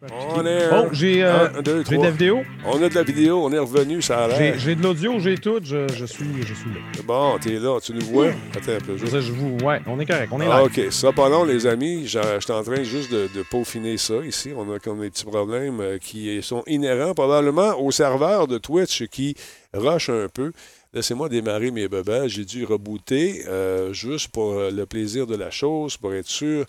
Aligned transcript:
On 0.00 0.46
est. 0.46 0.68
Oh, 0.72 0.86
j'ai 0.92 1.24
euh, 1.24 1.48
un, 1.58 1.60
deux, 1.60 1.82
j'ai 1.84 1.96
de 1.96 2.02
la 2.04 2.10
vidéo. 2.12 2.42
On 2.64 2.80
a 2.80 2.88
de 2.88 2.94
la 2.94 3.02
vidéo, 3.02 3.40
on 3.44 3.52
est 3.52 3.58
revenu, 3.58 4.00
ça 4.00 4.26
a 4.26 4.30
J'ai 4.30 4.38
l'air. 4.38 4.58
j'ai 4.58 4.74
de 4.76 4.82
l'audio, 4.84 5.18
j'ai 5.18 5.36
tout. 5.36 5.58
Je, 5.60 5.88
je 5.92 6.04
suis, 6.04 6.40
je 6.40 6.54
suis 6.54 6.70
là. 6.70 7.02
Bon, 7.04 7.36
t'es 7.40 7.58
là, 7.58 7.80
tu 7.80 7.92
nous 7.94 8.02
vois? 8.06 8.28
Attends 8.56 8.72
un 8.74 8.78
peu. 8.78 8.96
Je, 8.96 9.32
vous, 9.32 9.56
ouais, 9.66 9.80
on 9.88 9.98
est 9.98 10.06
correct. 10.06 10.28
On 10.30 10.40
est 10.40 10.44
Ah, 10.46 10.58
là. 10.58 10.64
OK, 10.66 10.80
ça 10.90 11.10
pas 11.10 11.28
long, 11.28 11.42
les 11.42 11.66
amis. 11.66 12.06
Je 12.06 12.20
suis 12.38 12.52
en 12.52 12.62
train 12.62 12.84
juste 12.84 13.10
de, 13.10 13.28
de 13.34 13.42
peaufiner 13.42 13.98
ça 13.98 14.14
ici. 14.24 14.52
On 14.56 14.72
a 14.72 14.78
comme 14.78 15.00
des 15.00 15.10
petits 15.10 15.24
problèmes 15.24 15.80
euh, 15.80 15.98
qui 15.98 16.40
sont 16.44 16.62
inhérents 16.68 17.14
probablement 17.14 17.74
au 17.82 17.90
serveur 17.90 18.46
de 18.46 18.58
Twitch 18.58 19.04
qui 19.08 19.34
rush 19.74 20.10
un 20.10 20.28
peu. 20.32 20.52
Laissez-moi 20.94 21.28
démarrer 21.28 21.72
mes 21.72 21.88
bebelles. 21.88 22.28
J'ai 22.28 22.44
dû 22.44 22.64
rebooter 22.64 23.42
euh, 23.48 23.92
juste 23.92 24.28
pour 24.28 24.54
le 24.54 24.86
plaisir 24.86 25.26
de 25.26 25.34
la 25.34 25.50
chose, 25.50 25.96
pour 25.96 26.14
être 26.14 26.28
sûr. 26.28 26.66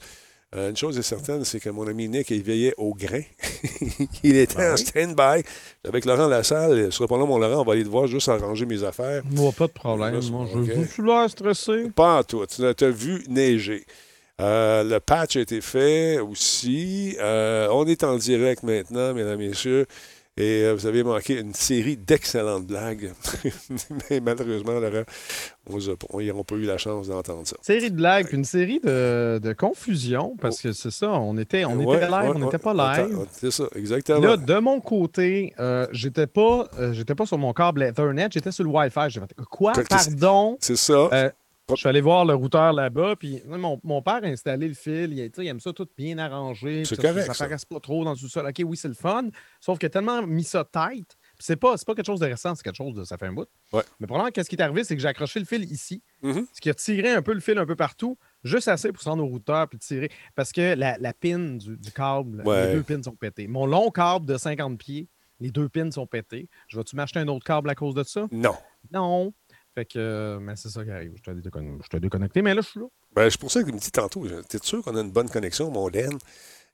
Euh, 0.55 0.71
une 0.71 0.77
chose 0.77 0.97
est 0.97 1.03
certaine, 1.03 1.45
c'est 1.45 1.59
que 1.59 1.69
mon 1.69 1.87
ami 1.87 2.09
Nick, 2.09 2.31
il 2.31 2.41
veillait 2.41 2.73
au 2.77 2.95
grain. 2.95 3.21
il 4.23 4.35
était 4.35 4.55
Ben 4.55 4.73
en 4.73 4.77
stand-by. 4.77 5.43
Avec 5.87 6.05
Laurent 6.05 6.27
Lassalle, 6.27 6.91
ce 6.91 7.03
pas 7.03 7.17
long, 7.17 7.27
mon 7.27 7.37
Laurent, 7.37 7.61
on 7.61 7.65
va 7.65 7.73
aller 7.73 7.83
te 7.83 7.89
voir 7.89 8.07
juste 8.07 8.29
arranger 8.29 8.65
mes 8.65 8.83
affaires. 8.83 9.21
Moi, 9.29 9.51
pas 9.51 9.67
de 9.67 9.71
problème. 9.73 10.15
Là, 10.15 10.21
c'est 10.21 10.31
Moi, 10.31 10.47
bon, 10.51 10.63
je 10.65 10.71
ok. 10.71 10.79
je 10.87 10.91
suis 10.91 11.03
là 11.03 11.27
stressé? 11.29 11.89
Pas 11.95 12.19
en 12.19 12.23
tout. 12.23 12.43
Tu 12.47 12.83
as 12.83 12.89
vu 12.89 13.23
neiger. 13.27 13.85
Euh, 14.41 14.83
le 14.83 14.99
patch 14.99 15.35
a 15.35 15.41
été 15.41 15.61
fait 15.61 16.17
aussi. 16.19 17.15
Euh, 17.19 17.67
on 17.71 17.85
est 17.85 18.03
en 18.03 18.15
direct 18.17 18.63
maintenant, 18.63 19.13
mesdames 19.13 19.39
et 19.41 19.49
messieurs. 19.49 19.85
Et 20.39 20.63
euh, 20.63 20.73
vous 20.73 20.85
avez 20.85 21.03
manqué 21.03 21.37
une 21.37 21.53
série 21.53 21.97
d'excellentes 21.97 22.65
blagues. 22.65 23.11
Mais 24.09 24.21
malheureusement, 24.21 24.79
Laurent, 24.79 25.03
on 25.69 25.77
n'a 26.21 26.43
pas 26.45 26.55
eu 26.55 26.63
la 26.63 26.77
chance 26.77 27.09
d'entendre 27.09 27.45
ça. 27.45 27.57
Série 27.61 27.91
de 27.91 27.95
blagues, 27.97 28.27
puis 28.27 28.37
une 28.37 28.45
série 28.45 28.79
de, 28.79 29.39
de 29.43 29.51
confusion, 29.51 30.37
parce 30.39 30.61
que 30.61 30.71
c'est 30.71 30.91
ça, 30.91 31.11
on 31.11 31.37
était, 31.37 31.65
on 31.65 31.77
Ouais, 31.79 31.97
était 31.97 32.07
live, 32.07 32.29
ouais, 32.29 32.31
on 32.35 32.39
n'était 32.39 32.65
ouais. 32.65 32.73
pas 32.73 32.97
live. 32.97 33.17
C'est 33.33 33.51
ça, 33.51 33.65
exactement. 33.75 34.19
Là, 34.19 34.37
de 34.37 34.59
mon 34.59 34.79
côté, 34.79 35.53
euh, 35.59 35.85
j'étais 35.91 36.27
pas, 36.27 36.69
euh, 36.79 36.93
j'étais 36.93 37.15
pas 37.15 37.25
sur 37.25 37.37
mon 37.37 37.51
câble 37.51 37.83
Ethernet, 37.83 38.29
j'étais 38.31 38.51
sur 38.53 38.63
le 38.63 38.69
Wi-Fi. 38.69 39.19
Quoi? 39.49 39.73
Pardon? 39.89 40.57
C'est 40.61 40.77
ça. 40.77 41.33
Je 41.69 41.75
suis 41.75 41.87
allé 41.87 42.01
voir 42.01 42.25
le 42.25 42.33
routeur 42.33 42.73
là-bas, 42.73 43.15
puis 43.15 43.41
mon, 43.47 43.79
mon 43.83 44.01
père 44.01 44.21
a 44.23 44.27
installé 44.27 44.67
le 44.67 44.73
fil. 44.73 45.13
Il, 45.17 45.31
il 45.37 45.47
aime 45.47 45.59
ça 45.59 45.71
tout 45.73 45.87
bien 45.97 46.17
arrangé. 46.17 46.83
C'est 46.85 46.95
ça, 46.99 47.13
Ça 47.25 47.33
ça. 47.33 47.45
paraisse 47.45 47.65
pas 47.65 47.79
trop 47.79 48.03
dans 48.03 48.11
le 48.11 48.15
sous-sol. 48.17 48.45
OK, 48.47 48.61
oui, 48.65 48.75
c'est 48.77 48.87
le 48.87 48.93
fun. 48.93 49.29
Sauf 49.59 49.77
qu'il 49.79 49.87
a 49.87 49.89
tellement 49.89 50.21
mis 50.25 50.43
ça 50.43 50.63
tight. 50.65 51.15
C'est 51.37 51.55
pas, 51.55 51.75
pas 51.77 51.95
quelque 51.95 52.05
chose 52.05 52.19
de 52.19 52.25
récent, 52.25 52.53
c'est 52.55 52.63
quelque 52.63 52.75
chose 52.75 52.93
de. 52.95 53.03
Ça 53.03 53.17
fait 53.17 53.27
un 53.27 53.33
bout. 53.33 53.47
Ouais. 53.71 53.83
Mais 53.99 54.07
probablement, 54.07 54.31
qu'est-ce 54.31 54.49
qui 54.49 54.55
est 54.55 54.61
arrivé, 54.61 54.83
c'est 54.83 54.95
que 54.95 55.01
j'ai 55.01 55.07
accroché 55.07 55.39
le 55.39 55.45
fil 55.45 55.63
ici. 55.71 56.01
Mhm. 56.21 56.45
Ce 56.53 56.59
qui 56.59 56.69
a 56.69 56.73
tiré 56.73 57.11
un 57.11 57.21
peu 57.21 57.33
le 57.33 57.39
fil 57.39 57.57
un 57.57 57.65
peu 57.65 57.75
partout, 57.75 58.17
juste 58.43 58.67
assez 58.67 58.91
pour 58.91 59.01
se 59.01 59.07
rendre 59.09 59.23
au 59.23 59.27
routeur 59.27 59.67
puis 59.69 59.79
tirer. 59.79 60.09
Parce 60.35 60.51
que 60.51 60.75
la, 60.75 60.97
la 60.97 61.13
pin 61.13 61.37
du, 61.55 61.77
du 61.77 61.91
câble, 61.91 62.43
Ouais. 62.45 62.67
les 62.67 62.73
deux 62.73 62.83
pins 62.83 63.01
sont 63.03 63.15
pétés. 63.15 63.47
Mon 63.47 63.65
long 63.65 63.89
câble 63.91 64.25
de 64.25 64.37
50 64.37 64.77
pieds, 64.77 65.07
les 65.39 65.51
deux 65.51 65.69
pins 65.69 65.89
sont 65.91 66.05
pétés. 66.07 66.49
Je 66.67 66.77
vais-tu 66.77 66.97
m'acheter 66.97 67.19
un 67.19 67.27
autre 67.29 67.45
câble 67.45 67.69
à 67.69 67.75
cause 67.75 67.93
de 67.95 68.03
ça? 68.03 68.27
Non. 68.31 68.55
Non. 68.91 69.33
Fait 69.79 69.85
que, 69.85 69.97
euh, 69.97 70.39
mais 70.41 70.57
c'est 70.57 70.67
ça 70.67 70.83
qui 70.83 70.91
arrive. 70.91 71.13
Je 71.25 71.87
t'ai 71.89 71.99
déconnecté, 72.01 72.41
mais 72.41 72.53
là, 72.53 72.59
je 72.59 72.67
suis 72.67 72.79
là. 72.81 72.87
Ben, 73.15 73.29
c'est 73.29 73.39
pour 73.39 73.49
ça 73.49 73.61
que 73.61 73.69
je 73.69 73.71
me 73.71 73.79
dis 73.79 73.91
tantôt, 73.91 74.27
t'es 74.49 74.57
sûr 74.61 74.83
qu'on 74.83 74.93
a 74.97 74.99
une 74.99 75.11
bonne 75.11 75.29
connexion, 75.29 75.71
mon 75.71 75.89
Dan? 75.89 76.17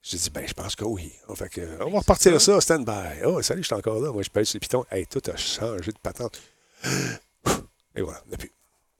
J'ai 0.01 0.17
dit, 0.17 0.31
ben, 0.31 0.43
je 0.47 0.55
pense 0.55 0.75
que 0.75 0.85
oui. 0.85 1.13
Ah, 1.29 1.35
Fait 1.35 1.49
que, 1.49 1.83
on 1.83 1.91
va 1.91 1.99
repartir 1.99 2.41
ça, 2.41 2.59
stand-by. 2.59 3.23
Oh, 3.23 3.43
salut, 3.43 3.61
je 3.61 3.67
suis 3.67 3.75
encore 3.75 3.99
là. 3.99 4.11
Moi, 4.11 4.23
je 4.23 4.31
pèse 4.31 4.47
sur 4.47 4.57
le 4.57 4.61
piton. 4.61 4.85
Hey, 4.89 5.05
tout 5.05 5.21
a 5.31 5.35
changé 5.35 5.91
de 5.91 5.99
patente. 6.01 6.41
Et 7.95 8.01
voilà, 8.01 8.23
depuis. 8.31 8.49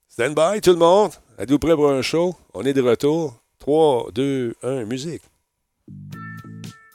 Stand-by, 0.07 0.61
tout 0.61 0.73
le 0.73 0.77
monde. 0.77 1.13
Êtes-vous 1.39 1.57
prêts 1.57 1.75
pour 1.75 1.89
un 1.89 2.03
show? 2.03 2.35
On 2.53 2.63
est 2.63 2.73
de 2.73 2.83
retour. 2.83 3.41
3, 3.57 4.11
2, 4.13 4.53
1, 4.61 4.85
musique. 4.85 5.23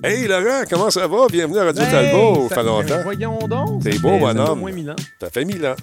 Hey, 0.03 0.27
Laurent, 0.27 0.62
comment 0.69 0.89
ça 0.89 1.06
va? 1.06 1.27
Bienvenue 1.31 1.59
à 1.59 1.65
Radio 1.65 1.83
Talbot. 1.84 2.48
Ça 2.48 2.55
fait 2.55 2.62
longtemps. 2.62 3.03
Voyons 3.03 3.39
donc. 3.47 3.83
T'es 3.83 3.98
beau, 3.98 4.19
bonhomme. 4.19 4.61
moins 4.61 4.73
mille 4.73 4.91
ans. 4.91 4.97
Ça 5.20 5.29
fait 5.29 5.45
mille 5.45 5.67
ans. 5.67 5.74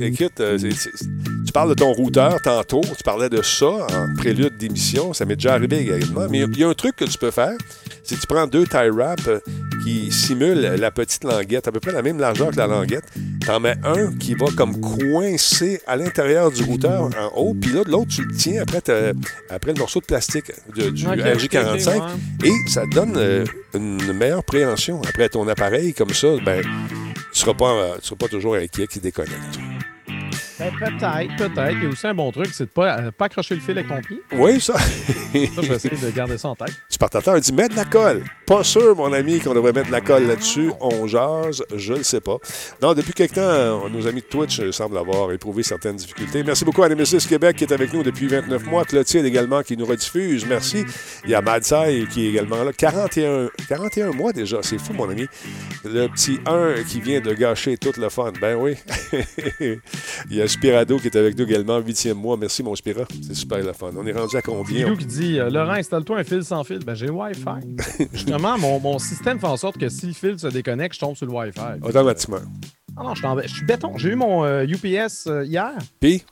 Écoute, 0.00 0.40
euh, 0.40 0.58
tu 0.58 1.52
parles 1.52 1.68
de 1.68 1.74
ton 1.74 1.92
routeur 1.92 2.40
tantôt. 2.42 2.80
Tu 2.80 3.04
parlais 3.04 3.28
de 3.28 3.40
ça 3.40 3.68
en 3.68 4.14
prélude 4.18 4.56
d'émission. 4.56 5.12
Ça 5.12 5.24
m'est 5.26 5.36
déjà 5.36 5.54
arrivé 5.54 5.78
également. 5.78 6.26
Mais 6.28 6.40
il 6.40 6.58
y 6.58 6.64
a 6.64 6.68
un 6.68 6.74
truc 6.74 6.96
que 6.96 7.04
tu 7.04 7.16
peux 7.16 7.30
faire. 7.30 7.52
C'est 8.02 8.16
que 8.16 8.20
tu 8.20 8.26
prends 8.26 8.48
deux 8.48 8.66
tie 8.66 8.90
wraps 8.90 9.28
euh, 9.28 9.38
qui 9.84 10.12
simulent 10.12 10.60
la 10.78 10.90
petite 10.90 11.24
languette, 11.24 11.66
à 11.68 11.72
peu 11.72 11.80
près 11.80 11.92
la 11.92 12.02
même 12.02 12.18
largeur 12.18 12.50
que 12.50 12.56
la 12.56 12.66
languette. 12.66 13.04
T'en 13.46 13.60
mets 13.60 13.74
un 13.84 14.12
qui 14.18 14.34
va 14.34 14.46
comme 14.56 14.80
coincer 14.80 15.80
à 15.86 15.96
l'intérieur 15.96 16.50
du 16.50 16.62
routeur 16.62 17.02
en 17.18 17.36
haut. 17.40 17.54
Puis 17.60 17.72
là, 17.72 17.82
de 17.84 17.90
l'autre, 17.90 18.10
tu 18.14 18.22
le 18.24 18.34
tiens 18.34 18.62
après, 18.62 18.82
le 18.86 19.78
morceau 19.78 20.00
de 20.00 20.04
plastique 20.06 20.52
de- 20.76 20.90
du 20.90 21.06
Ok, 21.06 21.14
RJ45. 21.18 21.96
ok, 21.96 22.02
ouais. 22.42 22.48
Et 22.48 22.68
ça 22.70 22.84
donne 22.86 23.14
euh, 23.16 23.44
une 23.74 24.12
meilleure 24.12 24.44
préhension. 24.44 25.00
Après 25.02 25.28
ton 25.28 25.46
appareil, 25.48 25.92
comme 25.94 26.10
ça, 26.10 26.28
ben, 26.44 26.62
tu 26.62 27.38
seras 27.40 27.54
pas, 27.54 27.70
euh, 27.72 27.94
tu 28.00 28.06
seras 28.08 28.16
pas 28.16 28.28
toujours 28.28 28.54
inquiet 28.54 28.86
qui 28.86 29.00
déconnecte. 29.00 29.58
Ben, 30.62 30.72
peut-être, 30.78 31.36
peut-être. 31.36 31.76
Il 31.76 31.82
y 31.82 31.86
a 31.86 31.88
aussi 31.88 32.06
un 32.06 32.14
bon 32.14 32.30
truc, 32.30 32.48
c'est 32.52 32.66
de 32.66 32.70
pas, 32.70 32.98
euh, 32.98 33.10
pas 33.10 33.24
accrocher 33.24 33.56
le 33.56 33.60
fil 33.60 33.76
avec 33.76 33.88
ton 33.88 34.00
pied. 34.00 34.22
Oui, 34.32 34.60
ça. 34.60 34.74
Ça, 34.78 34.82
je 35.32 35.68
vais 35.68 35.74
essayer 35.74 35.96
de 35.96 36.10
garder 36.10 36.38
ça 36.38 36.48
en 36.50 36.54
tête. 36.54 36.74
Spartateur 36.88 37.40
dit 37.40 37.52
mettre 37.52 37.70
de 37.70 37.76
la 37.76 37.84
colle. 37.84 38.22
Pas 38.46 38.62
sûr, 38.62 38.94
mon 38.94 39.12
ami, 39.12 39.40
qu'on 39.40 39.54
devrait 39.54 39.72
mettre 39.72 39.88
de 39.88 39.92
la 39.92 40.00
colle 40.00 40.26
là-dessus. 40.26 40.70
On 40.80 41.06
jase, 41.08 41.64
je 41.74 41.94
le 41.94 42.02
sais 42.04 42.20
pas. 42.20 42.36
Non, 42.80 42.94
depuis 42.94 43.12
quelque 43.12 43.34
temps, 43.34 43.40
euh, 43.40 43.88
nos 43.88 44.06
amis 44.06 44.20
de 44.20 44.26
Twitch 44.26 44.60
euh, 44.60 44.70
semblent 44.70 44.98
avoir 44.98 45.32
éprouvé 45.32 45.64
certaines 45.64 45.96
difficultés. 45.96 46.44
Merci 46.44 46.64
beaucoup 46.64 46.82
à 46.84 46.88
Nemesis 46.88 47.26
Québec 47.26 47.56
qui 47.56 47.64
est 47.64 47.72
avec 47.72 47.92
nous 47.92 48.04
depuis 48.04 48.28
29 48.28 48.64
mois. 48.66 48.84
Clotilde 48.84 49.26
également 49.26 49.62
qui 49.62 49.76
nous 49.76 49.86
rediffuse. 49.86 50.46
Merci. 50.46 50.84
Il 51.24 51.30
y 51.30 51.34
a 51.34 51.40
Madsai 51.40 52.06
qui 52.12 52.26
est 52.26 52.28
également 52.28 52.62
là. 52.62 52.72
41, 52.72 53.48
41 53.68 54.12
mois 54.12 54.32
déjà. 54.32 54.58
C'est 54.62 54.78
fou, 54.78 54.92
mon 54.92 55.08
ami. 55.10 55.26
Le 55.84 56.06
petit 56.08 56.38
1 56.46 56.84
qui 56.84 57.00
vient 57.00 57.20
de 57.20 57.32
gâcher 57.32 57.76
tout 57.78 57.92
le 57.98 58.08
fun. 58.10 58.32
Ben 58.40 58.54
oui. 58.54 58.76
Il 60.30 60.36
y 60.36 60.40
a 60.42 60.46
Spirado 60.52 60.98
qui 60.98 61.06
est 61.08 61.16
avec 61.16 61.36
nous 61.38 61.44
également, 61.44 61.80
8e 61.80 62.12
mois. 62.14 62.36
Merci, 62.36 62.62
mon 62.62 62.74
Spira. 62.76 63.04
C'est 63.26 63.34
super 63.34 63.58
le 63.64 63.72
fun. 63.72 63.90
On 63.96 64.06
est 64.06 64.12
rendu 64.12 64.36
à 64.36 64.42
combien? 64.42 64.84
Guido 64.84 64.96
qui 64.96 65.06
dit 65.06 65.38
euh, 65.40 65.50
Laurent, 65.50 65.72
installe-toi 65.72 66.18
un 66.18 66.24
fil 66.24 66.44
sans 66.44 66.62
fil. 66.62 66.78
Ben, 66.84 66.94
j'ai 66.94 67.06
le 67.06 67.12
Wi-Fi. 67.12 68.06
Justement, 68.12 68.58
mon, 68.58 68.78
mon 68.78 68.98
système 68.98 69.38
fait 69.40 69.46
en 69.46 69.56
sorte 69.56 69.78
que 69.78 69.88
si 69.88 70.06
le 70.06 70.12
fil 70.12 70.38
se 70.38 70.48
déconnecte, 70.48 70.94
je 70.94 71.00
tombe 71.00 71.16
sur 71.16 71.26
le 71.26 71.32
Wi-Fi. 71.32 71.80
Automatiquement. 71.82 72.38
Ah 72.96 73.02
non, 73.04 73.14
je 73.14 73.22
je 73.44 73.54
suis 73.54 73.64
béton. 73.64 73.96
J'ai 73.96 74.10
eu 74.10 74.14
mon 74.16 74.44
euh, 74.44 74.64
UPS 74.66 75.26
euh, 75.26 75.44
hier. 75.46 75.72
Puis, 75.98 76.22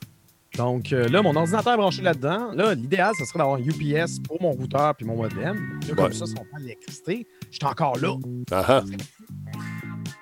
Donc 0.55 0.93
euh, 0.93 1.07
là, 1.07 1.21
mon 1.23 1.35
ordinateur 1.35 1.73
est 1.73 1.77
branché 1.77 2.01
là-dedans. 2.03 2.51
Là, 2.53 2.75
l'idéal, 2.75 3.13
ce 3.17 3.25
serait 3.25 3.39
d'avoir 3.39 3.57
un 3.57 3.63
UPS 3.63 4.19
pour 4.27 4.39
mon 4.41 4.51
routeur 4.51 4.93
puis 4.95 5.05
mon 5.05 5.15
modem. 5.15 5.79
Là, 5.89 5.95
comme 5.95 6.05
Ouais. 6.05 6.13
ça, 6.13 6.25
si 6.27 6.33
on 6.39 6.45
prend 6.45 6.57
l'électricité, 6.59 7.25
je 7.49 7.55
suis 7.57 7.65
encore 7.65 7.97
là. 7.99 8.15
ah 8.51 8.65
ah. 8.67 8.83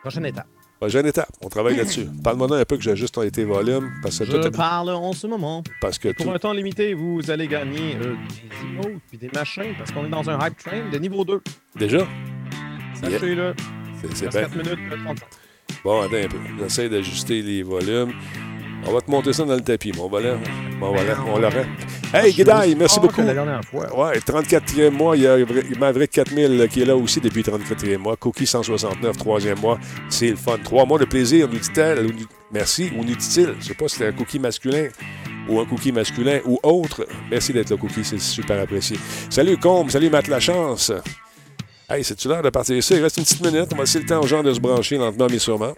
Prochaine 0.01 0.25
étape. 0.25 0.47
Prochaine 0.79 1.05
étape, 1.07 1.29
on 1.41 1.49
travaille 1.49 1.75
là-dessus. 1.75 2.07
Parle-moi 2.23 2.57
un 2.57 2.63
peu 2.63 2.77
que 2.77 2.83
j'ajuste 2.83 3.13
ton 3.15 3.23
été 3.23 3.43
volume, 3.43 3.91
parce 4.01 4.19
que, 4.19 4.25
Je 4.25 4.37
tout, 4.37 4.51
parle 4.51 4.89
en 4.91 5.11
ce 5.11 5.27
moment. 5.27 5.61
parce 5.81 5.99
que 5.99 6.09
Pour 6.13 6.25
tout, 6.27 6.31
un 6.31 6.39
temps 6.39 6.53
limité, 6.53 6.93
vous 6.93 7.29
allez 7.29 7.47
gagner 7.47 7.97
euh, 8.01 8.15
des 8.29 8.67
emotes 8.85 9.01
puis 9.09 9.17
des 9.17 9.29
machins 9.33 9.73
parce 9.77 9.91
qu'on 9.91 10.05
est 10.05 10.09
dans 10.09 10.29
un 10.29 10.39
hype 10.47 10.57
train 10.57 10.89
de 10.89 10.97
niveau 10.97 11.25
2. 11.25 11.41
déjà, 11.75 12.07
Sachez-le. 13.01 13.53
c'est- 14.13 14.29
bien. 14.29 14.41
4 14.41 14.51
minutes, 14.55 14.67
euh, 14.91 14.95
30 15.03 15.17
secondes. 15.19 15.29
Bon, 15.83 16.01
attends 16.01 16.15
un 16.15 16.27
peu. 16.27 16.37
J'essaie 16.59 16.89
d'ajuster 16.89 17.41
les 17.41 17.61
volumes. 17.63 18.13
On 18.85 18.93
va 18.93 19.01
te 19.01 19.11
monter 19.11 19.33
ça 19.33 19.43
dans 19.43 19.55
le 19.55 19.61
tapis, 19.61 19.91
mon 19.95 20.07
volant. 20.07 20.39
Mon 20.79 20.93
volant, 20.93 21.23
mon 21.25 21.37
Laurent. 21.37 21.65
Hey, 22.13 22.33
Guédaille, 22.33 22.75
merci 22.75 22.99
beaucoup. 22.99 23.21
La 23.21 23.33
dernière 23.33 23.63
fois. 23.63 23.95
Ouais, 23.95 24.17
34e 24.19 24.89
mois, 24.89 25.15
il 25.15 25.23
y 25.23 25.27
a 25.27 25.37
Maverick 25.77 26.11
4000 26.11 26.67
qui 26.71 26.81
est 26.81 26.85
là 26.85 26.95
aussi 26.95 27.19
depuis 27.19 27.41
34e 27.41 27.97
mois. 27.97 28.15
Cookie 28.15 28.47
169, 28.47 29.17
3e 29.17 29.59
mois. 29.59 29.77
C'est 30.09 30.29
le 30.29 30.35
fun. 30.35 30.57
Trois 30.63 30.85
mois 30.85 30.97
de 30.97 31.05
plaisir, 31.05 31.47
nous 31.47 31.59
dit-elle. 31.59 32.07
Merci, 32.51 32.91
ou 32.95 33.03
nous 33.03 33.15
dit-il. 33.15 33.53
Je 33.59 33.65
sais 33.65 33.73
pas 33.75 33.87
si 33.87 33.97
c'est 33.97 34.07
un 34.07 34.11
cookie 34.11 34.39
masculin 34.39 34.87
ou 35.47 35.59
un 35.59 35.65
cookie 35.65 35.91
masculin 35.91 36.39
ou 36.45 36.59
autre. 36.63 37.05
Merci 37.29 37.53
d'être 37.53 37.69
là, 37.69 37.77
Cookie, 37.77 38.03
c'est 38.03 38.19
super 38.19 38.59
apprécié. 38.61 38.97
Salut, 39.29 39.57
Combe. 39.57 39.89
Salut, 39.89 40.09
Matt 40.09 40.27
Lachance. 40.27 40.91
Hey, 41.89 42.03
c'est-tu 42.03 42.27
l'heure 42.27 42.43
de 42.43 42.49
partir 42.49 42.77
ici? 42.77 42.93
Il 42.95 43.01
reste 43.01 43.17
une 43.17 43.23
petite 43.23 43.43
minute. 43.43 43.67
On 43.73 43.75
va 43.75 43.83
laisser 43.83 43.99
le 43.99 44.05
temps 44.05 44.21
aux 44.21 44.27
gens 44.27 44.43
de 44.43 44.53
se 44.53 44.59
brancher 44.59 44.97
lentement, 44.97 45.27
mais 45.29 45.39
sûrement. 45.39 45.73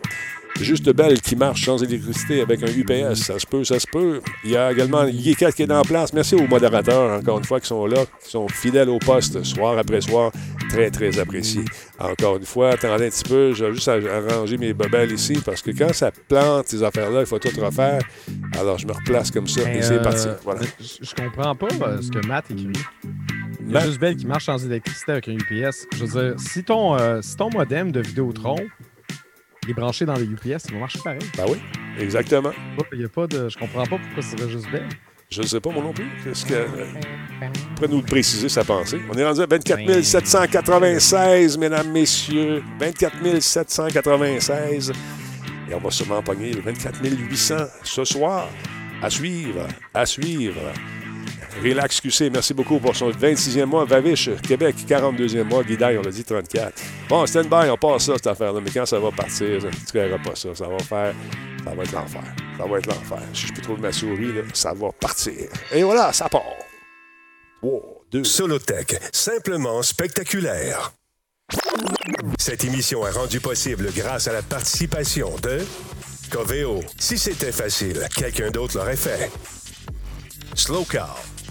Juste 0.59 0.91
Belle 0.93 1.19
qui 1.21 1.35
marche 1.35 1.65
sans 1.65 1.81
électricité 1.81 2.41
avec 2.41 2.61
un 2.63 2.67
UPS. 2.67 3.15
Ça 3.15 3.39
se 3.39 3.45
peut, 3.47 3.63
ça 3.63 3.79
se 3.79 3.87
peut. 3.87 4.21
Il 4.43 4.51
y 4.51 4.57
a 4.57 4.71
également 4.71 5.05
Yékat 5.05 5.51
qui 5.51 5.63
est 5.63 5.71
en 5.71 5.81
place. 5.81 6.13
Merci 6.13 6.35
aux 6.35 6.47
modérateurs, 6.47 7.19
encore 7.19 7.39
une 7.39 7.45
fois, 7.45 7.59
qui 7.59 7.67
sont 7.67 7.85
là, 7.87 8.05
qui 8.23 8.29
sont 8.29 8.47
fidèles 8.47 8.89
au 8.89 8.99
poste, 8.99 9.43
soir 9.43 9.77
après 9.77 10.01
soir. 10.01 10.31
Très, 10.69 10.89
très 10.91 11.19
apprécié. 11.19 11.63
Encore 11.99 12.37
une 12.37 12.45
fois, 12.45 12.71
attendez 12.71 13.07
un 13.07 13.09
petit 13.09 13.23
peu. 13.23 13.53
J'ai 13.53 13.73
juste 13.73 13.87
à 13.87 13.93
arranger 13.93 14.57
mes 14.57 14.73
bobelles 14.73 15.11
ici 15.11 15.41
parce 15.43 15.61
que 15.61 15.71
quand 15.71 15.93
ça 15.93 16.11
plante, 16.11 16.67
ces 16.67 16.83
affaires-là, 16.83 17.21
il 17.21 17.25
faut 17.25 17.39
tout 17.39 17.49
refaire. 17.59 18.01
Alors, 18.59 18.77
je 18.77 18.87
me 18.87 18.93
replace 18.93 19.31
comme 19.31 19.47
ça 19.47 19.61
et 19.71 19.81
c'est 19.81 19.95
euh, 19.95 20.03
parti. 20.03 20.27
Voilà. 20.43 20.61
Je, 20.79 21.13
comprends 21.15 21.55
pas 21.55 21.67
euh, 21.87 22.01
ce 22.01 22.09
que 22.09 22.25
Matt 22.25 22.49
écrit. 22.51 22.67
Il 23.61 23.67
y 23.67 23.69
a 23.69 23.73
Matt- 23.73 23.85
juste 23.85 23.99
Belle 23.99 24.15
qui 24.15 24.25
marche 24.25 24.45
sans 24.45 24.63
électricité 24.65 25.11
avec 25.13 25.27
un 25.27 25.33
UPS. 25.33 25.87
Je 25.95 26.05
veux 26.05 26.21
dire, 26.21 26.39
si 26.39 26.63
ton, 26.63 26.97
euh, 26.97 27.21
si 27.21 27.35
ton 27.35 27.49
modem 27.49 27.91
de 27.91 27.99
Vidéotron 28.01 28.55
est 29.69 29.73
branché 29.73 30.05
dans 30.05 30.15
les 30.15 30.25
UPS, 30.25 30.65
il 30.67 30.73
va 30.73 30.79
marcher 30.79 30.99
pareil. 31.03 31.19
Ben 31.37 31.45
oui, 31.47 31.57
exactement. 31.99 32.51
Il 32.93 33.01
y 33.01 33.05
a 33.05 33.09
pas 33.09 33.27
de, 33.27 33.47
je 33.47 33.57
comprends 33.57 33.83
pas 33.83 33.97
pourquoi 33.97 34.23
ce 34.23 34.37
serait 34.37 34.49
juste 34.49 34.69
Belle. 34.71 34.89
Je 35.29 35.41
ne 35.41 35.47
sais 35.47 35.61
pas, 35.61 35.69
moi 35.69 35.81
non 35.81 35.93
plus. 35.93 36.09
Qu'est-ce 36.23 36.45
que. 36.45 36.67
Après 37.71 37.87
nous 37.87 37.97
le 37.97 38.03
préciser 38.03 38.49
sa 38.49 38.65
pensée? 38.65 38.99
On 39.09 39.17
est 39.17 39.25
rendu 39.25 39.41
à 39.41 39.45
24 39.45 40.01
796, 40.01 41.57
mesdames, 41.57 41.89
messieurs. 41.89 42.61
24 42.79 43.39
796. 43.39 44.91
Et 45.69 45.73
on 45.73 45.79
va 45.79 45.89
sûrement 45.89 46.21
pogner 46.21 46.51
le 46.51 46.61
24 46.61 46.99
800 47.01 47.55
ce 47.83 48.03
soir. 48.03 48.49
À 49.01 49.09
suivre. 49.09 49.67
À 49.93 50.05
suivre. 50.05 50.73
Relax 51.63 52.01
QC, 52.01 52.29
merci 52.29 52.53
beaucoup 52.53 52.79
pour 52.79 52.95
son 52.95 53.11
26e 53.11 53.65
mois. 53.65 53.85
Vavish, 53.85 54.29
Québec, 54.41 54.75
42e 54.87 55.43
mois. 55.43 55.63
Guidaille, 55.63 55.97
on 55.97 56.01
l'a 56.01 56.11
dit 56.11 56.23
34. 56.23 56.73
Bon, 57.09 57.25
stand-by, 57.25 57.69
on 57.69 57.77
passe 57.77 58.05
ça, 58.05 58.13
cette 58.13 58.27
affaire-là. 58.27 58.59
Mais 58.63 58.71
quand 58.71 58.85
ça 58.85 58.99
va 58.99 59.11
partir, 59.11 59.59
tu 59.59 59.97
ne 59.97 60.17
pas 60.23 60.35
ça. 60.35 60.55
Ça 60.55 60.67
va 60.67 60.79
faire. 60.79 61.13
Ça 61.63 61.75
va 61.75 61.83
être 61.83 61.91
l'enfer. 61.91 62.23
Ça 62.57 62.65
va 62.65 62.77
être 62.77 62.87
l'enfer. 62.87 63.23
Si 63.33 63.47
je 63.47 63.53
peux 63.53 63.61
trouver 63.61 63.81
ma 63.81 63.91
souris, 63.91 64.33
là, 64.33 64.41
ça 64.53 64.73
va 64.73 64.91
partir. 64.91 65.49
Et 65.71 65.83
voilà, 65.83 66.11
ça 66.13 66.27
part. 66.29 66.41
3, 67.61 67.79
2. 68.11 68.23
Solotech, 68.23 68.99
simplement 69.11 69.81
spectaculaire. 69.83 70.93
Cette 72.39 72.63
émission 72.63 73.05
est 73.05 73.11
rendue 73.11 73.39
possible 73.39 73.89
grâce 73.95 74.27
à 74.27 74.33
la 74.33 74.41
participation 74.41 75.35
de 75.43 75.59
Coveo. 76.29 76.81
Si 76.97 77.17
c'était 77.17 77.51
facile, 77.51 78.07
quelqu'un 78.15 78.49
d'autre 78.51 78.77
l'aurait 78.77 78.95
fait. 78.95 79.29
Slow 80.55 80.85
Car, 80.85 81.19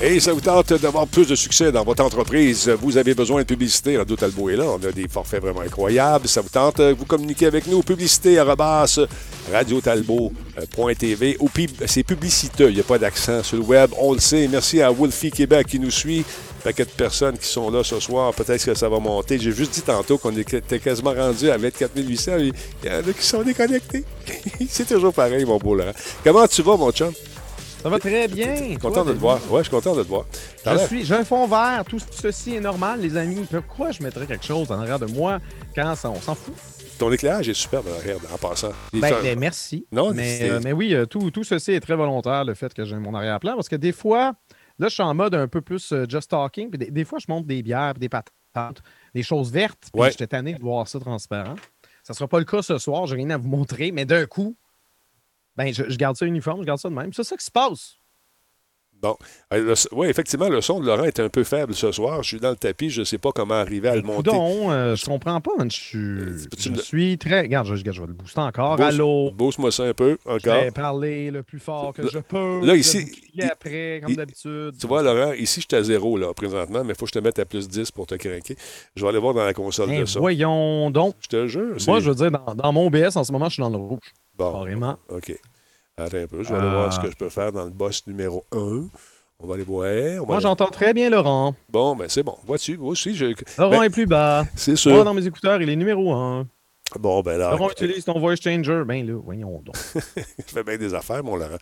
Et 0.00 0.18
ça 0.20 0.32
vous 0.32 0.40
tente 0.40 0.72
d'avoir 0.74 1.06
plus 1.06 1.26
de 1.26 1.34
succès 1.36 1.70
dans 1.70 1.84
votre 1.84 2.02
entreprise, 2.02 2.68
vous 2.80 2.96
avez 2.96 3.14
besoin 3.14 3.42
de 3.42 3.46
publicité. 3.46 3.96
Radio 3.96 4.16
Talbot 4.16 4.50
est 4.50 4.56
là. 4.56 4.64
On 4.64 4.84
a 4.84 4.90
des 4.90 5.06
forfaits 5.06 5.40
vraiment 5.40 5.60
incroyables. 5.60 6.26
Ça 6.26 6.40
vous 6.40 6.48
tente, 6.48 6.80
euh, 6.80 6.94
vous 6.96 7.04
communiquez 7.04 7.46
avec 7.46 7.66
nous. 7.66 7.82
Publicité 7.82 8.40
radiotalbot.tv. 9.52 11.36
Ou 11.40 11.50
c'est 11.86 12.02
publiciteux. 12.02 12.70
Il 12.70 12.74
n'y 12.74 12.80
a 12.80 12.84
pas 12.84 12.98
d'accent 12.98 13.42
sur 13.42 13.58
le 13.58 13.62
web. 13.62 13.90
On 13.98 14.12
le 14.14 14.20
sait. 14.20 14.48
Merci 14.48 14.82
à 14.82 14.90
Wolfie 14.90 15.30
Québec 15.30 15.66
qui 15.68 15.78
nous 15.78 15.90
suit. 15.90 16.24
Paquet 16.64 16.84
de 16.84 16.90
personnes 16.90 17.36
qui 17.38 17.46
sont 17.46 17.70
là 17.70 17.84
ce 17.84 18.00
soir. 18.00 18.32
Peut-être 18.34 18.64
que 18.64 18.74
ça 18.74 18.88
va 18.88 18.98
monter. 18.98 19.38
J'ai 19.38 19.52
juste 19.52 19.74
dit 19.74 19.82
tantôt 19.82 20.18
qu'on 20.18 20.36
était 20.36 20.78
quasiment 20.78 21.12
rendu 21.12 21.50
à 21.50 21.56
24 21.56 21.92
800. 21.96 22.32
Il 22.38 22.52
y 22.84 22.90
en 22.90 22.98
a 22.98 23.02
qui 23.02 23.26
sont 23.26 23.42
déconnectés. 23.42 24.04
c'est 24.68 24.86
toujours 24.86 25.12
pareil, 25.12 25.44
mon 25.44 25.58
beau 25.58 25.74
Laurent. 25.74 25.92
Comment 26.24 26.46
tu 26.46 26.62
vas, 26.62 26.76
mon 26.76 26.90
chum? 26.92 27.12
Ça 27.82 27.88
va 27.88 27.98
très 27.98 28.28
bien. 28.28 28.76
Content 28.80 29.02
Toi, 29.02 29.04
de 29.06 29.12
te 29.14 29.18
voir. 29.18 29.40
Ouais, 29.50 29.58
je 29.58 29.62
suis 29.64 29.70
content 29.70 29.96
de 29.96 30.04
te 30.04 30.08
voir. 30.08 30.24
Je 30.64 30.78
suis, 30.86 31.04
j'ai 31.04 31.14
un 31.16 31.24
fond 31.24 31.48
vert. 31.48 31.82
Tout 31.88 31.98
ceci 31.98 32.54
est 32.54 32.60
normal, 32.60 33.00
les 33.00 33.16
amis. 33.16 33.44
Pourquoi 33.50 33.90
je 33.90 34.02
mettrais 34.04 34.24
quelque 34.26 34.44
chose 34.44 34.70
en 34.70 34.78
arrière 34.78 35.00
de 35.00 35.06
moi 35.06 35.40
quand 35.74 35.96
ça, 35.96 36.08
on 36.08 36.20
s'en 36.20 36.36
fout? 36.36 36.54
Ton 36.98 37.10
éclairage 37.10 37.48
est 37.48 37.54
superbe, 37.54 37.86
en 38.32 38.38
passant. 38.38 38.70
Ben, 38.92 39.12
ben, 39.22 39.36
merci. 39.36 39.84
Non, 39.90 40.12
mais, 40.14 40.38
euh, 40.42 40.60
mais 40.62 40.72
oui, 40.72 40.94
euh, 40.94 41.06
tout, 41.06 41.32
tout 41.32 41.42
ceci 41.42 41.72
est 41.72 41.80
très 41.80 41.96
volontaire, 41.96 42.44
le 42.44 42.54
fait 42.54 42.72
que 42.72 42.84
j'ai 42.84 42.94
mon 42.94 43.14
arrière-plan, 43.14 43.56
parce 43.56 43.68
que 43.68 43.74
des 43.74 43.90
fois, 43.90 44.34
là, 44.78 44.86
je 44.86 44.94
suis 44.94 45.02
en 45.02 45.14
mode 45.14 45.34
un 45.34 45.48
peu 45.48 45.60
plus 45.60 45.90
euh, 45.92 46.06
just 46.08 46.30
talking, 46.30 46.70
puis 46.70 46.78
des, 46.78 46.90
des 46.92 47.04
fois, 47.04 47.18
je 47.18 47.26
monte 47.28 47.46
des 47.46 47.62
bières, 47.64 47.94
des 47.94 48.08
patates, 48.08 48.82
des 49.12 49.24
choses 49.24 49.50
vertes, 49.50 49.88
puis 49.92 50.00
Ouais. 50.02 50.10
j'étais 50.12 50.28
tanné 50.28 50.54
de 50.54 50.60
voir 50.60 50.86
ça 50.86 51.00
transparent. 51.00 51.56
Ça 52.04 52.12
ne 52.12 52.14
sera 52.14 52.28
pas 52.28 52.38
le 52.38 52.44
cas 52.44 52.62
ce 52.62 52.78
soir, 52.78 53.06
j'ai 53.08 53.16
rien 53.16 53.30
à 53.30 53.36
vous 53.38 53.48
montrer, 53.48 53.90
mais 53.90 54.04
d'un 54.04 54.26
coup, 54.26 54.54
ben, 55.56 55.72
je, 55.72 55.88
je 55.88 55.96
garde 55.96 56.16
ça 56.16 56.26
uniforme, 56.26 56.62
je 56.62 56.66
garde 56.66 56.80
ça 56.80 56.88
de 56.88 56.94
même. 56.94 57.12
C'est 57.12 57.24
ça 57.24 57.36
qui 57.36 57.44
se 57.44 57.50
passe. 57.50 57.98
Bon. 59.02 59.16
Oui, 59.92 60.06
effectivement, 60.06 60.48
le 60.48 60.60
son 60.60 60.78
de 60.80 60.86
Laurent 60.86 61.02
est 61.04 61.18
un 61.18 61.28
peu 61.28 61.42
faible 61.44 61.74
ce 61.74 61.90
soir. 61.90 62.22
Je 62.22 62.28
suis 62.28 62.40
dans 62.40 62.50
le 62.50 62.56
tapis, 62.56 62.88
je 62.88 63.00
ne 63.00 63.04
sais 63.04 63.18
pas 63.18 63.32
comment 63.32 63.54
arriver 63.54 63.88
à 63.88 63.96
le 63.96 64.02
monter. 64.02 64.30
Coudon, 64.30 64.70
euh, 64.70 64.94
je 64.94 65.04
comprends 65.04 65.40
pas, 65.40 65.50
man. 65.58 65.68
Je, 65.70 65.76
suis- 65.76 66.48
peux-tu 66.48 66.62
je 66.62 66.70
me- 66.70 66.76
suis 66.78 67.18
très. 67.18 67.40
Regarde, 67.42 67.66
je, 67.66 67.74
je 67.74 68.00
vais 68.00 68.06
le 68.06 68.12
booster 68.12 68.40
encore. 68.40 68.76
Boost- 68.76 68.82
Allô? 68.94 69.30
Booste-moi 69.32 69.72
ça 69.72 69.82
un 69.84 69.92
peu, 69.94 70.16
Je 70.24 70.30
encore. 70.30 70.62
vais 70.62 70.70
parler 70.70 71.30
le 71.32 71.42
plus 71.42 71.58
fort 71.58 71.92
que 71.92 72.08
je 72.08 72.18
peux. 72.20 72.60
là, 72.64 72.74
Je 72.74 72.78
ici, 72.78 73.12
il- 73.34 73.42
après, 73.42 74.00
comme 74.04 74.14
d'habitude. 74.14 74.74
Tu 74.80 74.86
vois, 74.86 75.02
Laurent, 75.02 75.32
ici, 75.32 75.60
je 75.60 75.66
suis 75.68 75.76
à 75.76 75.82
zéro, 75.82 76.16
là, 76.16 76.32
présentement, 76.32 76.84
mais 76.84 76.92
il 76.92 76.96
faut 76.96 77.04
que 77.06 77.10
je 77.12 77.18
te 77.18 77.24
mette 77.24 77.38
à 77.40 77.44
plus 77.44 77.68
10 77.68 77.90
pour 77.90 78.06
te 78.06 78.14
craquer. 78.14 78.56
Je 78.94 79.02
vais 79.02 79.08
aller 79.08 79.18
voir 79.18 79.34
dans 79.34 79.44
la 79.44 79.52
console 79.52 79.88
Ben, 79.88 80.00
de 80.02 80.04
son. 80.06 80.20
voyons 80.20 80.90
donc. 80.92 81.16
Je 81.20 81.26
te 81.28 81.46
jure. 81.48 81.74
Moi, 81.88 81.98
je 82.00 82.08
veux 82.10 82.14
dire, 82.14 82.30
dans, 82.30 82.54
dans 82.54 82.72
mon 82.72 82.88
BS, 82.88 83.16
en 83.16 83.24
ce 83.24 83.32
moment, 83.32 83.48
je 83.48 83.54
suis 83.54 83.62
dans 83.62 83.70
le 83.70 83.76
rouge. 83.76 83.98
Bon, 84.38 84.52
Carrément. 84.52 84.96
OK. 85.08 85.34
Attends 85.98 86.16
un 86.18 86.26
peu, 86.26 86.42
je 86.42 86.48
vais 86.48 86.58
aller 86.58 86.68
Ah. 86.68 86.74
voir 86.74 86.92
ce 86.92 87.00
que 87.00 87.10
je 87.10 87.16
peux 87.16 87.28
faire 87.28 87.52
dans 87.52 87.64
le 87.64 87.70
boss 87.70 88.06
numéro 88.06 88.44
1. 88.52 88.84
On 89.38 89.46
va 89.46 89.54
aller 89.54 89.64
voir. 89.64 89.86
on 89.90 90.20
va 90.20 90.20
Moi, 90.26 90.36
aller- 90.36 90.42
j'entends 90.42 90.68
très 90.70 90.94
bien 90.94 91.10
Laurent. 91.10 91.54
Bon, 91.68 91.94
ben 91.96 92.08
c'est 92.08 92.22
bon. 92.22 92.36
Vois-tu, 92.46 92.78
moi 92.78 92.90
aussi, 92.90 93.14
je... 93.14 93.26
Laurent 93.58 93.70
Ben, 93.78 93.82
est 93.82 93.90
plus 93.90 94.06
bas. 94.06 94.44
c'est 94.54 94.70
Moi, 94.72 94.76
sûr. 94.76 95.04
dans 95.04 95.12
mes 95.14 95.26
écouteurs, 95.26 95.60
il 95.60 95.68
est 95.68 95.76
numéro 95.76 96.12
1. 96.12 96.46
Bon, 96.98 97.20
ben 97.22 97.38
là, 97.38 97.50
Laurent 97.52 97.66
écoutez, 97.66 97.86
utilise 97.86 98.04
ton 98.04 98.18
voice 98.18 98.36
changer? 98.36 98.82
Ben 98.86 99.06
là, 99.06 99.18
voyons 99.24 99.62
donc. 99.64 99.74
je 100.16 100.52
fais 100.52 100.62
bien 100.62 100.76
des 100.76 100.94
affaires, 100.94 101.22
mon 101.24 101.36
Laurent. 101.36 101.58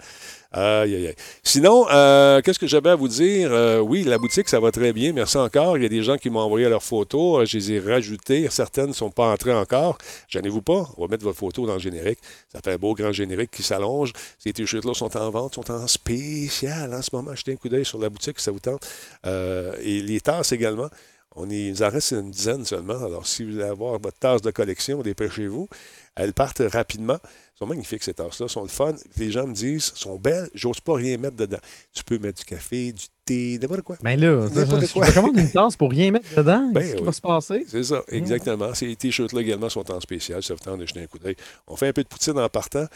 Aïe, 0.53 0.97
aïe, 0.97 1.07
aïe. 1.09 1.15
Sinon, 1.45 1.87
euh, 1.91 2.41
qu'est-ce 2.41 2.59
que 2.59 2.67
j'avais 2.67 2.91
à 2.91 2.97
vous 2.97 3.07
dire? 3.07 3.51
Euh, 3.53 3.79
oui, 3.79 4.03
la 4.03 4.19
boutique, 4.19 4.49
ça 4.49 4.59
va 4.59 4.73
très 4.73 4.93
bien. 4.93 5.13
Merci 5.13 5.37
encore. 5.37 5.77
Il 5.77 5.85
y 5.85 5.87
a 5.87 5.89
des 5.89 6.03
gens 6.03 6.17
qui 6.17 6.29
m'ont 6.29 6.41
envoyé 6.41 6.69
leurs 6.69 6.83
photos. 6.83 7.43
Euh, 7.43 7.45
Je 7.47 7.57
les 7.59 7.73
ai 7.73 7.79
rajoutées. 7.81 8.49
Certaines 8.51 8.89
ne 8.89 8.93
sont 8.93 9.11
pas 9.11 9.31
entrées 9.33 9.55
encore. 9.55 9.97
Gênez-vous 10.29 10.63
pas. 10.63 10.89
On 10.97 11.03
va 11.03 11.09
mettre 11.09 11.23
votre 11.23 11.39
photo 11.39 11.67
dans 11.67 11.75
le 11.75 11.79
générique. 11.79 12.19
Ça 12.53 12.61
fait 12.65 12.73
un 12.73 12.79
beau 12.79 12.95
grand 12.95 13.13
générique 13.13 13.53
qui 13.53 13.63
s'allonge. 13.63 14.13
Ces 14.39 14.53
t-shirts-là 14.53 14.95
sont 14.95 15.17
en 15.17 15.31
vente, 15.31 15.55
sont 15.55 15.71
en 15.71 15.87
spécial 15.87 16.93
en 16.93 17.03
ce 17.03 17.11
moment. 17.13 17.35
Jetez 17.37 17.53
un 17.53 17.57
coup 17.57 17.69
d'œil 17.69 17.85
sur 17.85 18.01
la 18.01 18.09
boutique 18.09 18.39
si 18.39 18.45
ça 18.45 18.51
vous 18.51 18.59
tente. 18.59 18.85
Euh, 19.27 19.73
et 19.83 20.01
les 20.01 20.21
tasses 20.21 20.51
également. 20.51 20.89
On 21.37 21.49
est, 21.49 21.67
il 21.67 21.71
nous 21.71 21.83
en 21.85 21.89
reste 21.91 22.11
une 22.11 22.31
dizaine 22.33 22.65
seulement. 22.65 23.05
Alors, 23.05 23.25
si 23.27 23.45
vous 23.45 23.53
voulez 23.53 23.65
avoir 23.65 23.93
votre 24.01 24.19
tasse 24.19 24.43
de 24.43 24.51
collection, 24.51 25.01
dépêchez-vous. 25.01 25.69
Elles 26.17 26.33
partent 26.33 26.63
rapidement. 26.73 27.19
Elles 27.23 27.59
sont 27.59 27.67
magnifiques, 27.67 28.03
ces 28.03 28.15
tasses-là. 28.15 28.47
Elles 28.47 28.51
sont 28.51 28.63
le 28.63 28.69
fun. 28.69 28.95
Les 29.17 29.31
gens 29.31 29.47
me 29.47 29.55
disent, 29.55 29.93
elles 29.95 29.99
sont 30.01 30.17
belles. 30.19 30.51
J'ose 30.55 30.81
pas 30.81 30.95
rien 30.95 31.17
mettre 31.19 31.37
dedans. 31.37 31.59
Tu 31.93 32.03
peux 32.03 32.19
mettre 32.19 32.39
du 32.41 32.45
café, 32.45 32.93
du 32.93 33.05
thé, 33.25 33.59
n'importe 33.63 33.83
quoi. 33.83 33.97
Ben 34.03 34.19
là, 34.19 34.49
N'importe 34.53 34.87
je 34.87 34.93
quoi. 34.93 35.11
commande 35.13 35.37
une 35.39 35.51
tasse 35.51 35.77
pour 35.77 35.91
rien 35.91 36.11
mettre 36.11 36.35
dedans. 36.37 36.69
Ben 36.73 36.83
Qu'est-ce 36.83 36.97
qui 36.97 37.03
va 37.05 37.13
se 37.13 37.21
passer? 37.21 37.65
C'est 37.69 37.85
ça, 37.85 38.03
exactement. 38.09 38.75
Ces 38.75 38.97
t-shirts-là 38.97 39.41
également 39.43 39.69
sont 39.69 39.89
en 39.93 40.01
spécial. 40.01 40.43
Ça 40.43 40.55
vous 40.55 40.61
tente 40.61 40.81
de 40.81 40.87
jeter 40.87 41.01
un 41.03 41.07
coup 41.07 41.21
d'œil. 41.21 41.37
On 41.69 41.77
fait 41.77 41.87
un 41.89 41.93
peu 41.93 42.03
de 42.03 42.09
poutine 42.09 42.39
en 42.41 42.49
partant. 42.49 42.87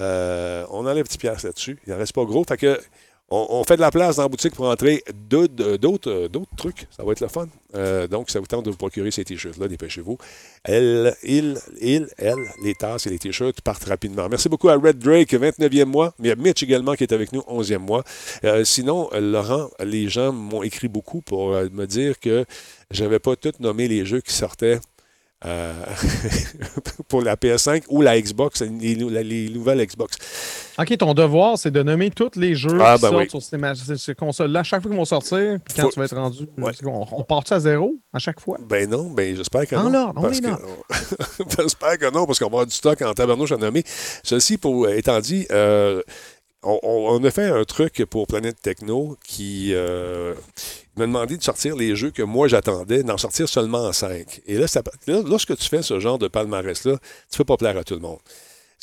Euh, 0.00 0.64
on 0.70 0.86
enlève 0.86 1.06
10 1.06 1.18
piastres 1.18 1.44
là-dessus. 1.46 1.78
Il 1.86 1.92
n'en 1.92 1.98
reste 1.98 2.14
pas 2.14 2.24
gros. 2.24 2.42
Fait 2.48 2.56
que 2.56 2.80
on, 3.32 3.64
fait 3.64 3.76
de 3.76 3.80
la 3.80 3.90
place 3.90 4.16
dans 4.16 4.22
la 4.22 4.28
boutique 4.28 4.54
pour 4.54 4.68
entrer 4.68 5.02
euh, 5.32 5.78
d'autres 5.78 6.28
trucs. 6.56 6.86
Ça 6.90 7.02
va 7.02 7.12
être 7.12 7.20
le 7.20 7.28
fun. 7.28 7.46
Euh, 7.74 8.06
donc, 8.06 8.28
ça 8.30 8.40
vous 8.40 8.46
tente 8.46 8.66
de 8.66 8.70
vous 8.70 8.76
procurer 8.76 9.10
ces 9.10 9.24
t-shirts-là. 9.24 9.68
Dépêchez-vous. 9.68 10.18
Elle, 10.64 11.14
il, 11.22 11.56
il, 11.80 12.08
elle, 12.18 12.36
les 12.62 12.74
tasses 12.74 13.06
et 13.06 13.10
les 13.10 13.18
t-shirts 13.18 13.62
partent 13.62 13.84
rapidement. 13.84 14.28
Merci 14.28 14.50
beaucoup 14.50 14.68
à 14.68 14.76
Red 14.76 14.98
Drake, 14.98 15.32
29e 15.32 15.86
mois. 15.86 16.14
Il 16.18 16.26
y 16.26 16.30
a 16.30 16.36
Mitch 16.36 16.62
également 16.62 16.94
qui 16.94 17.04
est 17.04 17.12
avec 17.12 17.32
nous, 17.32 17.40
11e 17.40 17.78
mois. 17.78 18.04
Euh, 18.44 18.64
sinon, 18.64 19.08
Laurent, 19.18 19.70
les 19.82 20.08
gens 20.08 20.32
m'ont 20.32 20.62
écrit 20.62 20.88
beaucoup 20.88 21.22
pour 21.22 21.52
me 21.52 21.86
dire 21.86 22.20
que 22.20 22.44
j'avais 22.90 23.18
pas 23.18 23.34
tout 23.36 23.52
nommé 23.60 23.88
les 23.88 24.04
jeux 24.04 24.20
qui 24.20 24.34
sortaient 24.34 24.78
euh, 25.44 25.72
pour 27.08 27.22
la 27.22 27.36
PS5 27.36 27.82
ou 27.88 28.02
la 28.02 28.20
Xbox, 28.20 28.62
les, 28.62 28.96
nou- 28.96 29.08
les 29.10 29.48
nouvelles 29.48 29.84
Xbox. 29.86 30.16
OK, 30.78 30.96
ton 30.96 31.12
devoir, 31.14 31.58
c'est 31.58 31.70
de 31.70 31.82
nommer 31.82 32.10
tous 32.10 32.30
les 32.36 32.54
jeux 32.54 32.78
Ah, 32.80 32.94
qui 32.96 33.02
ben 33.02 33.10
sortent 33.10 33.22
oui. 33.22 33.30
sur 33.30 33.42
ces, 33.42 33.96
ces- 33.98 34.14
consoles-là. 34.14 34.62
Chaque 34.62 34.80
fois 34.82 34.90
qu'ils 34.90 34.98
vont 34.98 35.04
sortir, 35.04 35.58
puis 35.64 35.74
quand 35.76 35.82
Faut- 35.82 35.90
tu 35.90 35.98
vas 35.98 36.04
être 36.06 36.16
rendu, 36.16 36.48
Ouais. 36.58 36.72
qu'on- 36.82 37.06
on, 37.12 37.22
part 37.24 37.42
à 37.50 37.60
zéro 37.60 37.94
à 38.12 38.18
chaque 38.18 38.40
fois? 38.40 38.56
Ben 38.68 38.88
non, 38.88 39.10
ben 39.10 39.36
j'espère 39.36 39.66
que 39.66 39.76
En 39.76 39.90
non. 39.90 40.12
on 40.16 40.22
parce 40.22 40.40
que-. 40.40 40.46
J'espère 41.62 41.98
que 41.98 42.10
non, 42.12 42.24
parce 42.26 42.38
qu'on 42.38 42.46
va 42.46 42.50
avoir 42.52 42.66
du 42.66 42.74
stock 42.74 43.00
en 43.02 43.12
tabarnouche 43.12 43.52
à 43.52 43.56
nommer. 43.56 43.84
Ceci 44.22 44.56
pour, 44.56 44.86
euh, 44.86 44.96
étant 44.96 45.20
dit, 45.20 45.46
euh, 45.50 46.02
on, 46.62 47.24
a 47.24 47.30
fait 47.30 47.48
un 47.48 47.64
truc 47.64 48.04
pour 48.06 48.26
Planète 48.26 48.60
Techno 48.60 49.16
qui 49.24 49.70
euh, 49.74 50.34
m'a 50.96 51.06
demandé 51.06 51.36
de 51.36 51.42
sortir 51.42 51.76
les 51.76 51.96
jeux 51.96 52.10
que 52.10 52.22
moi 52.22 52.48
j'attendais, 52.48 53.02
d'en 53.02 53.18
sortir 53.18 53.48
seulement 53.48 53.92
5. 53.92 54.42
Et 54.46 54.58
là, 54.58 54.66
ça- 54.66 54.82
là, 55.06 55.22
lorsque 55.26 55.56
tu 55.56 55.68
fais 55.68 55.82
ce 55.82 55.98
genre 56.00 56.18
de 56.18 56.28
palmarès-là, 56.28 56.96
tu 56.98 57.34
ne 57.34 57.38
peux 57.38 57.44
pas 57.44 57.56
plaire 57.56 57.76
à 57.76 57.84
tout 57.84 57.94
le 57.94 58.00
monde. 58.00 58.18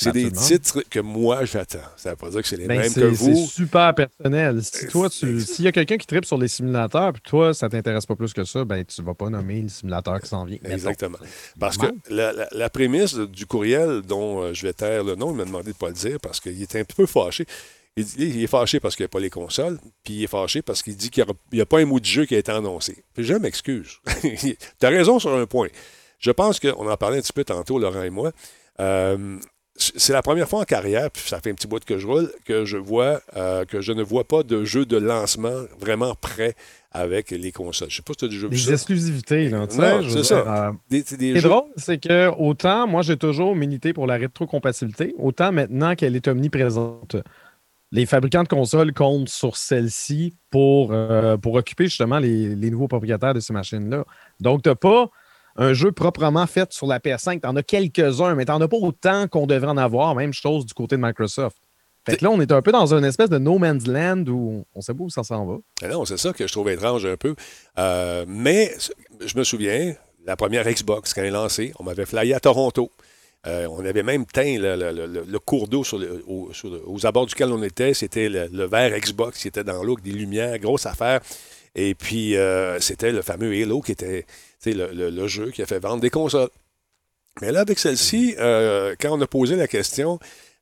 C'est 0.02 0.12
des 0.12 0.32
titres 0.32 0.82
que 0.88 1.00
moi 1.00 1.44
j'attends. 1.44 1.78
Ça 1.96 2.10
ne 2.10 2.14
veut 2.14 2.16
pas 2.16 2.30
dire 2.30 2.42
que 2.42 2.48
c'est 2.48 2.56
les 2.56 2.66
Ben, 2.66 2.80
mêmes 2.80 2.90
c'est 2.90 3.00
que 3.00 3.14
c'est 3.14 3.30
vous. 3.32 3.46
super 3.46 3.94
personnel. 3.94 4.62
Si 4.62 4.86
toi, 4.88 5.08
C'est- 5.10 5.26
tu, 5.26 5.40
s'il 5.40 5.64
y 5.64 5.68
a 5.68 5.72
quelqu'un 5.72 5.96
qui 5.98 6.06
tripe 6.06 6.24
sur 6.24 6.38
les 6.38 6.48
simulateurs, 6.48 7.12
puis 7.12 7.22
toi, 7.26 7.52
ça 7.54 7.68
t'intéresse 7.68 8.06
pas 8.06 8.16
plus 8.16 8.32
que 8.32 8.44
ça, 8.44 8.64
ben 8.64 8.84
tu 8.84 9.02
vas 9.02 9.14
pas 9.14 9.28
nommer 9.28 9.62
le 9.62 9.68
simulateur 9.68 10.20
qui 10.20 10.28
s'en 10.28 10.44
vient. 10.44 10.58
Exactement. 10.64 11.18
Parce 11.58 11.76
que 11.76 11.86
la, 12.08 12.32
la- 12.32 12.48
la 12.50 12.70
prémisse 12.70 13.14
du 13.14 13.46
courriel 13.46 14.02
dont 14.02 14.42
euh, 14.42 14.54
je 14.54 14.66
vais 14.66 14.72
taire 14.72 15.04
le 15.04 15.14
nom, 15.16 15.30
il 15.32 15.36
m'a 15.36 15.44
demandé 15.44 15.64
de 15.64 15.68
ne 15.70 15.74
pas 15.74 15.88
le 15.88 15.94
dire 15.94 16.18
parce 16.20 16.40
qu'il 16.40 16.60
était 16.62 16.80
un 16.80 16.84
peu 16.84 17.06
fâché. 17.06 17.44
Il, 17.96 18.04
dit- 18.04 18.14
il 18.18 18.42
est 18.42 18.46
fâché 18.46 18.78
parce 18.80 18.94
qu'il 18.96 19.02
n'y 19.02 19.08
a 19.08 19.08
pas 19.10 19.20
les 19.20 19.30
consoles, 19.30 19.78
puis 20.04 20.14
il 20.14 20.22
est 20.24 20.28
fâché 20.28 20.62
parce 20.62 20.82
qu'il 20.82 20.96
dit 20.96 21.10
qu'il 21.10 21.24
n'y 21.52 21.60
a, 21.60 21.66
pas 21.66 21.80
un 21.80 21.84
mot 21.84 21.98
de 22.00 22.04
jeu 22.04 22.24
qui 22.24 22.34
a 22.36 22.38
été 22.38 22.52
annoncé. 22.52 23.04
Puis 23.14 23.24
je 23.24 23.34
m'excuse. 23.34 23.98
tu 24.22 24.56
as 24.82 24.88
raison 24.88 25.18
sur 25.18 25.34
un 25.34 25.44
point. 25.46 25.68
Je 26.18 26.30
pense 26.30 26.60
qu'on 26.60 26.88
en 26.88 26.96
parlait 26.96 27.18
un 27.18 27.20
petit 27.20 27.32
peu 27.32 27.44
tantôt, 27.44 27.78
Laurent 27.78 28.02
et 28.02 28.10
moi. 28.10 28.32
Euh, 28.78 29.36
c'est 29.96 30.12
la 30.12 30.22
première 30.22 30.48
fois 30.48 30.60
en 30.60 30.64
carrière, 30.64 31.10
puis 31.10 31.22
ça 31.26 31.40
fait 31.40 31.50
un 31.50 31.54
petit 31.54 31.66
bout 31.66 31.84
que 31.84 31.98
je 31.98 32.06
roule, 32.06 32.30
que 32.44 32.64
je 32.64 32.76
vois 32.76 33.20
euh, 33.36 33.64
que 33.64 33.80
je 33.80 33.92
ne 33.92 34.02
vois 34.02 34.24
pas 34.24 34.42
de 34.42 34.64
jeu 34.64 34.84
de 34.86 34.96
lancement 34.96 35.64
vraiment 35.78 36.14
prêt 36.14 36.54
avec 36.92 37.30
les 37.30 37.52
consoles. 37.52 37.88
Je 37.90 37.96
sais 37.96 38.02
pas 38.02 38.12
si 38.12 38.18
tu 38.18 38.24
as 38.26 38.28
déjà 38.28 38.46
vu 38.48 38.50
Des 38.56 38.58
ça. 38.58 38.72
exclusivités, 38.72 39.48
là, 39.48 39.66
c'est 39.68 40.24
ça. 40.24 40.68
euh, 40.68 40.72
Des, 40.90 41.02
c'est 41.06 41.16
des 41.16 41.28
Ce 41.28 41.32
qui 41.32 41.38
est 41.38 41.40
jeux- 41.40 41.48
drôle, 41.48 41.70
c'est 41.76 41.98
que 41.98 42.28
autant 42.38 42.86
moi 42.86 43.02
j'ai 43.02 43.16
toujours 43.16 43.54
milité 43.56 43.92
pour 43.92 44.06
la 44.06 44.16
rétrocompatibilité, 44.16 45.14
autant 45.18 45.52
maintenant 45.52 45.94
qu'elle 45.94 46.16
est 46.16 46.28
omniprésente, 46.28 47.16
les 47.92 48.06
fabricants 48.06 48.42
de 48.44 48.48
consoles 48.48 48.92
comptent 48.92 49.28
sur 49.28 49.56
celle-ci 49.56 50.34
pour, 50.50 50.90
euh, 50.92 51.36
pour 51.36 51.54
occuper 51.54 51.84
justement 51.86 52.18
les, 52.18 52.54
les 52.54 52.70
nouveaux 52.70 52.86
propriétaires 52.88 53.34
de 53.34 53.40
ces 53.40 53.52
machines-là. 53.52 54.04
Donc, 54.38 54.62
tu 54.62 54.68
n'as 54.68 54.76
pas 54.76 55.10
un 55.56 55.72
jeu 55.72 55.92
proprement 55.92 56.46
fait 56.46 56.72
sur 56.72 56.86
la 56.86 56.98
PS5. 56.98 57.40
Tu 57.40 57.46
en 57.46 57.56
as 57.56 57.62
quelques-uns, 57.62 58.34
mais 58.34 58.44
tu 58.44 58.52
n'en 58.52 58.60
as 58.60 58.68
pas 58.68 58.76
autant 58.76 59.28
qu'on 59.28 59.46
devrait 59.46 59.70
en 59.70 59.76
avoir. 59.76 60.14
Même 60.14 60.32
chose 60.32 60.66
du 60.66 60.74
côté 60.74 60.96
de 60.96 61.02
Microsoft. 61.02 61.58
Fait 62.06 62.16
que 62.16 62.24
là, 62.24 62.30
on 62.30 62.40
est 62.40 62.50
un 62.50 62.62
peu 62.62 62.72
dans 62.72 62.94
une 62.94 63.04
espèce 63.04 63.28
de 63.28 63.38
no 63.38 63.58
man's 63.58 63.86
land 63.86 64.24
où 64.26 64.64
on 64.74 64.80
sait 64.80 64.94
pas 64.94 65.02
où 65.02 65.10
ça 65.10 65.22
s'en 65.22 65.44
va. 65.44 65.56
Ah 65.82 65.88
Non, 65.88 66.04
c'est 66.04 66.16
ça 66.16 66.32
que 66.32 66.46
je 66.46 66.52
trouve 66.52 66.70
étrange 66.70 67.04
un 67.04 67.16
peu. 67.16 67.34
Euh, 67.78 68.24
mais 68.26 68.74
je 69.20 69.36
me 69.36 69.44
souviens, 69.44 69.94
la 70.24 70.36
première 70.36 70.64
Xbox, 70.64 71.12
quand 71.12 71.20
elle 71.20 71.28
est 71.28 71.30
lancée, 71.30 71.72
on 71.78 71.84
m'avait 71.84 72.06
flyé 72.06 72.32
à 72.34 72.40
Toronto. 72.40 72.90
Euh, 73.46 73.66
on 73.70 73.84
avait 73.84 74.02
même 74.02 74.26
teint 74.26 74.56
le, 74.58 75.38
cours 75.38 75.66
d'eau 75.68 75.82
aux 76.86 77.06
abords 77.06 77.26
duquel 77.26 77.52
on 77.52 77.62
était. 77.62 77.94
C'était 77.94 78.28
le, 78.28 78.64
vert 78.66 78.98
Xbox 78.98 79.40
qui 79.40 79.48
était 79.48 79.64
dans 79.64 79.82
l'eau 79.82 79.96
des 79.96 80.12
lumières, 80.12 80.58
grosse 80.58 80.86
affaire. 80.86 81.20
Et 81.74 81.94
puis, 81.94 82.36
euh, 82.36 82.80
c'était 82.80 83.12
le 83.12 83.22
fameux 83.22 83.52
Halo 83.52 83.80
qui 83.80 83.92
était 83.92 84.26
le, 84.66 84.92
le- 84.92 85.10
le 85.10 85.26
jeu 85.28 85.50
qui 85.50 85.62
a 85.62 85.66
fait 85.66 85.78
vendre 85.78 86.00
des 86.00 86.10
consoles. 86.10 86.50
Mais 87.40 87.52
là, 87.52 87.60
avec 87.60 87.78
celle-ci, 87.78 88.34
euh, 88.38 88.94
quand 89.00 89.16
on 89.16 89.20
a 89.20 89.26
posé 89.26 89.56
la 89.56 89.68
question, 89.68 90.18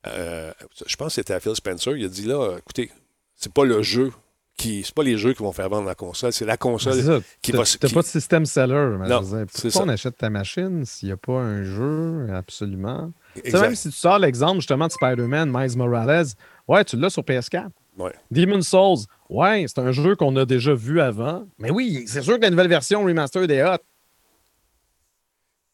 euh, 0.07 0.51
je 0.85 0.95
pense 0.95 1.07
que 1.07 1.13
c'était 1.15 1.33
à 1.33 1.39
Phil 1.39 1.55
Spencer, 1.55 1.97
il 1.97 2.05
a 2.05 2.07
dit 2.07 2.25
là, 2.25 2.57
écoutez, 2.59 2.91
c'est 3.35 3.51
pas 3.51 3.65
le 3.65 3.81
jeu 3.81 4.11
qui. 4.55 4.83
C'est 4.83 4.93
pas 4.93 5.03
les 5.03 5.17
jeux 5.17 5.33
qui 5.33 5.41
vont 5.41 5.51
faire 5.51 5.67
vendre 5.69 5.87
la 5.87 5.95
console, 5.95 6.31
c'est 6.31 6.45
la 6.45 6.57
console 6.57 6.93
ça. 7.01 7.19
qui 7.41 7.51
va 7.53 7.63
T'as 7.63 7.87
qui- 7.87 7.93
pas 7.93 8.01
de 8.01 8.05
système 8.07 8.45
seller. 8.45 8.97
Non, 9.09 9.21
Pourquoi 9.51 9.71
ça. 9.71 9.83
on 9.83 9.89
achète 9.89 10.17
ta 10.17 10.29
machine 10.29 10.85
s'il 10.85 11.07
n'y 11.09 11.13
a 11.13 11.17
pas 11.17 11.39
un 11.39 11.63
jeu? 11.63 12.27
Absolument. 12.33 13.11
Tu 13.35 13.41
sais, 13.41 13.47
Exact. 13.47 13.61
même 13.63 13.75
si 13.75 13.89
tu 13.89 13.95
sors 13.95 14.19
l'exemple 14.19 14.57
justement 14.59 14.87
de 14.87 14.91
Spider-Man, 14.91 15.49
Miles 15.51 15.77
Morales, 15.77 16.27
ouais, 16.67 16.85
tu 16.85 16.97
l'as 16.97 17.09
sur 17.09 17.23
PS4. 17.23 17.69
Ouais. 17.97 18.13
Demon's 18.31 18.67
Souls, 18.67 18.99
ouais, 19.29 19.65
c'est 19.67 19.79
un 19.79 19.91
jeu 19.91 20.15
qu'on 20.15 20.35
a 20.35 20.45
déjà 20.45 20.73
vu 20.73 20.99
avant. 21.01 21.47
Mais 21.57 21.69
oui, 21.71 22.03
c'est 22.07 22.21
sûr 22.21 22.37
que 22.37 22.41
la 22.43 22.49
nouvelle 22.49 22.67
version 22.67 23.03
remastered 23.03 23.49
est 23.51 23.63
hot. 23.63 23.77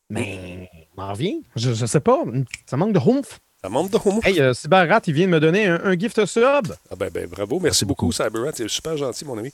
Mais 0.09 0.69
on 0.97 1.01
en 1.01 1.11
revient. 1.13 1.41
Je, 1.55 1.73
je 1.73 1.85
sais 1.85 1.99
pas. 1.99 2.23
Ça 2.65 2.77
manque 2.77 2.93
de 2.93 2.99
oomph. 2.99 3.39
Ça 3.63 3.69
monte 3.69 3.89
de 3.91 3.97
homo. 3.97 4.21
Hey, 4.23 4.39
euh, 4.39 4.53
Cyberrat, 4.53 5.01
il 5.07 5.13
vient 5.15 5.25
de 5.25 5.31
me 5.31 5.39
donner 5.39 5.65
un, 5.65 5.83
un 5.83 5.97
gift 5.97 6.23
sub. 6.27 6.43
Ah 6.91 6.95
ben, 6.95 7.09
ben, 7.11 7.27
bravo, 7.27 7.59
merci 7.59 7.83
beaucoup, 7.83 8.11
Cyberrat, 8.11 8.51
c'est 8.53 8.67
super 8.67 8.95
gentil, 8.95 9.25
mon 9.25 9.39
ami. 9.39 9.49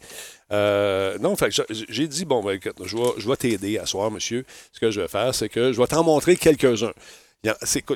Euh, 0.52 1.18
non, 1.20 1.38
fait 1.38 1.48
que 1.50 1.64
j'ai- 1.70 1.86
j'ai 1.88 2.08
dit, 2.10 2.26
bon, 2.26 2.44
ben, 2.44 2.52
écoute, 2.52 2.76
je 2.84 2.98
vais, 2.98 3.04
je 3.20 3.30
vais 3.30 3.38
t'aider 3.38 3.78
à 3.78 3.86
soir, 3.86 4.12
monsieur. 4.12 4.44
Ce 4.74 4.82
que 4.82 4.92
je 4.92 5.00
vais 5.00 5.08
faire, 5.08 5.34
c'est 5.34 5.48
que 5.48 5.72
je 5.72 5.80
vais 5.80 5.88
t'en 5.88 6.04
montrer 6.04 6.36
quelques-uns. 6.36 6.92
Il 7.44 7.48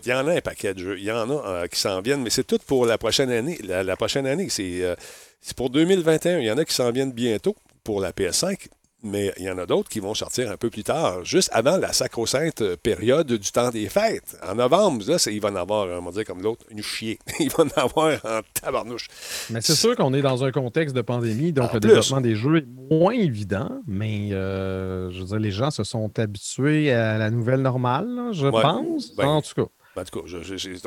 y 0.07 0.13
en, 0.13 0.27
a 0.27 0.31
un 0.31 0.41
paquet 0.41 0.73
de 0.73 0.79
jeux. 0.79 0.97
Il 0.97 1.03
y 1.03 1.11
en 1.11 1.29
a 1.29 1.33
euh, 1.33 1.67
qui 1.67 1.79
s'en 1.79 2.01
viennent, 2.01 2.23
mais 2.23 2.31
c'est 2.31 2.45
tout 2.45 2.57
pour 2.65 2.87
la 2.87 2.97
prochaine 2.97 3.29
année. 3.29 3.59
La, 3.63 3.95
prochaine 3.95 4.25
année, 4.25 4.49
c'est 4.49 4.81
euh, 4.81 4.95
c'est 5.39 5.55
pour 5.55 5.69
2021. 5.69 6.39
Il 6.39 6.45
y 6.45 6.51
en 6.51 6.57
a 6.57 6.65
qui 6.65 6.73
s'en 6.73 6.91
viennent 6.91 7.11
bientôt 7.11 7.55
pour 7.83 8.01
la 8.01 8.11
PS5, 8.11 8.67
mais 9.05 9.33
il 9.37 9.43
y 9.45 9.49
en 9.49 9.57
a 9.57 9.65
d'autres 9.65 9.89
qui 9.89 9.99
vont 9.99 10.13
sortir 10.13 10.51
un 10.51 10.57
peu 10.57 10.69
plus 10.69 10.83
tard, 10.83 11.23
juste 11.23 11.49
avant 11.53 11.77
la 11.77 11.93
sacro-sainte 11.93 12.61
euh, 12.61 12.75
période 12.81 13.27
du 13.31 13.51
temps 13.51 13.69
des 13.69 13.87
fêtes. 13.87 14.37
En 14.47 14.55
novembre, 14.55 15.03
là, 15.07 15.17
il 15.31 15.39
va 15.39 15.49
en 15.49 15.55
avoir, 15.55 15.87
on 16.01 16.05
va 16.05 16.11
dire 16.11 16.25
comme 16.25 16.41
l'autre, 16.41 16.65
une 16.69 16.81
chier. 16.83 17.19
il 17.39 17.49
va 17.51 17.63
en 17.63 17.81
avoir 17.81 18.13
en 18.25 18.41
tabarnouche. 18.61 19.07
Mais 19.49 19.61
c'est 19.61 19.75
sûr 19.75 19.95
qu'on 19.95 20.13
est 20.13 20.21
dans 20.21 20.43
un 20.43 20.51
contexte 20.51 20.95
de 20.95 21.01
pandémie, 21.01 21.53
donc 21.53 21.71
En 21.71 21.73
le 21.75 21.79
plus. 21.79 21.89
développement 21.89 22.21
des 22.21 22.35
jeux 22.35 22.57
est 22.57 22.67
moins 22.91 23.13
évident, 23.13 23.69
mais 23.87 24.29
euh, 24.33 25.09
je 25.11 25.19
veux 25.19 25.25
dire, 25.25 25.39
les 25.39 25.51
gens 25.51 25.71
se 25.71 25.83
sont 25.83 26.11
habitués 26.19 26.91
à 26.91 27.17
la 27.17 27.29
nouvelle 27.29 27.61
normale, 27.61 28.07
là, 28.15 28.29
je 28.31 28.47
Ouais. 28.47 28.61
pense. 28.61 29.15
Ben, 29.15 29.27
en 29.27 29.41
tout 29.41 29.53
cas. 29.55 29.69
En 29.95 30.03
tout 30.03 30.21
cas, 30.21 30.27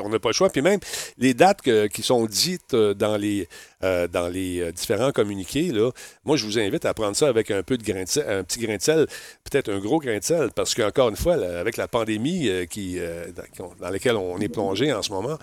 on 0.03 0.09
n'a 0.09 0.19
pas 0.19 0.29
le 0.29 0.33
choix. 0.33 0.49
Puis 0.49 0.61
même, 0.61 0.79
les 1.17 1.33
dates 1.33 1.61
qui 1.89 2.03
sont 2.03 2.25
dites 2.25 2.73
euh, 2.73 2.93
dans 2.93 3.17
les, 3.17 3.47
euh, 3.83 4.07
dans 4.07 4.27
les 4.27 4.61
euh, 4.61 4.71
différents 4.71 5.11
communiqués, 5.11 5.71
là, 5.71 5.91
moi, 6.23 6.37
je 6.37 6.45
vous 6.45 6.59
invite 6.59 6.85
à 6.85 6.93
prendre 6.93 7.15
ça 7.15 7.27
avec 7.27 7.51
un 7.51 7.63
peu 7.63 7.77
de 7.77 7.83
grain 7.83 8.03
de 8.03 8.07
sel, 8.07 8.25
un 8.27 8.43
petit 8.43 8.59
grain 8.59 8.77
de 8.77 8.81
sel, 8.81 9.07
peut-être 9.49 9.69
un 9.71 9.79
gros 9.79 9.99
grain 9.99 10.17
de 10.17 10.23
sel, 10.23 10.49
parce 10.55 10.75
qu'encore 10.75 11.09
une 11.09 11.15
fois, 11.15 11.33
avec 11.33 11.77
la 11.77 11.87
pandémie 11.87 12.49
dans, 13.79 13.89
laquelle 13.89 14.15
on 14.15 14.39
est 14.39 14.49
plongé 14.49 14.93
en 14.93 15.01
ce 15.01 15.11
moment, 15.11 15.37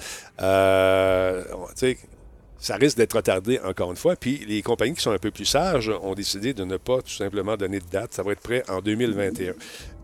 ça 2.58 2.76
risque 2.76 2.96
d'être 2.96 3.16
retardé 3.16 3.58
encore 3.60 3.90
une 3.90 3.96
fois. 3.96 4.16
Puis 4.16 4.44
les 4.46 4.62
compagnies 4.62 4.94
qui 4.94 5.02
sont 5.02 5.10
un 5.12 5.18
peu 5.18 5.30
plus 5.30 5.44
sages 5.44 5.90
ont 6.02 6.14
décidé 6.14 6.54
de 6.54 6.64
ne 6.64 6.76
pas 6.76 7.02
tout 7.02 7.10
simplement 7.10 7.56
donner 7.56 7.80
de 7.80 7.88
date. 7.90 8.14
Ça 8.14 8.22
va 8.22 8.32
être 8.32 8.40
prêt 8.40 8.62
en 8.68 8.80
2021. 8.80 9.54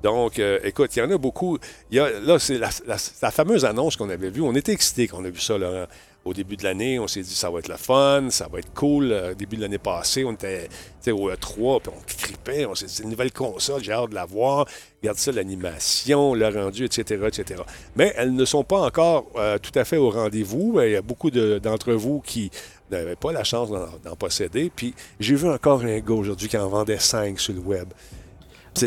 Donc, 0.02 0.38
euh, 0.38 0.58
écoute, 0.64 0.94
il 0.96 0.98
y 0.98 1.02
en 1.02 1.10
a 1.10 1.18
beaucoup. 1.18 1.58
Y 1.90 1.98
a, 2.00 2.10
là, 2.20 2.38
c'est 2.38 2.58
la, 2.58 3.30
fameuse 3.30 3.64
annonce 3.64 3.96
qu'on 3.96 4.10
avait 4.10 4.30
vue. 4.30 4.42
On 4.42 4.54
était 4.54 4.72
excités 4.72 5.06
quand 5.08 5.18
on 5.20 5.24
a 5.24 5.30
vu 5.30 5.40
ça, 5.40 5.56
Laurent. 5.58 5.86
Au 6.24 6.32
début 6.32 6.56
de 6.56 6.62
l'année, 6.62 7.00
on 7.00 7.08
s'est 7.08 7.22
dit 7.22 7.34
ça 7.34 7.50
va 7.50 7.58
être 7.58 7.66
le 7.66 7.76
fun, 7.76 8.28
ça 8.30 8.46
va 8.46 8.60
être 8.60 8.72
cool. 8.74 9.10
Euh, 9.10 9.32
Au 9.32 9.34
début 9.34 9.56
de 9.56 9.62
l'année 9.62 9.78
passée, 9.78 10.24
on 10.24 10.30
était 10.32 10.68
au 11.10 11.28
E3, 11.28 11.80
puis 11.82 11.92
on 11.92 12.00
tripait. 12.06 12.64
On 12.64 12.76
s'est 12.76 12.86
dit 12.86 12.94
c'est 12.94 13.02
une 13.02 13.10
nouvelle 13.10 13.32
console, 13.32 13.82
j'ai 13.82 13.90
hâte 13.90 14.10
de 14.10 14.14
la 14.14 14.24
voir. 14.24 14.66
Regarde 15.02 15.18
ça, 15.18 15.32
l'animation, 15.32 16.34
le 16.34 16.46
rendu, 16.46 16.84
etc., 16.84 17.24
etc. 17.26 17.62
Mais 17.96 18.12
elles 18.16 18.32
ne 18.34 18.44
sont 18.44 18.62
pas 18.62 18.82
encore 18.82 19.26
euh, 19.34 19.58
tout 19.58 19.76
à 19.76 19.84
fait 19.84 19.96
au 19.96 20.10
rendez-vous. 20.10 20.80
Il 20.80 20.92
y 20.92 20.96
a 20.96 21.02
beaucoup 21.02 21.32
de- 21.32 21.58
d'entre 21.58 21.92
vous 21.92 22.20
qui 22.20 22.52
n'avaient 22.92 23.16
pas 23.16 23.32
la 23.32 23.42
chance 23.42 23.68
d'en 23.70 23.88
d'en 24.04 24.14
posséder. 24.14 24.70
Puis 24.74 24.94
j'ai 25.18 25.34
vu 25.34 25.48
encore 25.48 25.82
un 25.82 25.98
gars 25.98 26.14
aujourd'hui 26.14 26.48
qui 26.48 26.56
en 26.56 26.68
vendait 26.68 27.00
5 27.00 27.40
sur 27.40 27.52
le 27.54 27.60
web. 27.60 27.88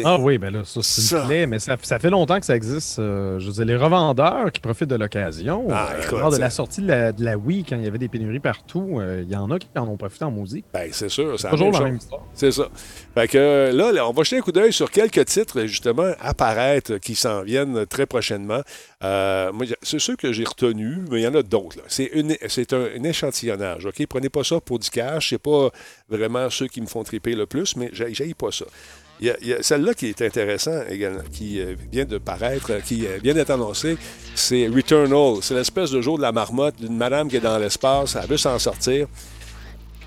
Ah 0.03 0.17
oui, 0.19 0.37
ben 0.37 0.51
là, 0.51 0.63
ça, 0.65 0.81
c'est 0.83 1.01
Ça. 1.01 1.27
une 1.29 1.49
mais 1.49 1.59
ça, 1.59 1.77
ça 1.81 1.99
fait 1.99 2.09
longtemps 2.09 2.39
que 2.39 2.45
ça 2.45 2.55
existe. 2.55 2.99
euh, 2.99 3.39
je 3.39 3.47
veux 3.47 3.51
dire, 3.53 3.65
les 3.65 3.75
revendeurs 3.75 4.51
qui 4.51 4.59
profitent 4.59 4.89
de 4.89 4.95
l'occasion. 4.95 5.67
Ah, 5.71 5.89
euh, 6.11 6.19
lors 6.19 6.31
de 6.31 6.37
la 6.37 6.49
sortie 6.49 6.81
de 6.81 6.87
la, 6.87 7.11
de 7.11 7.23
la 7.23 7.37
Wii, 7.37 7.63
quand 7.63 7.75
il 7.77 7.83
y 7.83 7.87
avait 7.87 7.97
des 7.97 8.07
pénuries 8.07 8.39
partout, 8.39 8.99
euh, 8.99 9.23
il 9.25 9.31
y 9.31 9.35
en 9.35 9.49
a 9.51 9.59
qui 9.59 9.67
en 9.75 9.87
ont 9.87 9.97
profité 9.97 10.25
en 10.25 10.31
maudit. 10.31 10.63
Ben, 10.73 10.89
c'est 10.91 11.09
sûr, 11.09 11.39
c'est 11.39 11.49
Toujours 11.49 11.71
la 11.71 11.81
même 11.81 11.97
histoire. 11.97 12.23
C'est 12.33 12.51
ça. 12.51 12.67
Fait 13.13 13.27
que 13.27 13.71
là, 13.73 13.91
là, 13.91 14.07
on 14.09 14.11
va 14.11 14.23
jeter 14.23 14.37
un 14.37 14.41
coup 14.41 14.51
d'œil 14.51 14.73
sur 14.73 14.89
quelques 14.89 15.25
titres, 15.25 15.61
justement, 15.65 16.11
apparaître, 16.19 16.97
qui 16.97 17.15
s'en 17.15 17.43
viennent 17.43 17.85
très 17.85 18.05
prochainement. 18.05 18.61
Moi, 19.01 19.65
c'est 19.81 19.99
ceux 19.99 20.15
que 20.15 20.31
j'ai 20.33 20.43
retenus, 20.45 20.99
mais 21.11 21.21
il 21.21 21.23
y 21.23 21.27
en 21.27 21.35
a 21.35 21.43
d'autres. 21.43 21.77
C'est, 21.87 22.11
un, 22.73 22.87
un 22.97 23.03
échantillonnage, 23.03 23.85
OK? 23.85 24.05
Prenez 24.07 24.29
pas 24.29 24.43
ça 24.43 24.59
pour 24.59 24.79
du 24.79 24.89
cash. 24.89 25.29
C'est 25.29 25.37
pas 25.37 25.69
vraiment 26.09 26.49
ceux 26.49 26.67
qui 26.67 26.81
me 26.81 26.87
font 26.87 27.03
triper 27.03 27.35
le 27.35 27.45
plus, 27.45 27.75
mais 27.75 27.89
j'ai 27.93 28.33
pas 28.33 28.51
ça. 28.51 28.65
Il 29.21 29.33
y 29.43 29.53
a, 29.53 29.63
celle-là 29.63 29.93
qui 29.93 30.07
est 30.07 30.21
intéressant 30.21 30.81
également, 30.89 31.21
qui 31.31 31.61
euh, 31.61 31.75
vient 31.91 32.03
de 32.03 32.17
paraître, 32.17 32.71
euh, 32.71 32.79
qui 32.81 33.05
euh, 33.07 33.17
vient 33.23 33.33
d'être 33.33 33.51
annoncée, 33.51 33.97
c'est 34.35 34.67
Returnal. 34.67 35.37
C'est 35.41 35.53
l'espèce 35.53 35.91
de 35.91 36.01
jour 36.01 36.17
de 36.17 36.21
la 36.21 36.33
marmotte 36.33 36.75
d'une 36.81 36.97
madame 36.97 37.29
qui 37.29 37.37
est 37.37 37.41
dans 37.41 37.57
l'espace, 37.57 38.17
elle 38.21 38.27
veut 38.27 38.37
s'en 38.37 38.59
sortir. 38.59 39.07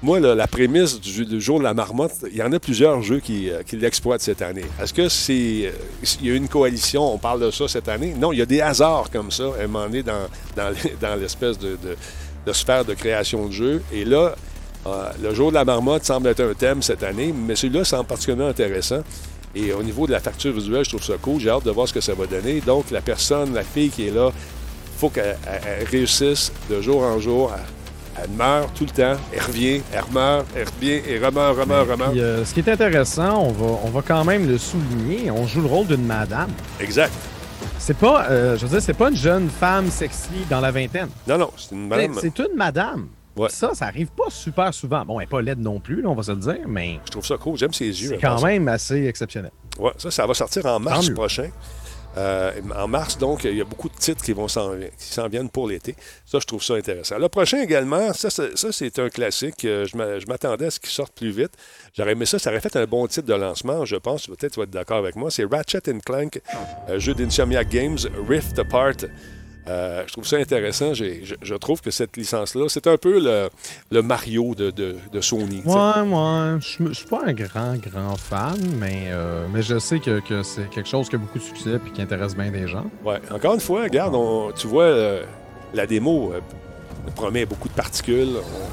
Moi, 0.01 0.21
la 0.21 0.47
prémisse 0.47 1.01
du, 1.01 1.41
jour 1.41 1.59
de 1.59 1.65
la 1.65 1.75
marmotte, 1.75 2.13
il 2.31 2.37
y 2.37 2.43
en 2.43 2.53
a 2.53 2.61
plusieurs 2.61 3.03
jeux 3.03 3.19
qui, 3.19 3.51
l'exploitent 3.73 4.21
cette 4.21 4.43
année. 4.43 4.65
Est-ce 4.81 4.95
que 4.95 5.09
c'est. 5.09 5.73
il 6.21 6.27
y 6.27 6.31
a 6.31 6.35
une 6.37 6.47
coalition, 6.47 7.13
on 7.13 7.19
parle 7.19 7.41
de 7.41 7.51
ça 7.51 7.67
cette 7.67 7.89
année? 7.89 8.15
Non, 8.17 8.33
il 8.33 8.39
y 8.39 8.43
a 8.43 8.47
des 8.47 8.61
hasards 8.61 9.11
comme 9.11 9.33
ça, 9.33 9.47
un 9.61 9.67
moment 9.67 9.87
donné, 9.87 10.05
dans, 10.05 10.29
dans, 10.55 10.69
les- 10.69 10.95
dans 11.01 11.17
l'espèce 11.17 11.59
de 11.59 11.97
sphère 12.53 12.85
de 12.85 12.95
création 12.95 13.47
de 13.47 13.53
jeu. 13.53 13.83
Et 13.93 14.05
là, 14.05 14.37
euh, 14.87 15.11
le 15.23 15.35
jour 15.35 15.51
de 15.51 15.55
la 15.55 15.65
marmotte 15.65 16.05
semble 16.05 16.29
être 16.29 16.41
un 16.43 16.55
thème 16.55 16.83
cette 16.83 17.03
année, 17.03 17.33
mais 17.37 17.57
celui-là 17.57 17.85
semble 17.85 18.07
particulièrement 18.07 18.49
intéressant. 18.49 19.01
Et 19.55 19.73
au 19.73 19.83
niveau 19.83 20.07
de 20.07 20.13
la 20.13 20.21
facture 20.21 20.53
visuelle, 20.53 20.85
je 20.85 20.91
trouve 20.91 21.03
ça 21.03 21.15
cool. 21.21 21.41
J'ai 21.41 21.51
hâte 21.51 21.65
de 21.65 21.71
voir 21.71 21.89
ce 21.89 21.93
que 21.95 22.01
ça 22.01 22.15
va 22.15 22.27
donner. 22.27 22.61
Donc, 22.61 22.91
la 22.91 23.01
personne, 23.01 23.55
la 23.55 23.63
fille 23.65 23.91
qui 23.91 24.07
est 24.09 24.11
là, 24.15 24.31
il 24.31 24.99
faut 25.01 25.09
qu'elle 25.09 25.37
elle- 25.47 25.61
elle 25.81 25.87
réussisse 25.89 26.53
de 26.71 26.81
jour 26.81 27.03
en 27.03 27.19
jour. 27.19 27.53
Elle, 27.55 28.25
elle 28.25 28.31
meurt 28.31 28.69
tout 28.77 28.85
le 28.85 28.91
temps, 28.91 29.19
elle 29.33 29.43
revient, 29.43 29.81
elle 29.93 30.03
meurt, 30.13 30.47
elle 30.57 30.67
revient, 30.67 31.01
et 31.09 31.19
remeurt, 31.19 31.57
remeurt, 31.59 31.89
remeurt. 31.89 32.17
Euh, 32.17 32.45
ce 32.45 32.53
qui 32.53 32.61
est 32.61 32.69
intéressant, 32.69 33.43
on 33.43 33.53
va, 33.53 33.79
on 33.85 33.91
va 33.91 34.03
quand 34.07 34.25
même 34.25 34.47
le 34.49 34.59
souligner, 34.59 35.31
on 35.31 35.47
joue 35.47 35.61
le 35.63 35.69
rôle 35.69 35.87
d'une 35.87 36.05
madame. 36.05 36.51
Exact. 36.81 37.13
C'est 37.79 37.97
pas, 37.97 38.27
euh, 38.29 38.57
je 38.59 38.67
veux 38.67 38.71
dire, 38.73 38.83
c'est 38.83 38.93
pas 38.93 39.09
une 39.09 39.17
jeune 39.17 39.49
femme 39.49 39.89
sexy 39.91 40.45
dans 40.51 40.61
la 40.61 40.71
vingtaine. 40.73 41.09
Non, 41.27 41.39
non, 41.39 41.51
c'est 41.57 41.75
une 41.75 41.89
madame. 41.89 42.15
C'est 42.21 42.39
une 42.41 42.57
madame. 42.57 43.07
Ouais. 43.39 43.49
Ça, 43.51 43.75
ça 43.75 43.87
arrive 43.87 44.09
pas 44.09 44.31
super 44.31 44.73
souvent. 44.75 45.05
Bon, 45.05 45.21
elle 45.21 45.27
n'est 45.27 45.31
pas 45.31 45.41
laide 45.41 45.61
non 45.61 45.81
plus, 45.81 46.03
là, 46.03 46.09
on 46.09 46.15
va 46.15 46.23
se 46.23 46.33
le 46.33 46.39
dire, 46.39 46.67
mais 46.67 46.99
Je 47.05 47.11
trouve 47.11 47.27
ça 47.27 47.37
cool. 47.37 47.57
J'aime 47.57 47.73
ses 47.73 47.87
yeux. 47.87 48.11
c'est 48.11 48.19
quand 48.19 48.43
même 48.43 48.69
assez 48.69 49.07
exceptionnel. 49.07 49.53
Ouais, 49.79 49.93
ça, 49.97 50.11
ça 50.11 50.27
va 50.27 50.35
sortir 50.35 50.67
en 50.67 50.81
mars 50.81 51.09
prochain. 51.11 51.51
Euh, 52.17 52.53
en 52.77 52.89
mars, 52.89 53.17
donc, 53.17 53.45
il 53.45 53.57
y 53.57 53.61
a 53.61 53.65
beaucoup 53.65 53.89
de 53.89 53.95
titres 53.95 54.25
qui 54.25 54.33
vont 54.33 54.49
s'en, 54.49 54.73
viennent 55.31 55.51
pour 55.51 55.69
l'été. 55.69 55.95
Ça, 56.27 56.39
je 56.41 56.47
trouve 56.47 56.63
ça 56.63 56.75
intéressant. 56.75 57.19
Le 57.19 57.29
prochain 57.29 57.63
également, 57.63 58.13
ça, 58.13 58.31
c'est, 58.31 58.57
ça, 58.59 58.73
c'est 58.73 58.99
un 58.99 59.09
classique. 59.09 59.65
Euh, 59.65 59.85
je 59.85 60.27
m'attendais 60.27 60.67
à 60.67 60.71
ce 60.71 60.81
qu'il 60.81 60.91
sorte 60.91 61.13
plus 61.13 61.31
vite. 61.31 61.53
J'aurais 61.97 62.13
aimé 62.13 62.27
ça. 62.27 62.39
Ça 62.39 62.51
aurait 62.51 62.61
fait 62.61 62.75
un 62.77 62.87
bon 62.87 63.07
titre 63.07 63.27
de 63.27 63.35
lancement, 63.35 63.85
je 63.85 63.97
pense. 63.97 64.27
Peut-être 64.27 64.53
tu 64.53 64.61
vas 64.61 64.65
être 64.65 64.71
d'accord 64.71 64.99
avec 64.99 65.15
moi. 65.15 65.31
C'est 65.31 65.45
Ratchet 65.45 65.83
Clank, 66.05 66.41
euh, 66.89 66.99
jeu 66.99 67.15
d'Insomniac 67.15 67.69
Games, 67.69 67.99
Rift 68.29 68.59
Apart. 68.59 68.97
Euh, 69.69 70.03
je 70.07 70.13
trouve 70.13 70.27
ça 70.27 70.37
intéressant. 70.37 70.95
Je, 70.95 71.05
je 71.43 71.55
trouve 71.57 71.81
que 71.81 71.91
cette 71.91 72.17
licence-là, 72.17 72.67
c'est 72.69 72.87
un 72.87 72.97
peu 72.97 73.21
le, 73.21 73.49
le 73.91 74.03
Mario 74.03 74.55
de, 74.55 74.71
de- 74.71 74.97
de 75.13 75.21
Sony. 75.21 75.63
Ouais, 75.67 76.03
moi, 76.07 76.59
je 76.61 76.85
je 76.89 76.93
suis 76.93 77.07
pas 77.07 77.23
un 77.27 77.33
grand, 77.33 77.75
grand 77.77 78.17
fan, 78.17 78.57
mais, 78.79 79.09
euh, 79.09 79.47
mais 79.53 79.61
je 79.63 79.79
sais 79.79 79.99
que, 79.99 80.21
que 80.21 80.43
c'est 80.43 80.71
quelque 80.71 80.89
chose 80.89 81.09
qui 81.09 81.17
a 81.17 81.19
beaucoup 81.19 81.39
de 81.39 81.45
succès 81.45 81.75
et 81.87 81.91
qui 81.91 82.01
intéresse 82.01 82.35
bien 82.35 82.51
des 82.51 82.67
gens. 82.67 82.87
Ouais. 83.05 83.19
Encore 83.31 83.55
une 83.55 83.61
fois, 83.61 83.83
regarde, 83.83 84.15
on- 84.15 84.53
tu 84.53 84.67
vois, 84.67 84.85
euh, 84.85 85.23
la 85.75 85.87
démo 85.87 86.33
promet 87.15 87.45
beaucoup 87.47 87.69
de 87.69 87.75
particules. 87.75 88.29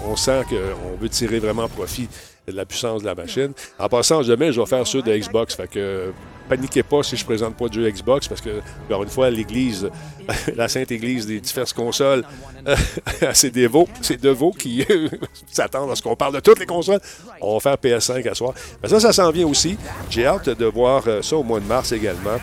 On, 0.06 0.12
on 0.12 0.16
sent 0.16 0.44
qu'on 0.50 0.96
veut 1.02 1.10
tirer 1.10 1.40
vraiment 1.40 1.68
profit 1.68 2.08
de 2.48 2.54
la 2.54 2.66
puissance 2.66 3.02
de 3.02 3.08
la 3.08 3.16
machine. 3.16 3.52
En 3.80 3.90
passant, 3.90 4.22
jamais 4.22 4.52
je 4.54 4.60
vais 4.62 4.66
faire 4.68 4.86
ceux 4.86 5.02
de 5.02 5.12
Xbox. 5.18 5.56
Fait 5.56 5.68
que 5.68 6.12
paniquez 6.48 6.84
pas 6.84 7.04
si 7.04 7.16
je 7.18 7.26
présente 7.26 7.56
pas 7.56 7.68
de 7.68 7.90
Xbox 7.90 8.28
parce 8.28 8.42
que, 8.42 8.62
encore 8.86 9.04
une 9.04 9.10
fois, 9.10 9.30
l'Église, 9.30 9.90
la 10.56 10.68
Sainte 10.68 10.92
Église 10.92 11.26
des 11.26 11.40
diverses 11.40 11.74
consoles, 11.74 12.24
c'est 13.34 13.52
des 13.52 13.68
veaux, 13.68 13.88
qui 14.58 14.86
s'attendent 15.52 15.92
à 15.92 15.96
ce 15.96 16.02
qu'on 16.02 16.16
parle 16.16 16.36
de 16.36 16.40
toutes 16.40 16.60
les 16.60 16.66
consoles. 16.66 17.00
On 17.42 17.58
va 17.58 17.60
faire 17.60 17.76
PS5 17.76 18.30
à 18.30 18.36
soir. 18.36 18.54
Mais 18.82 18.90
ça, 18.90 19.00
ça 19.00 19.14
s'en 19.14 19.32
vient 19.32 19.48
aussi. 19.48 19.78
J'ai 20.10 20.26
hâte 20.26 20.50
de 20.50 20.66
voir 20.66 21.04
euh, 21.08 21.22
ça 21.22 21.36
au 21.36 21.44
mois 21.44 21.60
de 21.60 21.66
mars 21.66 21.92
également. 21.92 22.38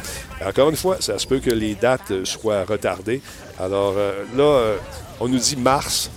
Encore 0.45 0.71
une 0.71 0.77
fois, 0.77 0.97
ça 1.01 1.19
se 1.19 1.27
peut 1.27 1.39
que 1.41 1.51
les 1.51 1.75
dates 1.75 2.11
euh, 2.11 2.25
soient 2.25 2.65
retardées. 2.65 3.21
Alors 3.59 3.95
euh, 3.97 4.25
là, 4.37 4.77
on 5.21 5.29
nous 5.29 5.39
dit 5.39 5.57
mars. 5.57 6.11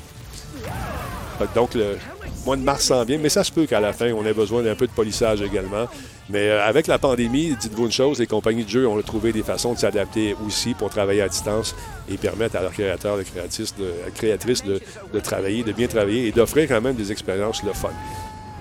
Donc, 1.53 1.73
le 1.73 1.97
mois 2.45 2.55
de 2.55 2.61
mars 2.61 2.85
s'en 2.85 3.03
vient, 3.03 3.17
mais 3.17 3.29
ça 3.29 3.43
se 3.43 3.51
peut 3.51 3.65
qu'à 3.65 3.79
la 3.79 3.93
fin, 3.93 4.11
on 4.13 4.25
ait 4.25 4.33
besoin 4.33 4.61
d'un 4.61 4.75
peu 4.75 4.87
de 4.87 4.91
polissage 4.91 5.41
également. 5.41 5.87
Mais 6.29 6.49
euh, 6.49 6.65
avec 6.65 6.87
la 6.87 6.97
pandémie, 6.97 7.55
dites-vous 7.59 7.85
une 7.85 7.91
chose, 7.91 8.19
les 8.19 8.27
compagnies 8.27 8.63
de 8.63 8.69
jeux 8.69 8.87
ont 8.87 9.01
trouvé 9.01 9.31
des 9.31 9.43
façons 9.43 9.73
de 9.73 9.79
s'adapter 9.79 10.35
aussi 10.45 10.73
pour 10.73 10.89
travailler 10.89 11.21
à 11.21 11.29
distance 11.29 11.75
et 12.09 12.17
permettre 12.17 12.55
à 12.55 12.61
leurs 12.61 12.71
créateurs 12.71 13.19
et 13.19 13.23
créatrices 13.23 13.75
de, 13.75 13.91
créatrices 14.15 14.63
de, 14.63 14.79
de 15.13 15.19
travailler, 15.19 15.63
de 15.63 15.71
bien 15.71 15.87
travailler 15.87 16.27
et 16.27 16.31
d'offrir 16.31 16.67
quand 16.67 16.81
même 16.81 16.95
des 16.95 17.11
expériences 17.11 17.63
le 17.63 17.73
fun. 17.73 17.89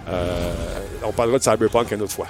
Euh, 0.08 0.52
on 1.04 1.12
parlera 1.12 1.38
de 1.38 1.42
Cyberpunk 1.42 1.90
une 1.92 2.02
autre 2.02 2.12
fois. 2.12 2.28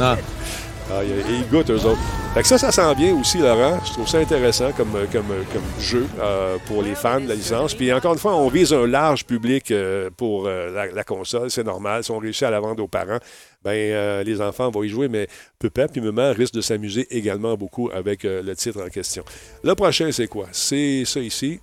Ah, 0.00 0.16
Ah, 0.90 1.02
ils, 1.02 1.36
ils 1.36 1.48
goûtent, 1.48 1.70
eux 1.70 1.84
autres. 1.86 2.00
Fait 2.34 2.42
que 2.42 2.48
ça, 2.48 2.58
ça 2.58 2.72
sent 2.72 2.94
bien 2.96 3.14
aussi, 3.14 3.38
Laurent. 3.38 3.78
Je 3.86 3.92
trouve 3.92 4.08
ça 4.08 4.18
intéressant 4.18 4.72
comme, 4.72 4.90
comme, 5.12 5.28
comme 5.52 5.62
jeu 5.80 6.04
euh, 6.18 6.58
pour 6.66 6.82
les 6.82 6.96
fans 6.96 7.20
de 7.20 7.28
la 7.28 7.36
licence. 7.36 7.74
Puis 7.74 7.92
encore 7.92 8.12
une 8.12 8.18
fois, 8.18 8.34
on 8.34 8.48
vise 8.48 8.72
un 8.72 8.88
large 8.88 9.24
public 9.24 9.70
euh, 9.70 10.10
pour 10.16 10.48
euh, 10.48 10.90
la, 10.92 11.04
console. 11.04 11.52
C'est 11.52 11.62
normal. 11.62 12.02
Si 12.02 12.10
on 12.10 12.18
réussit 12.18 12.42
à 12.42 12.50
la 12.50 12.58
vendre 12.58 12.82
aux 12.82 12.88
parents, 12.88 13.20
ben 13.62 14.22
les 14.24 14.40
enfants 14.40 14.68
vont 14.70 14.82
y 14.82 14.88
jouer. 14.88 15.06
Mais 15.08 15.28
papa 15.60 15.86
puis 15.86 16.00
maman 16.00 16.32
risquent 16.32 16.56
de 16.56 16.60
s'amuser 16.60 17.06
également 17.16 17.54
beaucoup 17.56 17.88
avec 17.94 18.24
le 18.24 18.52
titre 18.54 18.82
en 18.84 18.88
question. 18.88 19.24
Le 19.62 19.76
prochain, 19.76 20.10
c'est 20.10 20.26
quoi? 20.26 20.48
C'est 20.50 21.04
ça 21.06 21.20
ici. 21.20 21.60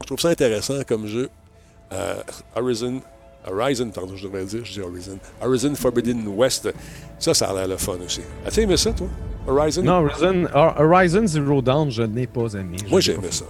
Je 0.00 0.06
trouve 0.06 0.18
ça 0.18 0.30
intéressant 0.30 0.82
comme 0.88 1.06
jeu. 1.06 1.28
Horizon 2.56 3.02
Horizon, 3.50 3.90
pardon, 3.90 4.14
je 4.16 4.24
devrais 4.26 4.44
dire, 4.44 4.64
je 4.64 4.72
dis 4.72 4.80
Horizon. 4.80 5.18
Horizon 5.42 5.74
Forbidden 5.74 6.26
West. 6.28 6.68
Ça, 7.18 7.34
ça 7.34 7.50
a 7.50 7.54
l'air 7.54 7.68
le 7.68 7.76
fun 7.76 7.96
aussi. 8.04 8.20
As-tu 8.46 8.60
aimé 8.60 8.76
ça, 8.76 8.92
toi? 8.92 9.06
Horizon? 9.46 9.82
non, 9.82 10.04
Horizon, 10.04 10.46
Hor- 10.54 10.74
Horizon 10.78 11.26
Zero 11.26 11.62
Dawn, 11.62 11.90
je 11.90 12.02
n'ai 12.02 12.26
pas 12.26 12.52
aimé. 12.54 12.76
Moi, 12.90 13.00
j'ai 13.00 13.14
aimé 13.14 13.28
ça. 13.30 13.44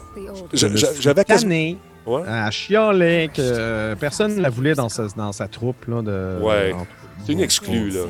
Je 0.53 0.57
Je- 0.69 0.77
je- 0.77 0.87
J'avais 1.01 1.25
quasiment. 1.25 1.51
tanné 1.51 1.79
Ouais. 2.07 2.23
à 2.27 2.51
chialer 2.51 3.29
que 3.35 3.41
euh, 3.43 3.95
personne 3.97 4.37
ne 4.37 4.41
la 4.41 4.49
voulait 4.49 4.75
dans 4.75 4.89
sa, 4.89 5.07
dans 5.09 5.33
sa 5.33 5.49
troupe. 5.49 5.85
Là, 5.87 6.01
de, 6.03 6.43
Ouais. 6.43 6.75
C'est 7.27 7.33
une 7.33 7.41
exclue, 7.41 7.91
là. 7.91 8.03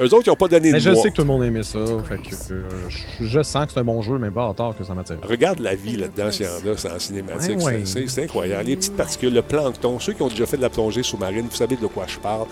Eux 0.00 0.14
autres, 0.14 0.26
ils 0.26 0.30
n'ont 0.30 0.36
pas 0.36 0.48
donné 0.48 0.70
Mais 0.70 0.78
de 0.78 0.82
je 0.82 0.94
sais 0.94 1.10
que 1.10 1.16
tout 1.16 1.22
le 1.22 1.26
monde 1.26 1.42
aimait 1.42 1.64
ça. 1.64 1.80
Fait 2.08 2.18
que, 2.18 2.52
euh, 2.52 2.62
je, 2.88 3.24
je 3.26 3.42
sens 3.42 3.66
que 3.66 3.72
c'est 3.72 3.80
un 3.80 3.84
bon 3.84 4.00
jeu, 4.00 4.16
mais 4.18 4.30
pas 4.30 4.48
à 4.48 4.54
tort 4.54 4.76
que 4.76 4.84
ça 4.84 4.94
m'attire. 4.94 5.16
Regarde 5.22 5.58
la 5.58 5.74
vie 5.74 5.96
là-dedans, 5.96 6.30
s'il 6.30 6.46
y 6.46 6.48
en 6.48 6.72
a, 6.72 6.76
c'est 6.76 6.90
en 6.90 6.98
cinématique. 6.98 7.58
Ouais, 7.58 7.82
ouais. 7.82 8.06
c'est 8.06 8.24
incroyable. 8.24 8.64
Les 8.66 8.76
petites 8.76 8.96
particules, 8.96 9.34
le 9.34 9.42
plancton, 9.42 9.98
ceux 9.98 10.12
qui 10.12 10.22
ont 10.22 10.28
déjà 10.28 10.46
fait 10.46 10.56
de 10.56 10.62
la 10.62 10.70
plongée 10.70 11.02
sous-marine, 11.02 11.46
vous 11.50 11.56
savez 11.56 11.76
de 11.76 11.86
quoi 11.86 12.04
je 12.06 12.18
parle. 12.18 12.46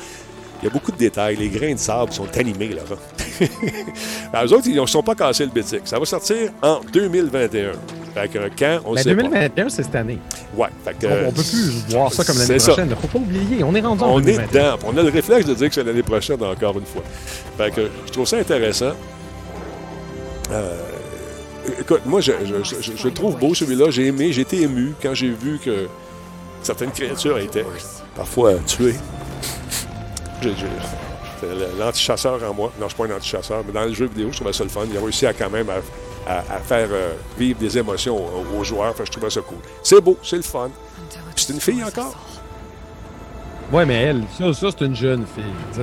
Il 0.62 0.64
y 0.64 0.69
a 0.69 0.71
beaucoup 0.71 0.90
de 0.92 0.97
détails. 0.97 1.37
Les 1.37 1.49
grains 1.49 1.75
de 1.75 1.79
sable 1.79 2.12
sont 2.12 2.27
animés, 2.38 2.69
Laurent. 2.69 3.01
Alors, 4.33 4.47
eux 4.53 4.57
autres, 4.57 4.66
ils 4.69 4.81
ne 4.81 4.87
sont 4.87 5.03
pas 5.03 5.14
cassés 5.14 5.45
le 5.45 5.51
bétic. 5.51 5.83
Ça 5.85 5.99
va 5.99 6.05
sortir 6.07 6.51
en 6.62 6.81
2021. 6.92 7.73
Fait 8.14 8.29
que 8.29 8.38
quand, 8.59 8.79
on 8.87 8.92
ne 8.95 8.99
sait 8.99 9.11
2021, 9.14 9.69
c'est 9.69 9.83
cette 9.83 9.95
année. 9.95 10.19
Ouais, 10.57 10.69
fait 10.83 10.97
que, 10.99 11.07
on, 11.07 11.29
on 11.29 11.33
peut 11.33 11.42
plus 11.42 11.85
voir 11.90 12.11
ça 12.12 12.25
comme 12.25 12.38
l'année 12.38 12.57
prochaine. 12.57 12.88
Faut 12.99 13.07
pas 13.09 13.19
oublier, 13.19 13.62
on 13.62 13.75
est 13.75 13.81
rendu 13.83 14.03
en 14.03 14.14
On 14.14 14.19
est 14.21 14.33
2021. 14.37 14.47
dedans. 14.77 14.79
On 14.87 14.97
a 14.97 15.03
le 15.03 15.11
réflexe 15.11 15.45
de 15.45 15.53
dire 15.55 15.69
que 15.69 15.75
c'est 15.75 15.85
l'année 15.85 16.03
prochaine, 16.03 16.42
encore 16.42 16.79
une 16.79 16.87
fois. 16.87 17.03
Fait 17.59 17.71
que 17.75 17.90
je 18.07 18.12
trouve 18.12 18.27
ça 18.27 18.38
intéressant. 18.38 18.92
Euh, 20.51 20.79
écoute, 21.81 22.01
moi, 22.07 22.21
je, 22.23 22.33
je- 22.45 22.64
je- 22.81 22.97
je 22.97 23.05
le 23.05 23.12
trouve 23.12 23.37
beau 23.38 23.55
celui-là. 23.55 23.90
J'ai 23.90 24.07
aimé, 24.07 24.33
j'ai 24.33 24.42
été 24.42 24.62
ému 24.62 24.95
quand 25.03 25.12
j'ai 25.12 25.29
vu 25.31 25.59
que 25.62 25.87
certaines 26.62 26.92
créatures 26.92 27.37
étaient 27.38 27.66
parfois 28.16 28.55
tuées. 28.66 28.95
L'antichasseur 31.79 32.40
en 32.49 32.55
moi. 32.55 32.72
Non, 32.81 32.88
je 32.88 32.94
suis 32.94 33.03
pas 33.07 33.12
un 33.12 33.16
antichasseur, 33.16 33.62
mais 33.66 33.72
dans 33.72 33.85
le 33.85 33.92
jeu 33.94 34.07
vidéo, 34.07 34.29
je 34.31 34.37
trouvais 34.37 34.53
ça 34.53 34.64
le 34.64 34.70
fun. 34.70 34.83
Il 34.90 34.96
a 34.96 35.01
réussi 35.01 35.27
à 35.27 35.33
quand 35.33 35.51
même 35.51 35.68
à, 35.70 36.31
à- 36.31 36.38
à 36.57 36.59
faire 36.61 36.88
euh, 36.90 37.12
vivre 37.38 37.59
des 37.59 37.79
émotions 37.79 38.16
aux, 38.16 38.59
aux 38.61 38.64
joueurs. 38.64 38.94
Que 38.94 39.05
je 39.05 39.11
trouvais 39.12 39.31
ça 39.31 39.40
cool. 39.42 39.59
C'est 39.83 40.01
beau, 40.01 40.16
c'est 40.22 40.37
le 40.37 40.42
fun. 40.42 40.70
C'est 41.35 41.53
une 41.53 41.61
fille 41.61 41.83
encore. 41.85 42.14
Ouais, 43.72 43.85
mais 43.85 43.94
elle, 44.01 44.22
ça, 44.38 44.53
ça, 44.55 44.68
c'est 44.79 44.85
une 44.87 44.94
jeune 44.94 45.25
fille. 45.27 45.83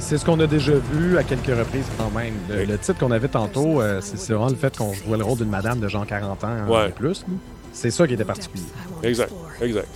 C'est- 0.00 0.16
ce 0.18 0.24
qu'on 0.24 0.38
a 0.38 0.46
déjà 0.46 0.72
vu 0.92 1.18
à 1.18 1.24
quelques 1.24 1.46
reprises 1.46 1.86
quand 1.98 2.10
même. 2.16 2.34
Le, 2.48 2.58
Oui. 2.60 2.66
le 2.66 2.78
titre 2.78 2.98
qu'on 2.98 3.10
avait 3.10 3.26
tantôt, 3.28 3.80
euh, 3.80 4.00
c'est 4.00 4.32
vraiment 4.32 4.48
le 4.48 4.54
fait 4.54 4.76
qu'on 4.76 4.92
jouait 4.92 5.18
le 5.18 5.24
rôle 5.24 5.38
d'une 5.38 5.48
madame 5.50 5.80
de 5.80 5.88
genre 5.88 6.06
40 6.06 6.44
ans 6.44 6.48
Ouais. 6.68 6.88
et 6.88 6.92
plus. 6.92 7.24
C'est 7.72 7.90
ça 7.90 8.06
qui 8.06 8.14
était 8.14 8.24
particulier. 8.24 8.62
Exact, 9.02 9.32
exact. 9.60 9.88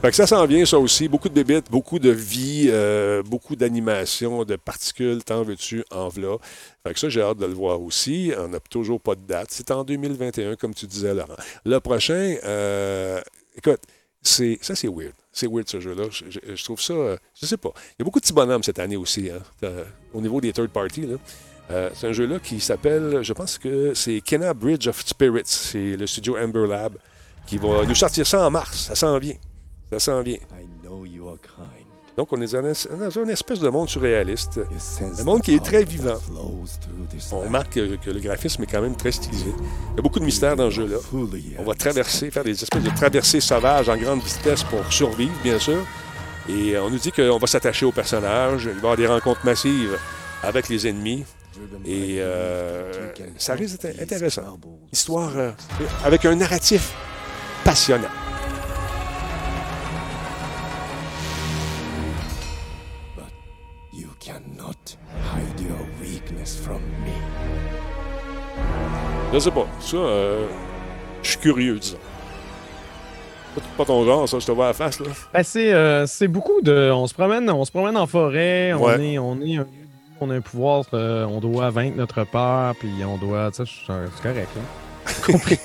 Fait 0.00 0.08
que 0.08 0.16
ça 0.16 0.26
s'en 0.26 0.46
vient, 0.46 0.64
ça 0.64 0.78
aussi. 0.78 1.08
Beaucoup 1.08 1.28
de 1.28 1.34
bébites, 1.34 1.70
beaucoup 1.70 1.98
de 1.98 2.08
vie, 2.08 2.68
euh, 2.68 3.22
beaucoup 3.22 3.54
d'animation, 3.54 4.44
de 4.44 4.56
particules, 4.56 5.22
t'en 5.22 5.42
veux-tu, 5.42 5.84
en 5.90 6.08
v'là. 6.08 6.38
Fait 6.86 6.94
que 6.94 6.98
ça, 6.98 7.10
j'ai 7.10 7.20
hâte 7.20 7.36
de 7.36 7.44
le 7.44 7.52
voir 7.52 7.82
aussi. 7.82 8.32
On 8.38 8.48
n'a 8.48 8.60
toujours 8.60 8.98
pas 8.98 9.14
de 9.14 9.20
date. 9.20 9.48
C'est 9.50 9.70
en 9.70 9.84
2021, 9.84 10.56
comme 10.56 10.72
tu 10.72 10.86
disais, 10.86 11.12
Laurent. 11.12 11.36
Le 11.66 11.78
prochain, 11.80 12.36
euh, 12.44 13.20
écoute, 13.54 13.80
c'est, 14.22 14.58
ça, 14.62 14.74
c'est 14.74 14.88
weird. 14.88 15.12
C'est 15.32 15.46
weird, 15.46 15.68
ce 15.68 15.80
jeu-là. 15.80 16.04
Je, 16.10 16.64
trouve 16.64 16.80
ça... 16.80 16.94
je 17.38 17.44
sais 17.44 17.58
pas. 17.58 17.72
Il 17.90 17.96
y 17.98 18.02
a 18.02 18.04
beaucoup 18.04 18.20
de 18.20 18.24
petits 18.24 18.32
bonhommes 18.32 18.62
cette 18.62 18.78
année 18.78 18.96
aussi, 18.96 19.28
hein, 19.28 19.68
au 20.14 20.22
niveau 20.22 20.40
des 20.40 20.54
third 20.54 20.70
parties, 20.70 21.06
là. 21.06 21.16
Euh, 21.70 21.90
c'est 21.94 22.08
un 22.08 22.12
jeu-là 22.12 22.38
qui 22.40 22.58
s'appelle, 22.58 23.22
je 23.22 23.32
pense 23.34 23.58
que 23.58 23.92
c'est 23.94 24.22
Kenna 24.22 24.54
Bridge 24.54 24.88
of 24.88 25.06
Spirits. 25.06 25.42
C'est 25.44 25.96
le 25.96 26.06
studio 26.06 26.38
Amber 26.38 26.66
Lab 26.66 26.96
qui 27.46 27.58
va 27.58 27.84
nous 27.84 27.94
sortir 27.94 28.26
ça 28.26 28.46
en 28.46 28.50
mars. 28.50 28.86
Ça 28.86 28.94
s'en 28.94 29.18
vient. 29.18 29.36
Ça 29.92 29.98
s'en 29.98 30.22
vient. 30.22 30.36
I 30.36 30.66
know 30.82 31.04
you 31.04 31.28
are 31.28 31.36
kind. 31.40 31.86
Donc, 32.16 32.28
on 32.32 32.40
est 32.42 32.52
dans, 32.52 32.58
un- 32.66 32.96
dans 32.98 33.10
une 33.22 33.30
espèce 33.30 33.60
de 33.60 33.68
monde 33.68 33.88
surréaliste. 33.88 34.60
Un 35.20 35.24
monde 35.24 35.42
qui 35.42 35.54
est 35.54 35.64
très 35.64 35.84
vivant. 35.84 36.18
On 37.32 37.40
remarque 37.40 37.72
que, 37.74 38.10
le 38.10 38.20
graphisme 38.20 38.62
est 38.64 38.66
quand 38.66 38.82
même 38.82 38.96
très 38.96 39.12
stylisé. 39.12 39.46
Il 39.92 39.96
y 39.96 39.98
a 39.98 40.02
beaucoup 40.02 40.18
de 40.20 40.24
mystères 40.24 40.54
dans 40.56 40.68
ce 40.70 40.76
jeu-là. 40.76 40.98
On 41.58 41.62
va 41.64 41.74
traverser, 41.74 42.30
faire 42.30 42.44
des 42.44 42.50
espèces 42.62 42.82
de 42.82 42.90
traversées 42.90 43.40
sauvages 43.40 43.88
en 43.88 43.96
grande 43.96 44.22
vitesse 44.22 44.64
pour 44.64 44.92
survivre, 44.92 45.32
bien 45.42 45.58
sûr. 45.58 45.78
Et 46.48 46.74
euh, 46.76 46.82
on 46.84 46.90
nous 46.90 46.98
dit 46.98 47.12
qu'on 47.12 47.38
va 47.38 47.46
s'attacher 47.46 47.86
aux 47.86 47.92
personnages. 47.92 48.64
Il 48.64 48.70
va 48.70 48.74
y 48.74 48.78
avoir 48.78 48.96
des 48.96 49.06
rencontres 49.06 49.44
massives 49.44 49.96
avec 50.42 50.68
les 50.68 50.86
ennemis. 50.88 51.24
Et 51.86 52.16
euh, 52.18 53.12
ça 53.38 53.54
risque 53.54 53.80
d'être 53.80 54.00
intéressant. 54.02 54.58
Histoire 54.92 55.32
euh, 55.36 55.52
avec 56.04 56.24
un 56.24 56.34
narratif 56.34 56.92
passionnant. 57.64 58.08
Je 69.32 69.38
sais 69.38 69.50
pas. 69.50 69.66
Ça, 69.80 69.96
euh, 69.96 70.46
je 71.22 71.30
suis 71.30 71.38
curieux, 71.38 71.78
disons. 71.78 71.98
Pas 73.76 73.84
ton 73.84 74.04
genre, 74.04 74.28
ça, 74.28 74.38
je 74.38 74.46
te 74.46 74.52
vois 74.52 74.66
à 74.66 74.68
la 74.68 74.74
face, 74.74 75.00
là. 75.00 75.06
Ben, 75.34 75.42
c'est 75.42 75.72
euh, 75.72 76.06
c'est 76.06 76.28
beaucoup 76.28 76.60
de. 76.62 76.90
On 76.92 77.06
se 77.06 77.14
promène, 77.14 77.50
on 77.50 77.64
se 77.64 77.70
promène 77.72 77.96
en 77.96 78.06
forêt, 78.06 78.72
on 78.74 78.84
Ouais. 78.84 79.04
est, 79.14 79.18
on 79.18 79.40
est, 79.40 79.56
un- 79.56 79.66
on 80.20 80.30
a 80.30 80.36
un 80.36 80.40
pouvoir, 80.40 80.84
euh, 80.94 81.24
on 81.26 81.40
doit 81.40 81.68
vaincre 81.70 81.96
notre 81.96 82.24
peur, 82.24 82.74
puis 82.78 82.90
on 83.04 83.16
doit, 83.18 83.50
c'est 83.52 83.64
correct. 84.22 84.48
Là. 84.54 84.62
Compris. 85.26 85.58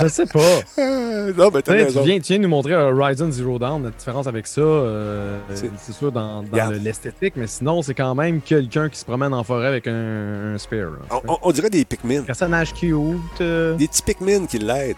Je 0.00 0.08
sais 0.08 0.26
pas. 0.26 0.40
Euh, 0.78 1.32
non, 1.36 1.50
mais 1.52 1.60
Tu 1.62 1.70
t'as 1.70 1.72
sais, 1.78 1.84
raison. 1.84 2.00
tu 2.00 2.06
viens, 2.08 2.18
tu 2.18 2.32
viens 2.32 2.38
nous 2.38 2.48
montrer 2.48 2.74
Horizon 2.74 3.30
Zero 3.30 3.58
Dawn. 3.58 3.82
La 3.84 3.90
différence 3.90 4.26
avec 4.26 4.46
ça, 4.46 4.60
euh, 4.60 5.38
C'est- 5.54 5.92
sûr 5.92 6.10
dans, 6.10 6.42
l'esthétique, 6.82 7.34
mais 7.36 7.46
sinon, 7.46 7.82
c'est 7.82 7.94
quand 7.94 8.14
même 8.14 8.40
quelqu'un 8.40 8.88
qui 8.88 8.98
se 8.98 9.04
promène 9.04 9.34
en 9.34 9.44
forêt 9.44 9.66
avec 9.66 9.86
un, 9.86 10.54
un 10.54 10.58
spear. 10.58 10.90
là. 10.90 11.20
On, 11.42 11.52
dirait 11.52 11.70
des 11.70 11.84
Pikmin. 11.84 12.22
Personnage 12.22 12.72
cute. 12.72 12.96
euh, 13.40 13.74
Des 13.76 13.86
petits 13.88 14.02
Pikmin 14.02 14.46
qui 14.46 14.58
l'aident. 14.58 14.96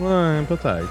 Ouais, 0.00 0.42
peut-être. 0.48 0.88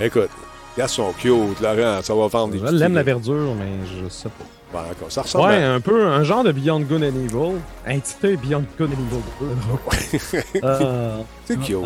Écoute, 0.00 0.30
gars 0.76 0.88
sont 0.88 1.12
cute, 1.12 1.60
Laurent, 1.60 2.00
ça 2.02 2.14
va 2.14 2.26
vendre 2.28 2.52
des 2.52 2.58
Je 2.60 2.66
l'aime 2.66 2.94
la 2.94 3.02
verdure, 3.02 3.54
mais 3.58 3.86
je 4.02 4.08
sais 4.08 4.28
pas. 4.28 4.44
Ben, 4.72 4.80
ça 5.08 5.22
ressemble 5.22 5.48
Ouais, 5.48 5.62
à... 5.62 5.72
un 5.74 5.80
peu 5.80 6.06
un 6.06 6.22
genre 6.24 6.44
de 6.44 6.52
Beyond 6.52 6.80
Good 6.80 7.02
and 7.02 7.06
Evil. 7.24 7.58
Intitulé 7.86 8.36
Beyond 8.36 8.64
Good 8.78 8.90
and 8.90 9.46
Evil. 9.46 10.42
Ah, 10.62 10.78
C'est 11.46 11.58
cute. 11.60 11.76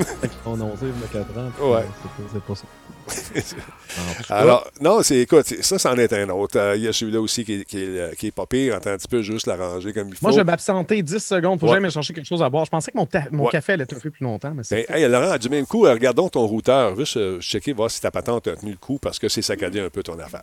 Euh, 0.00 0.04
y 0.04 1.18
a 1.18 1.24
4 1.24 1.38
ans. 1.38 1.72
Ouais. 1.72 1.76
euh, 1.80 2.24
c'est 2.32 2.42
pas- 2.42 2.54
ça. 2.54 2.64
Alors, 4.30 4.70
non, 4.80 5.02
c'est 5.02 5.18
écoute, 5.18 5.44
ça, 5.60 5.76
c'en 5.78 5.96
est 5.96 6.12
un 6.12 6.28
autre. 6.30 6.56
Euh, 6.58 6.76
Il 6.76 6.82
y 6.84 6.88
a 6.88 6.92
celui-là 6.92 7.20
aussi 7.20 7.44
qui 7.44 7.54
est, 7.54 7.64
qui, 7.64 7.78
est, 7.82 8.16
qui 8.16 8.28
est 8.28 8.30
pas 8.30 8.46
pire. 8.46 8.76
Attends 8.76 8.90
un 8.90 8.96
petit 8.96 9.08
peu, 9.08 9.22
juste 9.22 9.46
l'arranger 9.48 9.92
comme 9.92 10.08
il 10.08 10.14
faut. 10.14 10.26
Moi, 10.26 10.32
je 10.32 10.36
vais 10.38 10.44
m'absenter 10.44 11.02
10 11.02 11.18
secondes 11.18 11.58
pour 11.58 11.68
Ouais. 11.68 11.74
jamais 11.76 11.90
chercher 11.90 12.14
quelque 12.14 12.26
chose 12.28 12.42
à 12.42 12.48
boire. 12.48 12.64
Je 12.64 12.70
pensais 12.70 12.92
que 12.92 12.96
mon, 12.96 13.06
ta- 13.06 13.24
mon 13.32 13.44
Ouais. 13.46 13.50
café 13.50 13.72
allait 13.72 13.82
être 13.84 13.96
un 13.96 13.98
peu 13.98 14.10
plus 14.10 14.24
longtemps, 14.24 14.52
mais 14.54 14.62
c'est. 14.62 14.86
Ben, 14.88 14.96
hey, 14.96 15.08
Laurent, 15.08 15.36
du 15.36 15.48
même 15.48 15.66
coup, 15.66 15.84
euh, 15.84 15.92
regardons 15.92 16.28
ton 16.28 16.46
routeur. 16.46 16.96
Juste 16.96 17.16
euh, 17.16 17.40
checker, 17.40 17.72
voir 17.72 17.90
si 17.90 18.00
ta 18.00 18.10
patente 18.12 18.46
a 18.46 18.54
tenu 18.56 18.70
le 18.70 18.76
coup 18.78 18.98
parce 19.02 19.18
que 19.18 19.28
c'est 19.28 19.42
saccadé 19.42 19.80
un 19.80 19.90
peu 19.90 20.02
ton 20.04 20.18
affaire. 20.18 20.42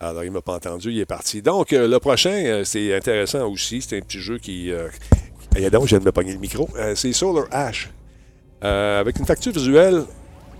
Alors, 0.00 0.24
il 0.24 0.30
m'a 0.32 0.40
pas 0.40 0.54
entendu, 0.54 0.90
il 0.90 0.98
est 1.00 1.06
parti. 1.06 1.42
Donc, 1.42 1.72
euh, 1.74 1.86
le 1.86 1.98
prochain, 2.00 2.30
euh, 2.32 2.64
c'est 2.64 2.94
intéressant 2.96 3.46
aussi. 3.46 3.82
C'est 3.82 3.98
un 3.98 4.02
petit 4.02 4.20
jeu 4.20 4.38
qui. 4.38 4.72
Euh... 4.72 4.88
Hey, 5.54 5.68
donc, 5.70 5.82
je 5.84 5.88
viens 5.90 5.98
de 5.98 6.04
me 6.04 6.12
pogner 6.12 6.32
le 6.32 6.38
micro. 6.38 6.68
Euh, 6.76 6.94
c'est 6.94 7.12
Solar 7.12 7.44
Ash. 7.50 7.90
Euh, 8.62 9.00
avec 9.00 9.18
une 9.18 9.24
facture 9.26 9.52
visuelle 9.52 10.04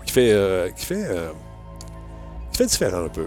qui 0.05 0.11
fait. 0.13 0.31
euh, 0.31 0.69
qui 0.71 0.85
fait. 0.85 1.05
euh, 1.07 1.31
qui 2.51 2.57
fait 2.57 2.65
différent 2.65 3.05
un 3.05 3.09
peu. 3.09 3.25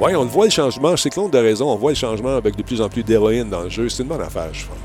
Oui, 0.00 0.14
on 0.14 0.22
le 0.22 0.28
voit 0.28 0.44
le 0.44 0.50
changement. 0.50 0.96
C'est 0.96 1.10
Claude 1.10 1.32
de 1.32 1.38
raison. 1.38 1.70
On 1.70 1.76
voit 1.76 1.90
le 1.90 1.96
changement 1.96 2.36
avec 2.36 2.54
de 2.56 2.62
plus 2.62 2.80
en 2.80 2.88
plus 2.88 3.02
d'héroïne 3.02 3.50
dans 3.50 3.62
le 3.62 3.68
jeu. 3.68 3.88
C'est 3.88 4.04
une 4.04 4.08
bonne 4.08 4.20
affaire, 4.22 4.48
je 4.54 4.66
pense. 4.66 4.76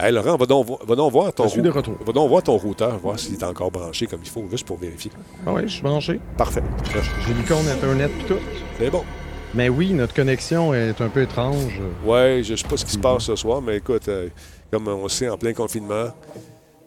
Hey 0.00 0.12
Laurent, 0.12 0.36
va 0.36 0.46
donc, 0.46 0.66
va 0.86 0.94
donc 0.94 1.10
voir 1.12 1.32
ton 1.32 1.44
Je 1.44 1.48
suis 1.48 1.62
de 1.62 1.70
rou- 1.70 1.76
retour. 1.78 1.96
va 2.06 2.12
donc 2.12 2.28
voir 2.28 2.42
ton 2.42 2.56
routeur, 2.56 2.96
voir 2.98 3.18
s'il 3.18 3.34
est 3.34 3.42
encore 3.42 3.70
branché 3.72 4.06
comme 4.06 4.20
il 4.22 4.28
faut, 4.30 4.44
juste 4.48 4.64
pour 4.64 4.76
vérifier. 4.78 5.10
Ah 5.44 5.52
oui, 5.52 5.62
je 5.64 5.72
suis 5.72 5.82
branché. 5.82 6.20
Parfait. 6.36 6.62
J'ai 7.26 7.34
l'icône 7.34 7.66
Internet 7.68 8.10
et 8.20 8.24
tout. 8.24 8.38
C'est 8.78 8.90
bon. 8.90 9.02
Mais 9.54 9.68
oui, 9.68 9.92
notre 9.92 10.14
connexion 10.14 10.74
est 10.74 11.00
un 11.00 11.08
peu 11.08 11.22
étrange. 11.22 11.80
Ouais, 12.04 12.42
je 12.44 12.54
sais 12.54 12.68
pas 12.68 12.76
ce 12.76 12.84
qui 12.84 12.92
se 12.92 12.98
passe 12.98 13.24
ce 13.24 13.34
soir, 13.36 13.62
mais 13.62 13.78
écoute, 13.78 14.06
euh, 14.08 14.28
comme 14.70 14.86
on 14.88 15.08
sait, 15.08 15.28
en 15.28 15.38
plein 15.38 15.52
confinement, 15.54 16.08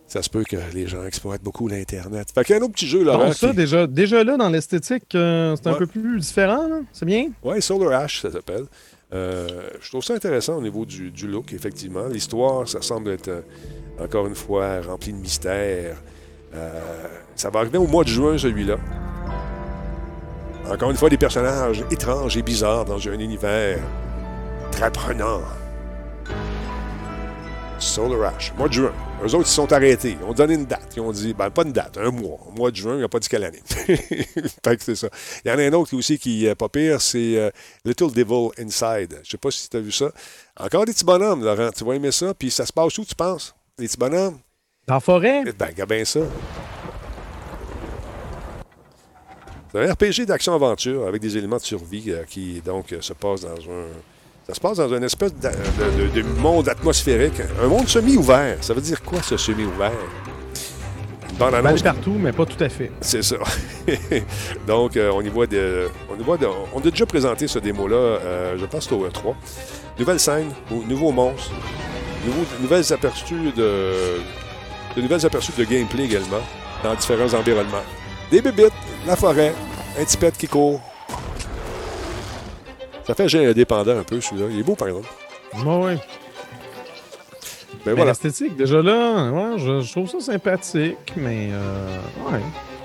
ça 0.07 0.21
se 0.21 0.29
peut 0.29 0.43
que 0.43 0.57
les 0.73 0.87
gens 0.87 1.03
exploitent 1.05 1.41
beaucoup 1.41 1.67
l'Internet. 1.67 2.27
Fait 2.33 2.43
qu'il 2.43 2.55
y 2.55 2.59
a 2.59 2.61
un 2.61 2.65
autre 2.65 2.73
petit 2.73 2.87
jeu, 2.87 3.03
Laurent. 3.03 3.25
Bon, 3.27 3.31
ça, 3.33 3.49
qui- 3.49 3.55
déjà, 3.55 3.87
déjà 3.87 4.23
là, 4.23 4.37
dans 4.37 4.49
l'esthétique, 4.49 5.15
euh, 5.15 5.55
c'est 5.55 5.67
un 5.69 5.73
peu 5.73 5.87
plus 5.87 6.19
différent. 6.19 6.67
là. 6.67 6.79
C'est 6.93 7.05
bien? 7.05 7.29
Oui, 7.43 7.61
Solar 7.61 8.01
Ash, 8.03 8.21
ça 8.21 8.31
s'appelle. 8.31 8.65
Euh, 9.13 9.47
je 9.81 9.89
trouve 9.89 10.03
ça 10.03 10.13
intéressant 10.13 10.57
au 10.57 10.61
niveau 10.61 10.85
du, 10.85 11.11
du 11.11 11.27
look, 11.27 11.51
effectivement. 11.53 12.05
L'histoire, 12.07 12.67
ça 12.67 12.81
semble 12.81 13.09
être, 13.11 13.43
encore 13.99 14.27
une 14.27 14.35
fois, 14.35 14.81
rempli 14.81 15.11
de 15.13 15.17
mystères. 15.17 15.97
Ça 17.35 17.49
va 17.49 17.59
arriver 17.61 17.77
au 17.77 17.87
mois 17.87 18.03
de 18.03 18.09
juin, 18.09 18.37
celui-là. 18.37 18.75
Encore 20.69 20.91
une 20.91 20.97
fois, 20.97 21.09
des 21.09 21.17
personnages 21.17 21.83
étranges 21.91 22.37
et 22.37 22.41
bizarres 22.41 22.85
dans 22.85 22.97
un 23.07 23.19
univers 23.19 23.79
très 24.71 24.91
prenant. 24.91 25.41
Solar 27.79 28.35
Ash, 28.35 28.53
mois 28.57 28.67
de 28.67 28.73
juin. 28.73 28.93
Eux 29.23 29.35
autres, 29.35 29.47
ils 29.47 29.53
sont 29.53 29.71
arrêtés. 29.73 30.17
Ils 30.19 30.25
ont 30.25 30.33
donné 30.33 30.53
une 30.53 30.65
date. 30.65 30.93
Ils 30.95 31.01
ont 31.01 31.11
dit, 31.11 31.33
ben, 31.33 31.49
pas 31.49 31.63
une 31.63 31.73
date, 31.73 31.97
un 31.97 32.11
mois. 32.11 32.39
Au 32.47 32.51
mois 32.51 32.69
de 32.71 32.75
juin, 32.75 32.95
il 32.95 33.01
n'a 33.01 33.09
pas 33.09 33.19
dit 33.19 33.27
quelle 33.27 33.43
année. 33.43 33.61
fait 33.75 34.77
que 34.77 34.83
c'est 34.83 34.95
ça. 34.95 35.09
Il 35.43 35.51
y 35.51 35.53
en 35.53 35.57
a 35.57 35.63
un 35.63 35.73
autre 35.73 35.95
aussi 35.95 36.19
qui 36.19 36.45
est 36.45 36.55
pas 36.55 36.69
pire, 36.69 37.01
c'est 37.01 37.37
euh, 37.37 37.49
Little 37.83 38.11
Devil 38.11 38.49
Inside. 38.59 39.19
Je 39.23 39.31
sais 39.31 39.37
pas 39.37 39.49
si 39.49 39.67
tu 39.67 39.77
as 39.77 39.79
vu 39.79 39.91
ça. 39.91 40.11
Encore 40.59 40.85
des 40.85 40.93
petits 40.93 41.05
bonhommes, 41.05 41.43
Laurent. 41.43 41.71
Tu 41.75 41.83
vas 41.83 41.95
aimer 41.95 42.11
ça. 42.11 42.33
Puis 42.35 42.51
ça 42.51 42.65
se 42.65 42.73
passe 42.73 42.97
où, 42.97 43.05
tu 43.05 43.15
penses? 43.15 43.55
Les 43.79 43.87
petits 43.87 43.97
bonhommes? 43.97 44.39
Dans 44.87 44.95
la 44.95 44.99
forêt? 44.99 45.43
Ben, 45.57 45.67
regarde 45.67 45.89
bien 45.89 46.05
ça. 46.05 46.21
C'est 49.71 49.79
un 49.79 49.91
RPG 49.93 50.25
d'action-aventure 50.27 51.07
avec 51.07 51.21
des 51.21 51.37
éléments 51.37 51.57
de 51.57 51.61
survie 51.61 52.05
euh, 52.11 52.23
qui, 52.27 52.61
donc, 52.65 52.91
euh, 52.91 52.97
se 53.01 53.13
passe 53.13 53.41
dans 53.41 53.49
un... 53.55 53.87
Ça 54.47 54.53
se 54.55 54.59
passe 54.59 54.77
dans 54.77 54.93
une 54.93 55.03
espèce 55.03 55.33
d'a- 55.35 55.51
de, 55.51 56.07
de- 56.09 56.21
de 56.21 56.27
monde 56.39 56.67
atmosphérique. 56.67 57.39
Un 57.61 57.67
monde 57.67 57.87
semi-ouvert. 57.87 58.57
Ça 58.61 58.73
veut 58.73 58.81
dire 58.81 59.01
quoi, 59.01 59.21
ce 59.21 59.37
semi-ouvert? 59.37 59.91
Mal 61.39 61.55
annonce? 61.55 61.81
partout, 61.81 62.17
mais 62.19 62.31
pas 62.33 62.45
tout 62.45 62.61
à 62.61 62.67
fait. 62.69 62.91
c'est 63.01 63.23
ça. 63.23 63.37
Donc, 64.67 64.97
euh, 64.97 65.11
on 65.13 65.21
y 65.21 65.29
voit 65.29 65.47
de, 65.47 65.87
on 66.13 66.19
y 66.19 66.23
voit 66.23 66.37
de- 66.37 66.47
on 66.73 66.79
a 66.79 66.89
déjà 66.89 67.05
présenté 67.05 67.47
ce 67.47 67.59
démo-là, 67.59 67.95
euh, 67.95 68.57
je 68.59 68.65
pense 68.65 68.91
au 68.91 69.07
E3. 69.07 69.33
Nouvelle 69.97 70.19
scène, 70.19 70.49
nou- 70.69 70.83
nouveaux 70.87 71.11
monstres, 71.11 71.51
nouveaux- 72.25 72.45
nouvelles 72.61 72.91
aperçus 72.93 73.51
de, 73.55 74.17
de 74.95 75.01
nouvelles 75.01 75.25
aperçus 75.25 75.53
de 75.57 75.63
gameplay 75.63 76.03
également 76.05 76.41
dans 76.83 76.93
différents 76.95 77.33
environnements. 77.33 77.83
Des 78.29 78.41
bébites, 78.41 78.71
la 79.07 79.15
forêt, 79.15 79.53
un 79.99 80.03
petit 80.03 80.17
pet 80.17 80.35
qui 80.37 80.47
court. 80.47 80.79
Ça 83.05 83.15
fait 83.15 83.27
jeu 83.27 83.49
indépendant 83.49 83.97
un 83.97 84.03
peu, 84.03 84.21
celui-là. 84.21 84.47
Il 84.51 84.59
est 84.59 84.63
beau, 84.63 84.75
par 84.75 84.87
exemple. 84.89 85.07
Ouais, 85.65 85.85
ouais. 85.85 85.95
Mais 85.95 87.77
Mais 87.87 87.91
voilà. 87.93 88.11
l'esthétique, 88.11 88.55
déjà 88.55 88.81
là, 88.81 89.31
ouais, 89.31 89.57
je, 89.57 89.81
je 89.81 89.91
trouve 89.91 90.07
ça 90.07 90.19
sympathique, 90.19 91.13
mais 91.15 91.49
euh, 91.51 91.97
ouais, 92.31 92.39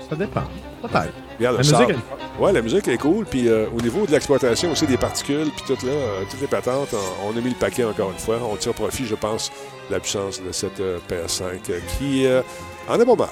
ça 0.09 0.15
dépend. 0.15 0.43
Peut-être. 0.81 1.13
La 1.39 1.51
musique, 1.53 1.75
elle. 1.89 1.97
Ouais, 2.39 2.51
la 2.51 2.61
musique 2.63 2.87
est 2.87 2.97
cool. 2.97 3.25
Puis 3.25 3.47
euh, 3.47 3.67
au 3.75 3.81
niveau 3.81 4.05
de 4.07 4.11
l'exploitation 4.11 4.71
aussi 4.71 4.87
des 4.87 4.97
particules, 4.97 5.49
puis 5.55 5.75
tout 5.75 5.85
là, 5.85 5.91
euh, 5.91 6.23
toutes 6.29 6.41
les 6.41 6.47
patentes, 6.47 6.89
on, 6.93 7.27
on 7.33 7.37
a 7.37 7.41
mis 7.41 7.49
le 7.49 7.55
paquet 7.55 7.83
encore 7.83 8.11
une 8.11 8.17
fois. 8.17 8.39
On 8.51 8.55
tire 8.55 8.73
profit, 8.73 9.05
je 9.05 9.15
pense, 9.15 9.51
de 9.89 9.93
la 9.93 9.99
puissance 9.99 10.41
de 10.41 10.51
cette 10.51 10.79
euh, 10.79 10.97
PS5 11.09 11.43
euh, 11.69 11.79
qui 11.97 12.25
euh, 12.25 12.41
en 12.89 12.99
a 12.99 13.05
pas 13.05 13.15
mal. 13.15 13.27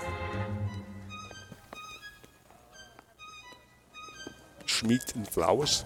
Schmidt 4.66 5.14
and 5.18 5.24
Flowers. 5.32 5.84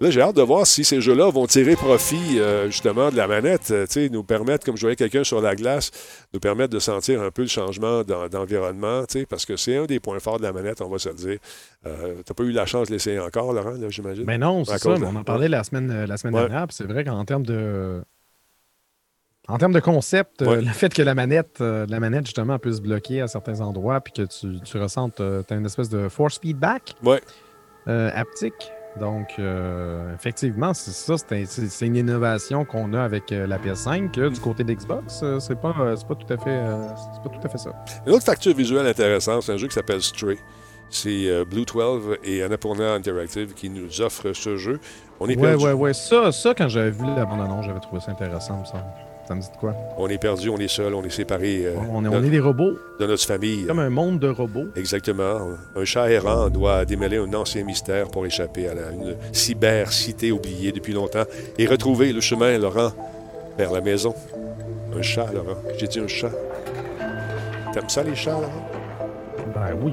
Là, 0.00 0.10
j'ai 0.10 0.20
hâte 0.20 0.36
de 0.36 0.42
voir 0.42 0.66
si 0.66 0.84
ces 0.84 1.00
jeux-là 1.00 1.30
vont 1.30 1.46
tirer 1.46 1.76
profit 1.76 2.38
euh, 2.38 2.66
justement 2.66 3.10
de 3.10 3.16
la 3.16 3.28
manette, 3.28 3.70
euh, 3.70 3.86
tu 3.88 4.10
nous 4.10 4.24
permettre, 4.24 4.66
comme 4.66 4.76
je 4.76 4.80
voyais 4.82 4.96
quelqu'un 4.96 5.22
sur 5.24 5.40
la 5.40 5.54
glace, 5.54 5.92
nous 6.34 6.40
permettre 6.40 6.74
de 6.74 6.78
sentir 6.80 7.22
un 7.22 7.30
peu 7.30 7.42
le 7.42 7.48
changement 7.48 8.02
d'en- 8.02 8.26
d'environnement, 8.28 9.04
tu 9.08 9.24
parce 9.24 9.46
que 9.46 9.56
c'est 9.56 9.76
un 9.76 9.84
des 9.86 10.00
points 10.00 10.18
forts 10.18 10.38
de 10.38 10.42
la 10.42 10.52
manette, 10.52 10.80
on 10.82 10.88
va 10.90 10.98
se 10.98 11.08
le 11.08 11.14
dire. 11.14 11.38
Euh, 11.86 12.16
T'as 12.26 12.34
pas 12.34 12.42
eu 12.42 12.50
la 12.50 12.66
chance 12.66 12.88
de 12.88 12.92
l'essayer 12.94 13.20
encore, 13.20 13.52
Laurent, 13.52 13.70
là, 13.70 13.88
j'imagine? 13.88 14.24
Mais 14.26 14.36
non, 14.36 14.64
c'est 14.64 14.78
ça. 14.78 14.96
mais 14.98 15.06
on 15.06 15.14
en 15.16 15.24
parlait 15.24 15.48
la 15.48 15.62
semaine, 15.62 15.90
euh, 15.90 16.06
la 16.06 16.16
semaine 16.16 16.34
Ouais. 16.34 16.48
dernière. 16.48 16.66
C'est 16.70 16.84
vrai 16.86 17.04
qu'en 17.04 17.24
termes 17.24 17.46
de. 17.46 18.02
En 19.48 19.58
termes 19.58 19.72
de 19.74 19.80
concept, 19.80 20.40
euh, 20.40 20.62
le 20.62 20.68
fait 20.68 20.92
que 20.94 21.02
la 21.02 21.14
manette, 21.14 21.58
euh, 21.60 21.84
la 21.88 22.00
manette 22.00 22.24
justement 22.24 22.58
puisse 22.58 22.80
bloquer 22.80 23.20
à 23.20 23.28
certains 23.28 23.60
endroits 23.60 24.00
puis 24.00 24.12
que 24.14 24.22
tu, 24.22 24.60
tu 24.62 24.78
ressentes, 24.78 25.16
tu 25.16 25.22
as 25.22 25.56
une 25.56 25.66
espèce 25.66 25.90
de 25.90 26.08
force 26.08 26.38
feedback 26.38 26.94
Ouais. 27.04 27.20
euh, 27.88 28.10
haptique. 28.14 28.72
Donc, 28.98 29.34
euh, 29.40 30.14
effectivement, 30.14 30.72
c'est 30.72 30.92
ça, 30.92 31.16
c'est 31.18 31.32
un- 31.34 31.44
c'est 31.46 31.66
c'est 31.66 31.84
une 31.86 31.96
innovation 31.96 32.64
qu'on 32.64 32.94
a 32.94 33.02
avec 33.02 33.32
euh, 33.32 33.44
la 33.46 33.58
PS5. 33.58 34.12
que 34.12 34.28
du 34.28 34.38
côté 34.40 34.62
d'Xbox, 34.64 35.20
euh, 35.24 35.40
c'est 35.40 35.60
pas, 35.60 35.74
euh, 35.80 35.96
pas 36.08 36.14
tout 36.14 36.32
à 36.32 36.36
fait, 36.38 36.50
euh, 36.50 36.86
pas 37.24 37.28
tout 37.28 37.40
à 37.44 37.48
fait 37.48 37.58
ça. 37.58 37.70
Une 38.06 38.12
autre 38.12 38.24
facture 38.24 38.54
visuelle 38.54 38.86
intéressante, 38.86 39.42
c'est 39.42 39.52
un 39.52 39.56
jeu 39.56 39.66
qui 39.66 39.74
s'appelle 39.74 40.00
Stray. 40.00 40.38
C'est 40.90 41.28
euh, 41.28 41.44
Blue 41.44 41.64
12 41.64 42.18
et 42.22 42.42
Annapurna 42.44 42.92
Interactive 42.94 43.52
qui 43.54 43.68
nous 43.68 44.00
offrent 44.00 44.32
ce 44.32 44.56
jeu. 44.56 44.78
On 45.18 45.28
est 45.28 45.36
Ouais, 45.36 45.48
perdu. 45.50 45.64
ouais, 45.64 45.72
ouais. 45.72 45.92
Ça, 45.92 46.30
ça, 46.30 46.54
quand 46.54 46.68
j'avais 46.68 46.90
vu 46.92 47.04
la 47.04 47.24
bande-annonce, 47.24 47.66
j'avais 47.66 47.80
trouvé 47.80 48.00
ça 48.00 48.12
intéressant, 48.12 48.64
ça. 48.64 48.86
Ça 49.26 49.34
me 49.34 49.40
dit 49.40 49.48
de 49.50 49.56
quoi? 49.56 49.74
On 49.96 50.08
est 50.08 50.18
perdu, 50.18 50.50
on 50.50 50.58
est 50.58 50.68
seul, 50.68 50.94
on 50.94 51.02
est 51.02 51.10
séparé 51.10 51.62
euh, 51.64 51.74
On 51.90 52.04
est, 52.04 52.08
on 52.08 52.22
est 52.22 52.28
des 52.28 52.40
robots, 52.40 52.78
de 53.00 53.06
notre 53.06 53.24
famille. 53.24 53.64
comme 53.64 53.78
un 53.78 53.88
monde 53.90 54.18
de 54.18 54.28
robots. 54.28 54.66
Exactement. 54.76 55.38
Un 55.74 55.84
chat 55.84 56.10
errant 56.10 56.50
doit 56.50 56.84
démêler 56.84 57.16
un 57.16 57.32
ancien 57.32 57.64
mystère 57.64 58.08
pour 58.08 58.26
échapper 58.26 58.68
à 58.68 58.74
la, 58.74 58.90
une 58.90 59.16
cyber-cité 59.32 60.30
oubliée 60.30 60.72
depuis 60.72 60.92
longtemps 60.92 61.24
et 61.58 61.66
retrouver 61.66 62.12
le 62.12 62.20
chemin, 62.20 62.58
Laurent, 62.58 62.92
vers 63.56 63.72
la 63.72 63.80
maison. 63.80 64.14
Un 64.96 65.02
chat, 65.02 65.32
Laurent. 65.32 65.56
J'ai 65.78 65.86
dit 65.88 66.00
un 66.00 66.06
chat. 66.06 66.30
T'aimes 67.72 67.88
ça, 67.88 68.02
les 68.02 68.14
chats, 68.14 68.32
Laurent? 68.32 68.63
Ben 69.54 69.76
oui. 69.82 69.92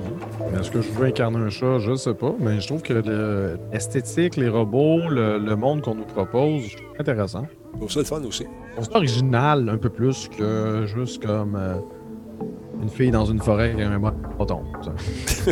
Mais 0.51 0.59
est-ce 0.59 0.71
que 0.71 0.81
je 0.81 0.89
veux 0.91 1.05
incarner 1.05 1.37
un 1.37 1.49
chat? 1.49 1.79
Je 1.79 1.95
sais 1.95 2.13
pas. 2.13 2.33
Mais 2.39 2.59
je 2.59 2.67
trouve 2.67 2.81
que 2.81 2.93
le- 2.93 3.57
l'esthétique, 3.71 4.35
les 4.35 4.49
robots, 4.49 5.07
le, 5.09 5.37
le 5.37 5.55
monde 5.55 5.81
qu'on 5.81 5.95
nous 5.95 6.03
propose, 6.05 6.63
je 6.63 6.77
trouve 6.77 6.87
intéressant. 6.99 7.45
Je 7.73 7.77
trouve 7.77 7.91
ça 7.91 7.99
le 7.99 8.05
fun 8.05 8.23
aussi. 8.23 8.45
On 8.77 8.83
se 8.83 8.89
original 8.91 9.69
un 9.69 9.77
peu 9.77 9.89
plus 9.89 10.27
que 10.29 10.85
juste 10.87 11.23
comme 11.25 11.55
euh, 11.55 11.75
Une 12.81 12.89
fille 12.89 13.11
dans 13.11 13.25
une 13.25 13.39
forêt 13.41 13.71
avec 13.71 13.85
un 13.85 13.99
bâton. 13.99 14.61
ça. 14.81 14.91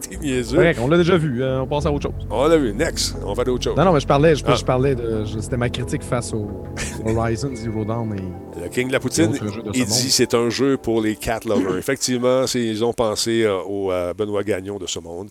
T'es 0.00 0.16
niaiseux. 0.18 0.56
Correct, 0.56 0.78
on 0.82 0.88
l'a 0.88 0.96
déjà 0.96 1.16
vu. 1.16 1.42
euh, 1.42 1.60
on 1.62 1.66
passe 1.66 1.86
à 1.86 1.92
autre 1.92 2.10
chose. 2.10 2.26
On 2.30 2.46
l'a 2.46 2.56
vu. 2.56 2.72
Next. 2.72 3.16
On 3.24 3.32
va 3.32 3.42
à 3.42 3.44
d'autres 3.44 3.64
choses. 3.64 3.76
Non, 3.76 3.84
non, 3.84 3.92
mais 3.92 4.00
je 4.00 4.06
parlais, 4.06 4.36
je, 4.36 4.44
Ah. 4.46 4.54
je 4.54 4.64
parlais 4.64 4.94
de. 4.94 5.24
C'était 5.40 5.56
ma 5.56 5.68
critique 5.68 6.02
face 6.02 6.32
au 6.32 6.48
Horizon 7.04 7.50
Zero 7.54 7.84
Dawn 7.84 8.14
et. 8.14 8.60
Le 8.62 8.68
King 8.68 8.88
de 8.88 8.92
la 8.92 9.00
Poutine, 9.00 9.30
Autre 9.32 9.44
de 9.62 9.70
il 9.74 9.84
dit 9.86 10.10
c'est 10.10 10.34
un 10.34 10.48
jeu 10.48 10.76
pour 10.76 11.00
les 11.00 11.16
cat 11.16 11.40
lovers. 11.46 11.76
Effectivement, 11.78 12.44
ils 12.54 12.84
ont 12.84 12.92
pensé 12.92 13.42
euh, 13.42 13.56
au 13.66 13.90
euh, 13.90 14.14
Benoît 14.14 14.44
Gagnon 14.44 14.78
de 14.78 14.86
ce 14.86 15.00
monde 15.00 15.28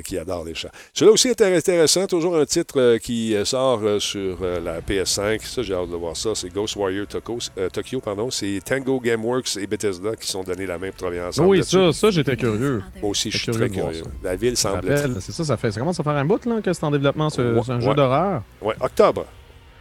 qui 0.00 0.16
adore 0.16 0.44
les 0.44 0.54
chats. 0.54 0.70
Celui-là 0.94 1.12
aussi 1.12 1.28
est 1.28 1.40
intéressant. 1.42 2.06
Toujours 2.06 2.36
un 2.36 2.46
titre 2.46 2.80
euh, 2.80 2.98
qui 2.98 3.34
euh, 3.34 3.44
sort 3.44 3.80
euh, 3.82 3.98
sur 3.98 4.38
euh, 4.42 4.60
la 4.60 4.80
PS5. 4.80 5.44
Ça, 5.44 5.62
j'ai 5.62 5.74
hâte 5.74 5.90
de 5.90 5.96
voir 5.96 6.16
ça. 6.16 6.30
C'est 6.34 6.48
Ghost 6.48 6.76
Warrior 6.76 7.06
Tokyo. 7.06 7.38
euh, 7.58 7.68
Tokyo 7.68 8.00
pardon. 8.00 8.30
C'est 8.30 8.60
Tango 8.64 9.00
Gameworks 9.00 9.56
et 9.58 9.66
Bethesda 9.66 10.16
qui 10.16 10.28
sont 10.28 10.42
donnés 10.44 10.66
la 10.66 10.78
main 10.78 10.88
pour 10.88 10.96
travailler 10.98 11.20
ensemble. 11.22 11.48
Oui, 11.48 11.64
ça, 11.64 11.92
ça 11.92 12.10
j'étais 12.10 12.36
curieux. 12.36 12.82
Moi 13.00 13.10
aussi, 13.10 13.30
je 13.30 13.38
suis 13.38 13.52
très 13.52 13.68
curieux. 13.68 14.02
La 14.22 14.36
ville 14.36 14.56
semble 14.56 14.96
C'est 15.20 15.32
ça, 15.32 15.44
ça 15.44 15.56
fait. 15.56 15.72
Ça 15.72 15.80
commence 15.80 15.98
à 16.00 16.02
faire 16.02 16.12
un 16.16 16.24
bout 16.24 16.44
là, 16.46 16.60
que 16.62 16.72
c'est 16.72 16.84
en 16.84 16.90
développement. 16.90 17.28
C'est 17.28 17.42
Ouais, 17.42 17.60
un 17.70 17.80
jeu 17.80 17.94
d'horreur. 17.94 18.42
Ouais, 18.60 18.74
octobre. 18.80 19.26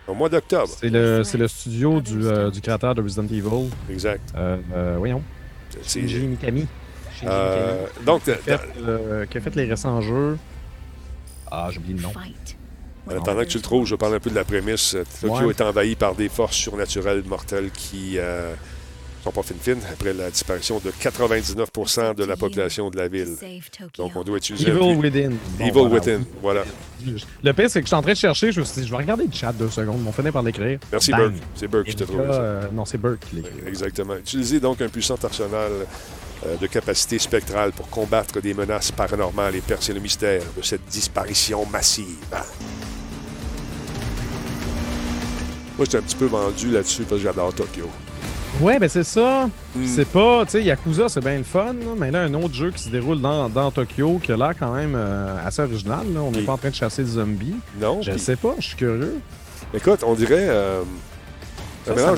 Au 0.08 0.14
mois 0.16 0.30
d'octobre. 0.30 0.68
C'est 0.80 0.90
le, 0.90 1.22
le 1.38 1.48
studio 1.48 2.02
du, 2.02 2.26
euh, 2.26 2.50
du 2.50 2.60
créateur 2.60 2.96
de 2.96 3.02
Resident 3.02 3.24
Evil. 3.26 3.70
Exact. 3.90 4.22
Euh, 4.36 4.58
euh, 4.74 4.96
voyons. 4.98 5.22
C'est- 5.84 6.02
Mikami. 6.02 6.66
Euh, 7.26 7.86
donc. 8.06 8.24
Qui 8.24 8.32
a, 8.32 8.36
fait, 8.38 8.60
euh, 8.82 9.26
qui 9.26 9.38
a 9.38 9.42
fait 9.42 9.56
les 9.56 9.66
récents 9.66 10.02
jeux. 10.02 10.38
Ah, 11.50 11.68
j'ai 11.72 11.80
oublié 11.80 11.96
le 11.96 12.02
nom. 12.02 12.12
Euh, 13.10 13.20
Pendant 13.20 13.42
que 13.42 13.48
tu 13.48 13.58
le 13.58 13.64
trouves, 13.64 13.86
je 13.88 13.96
parle 13.96 14.16
un 14.16 14.20
peu 14.20 14.30
de 14.30 14.36
la 14.36 14.44
prémisse. 14.44 14.94
Euh, 14.96 15.04
Tokyo 15.22 15.48
Ouais. 15.48 15.50
est 15.54 15.62
envahi 15.62 15.96
par 15.96 16.16
des 16.16 16.30
forces 16.30 16.56
surnaturelles 16.56 17.24
mortelles 17.26 17.72
qui 17.72 18.18
euh, 18.18 18.54
sont 19.24 19.32
pas 19.32 19.44
fines-fines 19.44 19.82
après 19.92 20.14
la 20.14 20.30
disparition 20.32 20.80
de 20.84 20.92
99% 20.92 22.16
de 22.16 22.24
la 22.24 22.36
population 22.36 22.90
de 22.90 22.98
la 22.98 23.08
ville. 23.08 23.36
Donc, 23.98 24.16
on 24.16 24.24
doit 24.24 24.38
utiliser 24.38 24.70
Evil 24.70 24.96
Within. 24.96 25.32
Evil. 25.60 25.88
Within. 25.92 26.22
Voilà. 26.42 26.64
Le 27.44 27.54
pire, 27.54 27.70
c'est 27.70 27.80
que 27.82 27.86
je 27.86 27.90
suis 27.90 27.96
en 27.96 28.02
train 28.02 28.12
de 28.14 28.18
chercher. 28.18 28.52
Je 28.52 28.60
me 28.60 28.66
suis 28.66 28.82
dit, 28.82 28.88
je 28.88 28.92
vais 28.92 28.98
regarder 28.98 29.26
le 29.26 29.32
chat 29.34 29.52
deux 29.54 29.70
secondes. 29.70 30.02
On 30.08 30.12
finit 30.12 30.32
par 30.32 30.44
l'écrire. 30.44 30.80
Merci. 30.92 31.12
Burke. 31.12 31.34
C'est 31.56 31.68
Burke 31.68 31.88
qui 31.88 31.96
t'a 31.96 32.06
trouvé 32.06 32.26
ça. 32.28 32.34
euh, 32.42 32.64
non, 32.74 32.86
c'est 32.86 32.98
Burke 32.98 33.20
qui 33.30 33.36
l'écrit. 33.38 33.52
Exactement. 33.68 34.16
Utilisez 34.18 34.60
donc 34.60 34.82
un 34.82 34.88
puissant 34.90 35.18
arsenal 35.24 35.72
euh, 36.46 36.58
de 36.58 36.68
capacité 36.68 37.18
spectrale 37.20 37.72
pour 37.72 37.90
combattre 37.90 38.40
des 38.42 38.54
menaces 38.54 38.92
paranormales 38.92 39.56
et 39.56 39.62
percer 39.62 39.94
le 39.94 40.00
mystère 40.00 40.42
de 40.58 40.62
cette 40.62 40.86
disparition 40.86 41.66
massive. 41.66 42.06
Moi, 45.78 45.86
j'étais 45.86 45.98
un 45.98 46.02
petit 46.02 46.16
peu 46.16 46.26
vendu 46.26 46.70
là-dessus 46.72 47.04
parce 47.04 47.22
que 47.22 47.28
j'adore 47.28 47.54
Tokyo. 47.54 47.90
Ouais, 48.60 48.78
ben 48.80 48.90
c'est 48.90 49.04
ça. 49.04 49.50
Hmm. 49.76 49.86
C'est 49.88 50.06
pas, 50.08 50.44
tu 50.46 50.52
sais, 50.52 50.64
Yakuza, 50.64 51.10
c'est 51.10 51.22
bien 51.22 51.38
le 51.38 51.44
fun, 51.44 51.74
là, 51.74 51.94
mais 51.98 52.12
là, 52.12 52.22
un 52.24 52.34
autre 52.36 52.54
jeu 52.54 52.70
qui 52.72 52.84
se 52.84 52.90
déroule 52.90 53.20
dans, 53.22 53.50
dans 53.50 53.72
Tokyo, 53.72 54.20
qui 54.22 54.32
a 54.32 54.38
l'air 54.38 54.54
quand 54.60 54.74
même 54.74 54.94
euh, 54.96 55.38
assez 55.46 55.62
original. 55.62 56.06
Là. 56.14 56.20
On 56.22 56.32
n'est 56.32 56.40
Oui. 56.40 56.44
pas 56.46 56.54
en 56.54 56.58
train 56.58 56.70
de 56.70 56.76
chasser 56.76 57.04
des 57.04 57.12
zombies. 57.12 57.56
Non? 57.80 58.02
Je 58.02 58.12
puis- 58.12 58.20
sais 58.20 58.36
pas, 58.36 58.54
je 58.60 58.68
suis 58.68 58.76
curieux. 58.76 59.20
Écoute, 59.74 60.02
on 60.06 60.14
dirait. 60.14 60.48
euh, 60.50 60.82
un 61.90 61.96
Ça. 61.98 62.14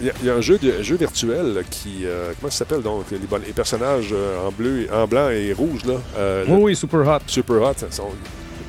Il 0.00 0.06
y, 0.06 0.10
a- 0.10 0.12
il 0.22 0.26
y 0.28 0.30
a 0.30 0.34
un 0.34 0.40
jeu, 0.40 0.56
de, 0.56 0.76
un 0.78 0.82
jeu 0.82 0.96
virtuel 0.96 1.62
qui. 1.70 2.06
euh, 2.06 2.32
comment 2.40 2.50
ça 2.50 2.58
s'appelle 2.58 2.80
donc 2.80 3.04
les, 3.10 3.52
personnages 3.52 4.10
euh, 4.14 4.46
en 4.46 4.50
bleu, 4.52 4.86
en 4.90 5.06
blanc 5.06 5.28
et 5.28 5.52
rouge, 5.52 5.84
là. 5.84 5.94
euh, 6.16 6.44
Oui, 6.48 6.56
le 6.56 6.62
oui, 6.62 6.76
super 6.76 7.00
hot. 7.00 7.18
Super 7.26 7.56
Hot. 7.60 7.72
ça 7.76 7.86
sont- 7.90 8.08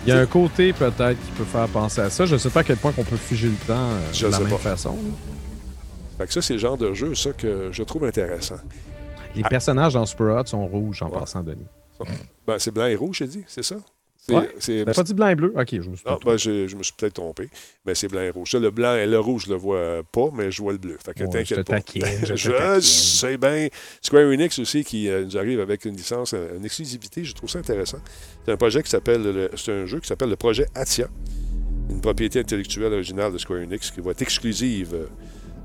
Il 0.05 0.09
y 0.09 0.11
a 0.11 0.19
un 0.19 0.25
côté 0.25 0.73
peut-être 0.73 1.17
qui 1.23 1.31
peut 1.37 1.45
faire 1.45 1.67
penser 1.69 2.01
à 2.01 2.09
ça. 2.09 2.25
Je 2.25 2.35
sais 2.35 2.49
pas 2.49 2.59
à 2.59 2.63
quel 2.63 2.75
point 2.77 2.91
qu'on 2.91 3.03
peut 3.05 3.15
figer 3.15 3.47
le 3.47 3.53
temps 3.65 3.73
euh, 3.75 3.99
Je 4.11 4.25
de 4.25 4.31
la 4.31 4.37
sais 4.37 4.43
même 4.43 4.51
pas. 4.51 4.57
façon. 4.57 4.97
Fait 6.17 6.27
que 6.27 6.33
ça, 6.33 6.41
c'est 6.41 6.53
le 6.53 6.59
genre 6.59 6.77
de 6.77 6.93
jeu, 6.93 7.13
ça, 7.15 7.33
que 7.33 7.69
je 7.71 7.83
trouve 7.83 8.05
intéressant. 8.05 8.55
Les 9.35 9.41
Ah. 9.43 9.49
personnages 9.49 9.93
dans 9.93 10.05
Super 10.05 10.37
Hot 10.37 10.45
sont 10.45 10.65
rouges 10.67 11.01
en 11.01 11.09
Ouais. 11.09 11.19
passant, 11.19 11.43
Denis. 11.43 11.65
Ben, 12.47 12.57
c'est 12.59 12.71
blanc 12.71 12.85
et 12.85 12.95
rouge, 12.95 13.17
j'ai 13.19 13.27
dit, 13.27 13.43
c'est 13.47 13.63
ça? 13.63 13.75
C'est, 14.17 14.33
Ouais. 14.33 14.85
T'as 14.85 14.93
pas 14.93 15.03
dit 15.03 15.13
blanc 15.13 15.27
et 15.27 15.35
bleu? 15.35 15.53
Ok, 15.55 15.67
je 15.71 15.87
me 15.87 15.95
suis 15.95 16.03
ben, 16.25 16.35
je, 16.37 16.67
je 16.67 16.75
me 16.75 16.81
suis 16.81 16.93
peut-être 16.97 17.13
trompé. 17.13 17.47
Mais 17.85 17.93
c'est 17.93 18.07
blanc 18.07 18.21
et 18.21 18.31
rouge. 18.31 18.49
Ça, 18.49 18.57
le 18.59 18.71
blanc 18.71 18.95
et 18.95 19.05
le 19.05 19.19
rouge, 19.19 19.43
je 19.45 19.51
le 19.51 19.55
vois 19.55 20.01
pas, 20.11 20.29
mais 20.33 20.49
je 20.49 20.63
vois 20.63 20.71
le 20.71 20.79
bleu. 20.79 20.97
Fait 21.05 21.13
que 21.13 21.23
Ouais, 21.25 21.29
t'inquiète 21.29 21.59
je 21.59 21.61
te 21.61 21.71
pas. 21.71 21.79
je 22.25 22.35
je 22.35 22.79
sais 22.81 23.37
bien. 23.37 23.67
Square 24.01 24.23
Enix 24.31 24.57
aussi 24.57 24.83
qui 24.83 25.09
euh, 25.09 25.25
nous 25.25 25.37
arrive 25.37 25.59
avec 25.59 25.85
une 25.85 25.95
licence, 25.95 26.33
euh, 26.33 26.57
une 26.57 26.65
exclusivité. 26.65 27.23
Je 27.23 27.35
trouve 27.35 27.49
ça 27.51 27.59
intéressant. 27.59 27.99
C'est 28.45 28.51
un 28.51 28.57
projet 28.57 28.81
qui 28.81 28.89
s'appelle, 28.89 29.21
le- 29.21 29.51
c'est 29.57 29.71
un 29.71 29.85
jeu 29.85 29.99
qui 29.99 30.07
s'appelle 30.07 30.29
le 30.29 30.37
projet 30.37 30.65
Atia, 30.73 31.07
une 31.91 32.01
propriété 32.01 32.39
intellectuelle 32.39 32.93
originale 32.93 33.31
de 33.31 33.37
Square 33.37 33.59
Enix 33.59 33.91
qui 33.91 34.01
va 34.01 34.09
être 34.11 34.23
exclusive, 34.23 34.95
euh, 34.95 35.05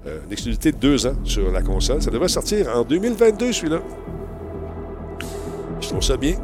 euh, 0.07 0.19
une 0.27 0.33
exclusivité 0.33 0.73
de 0.73 0.77
deux 0.79 1.07
ans 1.07 1.15
sur 1.25 1.51
la 1.51 1.63
console. 1.63 2.01
Ça 2.03 2.11
devrait 2.11 2.29
sortir 2.29 2.69
en 2.75 2.83
2022, 2.83 3.53
celui-là. 3.53 3.79
Je 5.81 5.89
trouve 5.89 6.03
ça 6.03 6.17
bien. 6.17 6.35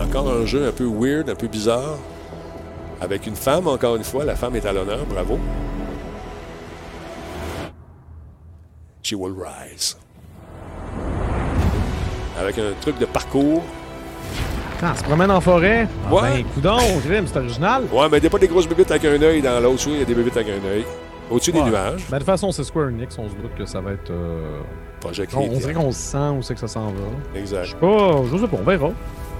Encore 0.00 0.30
un 0.30 0.46
jeu 0.46 0.66
un 0.66 0.72
peu 0.72 0.84
weird, 0.86 1.28
un 1.30 1.34
peu 1.34 1.48
bizarre. 1.48 1.98
Avec 3.00 3.26
une 3.26 3.36
femme, 3.36 3.66
encore 3.66 3.96
une 3.96 4.04
fois. 4.04 4.24
La 4.24 4.36
femme 4.36 4.56
est 4.56 4.64
à 4.66 4.72
l'honneur. 4.72 5.04
Bravo. 5.08 5.38
She 9.02 9.14
will 9.14 9.34
rise. 9.34 9.96
Avec 12.38 12.58
un 12.58 12.72
truc 12.80 12.98
de 12.98 13.04
parcours. 13.06 13.62
Ah, 14.84 14.94
se 14.96 15.02
promène 15.04 15.30
en 15.30 15.40
forêt? 15.40 15.86
Ah, 16.08 16.14
Ouais. 16.14 16.20
Ben, 16.22 16.44
coudon, 16.54 16.78
c'est 17.26 17.36
original. 17.36 17.84
Ouais, 17.92 18.08
mais 18.10 18.18
il 18.18 18.20
n'y 18.22 18.26
a 18.26 18.30
pas 18.30 18.38
des 18.38 18.48
grosses 18.48 18.68
bébites 18.68 18.90
avec 18.90 19.04
un 19.04 19.20
œil 19.22 19.40
dans 19.42 19.60
l'autre. 19.60 19.82
Oui, 19.86 19.92
il 19.94 19.98
y 20.00 20.02
a 20.02 20.04
des 20.04 20.14
bébites 20.14 20.36
avec 20.36 20.48
un 20.48 20.66
œil. 20.68 20.84
Au-dessus 21.32 21.52
des 21.52 21.62
nuages. 21.62 22.04
Ben, 22.10 22.16
de 22.16 22.22
toute 22.22 22.26
façon, 22.26 22.52
c'est 22.52 22.64
Square 22.64 22.88
Enix, 22.88 23.16
on 23.18 23.28
se 23.28 23.34
doute 23.34 23.54
que 23.56 23.64
ça 23.64 23.80
va 23.80 23.92
être. 23.92 24.10
euh, 24.10 24.60
Projet 25.00 25.26
On, 25.34 25.40
on 25.40 25.48
dirait 25.58 25.74
qu'on 25.74 25.90
se 25.90 25.98
sent 25.98 26.28
où 26.38 26.42
c'est 26.42 26.54
que 26.54 26.60
ça 26.60 26.68
s'en 26.68 26.88
va. 26.92 27.00
Je 27.34 27.40
Exact. 27.40 27.66
sais 27.66 27.74
pas, 27.76 28.22
je 28.30 28.36
sais 28.36 28.46
pas, 28.48 28.56
on 28.60 28.64
verra. 28.64 28.90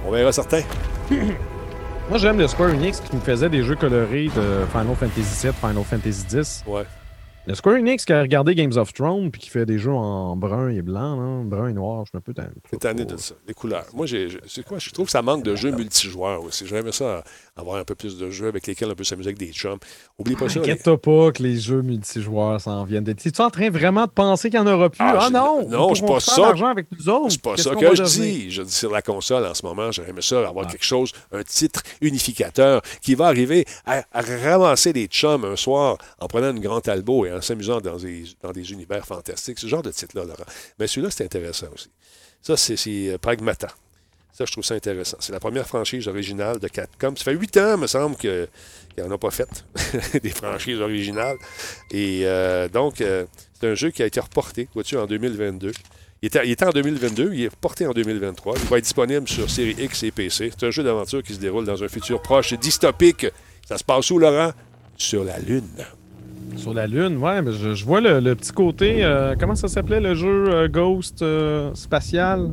On 0.05 0.11
verra 0.11 0.31
certains. 0.31 0.61
Moi, 2.09 2.17
j'aime 2.17 2.37
le 2.37 2.47
Square 2.47 2.71
Enix 2.71 2.99
qui 2.99 3.15
me 3.15 3.21
faisait 3.21 3.49
des 3.49 3.63
jeux 3.63 3.75
colorés 3.75 4.25
de 4.35 4.65
Final 4.71 4.95
Fantasy 4.99 5.47
VII, 5.47 5.53
Final 5.53 5.83
Fantasy 5.83 6.25
X. 6.33 6.63
Ouais. 6.67 6.83
Le 7.45 7.55
Square 7.55 7.75
Enix 7.75 8.05
qui 8.05 8.13
a 8.13 8.21
regardé 8.21 8.55
Games 8.55 8.71
of 8.77 8.93
Thrones 8.93 9.29
puis 9.29 9.41
qui 9.41 9.49
fait 9.49 9.65
des 9.65 9.77
jeux 9.77 9.91
en 9.91 10.37
brun 10.37 10.69
et 10.69 10.81
blanc, 10.81 11.43
brun 11.43 11.67
et 11.67 11.73
noir, 11.73 12.05
je 12.05 12.11
suis 12.11 12.17
un 12.17 12.21
peu 12.21 12.33
tanné. 12.33 12.47
C'est 12.71 12.79
tanné 12.79 13.03
de 13.03 13.17
ça. 13.17 13.35
Les 13.45 13.53
couleurs. 13.53 13.85
Moi, 13.93 14.05
c'est 14.47 14.63
quoi? 14.63 14.79
Je 14.79 14.89
trouve 14.91 15.07
que 15.07 15.11
ça 15.11 15.21
manque 15.21 15.43
de 15.43 15.53
jeux 15.53 15.71
multijoueurs 15.71 16.41
aussi. 16.41 16.65
J'aimerais 16.65 16.93
ça 16.93 17.21
avoir 17.57 17.75
un 17.77 17.83
peu 17.83 17.95
plus 17.95 18.17
de 18.17 18.29
jeux 18.29 18.47
avec 18.47 18.65
lesquels 18.65 18.89
on 18.89 18.95
peut 18.95 19.03
s'amuser 19.03 19.27
avec 19.27 19.37
des 19.39 19.51
chums. 19.51 19.77
Oublie 20.17 20.37
pas 20.37 20.47
ça. 20.47 20.55
les- 20.55 20.61
Inquiète-toi 20.61 21.01
pas 21.01 21.31
que 21.33 21.43
les 21.43 21.57
jeux 21.57 21.81
multijoueurs 21.81 22.61
s'en 22.61 22.85
viennent. 22.85 23.07
Es-tu 23.09 23.29
en 23.41 23.49
train 23.49 23.69
vraiment 23.69 24.05
de 24.05 24.11
penser 24.11 24.49
qu'il 24.49 24.61
n'y 24.61 24.65
en 24.69 24.73
aura 24.73 24.89
plus? 24.89 24.99
Ah, 25.01 25.13
Ah, 25.19 25.25
je- 25.27 25.33
non! 25.33 25.67
non, 25.67 25.93
c'est 25.93 25.99
pourront 26.01 26.13
pas 26.13 26.19
ça. 26.21 26.69
avec 26.69 26.87
nous 26.97 27.09
autres. 27.09 27.31
C'est 27.31 27.41
pas 27.41 27.57
ça 27.57 27.75
que 27.75 27.93
je 27.93 28.03
dis. 28.03 28.51
Je 28.51 28.61
dis 28.61 28.71
sur 28.73 28.89
la 28.89 29.01
console 29.01 29.45
en 29.45 29.53
ce 29.53 29.65
moment, 29.65 29.89
aimé 30.07 30.21
ça 30.21 30.47
avoir 30.47 30.65
Ah. 30.69 30.71
quelque 30.71 30.85
chose, 30.85 31.11
un 31.33 31.43
titre 31.43 31.83
unificateur 31.99 32.81
qui 33.01 33.15
va 33.15 33.25
arriver 33.27 33.65
à, 33.85 34.03
à 34.13 34.21
ramasser 34.21 34.93
des 34.93 35.07
chums 35.07 35.43
un 35.43 35.57
soir 35.57 35.97
en 36.21 36.27
prenant 36.27 36.51
une 36.51 36.61
grande 36.61 36.87
albo 36.87 37.25
et 37.25 37.32
en 37.33 37.41
s'amusant 37.41 37.81
dans 37.81 37.97
des, 37.97 38.71
univers 38.71 39.05
fantastiques. 39.05 39.59
Ce 39.59 39.67
genre 39.67 39.81
de 39.81 39.91
titre-là, 39.91 40.25
Laurent. 40.25 40.45
Mais 40.79 40.87
celui-là, 40.87 41.11
c'est 41.11 41.23
intéressant 41.23 41.67
aussi. 41.73 41.89
Ça, 42.41 42.57
c'est, 42.57 42.77
euh, 42.87 43.17
Pragmata. 43.17 43.69
Ça, 44.33 44.45
je 44.45 44.51
trouve 44.51 44.63
ça 44.63 44.73
intéressant. 44.73 45.17
C'est 45.19 45.31
la 45.31 45.39
première 45.39 45.67
franchise 45.67 46.07
originale 46.07 46.59
de 46.59 46.67
Capcom. 46.67 47.15
Ça 47.15 47.23
fait 47.25 47.33
huit 47.33 47.55
ans, 47.57 47.77
me 47.77 47.85
semble, 47.85 48.15
qu'ils 48.15 48.47
n'en 48.97 49.11
ont 49.11 49.19
pas 49.19 49.29
fait 49.29 49.63
des 50.23 50.31
franchises 50.31 50.79
originales. 50.79 51.37
Et 51.91 52.21
euh, 52.23 52.67
donc, 52.67 52.99
euh, 53.01 53.25
c'est 53.59 53.67
un 53.67 53.75
jeu 53.75 53.91
qui 53.91 54.01
a 54.01 54.07
été 54.07 54.19
reporté, 54.19 54.67
vois-tu, 54.73 54.97
en 54.97 55.05
2022. 55.05 55.71
Il 56.23 56.27
était, 56.27 56.41
il 56.45 56.51
était 56.51 56.65
en 56.65 56.71
2022, 56.71 57.33
il 57.33 57.43
est 57.43 57.47
reporté 57.49 57.85
en 57.85 57.91
2023. 57.91 58.55
Il 58.57 58.69
va 58.69 58.77
être 58.77 58.85
disponible 58.85 59.27
sur 59.27 59.49
série 59.51 59.75
X 59.77 60.03
et 60.03 60.11
PC. 60.11 60.51
C'est 60.57 60.65
un 60.65 60.71
jeu 60.71 60.81
d'aventure 60.81 61.21
qui 61.21 61.35
se 61.35 61.39
déroule 61.39 61.65
dans 61.65 61.83
un 61.83 61.87
futur 61.87 62.21
proche 62.21 62.53
et 62.53 62.57
dystopique. 62.57 63.27
Ça 63.67 63.77
se 63.77 63.83
passe 63.83 64.09
où, 64.09 64.17
Laurent? 64.17 64.53
Sur 64.97 65.25
la 65.25 65.37
Lune. 65.37 65.85
Sur 66.57 66.73
la 66.73 66.87
Lune, 66.87 67.17
ouais, 67.17 67.41
mais 67.41 67.51
je, 67.51 67.73
je 67.73 67.85
vois 67.85 67.99
le, 68.01 68.19
le 68.19 68.35
petit 68.35 68.51
côté. 68.51 69.03
euh, 69.03 69.35
comment 69.39 69.55
ça 69.55 69.67
s'appelait 69.67 69.99
le 69.99 70.13
jeu 70.15 70.49
euh, 70.49 70.67
Ghost 70.67 71.21
euh, 71.21 71.73
spatial? 71.73 72.51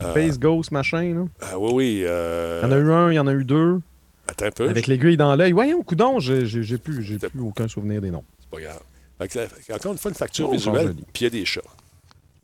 Space 0.00 0.38
Ghost, 0.38 0.70
machin, 0.72 1.14
là. 1.14 1.24
Ah 1.42 1.58
oui, 1.58 1.70
oui. 1.74 2.02
euh, 2.06 2.60
Il 2.62 2.70
y 2.70 2.72
en 2.72 2.76
a 2.76 2.78
eu 2.78 2.90
un, 2.92 3.10
il 3.12 3.14
y 3.16 3.18
en 3.18 3.26
a 3.26 3.32
eu 3.34 3.44
deux. 3.44 3.80
Attends 4.28 4.46
un 4.46 4.50
peu. 4.50 4.68
Avec 4.68 4.86
l'aiguille 4.86 5.16
dans 5.18 5.34
l'œil. 5.36 5.52
Voyons, 5.52 5.82
coudon, 5.82 6.18
j'ai 6.20 6.78
plus, 6.78 7.02
j'ai 7.02 7.18
plus 7.18 7.40
aucun 7.40 7.68
souvenir 7.68 8.00
des 8.00 8.10
noms. 8.10 8.24
C'est 8.40 8.50
pas 8.50 8.62
grave. 8.62 8.80
Encore 9.74 9.92
une 9.92 9.98
fois, 9.98 10.10
une 10.10 10.14
facture 10.16 10.48
Oh, 10.48 10.52
visuelle, 10.52 10.94
puis 11.12 11.22
il 11.22 11.24
y 11.24 11.26
a 11.26 11.30
des 11.30 11.44
chats. 11.44 11.60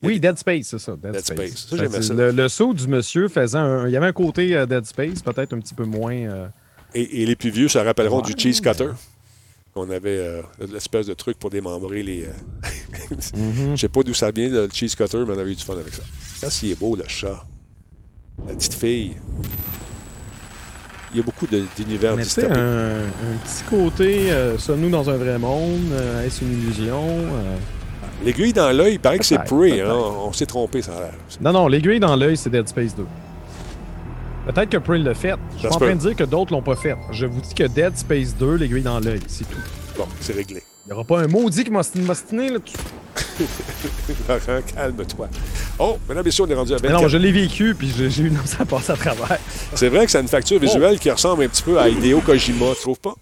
Oui, 0.03 0.21
Dead 0.21 0.37
Space, 0.37 0.67
c'est 0.67 0.79
ça. 0.79 0.93
Dead, 0.93 1.13
Dead 1.13 1.25
Space. 1.25 1.51
Space. 1.57 1.91
Ça, 1.91 2.03
ça. 2.03 2.15
Le, 2.15 2.31
le 2.33 2.49
saut 2.49 2.75
du 2.75 2.87
monsieur 2.87 3.29
faisait 3.29 3.57
un. 3.57 3.87
Il 3.89 3.93
y 3.93 3.97
avait 3.97 4.07
un 4.07 4.13
côté 4.13 4.55
euh, 4.55 4.67
Dead 4.67 4.85
Space, 4.85 5.23
peut-être 5.23 5.55
un 5.55 5.59
petit 5.61 5.73
peu 5.75 5.85
moins. 5.85 6.13
euh, 6.15 6.47
Et, 6.95 7.23
et 7.23 7.27
les 7.27 7.35
plus 7.37 7.49
vieux 7.51 7.69
se 7.69 7.79
rappelleront 7.79 8.19
Ouais. 8.23 8.35
du 8.35 8.35
cheese 8.37 8.61
cutter. 8.61 8.91
On 9.79 9.91
avait 9.91 10.19
euh, 10.19 10.43
l'espèce 10.73 11.07
de 11.07 11.15
truc 11.15 11.39
pour 11.39 11.51
démembrer 11.51 12.03
les. 12.03 12.25
euh, 12.25 12.31
mhm. 13.37 13.77
Je 13.77 13.81
sais 13.83 13.89
pas 13.89 14.03
d'où 14.03 14.15
ça 14.15 14.31
vient, 14.31 14.49
le 14.49 14.69
cheese 14.73 14.95
cutter, 14.97 15.19
mais 15.27 15.35
on 15.35 15.39
avait 15.39 15.53
eu 15.53 15.55
du 15.55 15.62
fun 15.65 15.75
avec 15.75 15.93
ça. 15.93 16.03
Ça, 16.37 16.51
s'il 16.51 16.71
est 16.73 16.79
beau, 16.81 16.97
le 16.97 17.05
chat. 17.07 17.45
La 18.49 18.55
petite 18.55 18.75
fille. 18.75 19.17
Il 21.12 21.19
y 21.19 21.21
a 21.21 21.23
beaucoup 21.23 21.47
de- 21.47 21.65
d'univers 21.77 22.17
dystopiques. 22.17 22.51
un, 22.53 23.01
un 23.05 23.37
petit 23.45 23.62
côté, 23.71 24.31
euh, 24.33 24.59
sommes-nous 24.59 24.91
dans 24.91 25.09
un 25.09 25.17
vrai 25.17 25.39
monde? 25.39 25.93
Euh, 25.93 26.27
Est-ce 26.27 26.43
une 26.43 26.53
illusion? 26.53 27.07
L'aiguille 28.25 28.53
dans 28.53 28.73
l'œil, 28.75 28.95
il 28.95 29.01
paraît 29.01 29.19
que 29.19 29.25
c'est 29.25 29.43
Prey. 29.45 29.81
Hein? 29.81 29.93
On 29.95 30.33
s'est 30.33 30.47
trompé, 30.47 30.81
ça 30.83 30.97
a 30.97 31.01
l'air. 31.01 31.15
Non, 31.41 31.53
non, 31.53 31.69
l'aiguille 31.69 32.01
dans 32.01 32.17
l'œil, 32.17 32.37
c'est 32.37 32.51
Dead 32.51 32.67
Space 32.69 32.95
2. 32.97 33.05
Peut-être 34.47 34.71
que 34.71 34.77
Prey 34.77 34.99
l'a 34.99 35.15
fait. 35.15 35.35
Je 35.55 35.59
suis 35.59 35.67
en 35.67 35.71
train 35.79 35.95
de 35.95 36.01
dire 36.01 36.15
que 36.15 36.25
d'autres 36.25 36.53
l'ont 36.53 36.63
pas 36.63 36.77
fait. 36.77 36.97
Je 37.11 37.27
vous 37.27 37.41
dis 37.41 37.53
que 37.53 37.65
Dead 37.65 37.97
Space 37.97 38.37
2, 38.37 38.55
l'aiguille 38.55 38.83
dans 38.83 39.01
l'œil, 39.01 39.21
c'est 39.27 39.45
tout. 39.45 39.59
Bon, 39.99 40.07
c'est 40.21 40.35
réglé. 40.35 40.63
Il 40.87 40.91
n'y 40.91 40.93
aura 40.93 41.03
pas 41.05 41.21
un 41.21 41.27
maudit 41.27 41.65
qui 41.65 41.71
m'a 41.71 41.83
m'ostiner 41.97 42.51
là. 42.51 42.59
Laurent, 44.29 44.61
calme-toi. 44.73 45.29
Oh, 45.81 45.97
mesdames 46.09 46.23
et 46.23 46.27
messieurs, 46.27 46.45
on 46.45 46.49
est 46.49 46.55
rendu 46.55 46.73
à 46.73 46.77
Mais 46.77 46.89
24. 46.89 47.03
non, 47.03 47.09
je 47.09 47.17
l'ai 47.17 47.33
vécu, 47.33 47.75
puis 47.75 47.89
j'ai 47.89 48.23
eu 48.23 48.29
une 48.29 48.37
ça 48.45 48.65
passe 48.65 48.89
à 48.89 48.95
travers. 48.95 49.39
C'est 49.75 49.89
vrai 49.89 50.05
que 50.05 50.13
c'est 50.13 50.21
une 50.21 50.29
facture 50.29 50.61
visuelle 50.61 51.01
qui 51.01 51.11
ressemble 51.11 51.43
un 51.43 51.49
petit 51.49 51.63
peu 51.65 51.81
à 51.81 51.89
Hideo 51.89 52.21
Kojima, 52.21 52.67
tu 52.77 52.83
trouves 52.83 53.01
pas? 53.01 53.15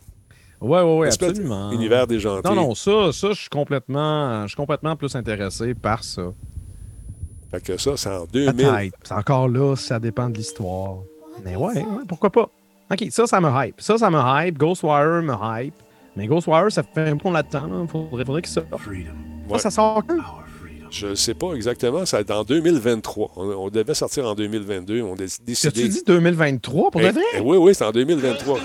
Ouais, 0.61 0.83
ouais, 0.83 0.99
ouais, 0.99 1.09
Espèce 1.09 1.31
absolument. 1.31 1.73
Univers 1.73 2.07
déjanté. 2.07 2.49
Non, 2.49 2.55
non, 2.55 2.75
ça, 2.75 3.13
ça, 3.13 3.29
je 3.33 3.41
suis 3.41 3.49
complètement, 3.49 4.43
je 4.43 4.49
suis 4.49 4.57
complètement 4.57 4.95
plus 4.95 5.15
intéressé 5.17 5.75
par 5.75 6.05
ça. 6.05 6.33
Fait 7.51 7.63
que 7.63 7.79
ça, 7.79 7.97
c'est 7.97 8.11
en 8.11 8.27
2000. 8.27 8.55
Peut-être. 8.55 8.99
C'est 9.05 9.15
encore 9.15 9.49
là, 9.49 9.75
ça 9.75 9.99
dépend 9.99 10.29
de 10.29 10.37
l'histoire. 10.37 10.99
Mais 11.43 11.57
ouais, 11.57 11.75
ouais, 11.79 12.05
pourquoi 12.09 12.31
pas? 12.31 12.49
OK, 12.91 13.07
ça, 13.11 13.27
ça 13.27 13.41
me 13.41 13.49
hype. 13.51 13.81
Ça, 13.81 13.99
ça 13.99 14.11
me 14.11 14.19
hype. 14.19 14.59
Ghostwire 14.59 15.23
me 15.23 15.35
hype. 15.43 15.75
Mais 16.17 16.27
Ghostwire, 16.27 16.71
ça 16.71 16.83
fait 16.83 17.09
un 17.09 17.17
peu 17.17 17.33
là-dedans. 17.33 17.67
là. 17.67 17.87
Faudrait, 17.89 18.25
faudrait 18.25 18.43
sorte. 18.45 18.67
Ouais. 18.87 19.05
Ça, 19.53 19.59
ça 19.59 19.71
sort 19.71 20.03
quand? 20.07 20.44
Je 20.95 21.09
ne 21.09 21.15
sais 21.17 21.35
pas 21.35 21.53
exactement, 21.55 22.07
ça 22.07 22.19
va 22.19 22.21
être 22.21 22.31
en 22.31 22.45
2023. 22.45 23.33
On, 23.37 23.43
on 23.49 23.69
devait 23.69 23.95
sortir 23.95 24.27
en 24.29 24.35
2022, 24.35 25.03
on 25.03 25.15
a 25.15 25.17
Tu 25.17 25.25
décidé. 25.45 25.89
dit 25.89 26.03
2023 26.07 26.91
pour 26.93 27.01
Eh, 27.01 27.09
de 27.09 27.13
vrai? 27.13 27.23
eh 27.35 27.41
oui, 27.41 27.57
oui, 27.57 27.75
c'est 27.75 27.85
en 27.85 27.91
2023. 27.91 28.59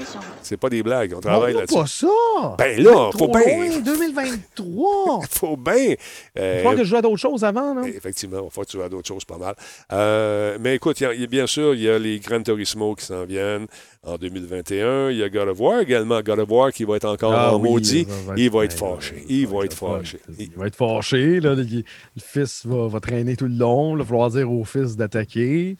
C'est 0.43 0.57
pas 0.57 0.69
des 0.69 0.83
blagues, 0.83 1.13
on 1.17 1.19
travaille 1.21 1.53
Non, 1.53 1.61
là-dessus. 1.61 1.77
pas 1.79 1.87
ça! 1.87 2.55
Ben 2.57 2.81
là, 2.83 3.09
faut 3.17 3.27
bien. 3.27 3.69
loin, 3.69 3.79
2023! 3.79 5.21
Faut 5.31 5.57
bien. 5.57 5.95
euh, 6.37 6.61
Il 6.61 6.67
faut 6.69 6.71
que 6.75 6.83
je 6.83 6.89
joue 6.89 6.95
à 6.97 7.01
d'autres 7.01 7.17
choses 7.17 7.43
avant, 7.43 7.73
là. 7.73 7.81
Effectivement, 7.87 8.37
il 8.45 8.49
falloir 8.49 8.65
que 8.65 8.71
tu 8.71 8.77
vas 8.77 8.85
à 8.85 8.89
d'autres 8.89 9.07
choses 9.07 9.25
pas 9.25 9.37
mal. 9.37 9.55
Euh, 9.91 10.57
mais 10.59 10.75
écoute, 10.75 10.99
il 10.99 11.03
y 11.03 11.05
a- 11.07 11.13
il 11.13 11.21
y 11.21 11.23
a- 11.23 11.27
bien 11.27 11.47
sûr, 11.47 11.73
il 11.75 11.81
y 11.81 11.89
a 11.89 11.97
les 11.99 12.19
Gran 12.19 12.41
Turismo 12.41 12.95
qui 12.95 13.05
s'en 13.05 13.23
viennent 13.25 13.67
en 14.03 14.17
2021. 14.17 15.11
Il 15.11 15.17
y 15.17 15.23
a 15.23 15.29
God 15.29 15.49
of 15.49 15.59
War 15.59 15.81
également. 15.81 16.21
God 16.21 16.39
of 16.39 16.49
War 16.49 16.71
qui 16.71 16.83
va 16.83 16.95
être 16.95 17.05
encore 17.05 17.33
Ah 17.33 17.53
en 17.53 17.59
oui, 17.59 17.69
maudit. 17.69 18.07
il 18.37 18.49
va 18.49 18.65
être 18.65 18.73
fâché. 18.73 19.23
Il 19.27 19.47
va 19.47 19.65
être 19.65 19.73
fâché. 19.73 20.19
Il 20.37 20.51
va 20.55 20.67
être 20.67 20.75
fâché. 20.75 21.39
Là, 21.39 21.55
le, 21.55 21.63
le 21.63 21.83
fils 22.17 22.65
va, 22.65 22.87
va 22.87 22.99
traîner 22.99 23.35
tout 23.35 23.47
le 23.47 23.55
long. 23.55 23.95
Il 23.95 23.99
va 23.99 24.05
falloir 24.05 24.29
dire 24.29 24.51
au 24.51 24.63
fils 24.63 24.95
d'attaquer. 24.95 25.77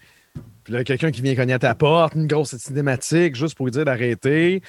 Puis 0.64 0.74
là, 0.74 0.84
quelqu'un 0.84 1.12
qui 1.12 1.22
vient 1.22 1.36
cogner 1.36 1.54
à 1.54 1.60
ta 1.60 1.74
porte, 1.76 2.14
une 2.16 2.28
grosse 2.28 2.56
cinématique, 2.58 3.36
juste 3.36 3.56
pour 3.56 3.66
lui 3.66 3.72
dire 3.72 3.86
d'arrêter. 3.86 4.62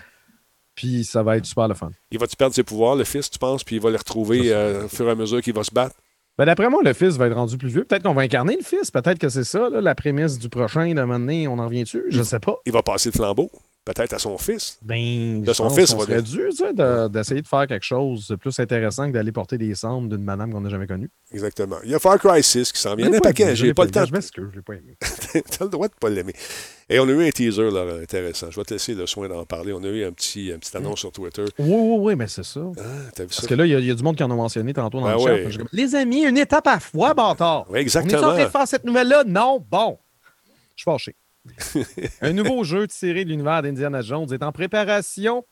Puis 0.74 1.04
ça 1.04 1.22
va 1.22 1.36
être 1.36 1.44
super 1.44 1.68
le 1.68 1.74
fun. 1.74 1.90
Il 2.10 2.18
va-tu 2.18 2.36
perdre 2.36 2.54
ses 2.54 2.62
pouvoirs, 2.62 2.96
le 2.96 3.04
fils, 3.04 3.28
tu 3.30 3.38
penses, 3.38 3.64
puis 3.64 3.76
il 3.76 3.82
va 3.82 3.90
les 3.90 3.98
retrouver 3.98 4.52
euh, 4.52 4.84
au 4.84 4.88
fur 4.88 5.06
et 5.06 5.10
à 5.10 5.14
mesure 5.14 5.42
qu'il 5.42 5.52
va 5.52 5.62
se 5.64 5.72
battre? 5.72 5.94
Ben, 6.40 6.46
D'après 6.46 6.70
moi, 6.70 6.80
le 6.82 6.94
fils 6.94 7.18
va 7.18 7.26
être 7.26 7.34
rendu 7.34 7.58
plus 7.58 7.68
vieux. 7.68 7.84
Peut-être 7.84 8.02
qu'on 8.02 8.14
va 8.14 8.22
incarner 8.22 8.56
le 8.56 8.64
fils. 8.64 8.90
Peut-être 8.90 9.18
que 9.18 9.28
c'est 9.28 9.44
ça, 9.44 9.68
là, 9.68 9.82
la 9.82 9.94
prémisse 9.94 10.38
du 10.38 10.48
prochain. 10.48 10.88
De 10.88 10.94
donné, 10.94 11.46
on 11.46 11.58
en 11.58 11.66
revient 11.66 11.82
dessus. 11.82 12.04
Je 12.08 12.22
sais 12.22 12.40
pas. 12.40 12.56
Il 12.64 12.72
va 12.72 12.82
passer 12.82 13.10
le 13.10 13.12
flambeau, 13.12 13.50
peut-être 13.92 14.12
à 14.14 14.18
son 14.18 14.36
fils. 14.38 14.78
Ben, 14.82 15.42
De 15.42 15.46
je 15.46 15.52
son 15.52 15.70
fils, 15.70 15.92
on 15.92 15.98
va 15.98 16.04
serait 16.04 16.22
dire. 16.22 16.48
dû 16.48 17.12
d'essayer 17.12 17.42
de 17.42 17.46
faire 17.48 17.66
quelque 17.66 17.84
chose 17.84 18.28
de 18.28 18.36
plus 18.36 18.58
intéressant 18.60 19.06
que 19.08 19.12
d'aller 19.12 19.32
porter 19.32 19.58
des 19.58 19.74
cendres 19.74 20.08
d'une 20.08 20.24
madame 20.24 20.52
qu'on 20.52 20.60
n'a 20.60 20.68
jamais 20.68 20.86
connue. 20.86 21.10
Exactement. 21.32 21.76
Il 21.84 21.90
y 21.90 21.94
a 21.94 21.98
Far 21.98 22.18
Cry 22.18 22.42
6 22.42 22.72
qui 22.72 22.80
s'en 22.80 22.94
vient. 22.94 23.06
Je 23.06 23.10
Il 23.10 23.14
y 23.14 23.14
en 23.14 23.14
a 23.14 23.16
un 23.16 23.20
pas 23.20 23.28
paquet. 23.30 23.50
je 23.50 23.54
J'ai 23.56 23.66
l'ai 23.68 23.74
pas 23.74 23.84
le 23.84 23.90
temps. 23.90 24.04
Je 24.04 24.12
m'excuse, 24.12 24.46
je 24.50 24.56
l'ai 24.56 24.62
pas 24.62 24.74
aimé. 24.74 24.96
T'as 25.00 25.64
le 25.64 25.70
droit 25.70 25.88
de 25.88 25.94
pas 25.94 26.08
l'aimer. 26.10 26.34
Et 26.88 26.98
on 26.98 27.04
a 27.04 27.10
eu 27.12 27.26
un 27.26 27.30
teaser 27.30 27.70
là, 27.70 27.84
intéressant. 28.02 28.50
Je 28.50 28.56
vais 28.56 28.64
te 28.64 28.74
laisser 28.74 28.94
le 28.94 29.06
soin 29.06 29.28
d'en 29.28 29.44
parler. 29.44 29.72
On 29.72 29.82
a 29.84 29.86
eu 29.86 30.04
un 30.04 30.12
petit, 30.12 30.48
une 30.48 30.58
petite 30.58 30.74
annonce 30.74 30.98
sur 31.00 31.12
Twitter. 31.12 31.44
Oui, 31.58 31.68
oui, 31.68 31.96
oui, 32.00 32.16
mais 32.16 32.26
c'est 32.26 32.44
ça. 32.44 32.60
Ah, 32.78 32.82
t'as 33.14 33.24
vu 33.24 33.30
ça? 33.32 33.42
Parce 33.42 33.46
que 33.46 33.54
là, 33.54 33.64
il 33.66 33.70
y, 33.70 33.74
a- 33.74 33.78
il 33.78 33.86
y 33.86 33.90
a 33.90 33.94
du 33.94 34.02
monde 34.02 34.16
qui 34.16 34.24
en 34.24 34.30
a 34.30 34.34
mentionné 34.34 34.72
tantôt 34.72 34.98
dans 34.98 35.06
Ben 35.06 35.12
le 35.12 35.18
ouais. 35.22 35.36
chat. 35.36 35.44
Je 35.44 35.48
suis 35.50 35.58
comme, 35.58 35.68
Les 35.72 35.94
amis, 35.94 36.22
une 36.24 36.36
étape 36.38 36.66
à 36.66 36.74
la 36.74 36.80
fois, 36.80 37.14
bâtard. 37.14 37.66
Oui, 37.68 37.72
On 37.72 37.74
est 37.74 37.78
en 37.78 37.82
exactement. 37.82 38.20
train 38.22 38.44
de 38.44 38.48
faire 38.50 38.66
cette 38.66 38.84
nouvelle-là? 38.84 39.22
Non, 39.26 39.64
bon. 39.70 39.98
Je 40.74 40.82
suis 40.82 40.84
fâché. 40.84 41.14
Un 42.20 42.32
nouveau 42.32 42.64
jeu 42.64 42.86
tiré 42.86 43.24
de 43.24 43.30
l'univers 43.30 43.62
d'Indiana 43.62 44.02
Jones 44.02 44.32
est 44.32 44.42
en 44.42 44.52
préparation 44.52 45.44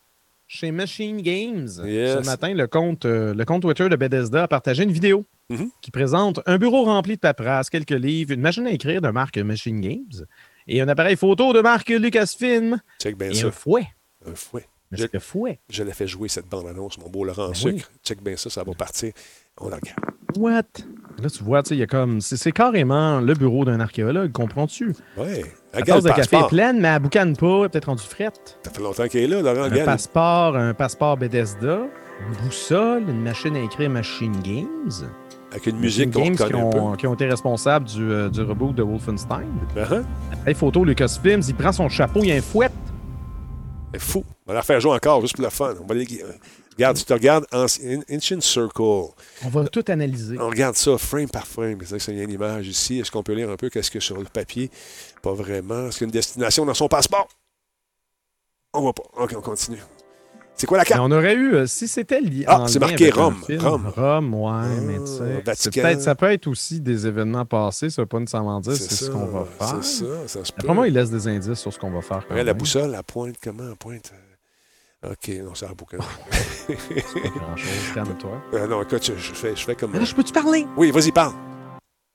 chez 0.47 0.71
Machine 0.71 1.21
Games. 1.21 1.69
Yes. 1.85 2.19
Ce 2.23 2.27
matin, 2.27 2.55
le 2.55 2.67
compte, 2.67 3.05
euh, 3.05 3.35
le 3.35 3.45
compte 3.45 3.63
Twitter 3.63 3.89
de 3.89 3.97
Bethesda 3.97 4.45
a 4.45 4.49
partagé 4.49 4.83
une 4.85 4.93
vidéo 4.93 5.27
Mhm. 5.51 5.71
qui 5.81 5.91
présente 5.91 6.41
un 6.47 6.59
bureau 6.59 6.85
rempli 6.85 7.15
de 7.17 7.21
paperasse, 7.21 7.71
quelques 7.71 7.91
livres, 7.91 8.33
une 8.33 8.41
machine 8.43 8.67
à 8.67 8.71
écrire 8.71 9.01
de 9.01 9.09
marque 9.09 9.39
Machine 9.39 9.81
Games 9.81 10.27
et 10.67 10.81
un 10.83 10.89
appareil 10.89 11.17
photo 11.17 11.53
de 11.55 11.61
marque 11.61 11.89
Lucasfilm 11.89 12.81
Check 13.01 13.17
bien 13.17 13.31
et 13.31 13.35
ça. 13.35 13.47
un 13.47 13.51
fouet. 13.51 13.87
Un 14.27 14.35
fouet. 14.35 14.67
Je- 14.93 15.07
le 15.13 15.19
fouet. 15.21 15.61
Je 15.71 15.83
l'ai 15.83 15.93
fait 15.93 16.07
jouer 16.07 16.29
cette 16.29 16.47
bande-annonce, 16.49 16.97
mon 16.99 17.09
beau 17.11 17.25
Laurent 17.25 17.49
en 17.49 17.55
sucre. 17.55 17.91
Check 18.05 18.23
bien 18.23 18.37
ça, 18.37 18.49
ça 18.51 18.63
va 18.65 18.73
partir. 18.75 19.13
On 19.59 19.69
la 19.69 19.77
regarde. 19.77 20.01
What? 20.37 20.63
Là, 21.21 21.31
tu 21.31 21.43
vois, 21.43 21.63
tu 21.63 21.71
sais, 21.71 21.75
il 21.75 21.79
y 21.79 21.83
a 21.83 21.87
comme. 21.87 22.21
C'est 22.21 22.53
carrément 22.53 23.21
le 23.21 23.35
bureau 23.35 23.65
d'un 23.65 23.81
archéologue, 23.81 24.31
comprends-tu? 24.31 24.95
Ouais. 25.17 25.45
La 25.73 25.81
Regarde 25.81 26.05
tasse 26.05 26.13
de 26.13 26.17
café 26.17 26.37
est 26.37 26.49
pleine, 26.49 26.81
mais 26.81 26.89
elle 26.89 27.03
boucane 27.03 27.37
pas, 27.37 27.47
elle 27.47 27.65
est 27.65 27.69
peut-être 27.71 27.87
rendue 27.87 28.03
frette. 28.03 28.59
Ça 28.65 28.71
fait 28.71 28.83
longtemps 28.83 29.07
qu'il 29.09 29.21
est 29.21 29.27
là, 29.27 29.43
Laurent. 29.43 29.67
Un 29.67 29.71
Regarde. 29.71 29.85
passeport, 29.85 30.57
un 30.57 30.75
passeport 30.75 31.17
Bethesda, 31.17 31.81
une 32.21 32.47
boussole, 32.47 33.03
une 33.09 33.21
machine 33.21 33.57
à 33.57 33.61
écrire 33.61 33.91
Machine 33.91 34.37
Games. 34.43 35.09
Avec 35.51 35.67
une 35.67 35.79
musique 35.79 36.13
qu'on 36.13 36.31
qui 36.31 36.43
un 36.43 36.55
ont, 36.55 36.93
qui 36.93 37.07
ont 37.07 37.15
été 37.15 37.27
responsables 37.27 37.87
du, 37.87 38.11
euh, 38.11 38.29
du 38.29 38.43
reboot 38.43 38.75
de 38.75 38.83
Wolfenstein. 38.83 39.49
Uh-huh. 39.77 40.05
Hey, 40.47 40.55
photo 40.55 40.85
Lucasfilms, 40.85 41.43
il 41.49 41.55
prend 41.55 41.73
son 41.73 41.89
chapeau, 41.89 42.21
il 42.23 42.29
y 42.29 42.33
a 42.33 42.37
un 42.37 42.43
fouet. 42.43 42.69
C'est 43.93 44.01
fou. 44.01 44.25
On 44.47 44.53
va 44.53 44.59
la 44.59 44.63
faire 44.63 44.81
jouer 44.81 44.93
encore, 44.93 45.23
juste 45.23 45.37
pour 45.37 45.45
le 45.45 45.51
fun. 45.51 45.75
On 45.83 45.87
va 45.87 45.95
les... 45.95 46.07
Regarde, 46.79 46.97
tu 46.97 47.05
te 47.05 47.13
regardes 47.13 47.45
en 47.53 47.65
in- 47.65 48.03
Circle. 48.41 48.81
On 49.45 49.49
va 49.51 49.67
tout 49.67 49.85
analyser. 49.89 50.39
On 50.39 50.49
regarde 50.49 50.77
ça 50.77 50.97
frame 50.97 51.29
par 51.29 51.45
frame. 51.47 51.79
C'est 51.85 51.99
qu'il 51.99 52.17
y 52.17 52.21
a 52.21 52.23
une 52.23 52.31
image 52.31 52.69
ici. 52.69 53.01
Est-ce 53.01 53.11
qu'on 53.11 53.25
peut 53.25 53.33
lire 53.35 53.51
un 53.51 53.57
peu 53.57 53.69
qu'est-ce 53.69 53.91
a 53.91 54.01
sur 54.01 54.17
le 54.19 54.25
papier? 54.27 54.71
Pas 55.21 55.33
vraiment. 55.33 55.89
Est-ce 55.89 55.99
qu'il 55.99 56.05
y 56.05 56.07
a 56.07 56.11
une 56.11 56.13
destination 56.13 56.65
dans 56.65 56.75
son 56.75 56.87
passeport? 56.87 57.27
On 58.75 58.81
voit 58.83 58.93
pas. 58.93 59.03
OK, 59.17 59.35
on 59.37 59.41
continue. 59.41 59.83
C'est 60.55 60.67
quoi 60.67 60.77
la 60.77 60.83
Mais 60.85 60.89
carte? 60.89 61.03
on 61.03 61.11
aurait 61.13 61.35
eu, 61.35 61.55
euh, 61.55 61.67
si 61.67 61.87
c'était 61.89 62.21
lié. 62.21 62.45
Ah, 62.49 62.65
c'est 62.69 62.79
marqué 62.81 63.11
Rome, 63.11 63.43
film, 63.47 63.61
Rome. 63.65 63.93
Rome, 63.97 64.35
ouais, 64.35 64.51
Ah, 64.53 64.67
mais 64.83 64.99
tu 64.99 65.07
sais. 65.07 65.17
c'est 65.19 65.45
Vatican. 65.47 65.83
peut-être- 65.83 66.01
Ça 66.01 66.15
peut 66.17 66.33
être 66.33 66.47
aussi 66.49 66.81
des 66.81 67.07
événements 67.07 67.45
passés, 67.45 67.91
ça 67.91 68.03
veut 68.03 68.07
pas 68.07 68.19
nécessairement 68.19 68.59
dire 68.61 68.75
c'est 68.75 68.93
ce 68.93 69.09
qu'on 69.11 69.27
va 69.27 69.45
faire. 69.45 69.85
C'est 69.85 70.05
ça, 70.05 70.29
ça 70.29 70.45
se 70.45 70.53
peut. 70.53 70.59
Après 70.63 70.75
moi, 70.75 70.89
il 70.89 70.95
laisse 70.95 71.11
des 71.11 71.27
indices 71.29 71.55
sur 71.61 71.73
ce 71.73 71.79
qu'on 71.79 71.91
va 71.93 72.03
faire. 72.03 72.25
quand 72.27 72.35
Ouais, 72.35 72.43
la 72.45 72.55
boussole, 72.55 72.91
la 72.91 73.03
pointe, 73.05 73.37
comment? 73.43 73.69
La 73.69 73.77
pointe? 73.77 74.13
OK, 75.05 75.29
non. 75.45 75.55
C'est 75.55 75.67
pas 75.69 77.29
grand-chose, 77.39 77.93
calme-toi. 77.95 78.43
Euh, 78.55 78.67
non, 78.67 78.83
écoute, 78.83 79.05
je, 79.05 79.13
je 79.15 79.33
fais, 79.33 79.55
je 79.55 79.65
fais 79.65 79.75
comme. 79.75 79.93
Là, 79.93 80.05
je 80.05 80.15
peux-tu 80.15 80.33
parler? 80.33 80.67
Oui, 80.77 80.91
vas-y, 80.91 81.13
parle. 81.13 81.33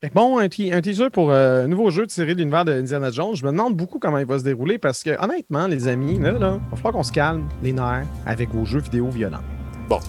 Fait 0.02 0.10
que 0.10 0.14
bon, 0.16 0.38
un, 0.38 0.50
te- 0.50 0.74
un 0.74 0.82
teaser 0.82 1.10
pour 1.10 1.32
euh, 1.32 1.64
un 1.64 1.68
nouveau 1.68 1.90
jeu 1.90 2.06
tiré 2.08 2.34
de 2.36 2.40
l'univers 2.40 2.66
de 2.66 2.74
Indiana 2.74 3.10
Jones. 3.10 3.36
Je 3.36 3.46
me 3.46 3.52
demande 3.52 3.76
beaucoup 3.78 4.00
comment 4.00 4.18
il 4.18 4.26
va 4.26 4.38
se 4.38 4.44
dérouler 4.44 4.78
parce 4.78 5.02
que, 5.02 5.12
honnêtement, 5.24 5.68
les 5.68 5.88
amis, 5.88 6.20
là, 6.20 6.34
là, 6.34 6.60
il 6.62 6.70
va 6.72 6.76
falloir 6.76 6.94
qu'on 6.94 7.04
se 7.04 7.14
calme 7.14 7.48
les 7.62 7.72
nerfs 7.72 8.06
avec 8.26 8.50
vos 8.50 8.66
jeux 8.66 8.82
vidéo 8.82 9.10
violents. 9.10 9.44
Bon. 9.88 10.00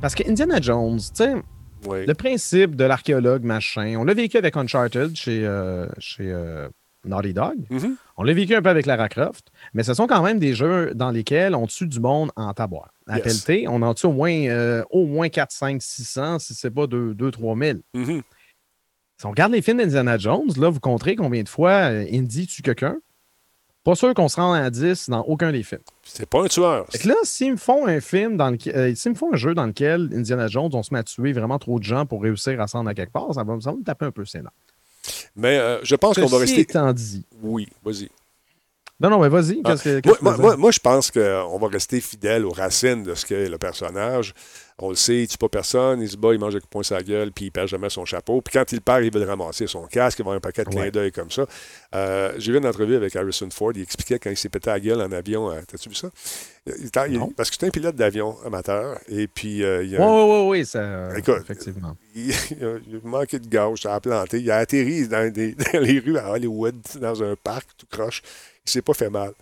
Parce 0.00 0.14
que 0.14 0.28
Indiana 0.30 0.60
Jones, 0.60 0.98
tu 1.00 1.04
sais, 1.24 1.34
Oui. 1.88 2.06
le 2.06 2.14
principe 2.14 2.76
de 2.76 2.84
l'archéologue 2.84 3.42
machin, 3.42 3.96
on 3.98 4.04
l'a 4.04 4.14
vécu 4.14 4.36
avec 4.36 4.56
Uncharted 4.56 5.16
chez, 5.16 5.44
euh, 5.44 5.86
chez 5.98 6.30
euh, 6.30 6.68
Naughty 7.04 7.32
Dog. 7.32 7.56
Mhm. 7.70 7.96
On 8.16 8.22
l'a 8.22 8.32
vécu 8.34 8.54
un 8.54 8.62
peu 8.62 8.68
avec 8.68 8.86
Lara 8.86 9.08
Croft, 9.08 9.48
mais 9.74 9.82
ce 9.82 9.94
sont 9.94 10.06
quand 10.06 10.22
même 10.22 10.38
des 10.38 10.54
jeux 10.54 10.92
dans 10.94 11.10
lesquels 11.10 11.54
on 11.54 11.66
tue 11.66 11.86
du 11.86 12.00
monde 12.00 12.30
en 12.36 12.52
taboire. 12.52 12.92
À 13.06 13.16
Yes. 13.18 13.24
pelleter, 13.44 13.66
on 13.68 13.80
en 13.82 13.94
tue 13.94 14.06
au 14.06 14.12
moins, 14.12 14.32
euh, 14.48 14.82
au 14.90 15.06
moins 15.06 15.28
4, 15.28 15.50
5, 15.52 15.80
600, 15.82 16.38
si 16.38 16.54
c'est 16.54 16.70
pas 16.70 16.86
2, 16.86 17.14
2 17.14 17.30
3 17.30 17.56
000. 17.56 17.78
Mhm. 17.94 18.22
Si 19.18 19.26
on 19.26 19.30
regarde 19.30 19.52
les 19.52 19.62
films 19.62 19.78
d'Indiana 19.78 20.16
Jones, 20.18 20.50
là, 20.56 20.70
vous 20.70 20.80
compterez 20.80 21.16
combien 21.16 21.42
de 21.42 21.48
fois 21.48 21.90
euh, 21.90 22.06
Indy 22.12 22.46
tue 22.46 22.62
quelqu'un? 22.62 22.96
Pas 23.82 23.94
sûr 23.94 24.12
qu'on 24.12 24.28
se 24.28 24.36
rend 24.36 24.52
à 24.52 24.68
10 24.68 25.08
dans 25.08 25.22
aucun 25.22 25.52
des 25.52 25.62
films. 25.62 25.80
C'est 26.02 26.28
pas 26.28 26.42
un 26.44 26.48
tueur. 26.48 26.86
Fait 26.90 26.98
que 26.98 27.08
là, 27.08 27.14
s'ils 27.22 27.52
me 27.52 27.56
font 27.56 27.86
un 27.86 28.00
film 28.00 28.36
dans 28.36 28.50
lequel. 28.50 28.76
euh, 28.76 28.94
s'ils 28.94 29.12
me 29.12 29.16
font 29.16 29.32
un 29.32 29.36
jeu 29.36 29.54
dans 29.54 29.64
lequel 29.64 30.10
Indiana 30.14 30.48
Jones, 30.48 30.68
on 30.74 30.82
se 30.82 30.92
met 30.92 31.00
à 31.00 31.02
tuer 31.02 31.32
vraiment 31.32 31.58
trop 31.58 31.78
de 31.78 31.84
gens 31.84 32.04
pour 32.04 32.22
réussir 32.22 32.60
à 32.60 32.66
se 32.66 32.76
rendre 32.76 32.90
à 32.90 32.94
quelque 32.94 33.12
part, 33.12 33.32
ça 33.32 33.42
va, 33.42 33.58
ça 33.60 33.70
va 33.70 33.76
me 33.78 33.82
taper 33.82 34.04
un 34.04 34.10
peu 34.10 34.22
nerfs. 34.34 34.50
Mais 35.36 35.58
euh, 35.58 35.78
je 35.82 35.94
pense 35.96 36.16
qu'on 36.18 36.26
va 36.26 36.38
rester. 36.38 36.60
étant 36.60 36.92
dit. 36.92 37.24
Oui, 37.42 37.68
vas-y. 37.84 38.08
Non, 39.00 39.08
non, 39.08 39.20
mais 39.20 39.30
vas-y. 39.30 39.62
Ah, 39.64 39.74
Moi, 40.20 40.36
moi, 40.36 40.56
moi, 40.56 40.70
je 40.70 40.78
pense 40.78 41.10
qu'on 41.10 41.58
va 41.58 41.68
rester 41.68 42.00
fidèle 42.02 42.44
aux 42.44 42.50
racines 42.50 43.02
de 43.02 43.14
ce 43.14 43.24
qu'est 43.24 43.48
le 43.48 43.56
personnage. 43.56 44.34
On 44.82 44.88
le 44.90 44.96
sait, 44.96 45.22
il 45.24 45.28
tue 45.28 45.36
pas 45.36 45.48
personne, 45.50 46.00
il 46.00 46.08
se 46.08 46.16
bat, 46.16 46.32
il 46.32 46.40
mange 46.40 46.54
avec 46.54 46.66
poing 46.66 46.82
sa 46.82 47.02
gueule, 47.02 47.32
puis 47.32 47.44
il 47.46 47.50
perd 47.52 47.68
jamais 47.68 47.90
son 47.90 48.06
chapeau. 48.06 48.40
Puis 48.40 48.52
quand 48.54 48.72
il 48.72 48.80
perd, 48.80 49.04
il 49.04 49.12
veut 49.12 49.20
le 49.20 49.26
ramasser 49.26 49.66
son 49.66 49.82
casque, 49.86 50.18
il 50.18 50.22
va 50.22 50.28
avoir 50.30 50.36
un 50.36 50.40
paquet 50.40 50.64
de 50.64 50.70
clins 50.70 50.80
Ouais. 50.82 50.90
d'œil 50.90 51.12
comme 51.12 51.30
ça. 51.30 51.44
Euh, 51.94 52.32
J'ai 52.38 52.52
vu 52.52 52.58
une 52.58 52.66
entrevue 52.66 52.96
avec 52.96 53.14
Harrison 53.14 53.48
Ford, 53.50 53.72
il 53.74 53.82
expliquait 53.82 54.18
quand 54.18 54.30
il 54.30 54.36
s'est 54.38 54.48
pété 54.48 54.70
la 54.70 54.80
gueule 54.80 55.02
en 55.02 55.12
avion. 55.12 55.50
euh, 55.52 55.60
T'as-tu 55.68 55.90
vu 55.90 55.94
ça? 55.94 56.08
Il 56.66 56.90
il- 57.10 57.34
parce 57.36 57.50
que 57.50 57.56
c'est 57.60 57.66
un 57.66 57.70
pilote 57.70 57.94
d'avion 57.96 58.36
amateur, 58.44 58.98
et 59.08 59.26
puis 59.28 59.62
euh, 59.62 59.82
il 59.84 59.96
a 59.96 60.00
Oui, 60.00 60.04
un- 60.06 60.24
oui, 60.24 60.40
oui, 60.42 60.48
oui, 60.60 60.66
ça. 60.66 61.18
Écoute, 61.18 61.40
effectivement. 61.42 61.96
il, 62.14 62.30
il 62.30 62.64
a 62.64 62.78
manqué 63.08 63.38
de 63.38 63.48
gauche, 63.48 63.82
ça 63.82 63.94
a 63.94 64.00
planté. 64.00 64.40
Il 64.40 64.50
a 64.50 64.56
atterri 64.58 65.06
dans, 65.08 65.30
des- 65.32 65.54
dans 65.72 65.80
les 65.80 65.98
rues 65.98 66.16
à 66.18 66.30
Hollywood, 66.32 66.76
dans 67.00 67.22
un 67.22 67.34
parc 67.36 67.68
tout 67.76 67.86
croche. 67.90 68.22
Il 68.66 68.70
s'est 68.70 68.82
pas 68.82 68.94
fait 68.94 69.10
mal. 69.10 69.32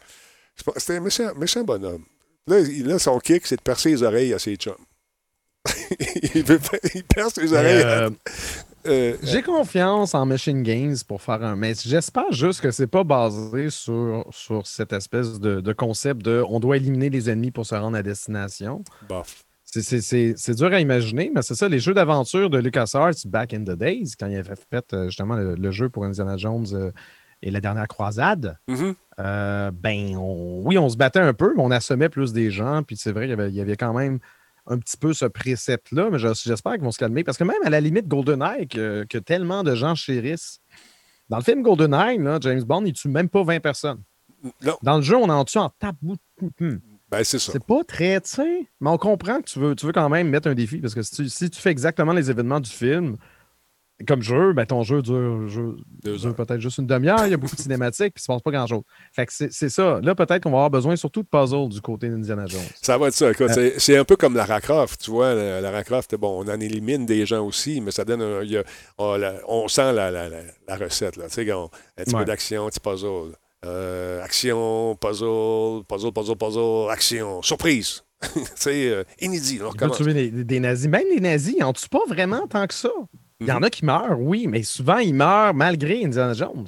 C'était 0.76 0.96
un 0.96 1.00
méchant, 1.00 1.32
méchant 1.36 1.62
bonhomme. 1.62 2.02
Là, 2.48 2.58
il- 2.60 2.86
là, 2.86 2.98
son 2.98 3.18
kick, 3.20 3.46
c'est 3.46 3.56
de 3.56 3.62
percer 3.62 3.90
les 3.90 4.02
oreilles 4.02 4.32
à 4.34 4.38
ses 4.38 4.56
chums. 4.56 4.74
il, 6.34 6.42
veut 6.44 6.60
il 6.94 7.04
perce 7.04 7.36
les 7.36 7.52
oreilles. 7.52 7.82
Euh, 7.84 8.10
Euh, 8.86 9.16
J'ai 9.22 9.42
confiance 9.42 10.14
en 10.14 10.24
Machine 10.24 10.62
Games 10.62 10.94
pour 11.06 11.20
faire 11.20 11.42
un. 11.42 11.56
Mais 11.56 11.74
j'espère 11.74 12.30
juste 12.32 12.60
que 12.60 12.70
c'est 12.70 12.86
pas 12.86 13.04
basé 13.04 13.68
sur, 13.70 14.24
sur 14.30 14.66
cette 14.66 14.92
espèce 14.92 15.40
de, 15.40 15.60
de 15.60 15.72
concept 15.72 16.22
de 16.24 16.42
on 16.48 16.58
doit 16.60 16.76
éliminer 16.76 17.10
les 17.10 17.28
ennemis 17.28 17.50
pour 17.50 17.66
se 17.66 17.74
rendre 17.74 17.96
à 17.98 18.02
destination. 18.02 18.82
bof. 19.08 19.44
C'est- 19.64 19.82
C'est 20.36 20.54
dur 20.54 20.72
à 20.72 20.80
imaginer, 20.80 21.30
mais 21.34 21.42
c'est 21.42 21.56
ça, 21.56 21.68
les 21.68 21.80
jeux 21.80 21.92
d'aventure 21.92 22.48
de 22.48 22.58
LucasArts 22.58 23.26
back 23.26 23.52
in 23.52 23.60
the 23.64 23.76
days, 23.76 24.12
quand 24.18 24.26
il 24.28 24.36
avait 24.36 24.54
fait 24.70 24.94
euh, 24.94 25.06
justement 25.06 25.34
le, 25.36 25.54
le 25.56 25.70
jeu 25.70 25.90
pour 25.90 26.04
Indiana 26.04 26.38
Jones 26.38 26.66
euh, 26.72 26.90
et 27.42 27.50
la 27.50 27.60
dernière 27.60 27.88
croisade, 27.88 28.56
Mhm. 28.68 28.94
euh, 29.20 29.70
ben 29.74 30.16
on- 30.16 30.62
oui, 30.64 30.78
on 30.78 30.88
se 30.88 30.96
battait 30.96 31.18
un 31.20 31.34
peu, 31.34 31.52
mais 31.54 31.62
on 31.62 31.70
assommait 31.70 32.08
plus 32.08 32.32
des 32.32 32.50
gens, 32.50 32.82
puis 32.84 32.96
c'est 32.96 33.12
vrai 33.12 33.22
qu'il 33.22 33.30
y 33.30 33.32
avait, 33.34 33.48
il 33.50 33.54
y 33.56 33.60
avait 33.60 33.76
quand 33.76 33.92
même 33.92 34.20
un 34.68 34.78
petit 34.78 34.96
peu 34.96 35.12
ce 35.12 35.24
précepte-là, 35.24 36.08
mais 36.10 36.18
je- 36.18 36.28
j'espère 36.34 36.72
qu'ils 36.74 36.82
vont 36.82 36.90
se 36.92 36.98
calmer, 36.98 37.24
parce 37.24 37.38
que 37.38 37.44
même 37.44 37.56
à 37.64 37.70
la 37.70 37.80
limite 37.80 38.06
GoldenEye, 38.06 38.68
que, 38.68 39.04
que 39.08 39.18
tellement 39.18 39.62
de 39.64 39.74
gens 39.74 39.94
chérissent, 39.94 40.60
dans 41.28 41.38
le 41.38 41.42
film 41.42 41.62
GoldenEye, 41.62 42.18
là, 42.18 42.38
James 42.40 42.62
Bond, 42.62 42.84
il 42.84 42.92
tue 42.92 43.08
même 43.08 43.28
pas 43.28 43.42
20 43.42 43.60
personnes. 43.60 44.02
Non, 44.62 44.76
Dans 44.82 44.96
le 44.96 45.02
jeu, 45.02 45.16
on 45.16 45.28
en 45.28 45.44
tue 45.44 45.58
en 45.58 45.68
tabou. 45.70 46.14
Hmm. 46.60 46.76
ben 47.10 47.24
c'est 47.24 47.38
ça. 47.38 47.50
C'est 47.52 47.64
pas 47.64 47.82
très, 47.84 48.20
tu 48.20 48.30
sais, 48.30 48.68
mais 48.80 48.90
on 48.90 48.98
comprend 48.98 49.40
que 49.40 49.46
tu 49.50 49.58
veux, 49.58 49.74
tu 49.74 49.84
veux 49.86 49.92
quand 49.92 50.08
même 50.08 50.28
mettre 50.28 50.48
un 50.48 50.54
défi 50.54 50.78
parce 50.78 50.94
que 50.94 51.02
si 51.02 51.10
tu, 51.16 51.28
si 51.28 51.50
tu 51.50 51.60
fais 51.60 51.70
exactement 51.70 52.12
les 52.12 52.30
événements 52.30 52.60
du 52.60 52.70
film, 52.70 53.16
comme 54.06 54.22
jeu, 54.22 54.52
ben 54.52 54.64
ton 54.64 54.82
jeu 54.84 55.02
dure, 55.02 55.48
jeu- 55.48 55.76
dure 56.04 56.34
peut-être 56.34 56.60
juste 56.60 56.78
une 56.78 56.86
demi-heure, 56.86 57.26
il 57.26 57.30
y 57.30 57.34
a 57.34 57.36
beaucoup 57.36 57.56
de 57.56 57.60
cinématiques, 57.60 58.14
puis 58.14 58.20
il 58.20 58.22
se 58.22 58.26
passe 58.26 58.42
pas 58.42 58.50
grand-chose. 58.52 58.82
Fait 59.12 59.26
que 59.26 59.32
c'est 59.32 59.52
c'est 59.52 59.68
ça. 59.68 59.98
Là, 60.02 60.14
peut-être 60.14 60.42
qu'on 60.42 60.50
va 60.50 60.58
avoir 60.58 60.70
besoin 60.70 60.94
surtout 60.96 61.22
de 61.22 61.28
puzzles 61.28 61.68
du 61.68 61.80
côté 61.80 62.08
d'Indiana 62.08 62.46
Jones. 62.46 62.60
Ça 62.80 62.96
va 62.96 63.08
être 63.08 63.14
ça. 63.14 63.26
Euh. 63.26 63.48
C'est- 63.48 63.78
c'est 63.78 63.96
un 63.96 64.04
peu 64.04 64.16
comme 64.16 64.34
Lara 64.36 64.60
Croft, 64.60 65.00
tu 65.02 65.10
vois. 65.10 65.34
la- 65.34 65.60
Lara 65.60 65.82
Croft, 65.82 66.14
bon, 66.16 66.44
on 66.44 66.48
en 66.48 66.60
élimine 66.60 67.06
des 67.06 67.26
gens 67.26 67.44
aussi, 67.44 67.80
mais 67.80 67.90
ça 67.90 68.04
donne 68.04 68.22
un- 68.22 68.42
y 68.44 68.56
a- 68.56 68.64
on, 68.98 69.16
la- 69.16 69.34
on 69.48 69.66
sent 69.68 69.92
la, 69.92 70.10
la- 70.10 70.28
la- 70.28 70.42
la 70.68 70.76
recette, 70.76 71.16
là. 71.16 71.24
Tu 71.28 71.34
sais, 71.34 71.50
un 71.50 71.68
petit 72.04 72.14
Ouais. 72.14 72.20
peu 72.20 72.24
d'action, 72.26 72.66
un 72.66 72.70
petit 72.70 72.80
puzzle. 72.80 73.32
Euh, 73.64 74.22
action, 74.22 74.96
puzzle, 75.00 75.82
puzzle, 75.88 76.12
puzzle, 76.12 76.36
puzzle, 76.36 76.90
action, 76.90 77.42
surprise. 77.42 78.04
euh, 78.92 79.04
inédit. 79.20 79.60
On 79.62 79.72
tuer 79.90 80.14
des, 80.14 80.30
des 80.30 80.60
nazis? 80.60 80.88
Même 80.88 81.06
les 81.12 81.20
nazis, 81.20 81.54
ils 81.58 81.64
en 81.64 81.72
tuent 81.72 81.88
pas 81.88 82.04
vraiment 82.08 82.46
tant 82.46 82.66
que 82.68 82.74
ça. 82.74 82.90
Il 83.40 83.46
y 83.46 83.52
en 83.52 83.62
a 83.62 83.70
qui 83.70 83.84
meurent, 83.84 84.20
oui, 84.20 84.46
mais 84.48 84.62
souvent, 84.62 84.98
ils 84.98 85.14
meurent 85.14 85.54
malgré 85.54 86.04
Indiana 86.04 86.32
Jones. 86.32 86.66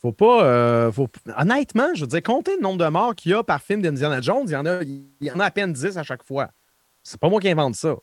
Faut 0.00 0.12
pas. 0.12 0.44
euh, 0.44 0.92
faut... 0.92 1.08
Honnêtement, 1.36 1.94
je 1.94 2.02
veux 2.02 2.06
dire, 2.06 2.22
compter 2.22 2.56
le 2.56 2.62
nombre 2.62 2.84
de 2.84 2.88
morts 2.88 3.14
qu'il 3.14 3.32
y 3.32 3.34
a 3.34 3.42
par 3.42 3.60
film 3.60 3.82
d'Indiana 3.82 4.20
Jones, 4.20 4.44
il 4.46 4.52
y, 4.52 4.56
en 4.56 4.66
a, 4.66 4.82
il 4.82 5.04
y 5.20 5.30
en 5.30 5.40
a 5.40 5.46
à 5.46 5.50
peine 5.50 5.72
10 5.72 5.96
à 5.96 6.02
chaque 6.02 6.24
fois. 6.24 6.50
C'est 7.02 7.18
pas 7.20 7.28
moi 7.28 7.40
qui 7.40 7.48
invente 7.48 7.74
ça. 7.74 7.96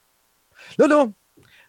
Là, 0.78 0.88
là. 0.88 1.08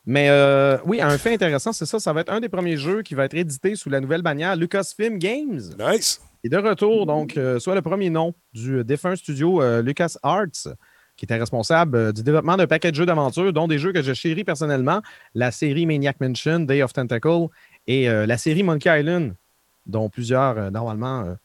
Mais 0.07 0.29
euh, 0.31 0.79
oui, 0.85 1.01
un 1.01 1.17
fait 1.19 1.35
intéressant, 1.35 1.73
c'est 1.73 1.87
ça. 1.87 1.99
Ça 1.99 2.13
va 2.13 2.23
être 2.23 2.33
un 2.33 2.41
des 2.41 2.49
premiers 2.49 2.77
jeux 2.77 3.03
qui 3.03 3.15
va 3.15 3.25
être 3.25 3.35
édité 3.35 3.77
sous 3.77 3.91
la 3.91 4.01
nouvelle 4.01 4.23
bannière 4.23 4.57
Lucasfilm 4.57 5.19
Games. 5.19 5.61
Nice. 5.79 6.21
Et 6.43 6.49
de 6.49 6.57
retour, 6.57 7.07
donc, 7.07 7.37
euh, 7.37 7.59
soit 7.59 7.75
le 7.75 7.83
premier 7.83 8.09
nom 8.09 8.35
du 8.53 8.83
défunt 8.83 9.15
studio 9.15 9.61
euh, 9.61 9.83
LucasArts, 9.83 10.75
qui 11.21 11.27
était 11.27 11.37
responsable 11.37 11.97
euh, 11.97 12.13
du 12.13 12.23
développement 12.23 12.57
d'un 12.57 12.67
paquet 12.67 12.91
de 12.91 12.97
jeux 12.97 13.05
d'aventure, 13.05 13.53
dont 13.53 13.69
des 13.69 13.79
jeux 13.79 13.93
que 13.93 14.01
je 14.01 14.15
chéris 14.15 14.43
personnellement, 14.43 15.03
la 15.35 15.51
série 15.51 15.85
Maniac 15.85 16.19
Mansion, 16.19 16.61
Day 16.61 16.83
of 16.83 16.95
Tentacle, 16.95 17.49
et 17.87 18.09
euh, 18.09 18.25
la 18.25 18.39
série 18.39 18.63
Monkey 18.63 19.01
Island, 19.01 19.35
dont 19.85 20.09
plusieurs, 20.09 20.57
euh, 20.57 20.71
normalement, 20.71 21.37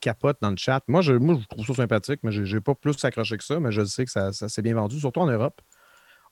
capotent 0.00 0.38
dans 0.42 0.50
le 0.50 0.56
chat. 0.56 0.82
Moi 0.88 1.02
je, 1.02 1.12
moi, 1.12 1.38
je 1.40 1.46
trouve 1.46 1.66
ça 1.66 1.74
sympathique, 1.74 2.18
mais 2.24 2.32
je 2.32 2.42
n'ai 2.42 2.60
pas 2.60 2.74
plus 2.74 2.96
accroché 3.04 3.36
que 3.36 3.44
ça, 3.44 3.60
mais 3.60 3.70
je 3.70 3.84
sais 3.84 4.04
que 4.04 4.10
ça, 4.10 4.32
ça 4.32 4.48
s'est 4.48 4.62
bien 4.62 4.74
vendu, 4.74 4.98
surtout 4.98 5.20
en 5.20 5.26
Europe. 5.26 5.60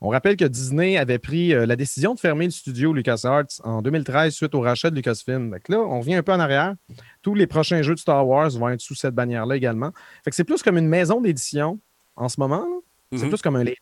On 0.01 0.09
rappelle 0.09 0.37
que 0.37 0.45
Disney 0.45 0.97
avait 0.97 1.21
pris 1.21 1.51
la 1.51 1.77
décision 1.77 2.15
de 2.15 2.19
fermer 2.19 2.47
le 2.47 2.51
studio 2.51 2.93
LucasArts 2.93 3.61
en 3.63 3.83
2013 3.83 4.35
suite 4.35 4.53
au 4.57 4.63
rachat 4.63 4.91
de 4.91 4.97
Lucasfilm. 4.97 5.59
Que 5.63 5.73
là, 5.73 5.79
on 5.79 6.01
revient 6.01 6.17
un 6.17 6.25
peu 6.25 6.33
en 6.33 6.41
arrière. 6.41 6.75
Tous 7.23 7.35
les 7.35 7.47
prochains 7.47 7.83
jeux 7.83 7.95
de 7.95 8.01
Star 8.01 8.27
Wars 8.27 8.51
vont 8.51 8.69
être 8.69 8.81
sous 8.81 8.97
cette 8.97 9.15
bannière-là 9.15 9.55
également. 9.55 9.93
Fait 10.25 10.31
que 10.31 10.37
c'est 10.37 10.45
plus 10.45 10.65
comme 10.65 10.77
une 10.77 10.89
maison 10.89 11.21
d'édition 11.21 11.79
en 12.17 12.29
ce 12.29 12.41
moment. 12.41 12.67
C'est 13.13 13.23
Mhm. 13.25 13.29
plus 13.31 13.43
comme 13.43 13.57
un 13.57 13.65
label. 13.65 13.77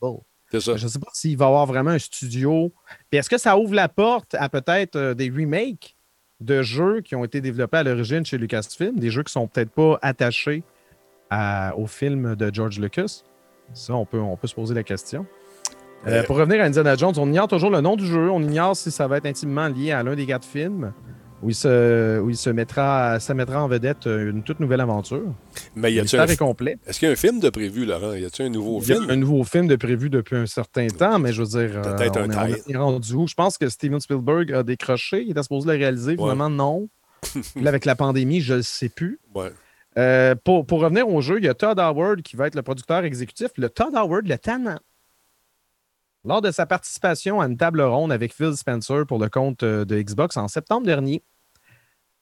Ça. 0.53 0.76
Je 0.76 0.85
ne 0.85 0.89
sais 0.89 0.99
pas 0.99 1.09
s'il 1.12 1.37
va 1.37 1.47
y 1.47 1.49
avoir 1.49 1.66
vraiment 1.66 1.91
un 1.91 1.99
studio. 1.99 2.72
Puis 3.11 3.18
est-ce 3.18 3.30
que 3.30 3.39
ça 3.39 3.57
ouvre 3.59 3.74
la 3.74 3.89
porte 3.89 4.35
à 4.35 4.49
peut-être 4.49 4.95
euh, 4.97 5.14
des 5.14 5.28
remakes 5.30 5.97
de 6.41 6.62
jeux 6.62 7.01
qui 7.01 7.16
ont 7.16 7.24
été 7.24 7.41
développés 7.41 7.78
à 7.78 7.82
l'origine 7.82 8.24
chez 8.24 8.39
Lucasfilm, 8.39 8.99
des 8.99 9.11
jeux 9.11 9.22
qui 9.22 9.32
sont 9.32 9.49
peut-être 9.49 9.70
pas 9.70 9.99
attachés 10.03 10.62
à- 11.30 11.74
au 11.76 11.87
film 11.87 12.37
de 12.37 12.51
George 12.55 12.78
Lucas? 12.78 13.22
Ça, 13.72 13.95
on 13.95 14.05
peut, 14.05 14.20
on 14.20 14.37
peut 14.37 14.47
se 14.47 14.55
poser 14.55 14.74
la 14.74 14.82
question. 14.82 15.26
Euh, 16.07 16.22
pour 16.24 16.37
revenir 16.37 16.61
à 16.61 16.64
Indiana 16.66 16.95
Jones, 16.97 17.14
on 17.16 17.26
ignore 17.28 17.49
toujours 17.49 17.70
le 17.70 17.80
nom 17.80 17.97
du 17.97 18.07
jeu. 18.07 18.30
On 18.30 18.43
ignore 18.43 18.76
si 18.76 18.91
ça 18.91 19.09
va 19.09 19.16
être 19.16 19.26
intimement 19.26 19.68
lié 19.68 19.91
à 19.93 20.03
l'un 20.03 20.14
des 20.14 20.26
quatre 20.26 20.47
films 20.47 20.93
où 21.45 21.51
il 21.51 21.55
se, 21.55 22.18
où 22.20 22.30
il 22.30 22.36
se 22.36 22.51
mettra, 22.51 23.20
ça 23.20 23.34
mettra 23.34 23.62
en 23.62 23.68
vedette 23.68 24.07
euh, 24.07 24.30
une 24.30 24.42
toute 24.42 24.59
nouvelle 24.61 24.80
aventure. 24.80 25.22
Mais 25.76 25.92
y 25.92 25.97
Le 25.97 26.03
a-tu 26.03 26.16
un, 26.16 26.26
est 26.26 26.36
complet. 26.36 26.78
est-ce 26.86 26.99
qu'il 26.99 27.07
y 27.07 27.11
a 27.11 27.12
un 27.12 27.16
film 27.16 27.38
de 27.38 27.51
prévu, 27.51 27.84
Laurent? 27.84 28.14
Y 28.14 28.24
a-tu 28.24 28.42
un 28.42 28.49
nouveau 28.49 28.80
Il 28.82 28.88
y 28.88 28.92
a 28.92 28.97
film? 28.97 29.11
un 29.11 29.16
nouveau 29.16 29.45
film 29.45 29.66
de 29.68 29.76
prévu 29.76 30.11
depuis 30.11 30.36
un 30.36 30.47
certain 30.47 30.86
temps, 30.88 31.18
mais 31.18 31.32
je 31.32 31.42
veux 31.42 31.49
dire, 31.68 31.78
euh, 31.78 31.97
Peut-être 31.97 32.16
un 32.18 32.30
est- 32.49 32.76
rendu 32.76 33.12
où? 33.12 33.26
Je 33.28 33.34
pense 33.34 33.59
que 33.59 33.68
Steven 33.68 34.01
Spielberg 34.01 34.53
a 34.53 34.62
décroché. 34.62 35.22
Il 35.22 35.30
était 35.30 35.42
supposé 35.42 35.66
le 35.72 35.78
réaliser. 35.78 36.16
Finalement, 36.16 36.51
non. 36.51 36.88
Là, 37.57 37.68
avec 37.68 37.84
la 37.84 37.95
pandémie, 37.95 38.40
je 38.40 38.55
ne 38.55 38.62
sais 38.62 38.88
plus. 38.88 39.20
Ouais. 39.34 39.53
Euh, 39.97 40.34
pour, 40.42 40.66
pour 40.66 40.80
revenir 40.80 41.09
au 41.09 41.20
jeu, 41.20 41.38
il 41.38 41.45
y 41.45 41.49
a 41.49 41.55
Todd 41.55 41.78
Howard 41.78 42.22
qui 42.22 42.36
va 42.36 42.47
être 42.49 42.55
le 42.57 42.62
producteur 42.62 43.05
exécutif. 43.05 43.49
Le 43.57 43.68
Todd 43.68 43.95
Howard, 43.95 44.26
le 44.26 44.36
tannant. 44.38 44.78
Lors 46.26 46.40
de 46.40 46.51
sa 46.51 46.64
participation 46.64 47.40
à 47.42 47.47
une 47.47 47.57
table 47.59 47.82
ronde 47.82 48.11
avec 48.11 48.32
Phil 48.34 48.57
Spencer 48.57 49.05
pour 49.07 49.18
le 49.18 49.28
compte 49.28 49.62
de 49.62 50.01
Xbox 50.03 50.36
en 50.38 50.49
septembre 50.49 50.86
dernier, 50.86 51.22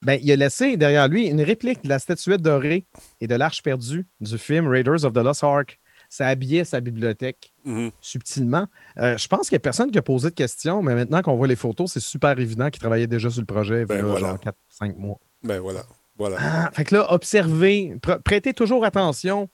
ben, 0.03 0.19
il 0.21 0.31
a 0.31 0.35
laissé 0.35 0.77
derrière 0.77 1.07
lui 1.07 1.27
une 1.27 1.41
réplique 1.41 1.83
de 1.83 1.89
la 1.89 1.99
statuette 1.99 2.41
dorée 2.41 2.85
et 3.21 3.27
de 3.27 3.35
l'arche 3.35 3.61
perdue 3.63 4.05
du 4.19 4.37
film 4.37 4.67
Raiders 4.67 5.05
of 5.05 5.13
the 5.13 5.17
Lost 5.17 5.43
Ark. 5.43 5.79
Ça 6.09 6.27
habillait 6.27 6.63
sa 6.63 6.79
bibliothèque 6.79 7.53
Mhm. 7.65 7.89
subtilement. 7.99 8.67
Euh, 8.99 9.17
je 9.17 9.27
pense 9.27 9.49
qu'il 9.49 9.55
n'y 9.55 9.61
a 9.61 9.61
personne 9.61 9.89
qui 9.89 9.97
a 9.97 10.01
posé 10.03 10.29
de 10.29 10.35
questions, 10.35 10.83
mais 10.83 10.93
maintenant 10.93 11.21
qu'on 11.23 11.35
voit 11.35 11.47
les 11.47 11.55
photos, 11.55 11.91
c'est 11.91 11.99
super 11.99 12.37
évident 12.39 12.69
qu'il 12.69 12.79
travaillait 12.81 13.07
déjà 13.07 13.29
sur 13.31 13.41
le 13.41 13.47
projet 13.47 13.85
Ben 13.85 14.03
voilà. 14.05 14.27
genre 14.29 14.39
4-5 14.39 14.97
mois. 14.97 15.19
Ben 15.43 15.59
voilà. 15.59 15.81
Voilà. 16.17 16.37
Ah, 16.39 16.69
fait 16.73 16.83
que 16.83 16.95
là, 16.95 17.11
observez, 17.11 17.97
pr- 18.01 18.21
prêtez 18.21 18.53
toujours 18.53 18.85
attention 18.85 19.49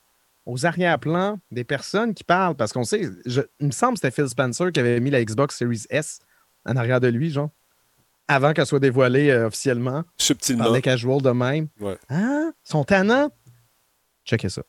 aux 0.46 0.66
arrière-plans 0.66 1.40
des 1.52 1.64
personnes 1.64 2.14
qui 2.14 2.26
parlent, 2.26 2.56
parce 2.56 2.74
qu'on 2.74 2.84
sait, 2.84 3.04
je- 3.26 3.42
il 3.62 3.68
me 3.68 3.72
semble 3.72 3.94
que 3.94 4.00
c'était 4.02 4.12
Phil 4.22 4.28
Spencer 4.28 4.72
qui 4.74 4.80
avait 4.82 5.00
mis 5.00 5.12
la 5.12 5.24
Xbox 5.24 5.58
Series 5.58 5.84
S 5.90 6.20
en 6.66 6.76
arrière 6.76 7.00
de 7.00 7.08
lui, 7.08 7.30
genre, 7.30 7.52
avant 8.30 8.54
qu'elle 8.54 8.66
soit 8.68 8.80
dévoilée 8.80 9.30
euh, 9.32 9.48
officiellement 9.48 10.04
par 10.04 10.14
Subtilement. 10.18 10.72
les 10.72 10.82
casuals 10.82 11.22
de 11.22 11.32
même. 11.32 11.68
Ouais. 11.80 11.98
Ah, 12.10 12.52
son 12.64 12.84
tannant? 12.86 13.30
Checkez 14.24 14.50
ça. 14.50 14.62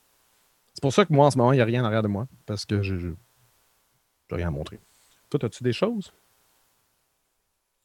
C'est 0.73 0.81
pour 0.81 0.91
ça 0.93 1.05
que 1.05 1.13
moi, 1.13 1.27
en 1.27 1.31
ce 1.31 1.37
moment, 1.37 1.53
il 1.53 1.57
n'y 1.57 1.61
a 1.61 1.65
rien 1.65 1.83
en 1.83 1.85
arrière 1.85 2.01
de 2.01 2.07
moi, 2.07 2.27
parce 2.47 2.65
que 2.65 2.81
je 2.81 2.95
n'ai 2.95 3.13
rien 4.31 4.47
à 4.47 4.51
montrer. 4.51 4.79
Toi, 5.29 5.45
as-tu 5.45 5.63
des 5.63 5.73
choses? 5.73 6.11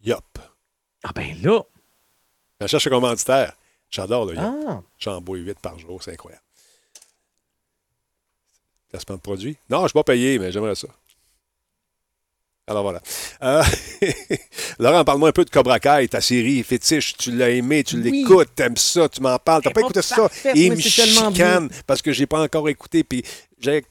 Yup. 0.03 0.39
Ah 1.05 1.13
ben 1.15 1.37
là! 1.43 1.61
Je 2.61 2.67
cherche 2.67 2.89
commanditaire. 2.89 3.55
J'adore 3.91 4.25
le 4.27 4.35
yup. 4.35 4.43
Ah! 4.43 4.83
J'en 4.99 5.21
bois 5.21 5.37
8 5.39 5.61
par 5.61 5.79
jour, 5.79 6.03
c'est 6.03 6.13
incroyable. 6.15 6.43
Placement 8.89 9.17
de 9.17 9.21
produit? 9.21 9.59
Non, 9.69 9.79
je 9.79 9.83
ne 9.83 9.89
suis 9.89 9.95
pas 9.95 10.05
payé, 10.05 10.39
mais 10.39 10.51
j'aimerais 10.53 10.75
ça. 10.75 10.89
Alors 12.69 12.83
voilà. 12.83 13.01
Euh, 13.43 13.63
Laurent, 14.81 15.05
parle-moi 15.05 15.29
un 15.29 15.33
peu 15.33 15.45
de 15.45 15.51
Cobra 15.51 15.79
Kai, 15.79 16.09
ta 16.09 16.21
série 16.21 16.63
fétiche. 16.65 17.17
Tu 17.17 17.31
l'as 17.31 17.51
aimé, 17.51 17.85
tu 17.85 17.97
Oui. 17.97 18.03
l'écoutes, 18.23 18.49
t'aimes 18.55 18.77
ça, 18.77 19.09
tu 19.09 19.21
m'en 19.21 19.39
parles. 19.39 19.63
T'as 19.63 19.71
pas 19.71 19.81
est 19.81 19.85
écouté 19.85 20.03
ça? 20.03 20.29
mais 20.45 20.53
me 20.71 20.77
chicane 20.77 21.69
parce 21.87 22.03
que 22.03 22.13
j'ai 22.13 22.27
pas 22.27 22.43
encore 22.43 22.69
écouté. 22.69 23.05
Puis 23.05 23.23
j'ai 23.59 23.85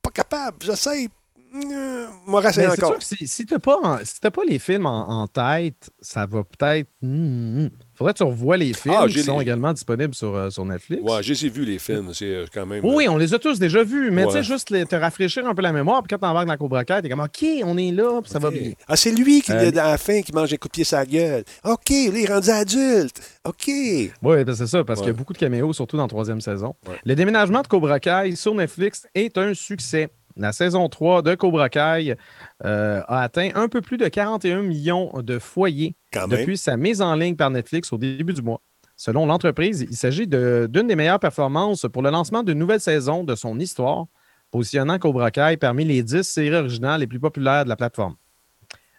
pas 0.00 0.10
capable, 0.10 0.58
j'essaie. 0.64 1.08
Euh, 1.52 2.06
Moi, 2.26 2.40
encore. 2.74 2.90
sûr 2.90 2.98
que 3.18 3.26
si, 3.26 3.26
n'as 3.50 3.58
pas, 3.58 3.76
en- 3.82 3.98
si 4.04 4.20
t'as 4.20 4.30
pas 4.30 4.44
les 4.44 4.60
films 4.60 4.86
en, 4.86 5.22
en 5.22 5.26
tête, 5.26 5.90
ça 6.00 6.24
va 6.24 6.44
peut-être. 6.44 6.88
Hmm, 7.02 7.64
hmm. 7.64 7.70
Faudrait 8.00 8.14
que 8.14 8.18
tu 8.18 8.24
revoies 8.24 8.56
les 8.56 8.72
films 8.72 8.94
Ah, 8.98 9.06
qui 9.06 9.22
sont 9.22 9.38
également 9.42 9.74
disponibles 9.74 10.14
sur, 10.14 10.34
euh, 10.34 10.48
sur 10.48 10.64
Netflix. 10.64 11.02
Ouais, 11.02 11.22
j'ai 11.22 11.50
vu 11.50 11.66
les 11.66 11.78
films. 11.78 12.14
C'est 12.14 12.24
euh, 12.24 12.46
quand 12.50 12.64
même. 12.64 12.82
Oui, 12.82 12.94
oui, 12.96 13.08
on 13.10 13.18
les 13.18 13.34
a 13.34 13.38
tous 13.38 13.58
déjà 13.58 13.84
vus, 13.84 14.10
mais 14.10 14.22
Ouais. 14.24 14.28
tu 14.32 14.38
sais, 14.38 14.42
juste 14.42 14.70
les- 14.70 14.86
te 14.86 14.96
rafraîchir 14.96 15.46
un 15.46 15.54
peu 15.54 15.60
la 15.60 15.70
mémoire, 15.70 16.02
puis 16.02 16.08
quand 16.08 16.26
t'embarques 16.26 16.46
dans 16.46 16.54
la 16.54 16.56
Cobra 16.56 16.82
Kai, 16.86 17.02
t'es 17.02 17.10
comme 17.10 17.20
OK, 17.20 17.44
on 17.62 17.76
est 17.76 17.92
là, 17.92 18.22
puis 18.22 18.30
ça 18.32 18.38
va 18.38 18.50
bien. 18.50 18.72
Ah, 18.88 18.96
c'est 18.96 19.12
lui 19.12 19.42
qui, 19.42 19.52
Euh, 19.52 19.68
à 19.68 19.90
la 19.90 19.98
fin, 19.98 20.22
qui 20.22 20.32
mange 20.32 20.50
un 20.50 20.56
coup 20.56 20.68
de 20.68 20.72
pied 20.72 20.84
la 20.90 21.04
gueule. 21.04 21.44
OK, 21.62 21.90
là, 21.90 21.96
il 21.96 22.16
est 22.24 22.32
rendu 22.32 22.48
adulte. 22.48 23.20
OK. 23.44 23.66
Oui, 23.68 24.10
ben 24.22 24.54
c'est 24.54 24.66
ça, 24.66 24.82
parce 24.82 25.00
qu'il 25.00 25.08
y 25.08 25.12
a 25.12 25.14
beaucoup 25.14 25.34
de 25.34 25.38
caméos, 25.38 25.70
surtout 25.74 25.98
dans 25.98 26.04
la 26.04 26.08
troisième 26.08 26.40
saison. 26.40 26.74
Ouais. 26.88 26.96
Le 27.04 27.14
déménagement 27.14 27.60
de 27.60 27.66
Cobra 27.66 28.00
Kai 28.00 28.34
sur 28.34 28.54
Netflix 28.54 29.06
est 29.14 29.36
un 29.36 29.52
succès. 29.52 30.08
La 30.40 30.52
saison 30.52 30.88
3 30.88 31.20
de 31.22 31.34
Cobra 31.34 31.68
Kai 31.68 32.16
euh, 32.64 33.02
a 33.06 33.20
atteint 33.22 33.50
un 33.54 33.68
peu 33.68 33.80
plus 33.82 33.98
de 33.98 34.08
41 34.08 34.62
millions 34.62 35.12
de 35.22 35.38
foyers 35.38 35.94
Quand 36.12 36.26
même. 36.26 36.38
depuis 36.40 36.56
sa 36.56 36.76
mise 36.78 37.02
en 37.02 37.14
ligne 37.14 37.36
par 37.36 37.50
Netflix 37.50 37.92
au 37.92 37.98
début 37.98 38.32
du 38.32 38.40
mois. 38.42 38.62
Selon 38.96 39.26
l'entreprise, 39.26 39.86
il 39.88 39.96
s'agit 39.96 40.26
de- 40.26 40.66
d'une 40.70 40.86
des 40.86 40.96
meilleures 40.96 41.20
performances 41.20 41.86
pour 41.92 42.02
le 42.02 42.10
lancement 42.10 42.42
d'une 42.42 42.58
nouvelle 42.58 42.80
saison 42.80 43.22
de 43.22 43.34
son 43.34 43.58
histoire 43.58 44.06
positionnant 44.50 44.98
Cobra 44.98 45.30
Kai 45.30 45.56
parmi 45.60 45.84
les 45.84 46.02
10 46.02 46.22
séries 46.22 46.54
originales 46.56 47.00
les 47.00 47.06
plus 47.06 47.20
populaires 47.20 47.64
de 47.64 47.68
la 47.68 47.76
plateforme. 47.76 48.16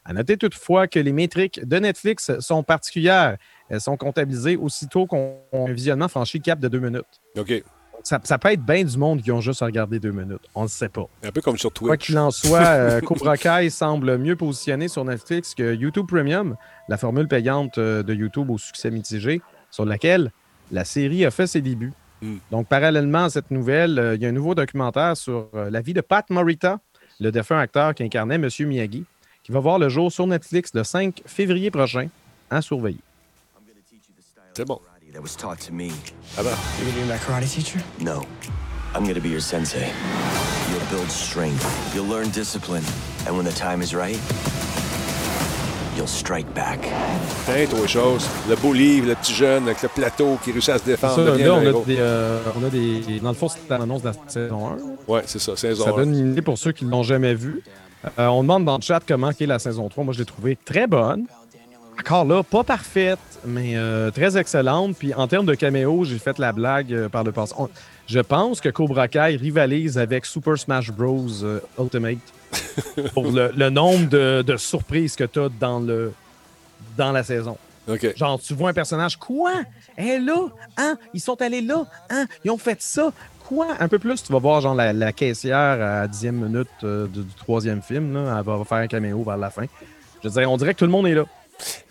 À 0.05 0.13
noter 0.13 0.37
toutefois 0.37 0.87
que 0.87 0.97
les 0.99 1.11
métriques 1.11 1.63
de 1.63 1.77
Netflix 1.77 2.31
sont 2.39 2.63
particulières. 2.63 3.37
Elles 3.69 3.81
sont 3.81 3.97
comptabilisées 3.97 4.57
aussitôt 4.57 5.05
qu'on 5.05 5.37
un 5.53 5.71
visionnement 5.71 6.07
franchi 6.07 6.37
le 6.39 6.43
cap 6.43 6.59
de 6.59 6.67
deux 6.67 6.79
minutes. 6.79 7.03
OK. 7.37 7.63
Ça, 8.03 8.19
ça 8.23 8.37
peut 8.37 8.51
être 8.51 8.63
bien 8.63 8.83
du 8.83 8.97
monde 8.97 9.21
qui 9.21 9.31
ont 9.31 9.41
juste 9.41 9.61
regardé 9.61 9.99
deux 9.99 10.11
minutes. 10.11 10.41
On 10.55 10.63
ne 10.63 10.67
sait 10.67 10.89
pas. 10.89 11.07
Un 11.23 11.31
peu 11.31 11.41
comme 11.41 11.57
sur 11.57 11.71
Quoi 11.73 11.97
Twitch. 11.97 12.07
qu'il 12.07 12.17
en 12.17 12.31
soit, 12.31 12.59
euh, 12.59 13.01
Cobra 13.05 13.37
Kai 13.37 13.69
semble 13.69 14.17
mieux 14.17 14.35
positionné 14.35 14.87
sur 14.87 15.05
Netflix 15.05 15.53
que 15.55 15.75
YouTube 15.75 16.07
Premium, 16.07 16.55
la 16.89 16.97
formule 16.97 17.27
payante 17.27 17.77
euh, 17.77 18.03
de 18.03 18.13
YouTube 18.13 18.49
au 18.49 18.57
succès 18.57 18.91
mitigé, 18.91 19.41
sur 19.69 19.85
laquelle 19.85 20.31
la 20.71 20.85
série 20.85 21.25
a 21.25 21.31
fait 21.31 21.47
ses 21.47 21.61
débuts. 21.61 21.93
Mm. 22.21 22.37
Donc, 22.51 22.67
parallèlement 22.67 23.25
à 23.25 23.29
cette 23.29 23.51
nouvelle, 23.51 23.99
euh, 23.99 24.15
il 24.15 24.21
y 24.21 24.25
a 24.25 24.29
un 24.29 24.33
nouveau 24.33 24.55
documentaire 24.55 25.17
sur 25.17 25.49
euh, 25.55 25.69
la 25.69 25.81
vie 25.81 25.93
de 25.93 26.01
Pat 26.01 26.29
Morita, 26.29 26.79
le 27.19 27.31
défunt 27.31 27.59
acteur 27.59 27.93
qui 27.93 28.03
incarnait 28.03 28.35
M. 28.35 28.47
Miyagi, 28.61 29.05
qui 29.43 29.51
va 29.51 29.59
voir 29.59 29.79
le 29.79 29.89
jour 29.89 30.11
sur 30.11 30.27
Netflix 30.27 30.71
le 30.73 30.83
5 30.83 31.21
février 31.25 31.71
prochain, 31.71 32.07
à 32.49 32.61
surveiller. 32.61 32.99
C'est 34.53 34.65
bon. 34.65 34.79
That 35.14 35.22
was 35.22 35.36
taught 35.36 35.59
to 35.68 35.74
me. 35.74 35.91
Ah 36.38 36.43
ben, 36.43 36.55
You're 36.80 36.89
gonna 36.91 37.03
be 37.03 37.09
my 37.09 37.18
karate 37.18 37.49
teacher? 37.53 37.80
No, 37.99 38.24
I'm 38.95 39.05
gonna 39.05 39.20
be 39.20 39.30
your 39.30 39.41
sensei. 39.41 39.91
You'll 40.72 40.89
build 40.89 41.09
strength. 41.12 41.66
You'll 41.93 42.07
learn 42.07 42.30
discipline. 42.30 42.84
And 43.28 43.36
when 43.36 43.43
the 43.45 43.51
time 43.51 43.82
is 43.82 43.93
right, 43.93 44.18
you'll 45.97 46.07
strike 46.07 46.47
back. 46.53 46.80
Trois 47.70 47.88
choses. 47.88 48.26
Le 48.47 48.55
beau 48.55 48.72
livre, 48.72 49.07
le 49.09 49.16
petit 49.16 49.34
jeune 49.34 49.64
avec 49.64 49.82
le 49.82 49.89
plateau 49.89 50.38
qui 50.43 50.53
réussit 50.53 50.70
à 50.76 50.78
se 50.78 50.86
défendre. 50.86 51.16
Ça, 51.16 51.38
là, 51.38 51.53
on 51.55 51.82
a, 51.82 51.86
des, 51.86 51.97
euh, 51.99 52.39
on 52.55 52.64
a 52.64 52.70
des. 52.70 53.20
Dans 53.20 53.30
le 53.30 53.36
fond, 53.36 53.49
c'est 53.49 53.70
l'annonce 53.70 54.03
de 54.03 54.07
la 54.07 54.14
saison 54.28 54.68
1. 54.70 54.78
Ouais, 55.12 55.24
c'est 55.26 55.39
ça, 55.39 55.57
saison 55.57 55.84
Ça 55.84 55.89
un. 55.91 55.97
donne 55.97 56.18
une 56.18 56.32
idée 56.32 56.41
pour 56.41 56.57
ceux 56.57 56.72
qui 56.72 56.86
ne 56.86 56.91
l'ont 56.91 57.03
jamais 57.03 57.34
vu. 57.34 57.62
Euh, 58.18 58.28
on 58.28 58.43
demande 58.43 58.64
dans 58.64 58.78
le 58.78 58.82
chat 58.82 59.01
comment 59.05 59.32
est 59.38 59.45
la 59.45 59.59
saison 59.59 59.89
3. 59.89 60.05
Moi, 60.05 60.14
je 60.14 60.20
l'ai 60.20 60.26
trouvée 60.26 60.57
très 60.64 60.88
bonne. 60.88 61.26
Encore 62.01 62.25
là, 62.25 62.41
pas 62.43 62.63
parfaite, 62.63 63.19
mais 63.45 63.73
euh, 63.75 64.09
très 64.11 64.37
excellente. 64.37 64.95
Puis 64.97 65.13
en 65.13 65.27
termes 65.27 65.45
de 65.45 65.53
caméo, 65.55 66.03
j'ai 66.03 66.17
fait 66.17 66.39
la 66.39 66.51
blague 66.51 66.91
euh, 66.93 67.09
par 67.09 67.23
le 67.23 67.31
passé. 67.31 67.53
On- 67.57 67.69
je 68.07 68.19
pense 68.19 68.59
que 68.59 68.69
Cobra 68.69 69.07
Kai 69.07 69.37
rivalise 69.37 69.97
avec 69.97 70.25
Super 70.25 70.57
Smash 70.57 70.91
Bros. 70.91 71.27
euh, 71.43 71.59
Ultimate 71.79 72.17
pour 73.13 73.31
le, 73.31 73.51
le 73.55 73.69
nombre 73.69 74.09
de, 74.09 74.41
de 74.41 74.57
surprises 74.57 75.15
que 75.15 75.23
tu 75.25 75.39
as 75.39 75.49
dans, 75.59 75.79
le, 75.79 76.11
dans 76.97 77.11
la 77.11 77.23
saison. 77.23 77.57
OK. 77.87 78.15
Genre, 78.17 78.39
tu 78.39 78.53
vois 78.53 78.69
un 78.71 78.73
personnage, 78.73 79.17
quoi? 79.17 79.53
Elle 79.95 80.07
est 80.07 80.19
là? 80.19 80.47
Hein? 80.77 80.97
Ils 81.13 81.21
sont 81.21 81.39
allés 81.41 81.61
là? 81.61 81.85
Hein? 82.09 82.25
Ils 82.43 82.51
ont 82.51 82.57
fait 82.57 82.81
ça? 82.81 83.11
Quoi? 83.47 83.67
Un 83.79 83.87
peu 83.87 83.99
plus, 83.99 84.23
tu 84.23 84.31
vas 84.33 84.39
voir 84.39 84.61
genre 84.61 84.75
la, 84.75 84.91
la 84.93 85.11
caissière 85.13 85.55
à 85.57 85.75
la 86.01 86.07
dixième 86.07 86.35
minute 86.35 86.67
euh, 86.83 87.05
du, 87.07 87.19
du 87.23 87.33
troisième 87.35 87.81
film. 87.81 88.13
Là. 88.13 88.37
Elle 88.39 88.45
va 88.45 88.63
faire 88.65 88.77
un 88.79 88.87
caméo 88.87 89.23
vers 89.23 89.37
la 89.37 89.49
fin. 89.49 89.65
Je 90.23 90.27
veux 90.29 90.39
dire, 90.39 90.51
on 90.51 90.57
dirait 90.57 90.73
que 90.73 90.79
tout 90.79 90.85
le 90.85 90.91
monde 90.91 91.07
est 91.07 91.15
là. 91.15 91.25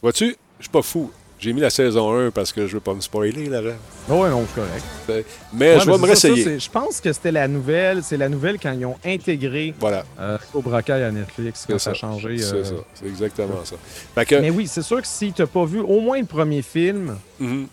Vois-tu, 0.02 0.36
je 0.58 0.64
suis 0.64 0.70
pas 0.70 0.82
fou. 0.82 1.10
J'ai 1.40 1.54
mis 1.54 1.62
la 1.62 1.70
saison 1.70 2.14
1 2.14 2.32
parce 2.32 2.52
que 2.52 2.66
je 2.66 2.74
veux 2.74 2.80
pas 2.80 2.92
me 2.92 3.00
spoiler, 3.00 3.46
là. 3.46 3.62
ouais, 3.62 4.28
non, 4.28 4.44
c'est 4.46 4.60
correct. 4.60 5.26
Mais 5.54 5.74
Ouais, 5.74 5.80
je 5.80 5.86
vais 5.86 5.92
mais 5.92 5.98
me 5.98 6.06
réessayer. 6.06 6.58
Je 6.58 6.70
pense 6.70 7.00
que 7.00 7.10
c'était 7.14 7.32
la 7.32 7.48
nouvelle. 7.48 8.02
C'est 8.02 8.18
la 8.18 8.28
nouvelle 8.28 8.58
quand 8.60 8.72
ils 8.72 8.84
ont 8.84 8.98
intégré 9.02 9.74
Voilà, 9.80 10.04
euh, 10.18 10.36
Cobra 10.52 10.82
Kai 10.82 10.92
à 10.92 11.10
Netflix, 11.10 11.64
c'est 11.66 11.78
ça 11.78 11.92
a 11.92 11.94
changé. 11.94 12.36
C'est 12.36 12.56
euh, 12.56 12.64
ça. 12.64 12.74
C'est 12.92 13.06
exactement 13.06 13.64
ça. 13.64 13.76
Fait 14.14 14.26
que, 14.26 14.34
Mais 14.34 14.50
oui, 14.50 14.66
c'est 14.66 14.82
sûr 14.82 15.00
que 15.00 15.06
si 15.06 15.32
tu 15.32 15.40
n'as 15.40 15.48
pas 15.48 15.64
vu 15.64 15.80
au 15.80 16.00
moins 16.00 16.18
le 16.18 16.26
premier 16.26 16.60
film, 16.60 17.16
mhm, 17.38 17.66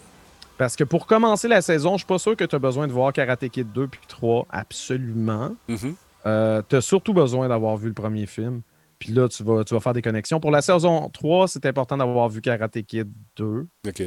Parce 0.57 0.77
que 0.77 0.85
pour 0.85 1.05
commencer 1.05 1.49
la 1.49 1.61
saison, 1.61 1.93
je 1.93 1.97
suis 1.97 2.07
pas 2.07 2.19
sûr 2.19 2.37
que 2.37 2.45
tu 2.45 2.55
as 2.55 2.59
besoin 2.59 2.87
de 2.87 2.93
voir 2.93 3.11
Karate 3.11 3.49
Kid 3.49 3.73
2 3.73 3.87
puis 3.87 3.99
3, 4.07 4.47
absolument. 4.49 5.55
mhm. 5.67 5.93
tu 6.23 6.75
as 6.75 6.81
surtout 6.81 7.13
besoin 7.13 7.49
d'avoir 7.49 7.75
vu 7.75 7.89
le 7.89 7.93
premier 7.93 8.27
film. 8.27 8.61
Puis 8.99 9.11
là, 9.13 9.27
tu 9.29 9.43
vas, 9.43 9.63
tu 9.63 9.73
vas 9.73 9.79
faire 9.79 9.93
des 9.93 10.01
connexions. 10.01 10.39
Pour 10.39 10.51
la 10.51 10.61
saison 10.61 11.09
3, 11.09 11.47
c'est 11.47 11.65
important 11.65 11.97
d'avoir 11.97 12.29
vu 12.29 12.41
Karate 12.41 12.81
Kid 12.83 13.11
2. 13.35 13.67
OK. 13.87 14.03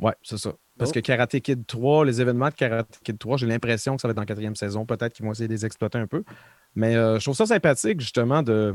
Ouais, 0.00 0.12
c'est 0.22 0.38
ça. 0.38 0.52
Parce 0.78 0.90
Oh. 0.90 0.94
que 0.94 1.00
Karate 1.00 1.40
Kid 1.40 1.66
3, 1.66 2.04
les 2.04 2.20
événements 2.20 2.48
de 2.50 2.54
Karate 2.54 3.00
Kid 3.02 3.18
3, 3.18 3.36
j'ai 3.38 3.46
l'impression 3.46 3.96
que 3.96 4.02
ça 4.02 4.06
va 4.06 4.10
être 4.10 4.16
dans 4.16 4.22
la 4.22 4.26
quatrième 4.26 4.54
saison. 4.54 4.86
Peut-être 4.86 5.12
qu'ils 5.12 5.26
vont 5.26 5.32
essayer 5.32 5.48
de 5.48 5.52
les 5.52 5.66
exploiter 5.66 5.98
un 5.98 6.06
peu. 6.06 6.22
Mais 6.76 6.94
euh, 6.94 7.18
je 7.18 7.24
trouve 7.24 7.34
ça 7.36 7.46
sympathique, 7.46 8.00
justement, 8.00 8.42
de, 8.44 8.74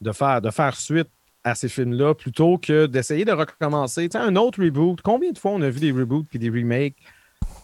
de, 0.00 0.12
faire, 0.12 0.40
de 0.40 0.50
faire 0.50 0.76
suite 0.76 1.08
à 1.46 1.54
ces 1.54 1.68
films-là 1.68 2.14
plutôt 2.14 2.56
que 2.56 2.86
d'essayer 2.86 3.26
de 3.26 3.32
recommencer. 3.32 4.08
Tu 4.08 4.16
sais, 4.18 4.24
un 4.24 4.36
autre 4.36 4.64
reboot. 4.64 5.02
Combien 5.02 5.30
de 5.32 5.38
fois 5.38 5.50
on 5.50 5.60
a 5.60 5.68
vu 5.68 5.80
des 5.80 5.92
reboots 5.92 6.26
puis 6.30 6.38
des 6.38 6.48
remakes? 6.48 6.96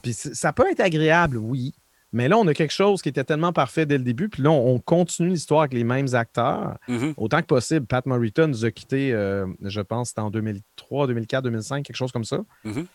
Puis 0.03 0.13
ça 0.13 0.53
peut 0.53 0.71
être 0.71 0.81
agréable, 0.81 1.39
oui. 1.39 1.73
Mais 2.13 2.29
là, 2.29 2.37
on 2.39 2.47
a 2.49 2.55
quelque 2.55 2.73
chose 2.73 3.03
qui 3.03 3.09
était 3.09 3.23
tellement 3.25 3.53
parfait 3.53 3.87
dès 3.87 3.97
le 3.99 4.03
début. 4.05 4.29
Puis 4.29 4.43
là, 4.43 4.51
on, 4.51 4.75
on 4.75 4.79
continue 4.81 5.29
l'histoire 5.29 5.61
avec 5.61 5.75
les 5.75 5.85
mêmes 5.85 6.13
acteurs. 6.15 6.77
Mhm. 6.89 7.15
Autant 7.17 7.41
que 7.41 7.47
possible, 7.47 7.87
Pat 7.87 8.05
Morita 8.07 8.47
nous 8.49 8.65
a 8.65 8.71
quittés, 8.73 9.13
euh, 9.13 9.47
je 9.63 9.81
pense, 9.81 10.09
c'était 10.09 10.21
en 10.21 10.31
2003, 10.31 11.07
2004, 11.07 11.45
2005, 11.45 11.85
quelque 11.87 11.95
chose 11.97 12.11
comme 12.13 12.25
ça. 12.25 12.41
Mhm. 12.65 12.87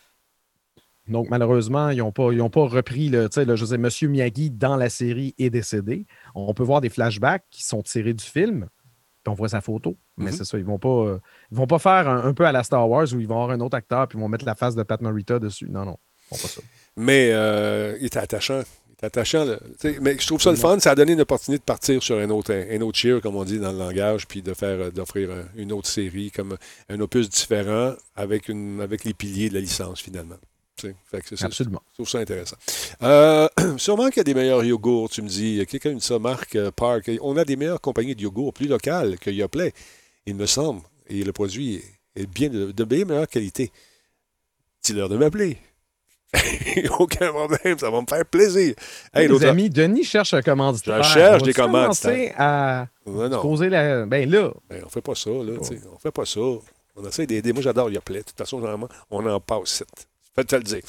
Donc, 1.08 1.30
malheureusement, 1.30 1.90
ils 1.90 1.98
n'ont 1.98 2.10
pas, 2.12 2.32
ils 2.32 2.42
ont 2.42 2.50
pas 2.50 2.66
repris 2.66 3.08
le. 3.08 3.28
Tu 3.28 3.34
sais, 3.36 3.44
le- 3.44 3.54
je 3.56 3.64
sais, 3.64 3.78
Monsieur 3.78 4.08
Miyagi 4.08 4.50
dans 4.50 4.76
la 4.76 4.88
série 4.90 5.34
est 5.38 5.50
décédé. 5.50 6.04
On 6.34 6.52
peut 6.52 6.64
voir 6.64 6.80
des 6.80 6.88
flashbacks 6.88 7.44
qui 7.50 7.62
sont 7.64 7.80
tirés 7.82 8.12
du 8.12 8.24
film, 8.24 8.66
puis 9.22 9.30
on 9.30 9.34
voit 9.34 9.48
sa 9.48 9.60
photo. 9.60 9.96
Mais 10.16 10.32
Mhm. 10.32 10.36
c'est 10.36 10.44
ça, 10.44 10.58
ils 10.58 10.64
vont 10.64 10.78
pas, 10.80 10.88
euh, 10.88 11.18
ils 11.52 11.56
vont 11.56 11.68
pas 11.68 11.78
faire 11.78 12.08
un, 12.08 12.24
un 12.24 12.34
peu 12.34 12.44
à 12.44 12.50
la 12.52 12.64
Star 12.64 12.88
Wars 12.90 13.06
où 13.14 13.20
ils 13.20 13.28
vont 13.28 13.36
avoir 13.40 13.50
un 13.50 13.60
autre 13.60 13.76
acteur 13.76 14.08
puis 14.08 14.18
ils 14.18 14.20
vont 14.20 14.28
mettre 14.28 14.44
la 14.44 14.56
face 14.56 14.74
de 14.74 14.82
Pat 14.82 15.00
Morita 15.00 15.38
dessus. 15.38 15.68
Non, 15.70 15.84
non, 15.84 15.96
ils 16.32 16.36
font 16.36 16.42
pas 16.42 16.48
ça. 16.48 16.60
Mais 16.96 17.30
euh, 17.32 17.96
il 18.00 18.06
était 18.06 18.18
attachant. 18.18 18.62
Attachant. 19.02 19.44
là. 19.44 19.58
Mais 20.00 20.16
je 20.18 20.26
trouve 20.26 20.40
ça 20.40 20.50
le 20.50 20.56
fun. 20.56 20.78
Ça 20.80 20.92
a 20.92 20.94
donné 20.94 21.12
une 21.12 21.20
opportunité 21.20 21.58
de 21.58 21.64
partir 21.64 22.02
sur 22.02 22.18
un 22.18 22.30
autre, 22.30 22.52
un 22.52 22.80
autre 22.80 22.98
cheer, 22.98 23.20
comme 23.20 23.36
on 23.36 23.44
dit 23.44 23.58
dans 23.58 23.72
le 23.72 23.78
langage, 23.78 24.26
puis 24.26 24.42
de 24.42 24.54
faire, 24.54 24.80
euh, 24.80 24.90
d'offrir 24.90 25.30
une 25.56 25.72
autre 25.72 25.88
série 25.88 26.30
comme 26.30 26.56
un 26.88 27.00
opus 27.00 27.28
différent 27.28 27.94
avec, 28.14 28.48
une, 28.48 28.80
avec 28.80 29.04
les 29.04 29.12
piliers 29.12 29.48
de 29.48 29.54
la 29.54 29.60
licence, 29.60 30.00
finalement. 30.00 30.36
Fait 30.78 30.94
que 31.22 31.36
ça. 31.36 31.46
Absolument. 31.46 31.82
Je 31.90 31.94
trouve 31.94 32.08
ça 32.08 32.18
intéressant. 32.18 32.56
Euh, 33.02 33.48
sûrement 33.78 34.08
qu'il 34.08 34.18
y 34.18 34.20
a 34.20 34.24
des 34.24 34.34
meilleurs 34.34 34.62
yogourts, 34.64 35.08
tu 35.08 35.22
me 35.22 35.28
dis. 35.28 35.64
Quelqu'un 35.66 35.94
dit 35.94 36.04
ça, 36.04 36.18
Marc 36.18 36.54
euh, 36.54 36.70
Park. 36.70 37.10
On 37.22 37.36
a 37.38 37.44
des 37.44 37.56
meilleures 37.56 37.80
compagnies 37.80 38.14
de 38.14 38.20
yogourts 38.22 38.52
plus 38.52 38.66
locales 38.68 39.18
que 39.18 39.30
Yoplait, 39.30 39.72
il 40.26 40.34
me 40.34 40.44
semble. 40.44 40.82
Et 41.08 41.24
le 41.24 41.32
produit 41.32 41.76
est 41.76 41.96
est 42.16 42.26
bien 42.26 42.48
de, 42.48 42.72
de 42.72 42.84
bien 42.84 43.04
meilleure 43.04 43.28
qualité. 43.28 43.70
Dis-leur 44.82 45.08
de 45.08 45.16
m'appeler. 45.16 45.58
Aucun 46.98 47.32
problème, 47.32 47.78
ça 47.78 47.90
va 47.90 48.00
me 48.00 48.06
faire 48.06 48.24
plaisir. 48.26 48.74
Hey, 49.14 49.22
les 49.22 49.28
l'autre- 49.28 49.46
amis, 49.46 49.70
Denis 49.70 50.04
cherche 50.04 50.34
un 50.34 50.42
commanditaire. 50.42 51.02
Je 51.02 51.08
cherche 51.12 51.42
des 51.42 51.52
commanditaires. 51.52 52.34
à 52.38 52.86
Non, 53.06 53.28
non. 53.28 53.40
poser 53.42 53.68
la. 53.68 54.06
Ben 54.06 54.28
là, 54.30 54.50
Ben, 54.68 54.82
on 54.84 54.88
fait 54.88 55.00
pas 55.02 55.14
ça, 55.14 55.30
là. 55.30 55.58
tu 55.60 55.64
sais. 55.64 55.80
On 55.94 55.98
fait 55.98 56.10
pas 56.12 56.24
ça. 56.26 56.40
On 56.40 57.06
essaie 57.06 57.26
d'aider. 57.26 57.52
Moi, 57.52 57.62
j'adore 57.62 57.90
Yoplait. 57.90 58.20
De 58.20 58.24
toute 58.24 58.38
façon, 58.38 58.58
généralement, 58.58 58.88
on 59.10 59.24
en 59.26 59.40
passe. 59.40 59.84
Faites 60.34 60.48
te 60.48 60.56
le 60.56 60.62
dire. 60.64 60.80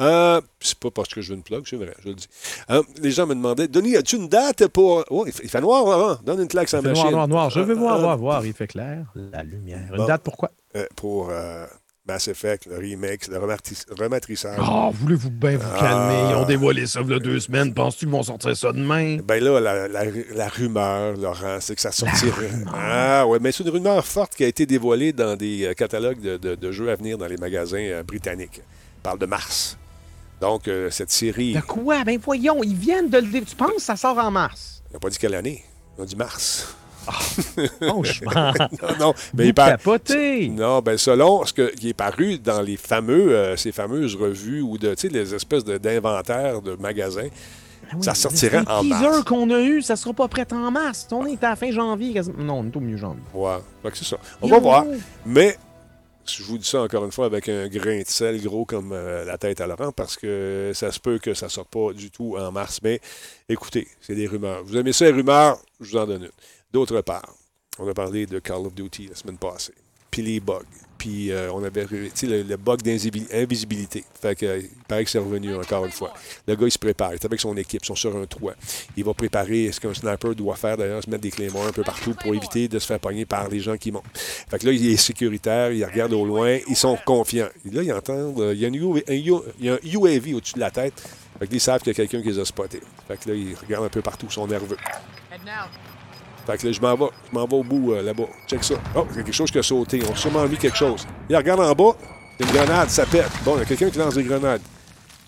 Euh, 0.00 0.40
c'est 0.60 0.78
pas 0.78 0.90
parce 0.90 1.10
que 1.10 1.20
je 1.20 1.30
veux 1.30 1.36
une 1.36 1.42
plug, 1.42 1.64
c'est 1.68 1.76
vrai, 1.76 1.92
je 2.02 2.08
le 2.08 2.14
dis. 2.14 2.26
Euh, 2.70 2.82
les 3.02 3.10
gens 3.10 3.26
me 3.26 3.34
demandaient 3.34 3.68
Denis, 3.68 3.96
as-tu 3.96 4.16
une 4.16 4.28
date 4.28 4.66
pour. 4.68 5.04
Oh, 5.10 5.26
il 5.26 5.32
fait, 5.32 5.60
noir 5.60 5.86
avant. 5.92 6.18
Donne 6.24 6.40
une 6.40 6.48
claque 6.48 6.70
sans 6.70 6.80
machine. 6.80 7.02
noir, 7.02 7.12
noir, 7.12 7.28
noir. 7.28 7.50
Je 7.50 7.60
veux 7.60 7.74
voir, 7.74 7.96
Euh, 7.98 8.00
voir, 8.00 8.16
voir. 8.16 8.46
Il 8.46 8.54
fait 8.54 8.66
clair. 8.66 9.04
La 9.14 9.42
lumière. 9.42 9.88
Une 9.90 9.96
Bon. 9.98 10.06
date 10.06 10.22
pourquoi? 10.22 10.50
euh, 10.76 10.86
pour 10.96 11.28
Mass 12.06 12.28
Effect, 12.28 12.66
le 12.66 12.76
remake, 12.76 13.28
le 13.28 13.38
rematri- 13.38 13.86
rematrissage. 13.98 14.58
Oh, 14.60 14.90
voulez-vous 14.92 15.30
bien 15.30 15.56
vous 15.56 15.66
Ah. 15.74 15.78
calmer? 15.80 16.30
Ils 16.32 16.36
ont 16.36 16.44
dévoilé 16.44 16.86
ça 16.86 17.00
il 17.00 17.10
y 17.10 17.14
a 17.14 17.18
deux 17.18 17.40
semaines. 17.40 17.72
Penses-tu 17.72 18.00
qu'ils 18.00 18.10
vont 18.10 18.22
sortir 18.22 18.54
ça 18.54 18.72
demain? 18.72 19.16
Ben 19.24 19.42
là, 19.42 19.58
la, 19.58 19.88
la- 19.88 20.04
la 20.34 20.48
rumeur, 20.48 21.16
Laurent, 21.16 21.56
c'est 21.60 21.74
que 21.74 21.80
ça 21.80 21.92
sortirait. 21.92 22.50
Ah, 22.74 23.26
ouais, 23.26 23.38
mais 23.40 23.52
c'est 23.52 23.64
une 23.64 23.70
rumeur 23.70 24.04
forte 24.04 24.34
qui 24.34 24.44
a 24.44 24.46
été 24.48 24.66
dévoilée 24.66 25.14
dans 25.14 25.34
des 25.34 25.64
euh, 25.64 25.72
catalogues 25.72 26.20
de, 26.20 26.36
de- 26.36 26.54
de 26.56 26.72
jeux 26.72 26.90
à 26.90 26.96
venir 26.96 27.16
dans 27.16 27.26
les 27.26 27.38
magasins 27.38 27.78
euh, 27.78 28.02
britanniques. 28.02 28.60
On 28.98 29.02
parle 29.02 29.18
de 29.18 29.26
mars. 29.26 29.78
Donc, 30.42 30.68
euh, 30.68 30.90
cette 30.90 31.10
série, 31.10 31.54
De 31.54 31.60
quoi? 31.62 32.04
Ben 32.04 32.18
voyons, 32.22 32.62
ils 32.62 32.76
viennent 32.76 33.08
de 33.08 33.16
le 33.16 33.30
Tu 33.46 33.56
penses 33.56 33.76
que 33.76 33.80
ça 33.82 33.96
sort 33.96 34.18
en 34.18 34.30
mars? 34.30 34.82
on 34.90 34.92
n'a 34.92 35.00
pas 35.00 35.08
dit 35.08 35.16
quelle 35.16 35.34
année. 35.34 35.64
On 35.96 36.02
a 36.02 36.06
dit 36.06 36.16
mars. 36.16 36.76
Franchement. 37.82 38.52
Non, 38.82 38.88
non, 38.98 39.14
mais 39.34 39.48
il 39.48 39.54
capotez. 39.54 40.48
Non, 40.48 40.80
ben 40.80 40.96
selon 40.96 41.44
ce 41.44 41.52
que- 41.52 41.74
qui 41.74 41.90
est 41.90 41.94
paru 41.94 42.38
dans 42.38 42.62
les 42.62 42.76
fameux, 42.76 43.32
euh, 43.34 43.56
ces 43.56 43.72
fameuses 43.72 44.16
revues 44.16 44.60
ou 44.62 44.78
de, 44.78 44.94
les 45.10 45.34
espèces 45.34 45.64
d'inventaires 45.64 46.62
de, 46.62 46.74
magasins, 46.76 47.28
Ah 47.90 47.96
oui, 47.96 48.02
ça 48.04 48.12
le 48.14 48.68
en 48.70 48.82
mars. 48.84 49.24
qu'on 49.24 49.50
a 49.50 49.60
eu, 49.60 49.82
ça 49.82 49.96
sera 49.96 50.14
pas 50.14 50.28
prêt 50.28 50.46
en 50.52 50.70
mars. 50.70 51.06
On 51.12 51.26
est 51.26 51.42
à 51.44 51.50
la 51.50 51.56
fin 51.56 51.70
janvier. 51.70 52.20
Non, 52.38 52.60
on 52.60 52.66
est 52.66 52.76
au 52.76 52.80
milieu 52.80 52.96
janvier. 52.96 53.22
Ouais, 53.34 53.58
c'est 53.92 54.04
ça. 54.04 54.16
On 54.40 54.48
Yo! 54.48 54.54
va 54.54 54.60
voir. 54.60 54.84
Mais 55.26 55.56
je 56.26 56.42
vous 56.42 56.56
dis 56.56 56.66
ça 56.66 56.80
encore 56.80 57.04
une 57.04 57.12
fois 57.12 57.26
avec 57.26 57.50
un 57.50 57.68
grain 57.68 57.98
de 57.98 58.04
sel 58.06 58.42
gros 58.42 58.64
comme 58.64 58.92
euh, 58.92 59.26
la 59.26 59.36
tête 59.36 59.60
à 59.60 59.66
Laurent 59.66 59.92
parce 59.92 60.16
que 60.16 60.70
ça 60.74 60.90
se 60.90 60.98
peut 60.98 61.18
que 61.18 61.34
ça 61.34 61.46
ne 61.46 61.50
sorte 61.50 61.68
pas 61.68 61.92
du 61.92 62.10
tout 62.10 62.36
en 62.38 62.50
mars. 62.50 62.80
Mais 62.82 63.00
écoutez, 63.48 63.86
c'est 64.00 64.14
des 64.14 64.26
rumeurs. 64.26 64.62
Vous 64.64 64.76
aimez 64.76 64.92
ça, 64.94 65.04
les 65.04 65.10
rumeurs? 65.12 65.58
Je 65.80 65.90
vous 65.90 65.96
en 65.98 66.06
donne 66.06 66.22
une. 66.22 66.30
D'autre 66.74 67.00
part, 67.02 67.32
on 67.78 67.86
a 67.88 67.94
parlé 67.94 68.26
de 68.26 68.40
Call 68.40 68.66
of 68.66 68.74
Duty 68.74 69.06
la 69.06 69.14
semaine 69.14 69.38
passée. 69.38 69.72
puis 70.10 70.22
les 70.22 70.40
bugs. 70.40 70.58
Puis 70.98 71.30
euh, 71.30 71.52
on 71.52 71.62
avait 71.62 71.86
le, 71.88 72.42
le 72.42 72.56
bug 72.56 72.82
d'invisibilité. 72.82 74.04
Fait 74.20 74.34
que, 74.34 74.44
euh, 74.44 74.58
il 74.60 74.82
paraît 74.88 75.04
que 75.04 75.10
c'est 75.10 75.18
revenu 75.20 75.54
encore 75.54 75.84
une 75.84 75.92
fois. 75.92 76.12
Le 76.48 76.56
gars, 76.56 76.66
il 76.66 76.72
se 76.72 76.78
prépare. 76.78 77.12
Il 77.12 77.14
est 77.14 77.24
avec 77.24 77.38
son 77.38 77.56
équipe. 77.56 77.80
Ils 77.84 77.86
sont 77.86 77.94
sur 77.94 78.16
un 78.16 78.26
toit. 78.26 78.54
Il 78.96 79.04
va 79.04 79.14
préparer 79.14 79.70
ce 79.70 79.78
qu'un 79.78 79.94
sniper 79.94 80.34
doit 80.34 80.56
faire, 80.56 80.76
d'ailleurs, 80.76 81.00
se 81.04 81.08
mettre 81.08 81.22
des 81.22 81.30
clés 81.30 81.48
morts 81.50 81.66
un 81.66 81.72
peu 81.72 81.84
partout 81.84 82.12
pour 82.14 82.34
éviter 82.34 82.66
de 82.66 82.78
se 82.80 82.86
faire 82.86 82.98
pogner 82.98 83.24
par 83.24 83.48
les 83.48 83.60
gens 83.60 83.76
qui 83.76 83.92
montent. 83.92 84.02
Fait 84.16 84.58
que 84.58 84.66
là, 84.66 84.72
il 84.72 84.84
est 84.90 84.96
sécuritaire. 84.96 85.70
Il 85.70 85.84
regarde 85.84 86.12
au 86.12 86.24
loin. 86.24 86.58
Ils 86.66 86.74
sont 86.76 86.98
confiants. 87.06 87.50
Là, 87.70 87.82
ils 87.84 87.92
entendent. 87.92 88.40
euh, 88.40 88.52
il, 88.52 88.60
y 88.60 88.64
a 88.64 88.68
un 88.68 88.72
il 89.58 89.64
y 89.64 89.68
a 89.70 89.74
un 89.74 89.78
UAV 89.84 90.34
au-dessus 90.34 90.54
de 90.54 90.60
la 90.60 90.72
tête. 90.72 90.94
Fait 91.38 91.46
qu'ils 91.46 91.60
savent 91.60 91.82
qu'il 91.82 91.88
y 91.88 91.90
a 91.92 91.94
quelqu'un 91.94 92.20
qui 92.20 92.28
les 92.32 92.38
a 92.40 92.44
spotés. 92.44 92.80
Fait 93.06 93.16
que 93.16 93.28
là, 93.30 93.36
ils 93.36 93.54
regardent 93.54 93.84
un 93.86 93.90
peu 93.90 94.02
partout. 94.02 94.26
Ils 94.28 94.32
sont 94.32 94.46
nerveux. 94.48 94.76
Fait 96.46 96.58
que 96.58 96.66
là, 96.66 96.72
je 96.72 96.80
m'en 96.80 96.94
vais. 96.94 97.06
Je 97.30 97.38
m'en 97.38 97.46
vais 97.46 97.56
au 97.56 97.62
bout 97.64 97.92
euh, 97.92 98.02
là-bas. 98.02 98.24
Check 98.46 98.62
ça. 98.64 98.74
Oh, 98.94 99.06
il 99.12 99.16
y 99.16 99.20
a 99.20 99.22
quelque 99.22 99.34
chose 99.34 99.50
qui 99.50 99.58
a 99.58 99.62
sauté. 99.62 100.00
On 100.08 100.12
a 100.12 100.16
sûrement 100.16 100.46
mis 100.46 100.56
quelque 100.56 100.76
chose. 100.76 101.06
Il 101.28 101.36
regarde 101.36 101.60
en 101.60 101.72
bas. 101.72 101.96
Il 102.38 102.46
y 102.46 102.48
a 102.48 102.52
une 102.52 102.56
grenade, 102.66 102.90
ça 102.90 103.06
pète. 103.06 103.30
Bon, 103.44 103.54
il 103.56 103.60
y 103.60 103.62
a 103.62 103.64
quelqu'un 103.64 103.90
qui 103.90 103.98
lance 103.98 104.14
des 104.14 104.24
grenades. 104.24 104.60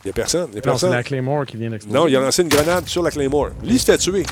Il 0.04 0.08
n'y 0.08 0.10
a 0.10 0.14
personne. 0.14 0.48
Il 0.52 0.56
y 0.56 0.58
a 0.58 0.60
Non, 0.60 0.62
personne. 0.72 0.92
la 0.92 1.02
Claymore 1.02 1.46
qui 1.46 1.56
vient 1.56 1.70
d'exploser. 1.70 1.98
Non, 1.98 2.06
il 2.06 2.16
a 2.16 2.20
lancé 2.20 2.42
une 2.42 2.48
grenade 2.48 2.86
sur 2.86 3.02
la 3.02 3.10
Claymore. 3.10 3.48
Lui, 3.62 3.74
il 3.74 3.80
se 3.80 3.84
fait 3.86 3.98
tuer. 3.98 4.24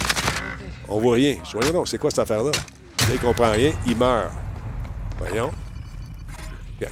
On 0.89 0.99
voit 1.01 1.15
rien. 1.15 1.37
Voyons 1.53 1.73
donc, 1.73 1.89
c'est 1.89 1.99
quoi 1.99 2.11
cette 2.11 2.19
affaire-là? 2.21 2.51
Là, 2.51 3.07
il 3.13 3.19
comprend 3.19 3.51
rien. 3.51 3.73
Il 3.87 3.97
meurt. 3.97 4.31
Voyons. 5.19 5.51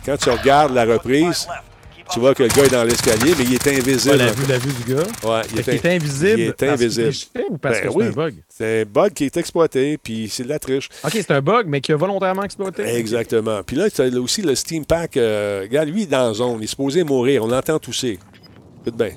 Quand 0.06 0.16
tu 0.16 0.30
regardes 0.30 0.72
la 0.72 0.84
reprise, 0.84 1.46
tu 2.12 2.20
vois 2.20 2.34
que 2.34 2.42
le 2.42 2.48
gars 2.48 2.64
est 2.64 2.70
dans 2.70 2.84
l'escalier, 2.84 3.34
mais 3.38 3.44
il 3.44 3.54
est 3.54 3.66
invisible. 3.68 4.14
Ouais, 4.16 4.18
la, 4.18 4.32
vue, 4.32 4.46
la 4.48 4.58
vue 4.58 4.72
du 4.72 4.94
gars. 4.94 5.02
Ouais, 5.24 5.42
qu'il 5.64 5.74
est 5.74 5.86
invisible. 5.86 6.40
Il 6.40 6.46
est 6.48 6.52
parce 6.52 6.72
invisible. 6.72 7.08
trichait 7.08 7.46
ou 7.50 7.58
parce 7.58 7.76
Ben 7.76 7.82
que 7.84 7.90
c'est 7.90 7.96
oui. 7.96 8.04
un 8.06 8.10
bug? 8.10 8.34
C'est 8.48 8.82
un 8.82 8.84
bug 8.84 9.12
qui 9.12 9.24
est 9.24 9.36
exploité, 9.36 9.98
puis 9.98 10.28
c'est 10.30 10.44
de 10.44 10.48
la 10.48 10.58
triche. 10.58 10.88
OK, 11.04 11.10
c'est 11.12 11.30
un 11.30 11.40
bug, 11.40 11.66
mais 11.66 11.80
qui 11.80 11.92
a 11.92 11.96
volontairement 11.96 12.42
exploité? 12.42 12.82
Exactement. 12.96 13.62
Puis 13.64 13.76
là, 13.76 13.90
tu 13.90 14.02
as 14.02 14.06
aussi 14.20 14.42
le 14.42 14.54
Steam 14.54 14.84
Pack. 14.84 15.16
euh, 15.16 15.60
regarde, 15.62 15.88
lui, 15.88 16.00
il 16.00 16.04
est 16.04 16.06
dans 16.06 16.28
la 16.28 16.34
zone. 16.34 16.56
Il 16.60 16.64
est 16.64 16.68
supposé 16.68 17.02
mourir. 17.04 17.44
On 17.44 17.48
l'entend 17.48 17.78
tousser. 17.78 18.18
Écoute 18.82 18.96
bien. 18.96 19.10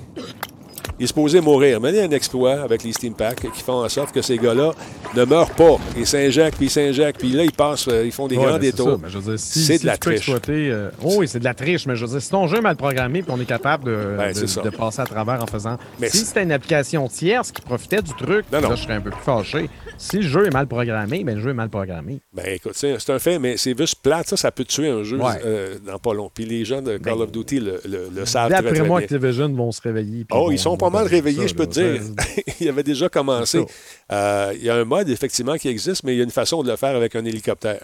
Il 0.98 1.04
est 1.04 1.06
supposé 1.08 1.40
mourir. 1.40 1.80
Mais 1.80 1.90
il 1.90 1.96
y 1.96 2.00
a 2.00 2.04
un 2.04 2.10
exploit 2.10 2.62
avec 2.62 2.82
les 2.82 2.92
Steam 2.92 3.12
Packs 3.14 3.50
qui 3.52 3.62
font 3.62 3.84
en 3.84 3.88
sorte 3.88 4.12
que 4.12 4.22
ces 4.22 4.38
gars-là 4.38 4.72
ne 5.14 5.24
meurent 5.24 5.50
pas. 5.50 5.76
Ils 5.96 6.06
s'injectent, 6.06 6.56
puis 6.56 6.70
s'injectent. 6.70 7.18
Puis 7.20 7.30
là, 7.32 7.44
ils 7.44 7.52
passent, 7.52 7.86
euh, 7.88 8.04
ils 8.06 8.12
font 8.12 8.26
des 8.28 8.36
Ouais, 8.36 8.46
grands 8.46 8.58
détours. 8.58 8.98
si, 9.36 9.60
C'est 9.64 9.74
de 9.74 9.78
si 9.80 9.86
la 9.86 9.92
tu 9.94 9.98
peux 10.00 10.10
triche. 10.14 10.28
exploiter, 10.28 10.70
euh, 10.70 10.88
oh 11.02 11.14
oui, 11.18 11.28
c'est 11.28 11.38
de 11.38 11.44
la 11.44 11.52
triche, 11.54 11.86
mais 11.86 11.96
je 11.96 12.04
veux 12.06 12.10
dire, 12.12 12.22
si 12.22 12.30
ton 12.30 12.46
jeu 12.46 12.58
est 12.58 12.62
mal 12.62 12.76
programmé 12.76 13.22
puis 13.22 13.30
on 13.34 13.40
est 13.40 13.44
capable 13.44 13.84
de, 13.84 14.14
Ben, 14.16 14.32
de- 14.32 14.62
de 14.62 14.70
passer 14.76 15.00
à 15.02 15.04
travers 15.04 15.42
en 15.42 15.46
faisant. 15.46 15.76
Mais 16.00 16.08
si 16.08 16.18
c'était 16.24 16.42
une 16.44 16.52
application 16.52 17.06
tierce 17.08 17.52
qui 17.52 17.60
profitait 17.60 18.00
du 18.00 18.14
truc, 18.14 18.46
Non, 18.50 18.60
non. 18.62 18.70
là, 18.70 18.74
je 18.76 18.82
serais 18.82 18.94
un 18.94 19.00
peu 19.02 19.10
plus 19.10 19.22
fâché. 19.22 19.68
Si 19.98 20.16
le 20.16 20.22
jeu 20.22 20.46
est 20.46 20.50
mal 20.52 20.66
programmé, 20.66 21.24
ben 21.24 21.36
le 21.36 21.42
jeu 21.42 21.50
est 21.50 21.54
mal 21.54 21.70
programmé. 21.70 22.20
Ben 22.32 22.46
écoute, 22.48 22.74
c'est 22.74 23.10
un 23.10 23.18
fait, 23.18 23.38
mais 23.38 23.56
c'est 23.56 23.76
juste 23.76 23.96
plate. 24.02 24.28
Ça, 24.28 24.36
ça 24.36 24.52
peut 24.52 24.64
tuer 24.64 24.88
un 24.88 25.02
jeu 25.02 25.16
Ouais. 25.18 25.40
euh, 25.44 25.78
dans 25.78 25.98
pas 25.98 26.12
long. 26.12 26.30
Puis 26.32 26.44
les 26.44 26.64
gens 26.64 26.82
de 26.82 26.98
Call 26.98 27.14
Ben, 27.16 27.22
of 27.22 27.32
Duty 27.32 27.60
le, 27.60 27.80
le- 27.88 28.08
le 28.14 28.26
savent 28.26 28.50
très, 28.50 28.62
D'après 28.62 28.78
très 28.78 28.86
moi. 28.86 29.00
Activision 29.00 29.48
vont 29.48 29.72
se 29.72 29.80
réveiller. 29.80 30.26
Oh, 30.30 30.34
vont- 30.46 30.50
ils 30.50 30.58
sont 30.58 30.76
pas 30.76 30.90
mal 30.90 31.06
réveillés, 31.06 31.42
ça, 31.42 31.46
je 31.48 31.54
peux 31.54 31.66
te 31.66 31.72
dire. 31.80 32.02
il 32.60 32.68
avait 32.68 32.82
déjà 32.82 33.08
commencé. 33.08 33.64
Euh, 34.12 34.52
Il 34.54 34.62
y 34.64 34.68
a 34.70 34.74
un 34.76 34.84
mode, 34.84 35.08
effectivement, 35.08 35.56
qui 35.56 35.68
existe, 35.68 36.04
mais 36.04 36.14
il 36.14 36.18
y 36.18 36.20
a 36.20 36.24
une 36.24 36.30
façon 36.30 36.62
de 36.62 36.70
le 36.70 36.76
faire 36.76 36.94
avec 36.94 37.16
un 37.16 37.24
hélicoptère. 37.24 37.82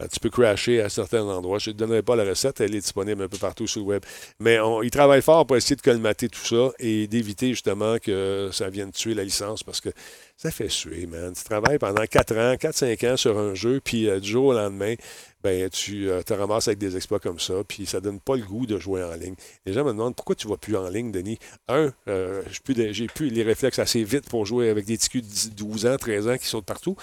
Euh, 0.00 0.06
tu 0.12 0.18
peux 0.20 0.30
crasher 0.30 0.80
à 0.80 0.88
certains 0.88 1.22
endroits. 1.22 1.58
Je 1.58 1.70
ne 1.70 1.74
te 1.74 1.78
donnerai 1.78 2.02
pas 2.02 2.16
la 2.16 2.24
recette, 2.24 2.60
elle 2.60 2.74
est 2.74 2.80
disponible 2.80 3.22
un 3.22 3.28
peu 3.28 3.38
partout 3.38 3.66
sur 3.68 3.80
le 3.82 3.86
web. 3.86 4.02
Mais 4.40 4.58
on, 4.58 4.82
ils 4.82 4.90
travaillent 4.90 5.22
fort 5.22 5.46
pour 5.46 5.56
essayer 5.56 5.76
de 5.76 5.82
colmater 5.82 6.28
tout 6.28 6.44
ça 6.44 6.72
et 6.80 7.06
d'éviter 7.06 7.50
justement 7.50 7.96
que 8.02 8.48
ça 8.52 8.68
vienne 8.70 8.90
tuer 8.90 9.14
la 9.14 9.22
licence 9.24 9.62
parce 9.62 9.80
que 9.80 9.90
ça 10.36 10.50
fait 10.50 10.68
suer, 10.68 11.06
man. 11.06 11.32
Tu 11.32 11.44
travailles 11.44 11.78
pendant 11.78 12.04
4 12.04 12.36
ans, 12.36 12.54
4-5 12.54 13.12
ans 13.12 13.16
sur 13.16 13.38
un 13.38 13.54
jeu, 13.54 13.80
puis 13.82 14.08
euh, 14.08 14.18
du 14.18 14.30
jour 14.30 14.46
au 14.46 14.52
lendemain, 14.52 14.94
ben, 15.42 15.70
tu 15.70 16.10
euh, 16.10 16.22
te 16.22 16.34
ramasses 16.34 16.66
avec 16.68 16.78
des 16.78 16.96
exploits 16.96 17.20
comme 17.20 17.38
ça, 17.38 17.62
puis 17.66 17.86
ça 17.86 18.00
donne 18.00 18.18
pas 18.18 18.34
le 18.36 18.42
goût 18.42 18.66
de 18.66 18.78
jouer 18.78 19.04
en 19.04 19.14
ligne. 19.14 19.36
Les 19.64 19.72
gens 19.72 19.84
me 19.84 19.92
demandent 19.92 20.16
pourquoi 20.16 20.34
tu 20.34 20.48
vas 20.48 20.56
plus 20.56 20.76
en 20.76 20.88
ligne, 20.88 21.12
Denis? 21.12 21.38
Un, 21.68 21.92
euh, 22.08 22.42
j'ai 22.90 23.06
plus, 23.06 23.28
les 23.28 23.42
réflexes 23.44 23.78
assez 23.78 24.02
vite 24.02 24.28
pour 24.28 24.44
jouer 24.44 24.70
avec 24.70 24.86
des 24.86 24.98
culs 24.98 25.22
de 25.22 25.26
10, 25.26 25.54
12 25.54 25.86
ans, 25.86 25.96
13 25.96 26.28
ans 26.28 26.36
qui 26.36 26.46
sautent 26.46 26.66
partout. 26.66 26.96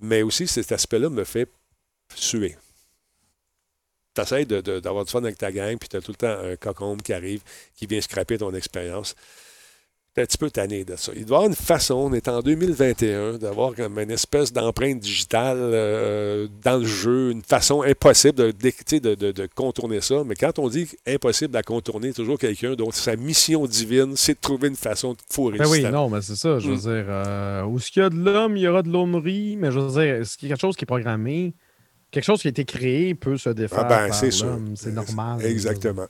Mais 0.00 0.22
aussi, 0.22 0.48
cet 0.48 0.72
aspect-là 0.72 1.08
me 1.08 1.24
fait 1.24 1.48
suer. 2.16 2.56
Tu 4.14 4.20
essaies 4.20 4.44
d'avoir 4.44 5.04
du 5.04 5.10
fun 5.10 5.22
avec 5.22 5.38
ta 5.38 5.52
gang, 5.52 5.78
puis 5.78 5.88
tu 5.88 5.96
as 5.96 6.00
tout 6.00 6.12
le 6.12 6.16
temps 6.16 6.36
un 6.38 6.56
cocombe 6.56 7.00
qui 7.00 7.12
arrive, 7.12 7.42
qui 7.76 7.86
vient 7.86 8.00
scraper 8.00 8.38
ton 8.38 8.52
expérience. 8.54 9.14
Un 10.14 10.26
petit 10.26 10.36
peu 10.36 10.50
tanné 10.50 10.84
de 10.84 10.94
ça. 10.94 11.10
Il 11.16 11.24
doit 11.24 11.36
y 11.36 11.38
avoir 11.38 11.48
une 11.48 11.54
façon, 11.56 11.94
on 11.94 12.12
est 12.12 12.28
en 12.28 12.40
2021, 12.42 13.38
d'avoir 13.38 13.74
comme 13.74 13.98
une 13.98 14.10
espèce 14.10 14.52
d'empreinte 14.52 15.00
digitale 15.00 15.56
euh, 15.58 16.48
dans 16.62 16.76
le 16.76 16.84
jeu, 16.84 17.30
une 17.30 17.40
façon 17.40 17.80
impossible 17.80 18.34
de, 18.34 18.50
de, 18.52 18.98
de- 18.98 19.14
de- 19.14 19.32
de 19.32 19.48
contourner 19.54 20.02
ça. 20.02 20.22
Mais 20.26 20.34
quand 20.34 20.58
on 20.58 20.68
dit 20.68 20.86
impossible 21.06 21.56
à 21.56 21.62
contourner, 21.62 22.12
toujours 22.12 22.38
quelqu'un 22.38 22.74
dont 22.74 22.90
sa 22.90 23.16
mission 23.16 23.64
divine, 23.66 24.12
c'est 24.14 24.34
de 24.34 24.40
trouver 24.40 24.68
une 24.68 24.76
façon 24.76 25.12
de 25.14 25.18
fourrer 25.30 25.56
Ben 25.56 25.66
oui, 25.66 25.82
non, 25.84 26.10
mais 26.10 26.20
c'est 26.20 26.36
ça. 26.36 26.58
Je 26.58 26.68
veux 26.68 26.74
Mm. 26.76 26.78
dire, 26.80 27.04
euh, 27.08 27.62
où 27.64 27.78
il 27.78 27.98
y 27.98 28.02
a 28.02 28.10
de 28.10 28.16
l'homme, 28.16 28.56
il 28.58 28.62
y 28.64 28.68
aura 28.68 28.82
de 28.82 28.90
l'hommerie, 28.90 29.56
mais 29.56 29.70
je 29.72 29.78
veux 29.80 29.90
dire, 29.92 30.16
est-ce 30.16 30.36
qu'il 30.36 30.50
y 30.50 30.52
a 30.52 30.56
quelque 30.56 30.60
chose 30.60 30.76
qui 30.76 30.84
est 30.84 30.86
programmé? 30.86 31.54
Quelque 32.10 32.24
chose 32.24 32.42
qui 32.42 32.48
a 32.48 32.50
été 32.50 32.66
créé 32.66 33.14
peut 33.14 33.38
se 33.38 33.48
défaire 33.48 33.86
Ah 33.88 34.08
ben, 34.08 34.12
c'est. 34.12 34.30
C'est 34.30 34.92
normal. 34.92 35.42
Exactement. 35.46 36.04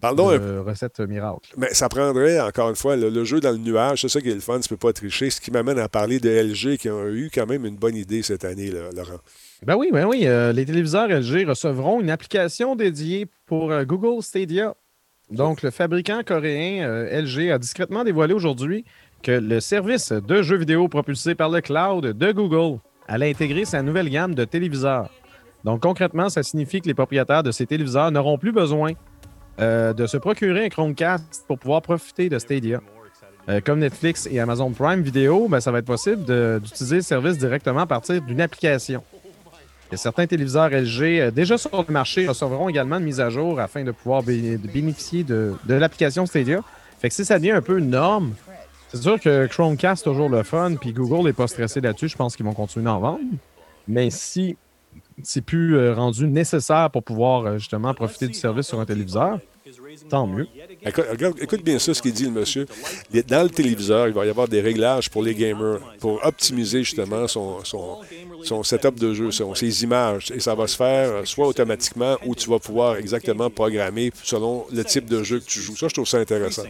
Parlons 0.00 0.30
un 0.30 0.38
De 0.38 0.58
recette 0.58 0.98
miracle. 1.00 1.52
Mais 1.56 1.74
ça 1.74 1.88
prendrait, 1.88 2.40
encore 2.40 2.70
une 2.70 2.76
fois, 2.76 2.96
le, 2.96 3.10
le 3.10 3.24
jeu 3.24 3.40
dans 3.40 3.50
le 3.50 3.58
nuage, 3.58 4.00
c'est 4.00 4.08
ça 4.08 4.20
qui 4.20 4.30
est 4.30 4.34
le 4.34 4.40
fun, 4.40 4.58
tu 4.60 4.68
peux 4.68 4.76
pas 4.76 4.92
tricher. 4.92 5.28
Ce 5.30 5.40
qui 5.40 5.50
m'amène 5.50 5.78
à 5.78 5.88
parler 5.88 6.18
de 6.20 6.28
LG 6.30 6.78
qui 6.78 6.88
ont 6.88 7.06
eu 7.08 7.30
quand 7.32 7.46
même 7.46 7.66
une 7.66 7.76
bonne 7.76 7.96
idée 7.96 8.22
cette 8.22 8.44
année, 8.44 8.70
là, 8.70 8.90
Laurent. 8.96 9.20
Ben 9.64 9.76
oui, 9.76 9.90
ben 9.92 10.06
oui. 10.06 10.26
euh, 10.26 10.52
les 10.52 10.64
téléviseurs 10.64 11.08
LG 11.08 11.46
recevront 11.46 12.00
une 12.00 12.08
application 12.10 12.76
dédiée 12.76 13.26
pour 13.46 13.70
euh, 13.72 13.84
Google 13.84 14.22
Stadia. 14.22 14.74
Donc, 15.30 15.62
le 15.62 15.70
fabricant 15.70 16.22
coréen 16.26 16.82
euh, 16.88 17.20
LG 17.22 17.50
a 17.52 17.58
discrètement 17.58 18.02
dévoilé 18.02 18.32
aujourd'hui 18.32 18.84
que 19.22 19.32
le 19.32 19.60
service 19.60 20.12
de 20.12 20.40
jeux 20.42 20.56
vidéo 20.56 20.88
propulsé 20.88 21.34
par 21.34 21.50
le 21.50 21.60
cloud 21.60 22.04
de 22.16 22.32
Google 22.32 22.78
allait 23.06 23.28
intégrer 23.30 23.66
sa 23.66 23.82
nouvelle 23.82 24.08
gamme 24.08 24.34
de 24.34 24.44
téléviseurs. 24.46 25.10
Donc, 25.62 25.82
concrètement, 25.82 26.30
ça 26.30 26.42
signifie 26.42 26.80
que 26.80 26.88
les 26.88 26.94
propriétaires 26.94 27.42
de 27.42 27.50
ces 27.50 27.66
téléviseurs 27.66 28.10
n'auront 28.10 28.38
plus 28.38 28.52
besoin 28.52 28.92
euh, 29.60 29.92
de 29.92 30.06
se 30.06 30.16
procurer 30.16 30.64
un 30.64 30.68
Chromecast 30.70 31.44
pour 31.46 31.58
pouvoir 31.58 31.82
profiter 31.82 32.30
de 32.30 32.38
Stadia. 32.38 32.80
Euh, 33.50 33.60
comme 33.62 33.80
Netflix 33.80 34.26
et 34.30 34.40
Amazon 34.40 34.70
Prime 34.70 35.02
Video, 35.02 35.48
ben, 35.48 35.60
ça 35.60 35.70
va 35.70 35.80
être 35.80 35.86
possible 35.86 36.24
d'utiliser 36.60 36.96
le 36.96 37.02
service 37.02 37.36
directement 37.36 37.80
à 37.80 37.86
partir 37.86 38.22
d'une 38.22 38.40
application. 38.40 39.02
Et 39.92 39.98
certains 39.98 40.26
téléviseurs 40.26 40.70
LG 40.70 41.02
euh, 41.02 41.30
déjà 41.30 41.58
sur 41.58 41.84
le 41.86 41.92
marché 41.92 42.26
recevront 42.26 42.70
également 42.70 42.96
une 42.96 43.04
mise 43.04 43.20
à 43.20 43.28
jour 43.28 43.60
afin 43.60 43.84
de 43.84 43.90
pouvoir 43.90 44.22
bénéficier 44.22 45.24
de, 45.24 45.52
de 45.66 45.74
l'application 45.74 46.24
Stadia. 46.24 46.62
Fait 46.98 47.10
que 47.10 47.14
si 47.14 47.26
ça 47.26 47.38
devient 47.38 47.50
un 47.50 47.62
peu 47.62 47.78
une 47.78 47.90
norme, 47.90 48.32
c'est 48.88 49.02
sûr 49.02 49.20
que 49.20 49.46
Chromecast 49.46 50.04
toujours 50.04 50.30
le 50.30 50.42
fun, 50.42 50.76
puis 50.80 50.94
Google 50.94 51.26
n'est 51.26 51.34
pas 51.34 51.48
stressé 51.48 51.82
là-dessus. 51.82 52.08
Je 52.08 52.16
pense 52.16 52.34
qu'ils 52.34 52.46
vont 52.46 52.54
continuer 52.54 52.86
d'en 52.86 52.98
vendre. 52.98 53.20
Mais 53.86 54.08
si 54.08 54.56
c'est 55.22 55.42
plus 55.42 55.92
rendu 55.92 56.26
nécessaire 56.26 56.90
pour 56.90 57.02
pouvoir 57.02 57.58
justement 57.58 57.92
profiter 57.92 58.26
du 58.26 58.34
service 58.34 58.66
sur 58.66 58.80
un 58.80 58.86
téléviseur, 58.86 59.38
tant 60.08 60.26
mieux. 60.26 60.46
Écoute, 60.84 61.04
regarde- 61.10 61.36
écoute 61.40 61.62
bien 61.62 61.78
ça, 61.78 61.94
ce 61.94 62.02
qu'il 62.02 62.12
dit 62.12 62.24
le 62.24 62.30
monsieur. 62.30 62.66
Dans 63.28 63.42
le 63.42 63.50
téléviseur, 63.50 64.08
il 64.08 64.14
va 64.14 64.26
y 64.26 64.28
avoir 64.28 64.48
des 64.48 64.60
réglages 64.60 65.10
pour 65.10 65.22
les 65.22 65.34
gamers, 65.34 65.78
pour 65.98 66.20
optimiser 66.24 66.82
justement 66.82 67.26
son, 67.28 67.64
son, 67.64 67.98
son 68.42 68.62
setup 68.62 68.94
de 68.98 69.12
jeu, 69.14 69.30
son- 69.30 69.54
ses 69.54 69.82
images. 69.84 70.30
Et 70.34 70.40
ça 70.40 70.54
va 70.54 70.66
se 70.66 70.76
faire 70.76 71.10
euh, 71.10 71.24
soit 71.24 71.46
automatiquement 71.46 72.16
ou 72.26 72.34
tu 72.34 72.48
vas 72.50 72.58
pouvoir 72.58 72.96
exactement 72.96 73.50
programmer 73.50 74.12
selon 74.22 74.66
le 74.72 74.84
type 74.84 75.06
de 75.06 75.22
jeu 75.22 75.40
que 75.40 75.44
tu 75.46 75.60
joues. 75.60 75.76
Ça, 75.76 75.88
je 75.88 75.94
trouve 75.94 76.08
ça 76.08 76.18
intéressant. 76.18 76.62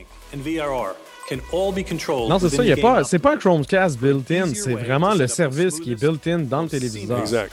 Non, 2.28 2.38
c'est 2.40 2.48
ça, 2.56 2.64
il 2.64 2.68
y 2.68 2.72
a 2.72 2.76
pas, 2.82 3.04
c'est 3.04 3.18
pas 3.20 3.34
un 3.34 3.36
Chromecast 3.36 3.98
built-in, 4.00 4.52
c'est 4.54 4.74
vraiment 4.74 5.14
le 5.14 5.28
service 5.28 5.78
qui 5.78 5.92
est 5.92 5.94
built-in 5.94 6.40
dans 6.40 6.62
le 6.62 6.68
téléviseur. 6.68 7.20
Exact. 7.20 7.52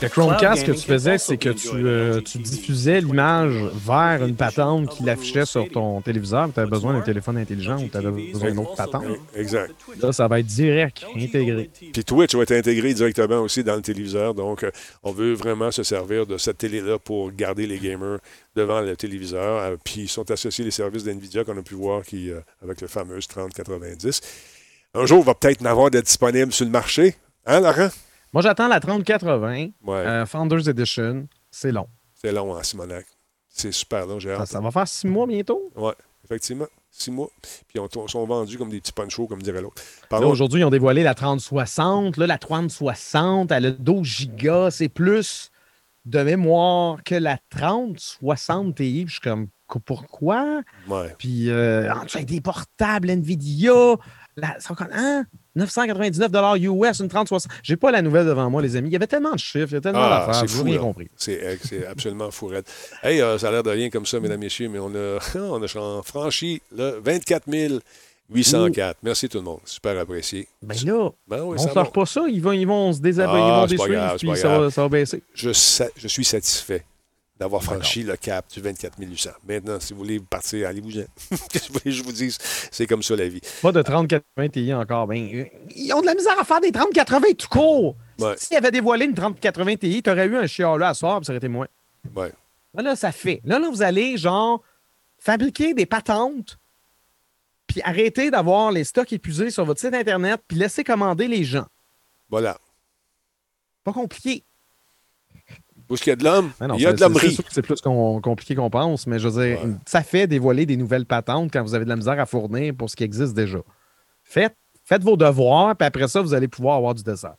Le 0.00 0.08
Chromecast, 0.08 0.60
ce 0.60 0.66
que 0.66 0.76
tu 0.76 0.86
faisais, 0.86 1.18
c'est 1.18 1.36
que 1.36 1.48
tu, 1.48 1.70
euh, 1.74 2.20
tu 2.20 2.38
diffusais 2.38 3.00
l'image 3.00 3.52
vers 3.74 4.24
une 4.24 4.36
patente 4.36 4.90
qui 4.90 5.02
l'affichait 5.02 5.44
sur 5.44 5.68
ton 5.68 6.00
téléviseur. 6.00 6.48
Tu 6.54 6.60
avais 6.60 6.70
besoin 6.70 6.92
d'un 6.92 7.00
téléphone 7.00 7.36
intelligent 7.36 7.82
ou 7.82 7.88
tu 7.88 7.96
avais 7.96 8.10
besoin 8.10 8.50
d'une 8.50 8.60
autre 8.60 8.76
patente. 8.76 9.04
Exact. 9.34 9.74
Là, 10.00 10.12
ça 10.12 10.28
va 10.28 10.38
être 10.38 10.46
direct, 10.46 11.04
intégré. 11.16 11.68
Puis 11.92 12.04
Twitch 12.04 12.34
va 12.36 12.42
être 12.42 12.52
intégré 12.52 12.94
directement 12.94 13.40
aussi 13.40 13.64
dans 13.64 13.74
le 13.74 13.82
téléviseur. 13.82 14.34
Donc, 14.34 14.62
euh, 14.62 14.70
on 15.02 15.10
veut 15.10 15.32
vraiment 15.32 15.72
se 15.72 15.82
servir 15.82 16.26
de 16.26 16.38
cette 16.38 16.58
télé-là 16.58 17.00
pour 17.00 17.32
garder 17.32 17.66
les 17.66 17.78
gamers 17.78 18.18
devant 18.54 18.80
le 18.80 18.94
téléviseur. 18.96 19.62
Euh, 19.62 19.76
puis, 19.82 20.02
ils 20.02 20.08
sont 20.08 20.30
associés 20.30 20.64
les 20.64 20.70
services 20.70 21.02
d'NVIDIA 21.02 21.42
qu'on 21.42 21.58
a 21.58 21.62
pu 21.62 21.74
voir 21.74 22.02
qui, 22.02 22.30
euh, 22.30 22.38
avec 22.62 22.80
le 22.80 22.86
fameux 22.86 23.18
3090. 23.20 24.20
Un 24.94 25.06
jour, 25.06 25.18
il 25.18 25.26
va 25.26 25.34
peut-être 25.34 25.60
en 25.62 25.66
avoir 25.66 25.90
de 25.90 26.00
disponible 26.00 26.52
sur 26.52 26.64
le 26.64 26.70
marché. 26.70 27.16
Hein, 27.46 27.60
Laurent? 27.60 27.88
Moi, 28.32 28.42
j'attends 28.42 28.68
la 28.68 28.80
3080 28.80 29.52
Ouais, 29.56 29.72
euh, 29.88 30.26
Founders 30.26 30.68
Edition. 30.68 31.26
C'est 31.50 31.72
long. 31.72 31.88
c'est 32.14 32.32
long 32.32 32.52
en 32.52 32.62
Simonac. 32.62 33.06
C'est 33.48 33.72
super 33.72 34.06
long, 34.06 34.18
j'ai 34.18 34.36
Ça, 34.36 34.46
ça 34.46 34.60
va 34.60 34.70
faire 34.70 34.86
six 34.86 35.06
mois 35.06 35.26
bientôt? 35.26 35.70
Ouais, 35.74 35.94
effectivement. 36.24 36.66
Six 36.90 37.10
mois. 37.10 37.28
Puis, 37.42 37.78
ils 37.80 38.10
sont 38.10 38.24
vendus 38.24 38.56
comme 38.58 38.70
des 38.70 38.80
petits 38.80 38.92
ponchos, 38.92 39.26
comme 39.26 39.42
dirait 39.42 39.60
l'autre. 39.60 39.82
Aujourd'hui, 40.10 40.60
ils 40.60 40.64
ont 40.64 40.70
dévoilé 40.70 41.02
la 41.02 41.14
3060. 41.14 42.16
Là, 42.16 42.26
la 42.26 42.38
3060, 42.38 43.50
elle 43.52 43.66
a 43.66 43.70
12 43.72 44.06
gigas. 44.06 44.70
C'est 44.70 44.88
plus 44.88 45.50
de 46.06 46.22
mémoire 46.22 47.02
que 47.04 47.14
la 47.14 47.38
3060 47.50 48.76
Ti. 48.76 49.04
Je 49.06 49.12
suis 49.12 49.20
comme, 49.20 49.48
pourquoi? 49.84 50.62
Ouais. 50.88 51.14
Puis, 51.18 51.50
euh, 51.50 51.92
en 51.92 52.00
avec 52.00 52.26
des 52.26 52.40
portables 52.40 53.10
NVIDIA, 53.10 53.96
la, 54.36 54.58
ça, 54.60 54.74
hein? 54.92 55.26
999 55.58 56.30
US, 56.62 57.00
une 57.00 57.08
3060. 57.08 57.52
J'ai 57.62 57.76
pas 57.76 57.90
la 57.90 58.02
nouvelle 58.02 58.26
devant 58.26 58.48
moi, 58.48 58.62
les 58.62 58.76
amis. 58.76 58.88
Il 58.88 58.92
y 58.92 58.96
avait 58.96 59.06
tellement 59.06 59.32
de 59.32 59.38
chiffres, 59.38 59.68
il 59.70 59.74
y 59.74 59.76
a 59.76 59.80
tellement 59.80 60.00
Ah, 60.02 60.26
d'affaires. 60.26 60.48
fou, 60.48 60.62
rien 60.64 60.78
compris. 60.78 61.08
C'est 61.16 61.86
absolument 61.86 62.30
fourette. 62.30 62.66
Hey, 63.02 63.20
euh, 63.20 63.36
ça 63.38 63.48
a 63.48 63.50
l'air 63.50 63.62
de 63.62 63.70
rien 63.70 63.90
comme 63.90 64.06
ça, 64.06 64.18
mesdames, 64.20 64.40
messieurs, 64.40 64.68
mais 64.68 64.78
on 64.78 64.94
a, 64.94 65.18
on 65.38 65.62
a 65.62 66.02
franchi 66.02 66.62
le 66.74 67.00
24 67.04 67.46
804. 68.30 68.98
Merci 69.02 69.28
tout 69.28 69.38
le 69.38 69.44
monde. 69.44 69.60
Super 69.64 69.98
apprécié. 69.98 70.46
Ben 70.62 70.76
là, 70.84 71.10
Ben 71.26 71.42
oui, 71.42 71.56
on 71.58 71.62
ça 71.62 71.72
sort 71.72 71.92
pas 71.92 72.04
ça. 72.06 72.24
Ils 72.28 72.42
vont, 72.42 72.52
ils 72.52 72.66
vont 72.66 72.92
se 72.92 73.00
désabonner, 73.00 73.40
Ah, 73.42 73.66
ils 73.68 73.76
vont 73.76 73.86
grave, 73.86 74.18
c'est 74.20 74.26
puis 74.26 74.36
ça 74.36 74.58
va, 74.58 74.70
ça 74.70 74.82
va 74.82 74.88
baisser. 74.88 75.22
Je 75.34 75.50
suis 75.52 76.24
satisfait 76.24 76.84
d'avoir 77.38 77.62
franchi 77.62 78.02
le 78.02 78.16
cap 78.16 78.46
du 78.52 78.60
24 78.60 78.98
800. 78.98 79.30
Maintenant, 79.46 79.78
si 79.80 79.92
vous 79.92 80.00
voulez 80.00 80.18
partir, 80.18 80.68
allez-vous-en. 80.68 81.04
Qu'est-ce 81.50 81.70
que 81.70 81.90
je 81.90 82.02
vous 82.02 82.12
dise? 82.12 82.36
C'est 82.70 82.86
comme 82.86 83.02
ça 83.02 83.14
la 83.14 83.28
vie. 83.28 83.40
Pas 83.62 83.72
de 83.72 83.80
3080 83.80 84.48
Ti 84.48 84.74
encore. 84.74 85.06
Ben, 85.06 85.46
ils 85.74 85.92
ont 85.92 86.00
de 86.00 86.06
la 86.06 86.14
misère 86.14 86.38
à 86.38 86.44
faire 86.44 86.60
des 86.60 86.72
3080 86.72 87.20
tout 87.38 87.48
court. 87.48 87.96
Ouais. 88.18 88.34
S'ils 88.36 88.56
avaient 88.56 88.72
dévoilé 88.72 89.04
une 89.04 89.14
3080 89.14 89.76
Ti, 89.76 90.02
t'aurais 90.02 90.26
eu 90.26 90.36
un 90.36 90.76
là 90.78 90.88
à 90.88 90.94
soir, 90.94 91.20
puis 91.20 91.26
ça 91.26 91.32
aurait 91.32 91.38
été 91.38 91.48
moins. 91.48 91.68
Ouais. 92.14 92.32
Là, 92.74 92.82
là, 92.82 92.96
ça 92.96 93.12
fait. 93.12 93.40
Là, 93.44 93.58
là, 93.58 93.68
vous 93.70 93.82
allez, 93.82 94.16
genre, 94.16 94.62
fabriquer 95.18 95.74
des 95.74 95.86
patentes, 95.86 96.58
puis 97.66 97.80
arrêter 97.82 98.30
d'avoir 98.30 98.72
les 98.72 98.84
stocks 98.84 99.12
épuisés 99.12 99.50
sur 99.50 99.64
votre 99.64 99.80
site 99.80 99.94
Internet, 99.94 100.40
puis 100.48 100.58
laisser 100.58 100.82
commander 100.82 101.28
les 101.28 101.44
gens. 101.44 101.66
Voilà. 102.28 102.58
Pas 103.84 103.92
compliqué. 103.92 104.44
Où 105.90 105.94
est-ce 105.94 106.02
qu'il 106.02 106.10
y 106.10 106.12
a 106.12 106.16
de 106.16 106.24
l'homme? 106.24 106.50
Non, 106.60 106.74
Il 106.76 106.82
y 106.82 106.86
a 106.86 106.90
c'est- 106.90 106.96
de 106.96 107.00
l'hommerie. 107.00 107.36
c'est 107.50 107.62
plus 107.62 107.80
qu'on- 107.80 108.20
compliqué 108.20 108.54
qu'on 108.54 108.68
pense, 108.70 109.06
mais 109.06 109.18
je 109.18 109.28
veux 109.28 109.42
dire, 109.46 109.64
Ouais. 109.64 109.70
ça 109.86 110.02
fait 110.02 110.26
dévoiler 110.26 110.66
des 110.66 110.76
nouvelles 110.76 111.06
patentes 111.06 111.50
quand 111.52 111.62
vous 111.62 111.74
avez 111.74 111.84
de 111.84 111.88
la 111.90 111.96
misère 111.96 112.20
à 112.20 112.26
fournir 112.26 112.74
pour 112.76 112.90
ce 112.90 112.96
qui 112.96 113.04
existe 113.04 113.34
déjà. 113.34 113.58
Faites, 114.22 114.54
faites 114.84 115.02
vos 115.02 115.16
devoirs, 115.16 115.74
puis 115.76 115.86
après 115.86 116.06
ça, 116.08 116.20
vous 116.20 116.34
allez 116.34 116.48
pouvoir 116.48 116.76
avoir 116.76 116.94
du 116.94 117.02
dessert. 117.02 117.34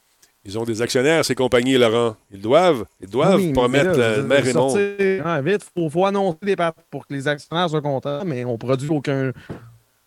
Ils 0.46 0.58
ont 0.58 0.64
des 0.64 0.82
actionnaires, 0.82 1.24
ces 1.26 1.36
compagnies, 1.36 1.78
Laurent. 1.78 2.16
Ils 2.32 2.42
doivent. 2.42 2.86
Ils 3.02 3.10
doivent 3.10 3.36
Oui, 3.36 3.52
promettre 3.52 3.98
là, 3.98 4.18
le 4.18 4.24
maire 4.24 4.48
et 4.48 4.54
monde. 4.54 4.80
Ah, 5.26 5.42
vite, 5.42 5.66
il 5.76 5.82
faut, 5.84 5.90
faut 5.90 6.06
annoncer 6.06 6.38
des 6.42 6.56
patentes 6.56 6.86
pour 6.90 7.06
que 7.06 7.14
les 7.14 7.28
actionnaires 7.28 7.70
soient 7.70 7.82
contents, 7.82 8.24
mais 8.26 8.46
on 8.46 8.58
produit 8.58 8.90
aucun, 8.90 9.32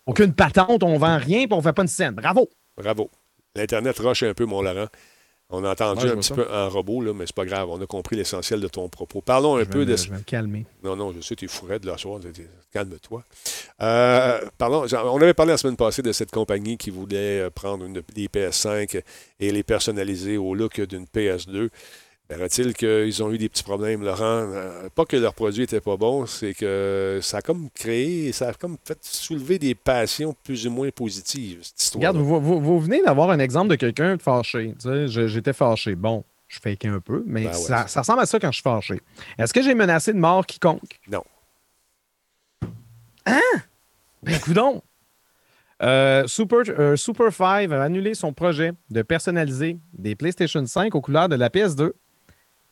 aucune 0.05 0.33
patente, 0.33 0.81
on 0.83 0.97
vend 0.97 1.17
rien, 1.17 1.45
puis 1.45 1.53
on 1.53 1.61
fait 1.61 1.71
pas 1.71 1.83
une 1.83 1.87
scène. 1.87 2.15
Bravo! 2.15 2.49
Bravo. 2.75 3.09
L'Internet 3.55 3.97
rush 3.99 4.23
un 4.23 4.33
peu, 4.33 4.45
mon 4.45 4.63
Laurent. 4.63 4.87
On 5.55 5.63
a 5.63 5.71
entendu 5.71 6.07
un 6.07 6.15
petit 6.15 6.29
ça. 6.29 6.35
peu 6.35 6.47
en 6.51 6.67
robot, 6.67 7.01
là, 7.01 7.13
mais 7.13 7.27
c'est 7.27 7.35
pas 7.35 7.45
grave. 7.45 7.69
On 7.69 7.79
a 7.79 7.85
compris 7.85 8.15
l'essentiel 8.15 8.59
de 8.59 8.67
ton 8.67 8.89
propos. 8.89 9.21
Parlons 9.21 9.55
un 9.55 9.59
Je 9.59 9.65
peu 9.65 9.85
de. 9.85 9.95
je 9.95 10.09
vais 10.09 10.17
me 10.17 10.23
calmer. 10.23 10.65
Non, 10.83 10.95
non, 10.95 11.13
je 11.13 11.21
sais, 11.21 11.35
tu 11.35 11.45
es 11.45 11.47
fourré 11.47 11.77
de 11.77 11.85
la 11.85 11.95
soirée. 11.95 12.23
Calme-toi. 12.73 13.23
Euh, 13.81 14.41
parlons, 14.57 14.85
on 14.91 15.21
avait 15.21 15.35
parlé 15.35 15.51
la 15.51 15.57
semaine 15.57 15.75
passée 15.75 16.01
de 16.01 16.11
cette 16.11 16.31
compagnie 16.31 16.75
qui 16.77 16.89
voulait 16.89 17.41
euh, 17.41 17.49
prendre 17.51 17.85
une, 17.85 18.01
des 18.15 18.27
PS5 18.27 19.03
et 19.39 19.51
les 19.51 19.61
personnaliser 19.63 20.37
au 20.37 20.55
look 20.55 20.81
d'une 20.81 21.05
PS2. 21.05 21.69
Paraît-il 22.29 22.73
qu'ils 22.73 23.21
ont 23.21 23.31
eu 23.31 23.37
des 23.37 23.49
petits 23.49 23.63
problèmes, 23.63 24.01
Laurent. 24.03 24.23
Euh, 24.23 24.89
pas 24.95 25.05
que 25.05 25.17
leur 25.17 25.33
produit 25.33 25.61
n'était 25.61 25.81
pas 25.81 25.97
bon, 25.97 26.25
c'est 26.25 26.53
que 26.53 27.19
ça 27.21 27.37
a 27.37 27.41
comme 27.41 27.69
créé, 27.71 28.31
ça 28.31 28.47
a 28.49 28.53
comme 28.53 28.77
fait 28.85 28.97
soulever 29.03 29.59
des 29.59 29.75
passions 29.75 30.35
plus 30.43 30.65
ou 30.65 30.71
moins 30.71 30.89
positives, 30.89 31.59
cette 31.61 31.81
histoire. 31.83 31.99
Regarde, 31.99 32.17
vous, 32.17 32.39
vous- 32.39 32.61
vous 32.61 32.79
venez 32.79 33.01
d'avoir 33.03 33.29
un 33.29 33.39
exemple 33.39 33.69
de 33.69 33.75
quelqu'un 33.75 34.15
de 34.15 34.21
fâché. 34.21 34.73
Tu 34.79 34.87
sais, 34.89 35.07
je- 35.09 35.27
J'étais 35.27 35.53
fâché. 35.53 35.95
Bon, 35.95 36.23
je 36.47 36.59
fake 36.59 36.85
un 36.85 36.99
peu, 37.01 37.23
mais 37.27 37.43
Ben 37.43 37.49
ouais, 37.49 37.53
ça, 37.87 37.99
ressemble 37.99 38.21
à 38.21 38.25
ça 38.25 38.39
quand 38.39 38.51
je 38.51 38.55
suis 38.55 38.63
fâché. 38.63 39.01
Est-ce 39.37 39.53
que 39.53 39.61
j'ai 39.61 39.75
menacé 39.75 40.13
de 40.13 40.17
mort 40.19 40.45
quiconque? 40.45 40.99
Non. 41.11 41.23
Ben, 43.25 44.39
coudon! 44.39 44.81
Euh, 45.81 46.25
Super, 46.27 46.59
euh, 46.69 46.95
Super 46.95 47.33
5 47.33 47.69
a 47.71 47.83
annulé 47.83 48.13
son 48.13 48.31
projet 48.31 48.71
de 48.89 49.01
personnaliser 49.01 49.77
des 49.91 50.15
PlayStation 50.15 50.65
5 50.65 50.95
aux 50.95 51.01
couleurs 51.01 51.27
de 51.27 51.35
la 51.35 51.49
PS2 51.49 51.91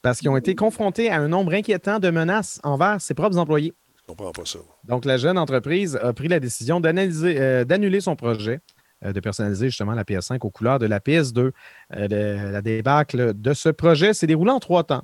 parce 0.02 0.20
qu'ils 0.20 0.30
ont 0.30 0.38
été 0.38 0.56
confrontés 0.56 1.10
à 1.10 1.18
un 1.20 1.28
nombre 1.28 1.54
inquiétant 1.54 2.00
de 2.00 2.10
menaces 2.10 2.60
envers 2.64 3.00
ses 3.02 3.14
propres 3.14 3.38
employés. 3.38 3.74
Je 3.98 4.04
comprends 4.08 4.32
pas 4.32 4.46
ça. 4.46 4.60
Donc, 4.86 5.06
la 5.06 5.18
jeune 5.18 5.38
entreprise 5.38 5.96
a 6.02 6.12
pris 6.14 6.28
la 6.28 6.40
décision 6.40 6.82
euh, 6.84 7.64
d'annuler 7.66 8.02
son 8.02 8.16
projet 8.16 8.60
euh, 9.06 9.14
de 9.14 9.20
personnaliser 9.20 9.70
justement 9.70 9.94
la 9.94 10.04
PS5 10.04 10.40
aux 10.42 10.50
couleurs 10.50 10.80
de 10.80 10.86
la 10.88 11.00
PS2. 11.00 11.38
Euh, 11.40 11.52
le- 11.92 12.52
la 12.52 12.62
débâcle 12.62 13.34
de 13.36 13.54
ce 13.54 13.70
projet 13.70 14.14
s'est 14.14 14.28
déroulée 14.28 14.52
en 14.52 14.60
trois 14.60 14.84
temps. 14.84 15.04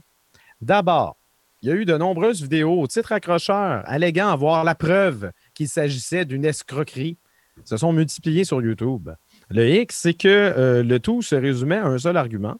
D'abord, 0.61 1.17
il 1.61 1.69
y 1.69 1.71
a 1.71 1.75
eu 1.75 1.85
de 1.85 1.95
nombreuses 1.97 2.41
vidéos 2.41 2.79
au 2.79 2.87
titre 2.87 3.11
accrocheur 3.11 3.83
alléguant 3.85 4.29
avoir 4.29 4.63
la 4.63 4.75
preuve 4.75 5.31
qu'il 5.53 5.67
s'agissait 5.67 6.25
d'une 6.25 6.45
escroquerie 6.45 7.17
se 7.65 7.77
sont 7.77 7.91
multipliées 7.91 8.43
sur 8.43 8.61
YouTube. 8.61 9.09
Le 9.49 9.67
X, 9.67 9.97
c'est 10.03 10.13
que 10.13 10.27
euh, 10.27 10.83
le 10.83 10.99
tout 10.99 11.21
se 11.23 11.35
résumait 11.35 11.77
à 11.77 11.85
un 11.87 11.97
seul 11.97 12.15
argument, 12.17 12.57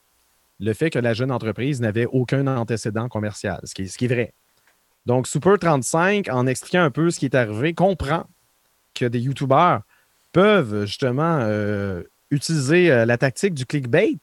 le 0.59 0.73
fait 0.73 0.89
que 0.89 0.99
la 0.99 1.13
jeune 1.13 1.31
entreprise 1.31 1.81
n'avait 1.81 2.05
aucun 2.05 2.47
antécédent 2.47 3.09
commercial, 3.09 3.59
ce 3.63 3.73
qui 3.73 3.83
est, 3.83 3.87
ce 3.87 3.97
qui 3.97 4.05
est 4.05 4.07
vrai. 4.07 4.33
Donc, 5.05 5.27
Super35, 5.27 6.29
en 6.31 6.47
expliquant 6.47 6.81
un 6.81 6.91
peu 6.91 7.11
ce 7.11 7.19
qui 7.19 7.25
est 7.25 7.35
arrivé, 7.35 7.73
comprend 7.73 8.25
que 8.93 9.05
des 9.05 9.19
YouTubeurs 9.19 9.81
peuvent 10.33 10.85
justement 10.85 11.39
euh, 11.41 12.03
utiliser 12.31 12.91
euh, 12.91 13.05
la 13.05 13.17
tactique 13.17 13.53
du 13.53 13.65
clickbait, 13.65 14.19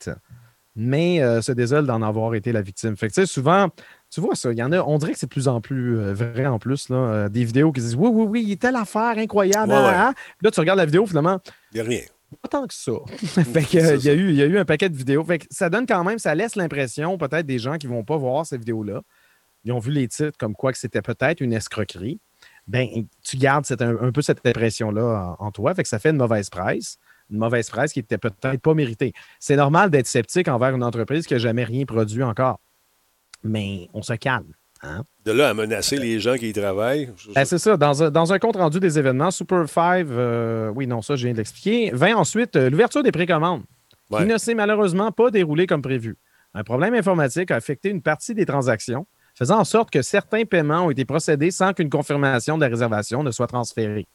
mais 0.76 1.22
euh, 1.22 1.40
se 1.40 1.52
désole 1.52 1.86
d'en 1.86 2.02
avoir 2.02 2.34
été 2.34 2.52
la 2.52 2.60
victime. 2.60 2.96
Fait 2.96 3.08
que, 3.08 3.14
tu 3.14 3.20
sais, 3.22 3.26
souvent, 3.26 3.68
tu 4.10 4.20
vois 4.20 4.34
ça, 4.34 4.52
il 4.52 4.58
y 4.58 4.62
en 4.62 4.72
a, 4.72 4.80
on 4.82 4.98
dirait 4.98 5.12
que 5.12 5.18
c'est 5.18 5.26
de 5.26 5.32
plus 5.32 5.48
en 5.48 5.60
plus 5.60 5.96
vrai 6.12 6.46
en 6.46 6.58
plus, 6.58 6.88
là, 6.88 7.28
des 7.28 7.44
vidéos 7.44 7.72
qui 7.72 7.80
disent 7.80 7.96
Oui, 7.96 8.10
oui, 8.12 8.26
oui, 8.28 8.42
il 8.42 8.48
y 8.50 8.52
a 8.52 8.56
telle 8.56 8.76
affaire 8.76 9.16
incroyable. 9.16 9.72
Ouais, 9.72 9.78
hein, 9.78 9.88
ouais. 9.88 9.94
hein. 9.94 10.14
Là, 10.42 10.50
tu 10.50 10.60
regardes 10.60 10.78
la 10.78 10.86
vidéo, 10.86 11.06
finalement, 11.06 11.40
Il 11.72 11.76
n'y 11.76 11.80
a 11.80 11.84
rien. 11.84 12.00
Pas 12.42 12.48
tant 12.48 12.66
que 12.66 12.74
ça. 12.74 12.92
fait 13.16 13.62
que, 13.64 13.78
euh, 13.78 13.96
il, 13.96 14.04
y 14.04 14.08
a 14.10 14.14
eu, 14.14 14.30
il 14.30 14.36
y 14.36 14.42
a 14.42 14.46
eu 14.46 14.58
un 14.58 14.64
paquet 14.64 14.88
de 14.88 14.96
vidéos. 14.96 15.24
Fait 15.24 15.38
que 15.38 15.46
ça 15.50 15.70
donne 15.70 15.86
quand 15.86 16.02
même, 16.04 16.18
ça 16.18 16.34
laisse 16.34 16.56
l'impression, 16.56 17.16
peut-être 17.18 17.46
des 17.46 17.58
gens 17.58 17.76
qui 17.76 17.86
ne 17.86 17.92
vont 17.92 18.04
pas 18.04 18.16
voir 18.16 18.44
ces 18.46 18.58
vidéos-là, 18.58 19.02
ils 19.64 19.72
ont 19.72 19.78
vu 19.78 19.92
les 19.92 20.08
titres 20.08 20.36
comme 20.38 20.54
quoi 20.54 20.72
que 20.72 20.78
c'était 20.78 21.02
peut-être 21.02 21.40
une 21.40 21.52
escroquerie. 21.52 22.20
Ben, 22.66 22.88
tu 23.22 23.36
gardes 23.36 23.66
cette- 23.66 23.82
un, 23.82 23.96
un 24.00 24.12
peu 24.12 24.22
cette 24.22 24.46
impression-là 24.46 25.36
en, 25.38 25.46
en 25.46 25.50
toi. 25.52 25.74
Fait 25.74 25.82
que 25.82 25.88
ça 25.88 25.98
fait 25.98 26.10
une 26.10 26.16
mauvaise 26.16 26.50
presse. 26.50 26.98
Une 27.30 27.38
mauvaise 27.38 27.70
presse 27.70 27.92
qui 27.92 28.00
n'était 28.00 28.18
peut-être 28.18 28.60
pas 28.60 28.74
méritée. 28.74 29.12
C'est 29.40 29.56
normal 29.56 29.90
d'être 29.90 30.06
sceptique 30.06 30.48
envers 30.48 30.74
une 30.74 30.82
entreprise 30.82 31.26
qui 31.26 31.34
n'a 31.34 31.38
jamais 31.38 31.64
rien 31.64 31.84
produit 31.86 32.22
encore. 32.22 32.60
Mais 33.42 33.88
on 33.94 34.02
se 34.02 34.14
calme. 34.14 34.52
Hein? 34.84 35.04
De 35.24 35.32
là 35.32 35.48
à 35.48 35.54
menacer 35.54 35.96
les 35.96 36.20
gens 36.20 36.36
qui 36.36 36.50
y 36.50 36.52
travaillent. 36.52 37.10
je- 37.16 37.32
Ben, 37.32 37.44
c'est 37.44 37.58
ça. 37.58 37.76
Dans 37.76 38.02
un, 38.02 38.10
dans 38.10 38.32
un 38.32 38.38
compte 38.38 38.56
rendu 38.56 38.78
des 38.80 38.98
événements, 38.98 39.30
Super 39.30 39.68
5, 39.68 40.06
euh, 40.10 40.68
oui, 40.74 40.86
non, 40.86 41.00
ça, 41.02 41.16
je 41.16 41.24
viens 41.24 41.32
de 41.32 41.38
l'expliquer, 41.38 41.90
vint 41.92 42.14
ensuite 42.14 42.56
euh, 42.56 42.70
l'ouverture 42.70 43.02
des 43.02 43.12
précommandes, 43.12 43.62
Ouais. 44.10 44.20
qui 44.22 44.26
ne 44.26 44.36
s'est 44.38 44.54
malheureusement 44.54 45.10
pas 45.12 45.30
déroulée 45.30 45.66
comme 45.66 45.82
prévu. 45.82 46.16
Un 46.52 46.62
problème 46.62 46.94
informatique 46.94 47.50
a 47.50 47.56
affecté 47.56 47.88
une 47.88 48.02
partie 48.02 48.34
des 48.34 48.46
transactions, 48.46 49.06
faisant 49.34 49.58
en 49.58 49.64
sorte 49.64 49.90
que 49.90 50.02
certains 50.02 50.44
paiements 50.44 50.86
ont 50.86 50.90
été 50.90 51.04
procédés 51.04 51.50
sans 51.50 51.72
qu'une 51.72 51.90
confirmation 51.90 52.56
de 52.56 52.62
la 52.62 52.68
réservation 52.68 53.22
ne 53.24 53.30
soit 53.32 53.46
transférée. 53.48 54.06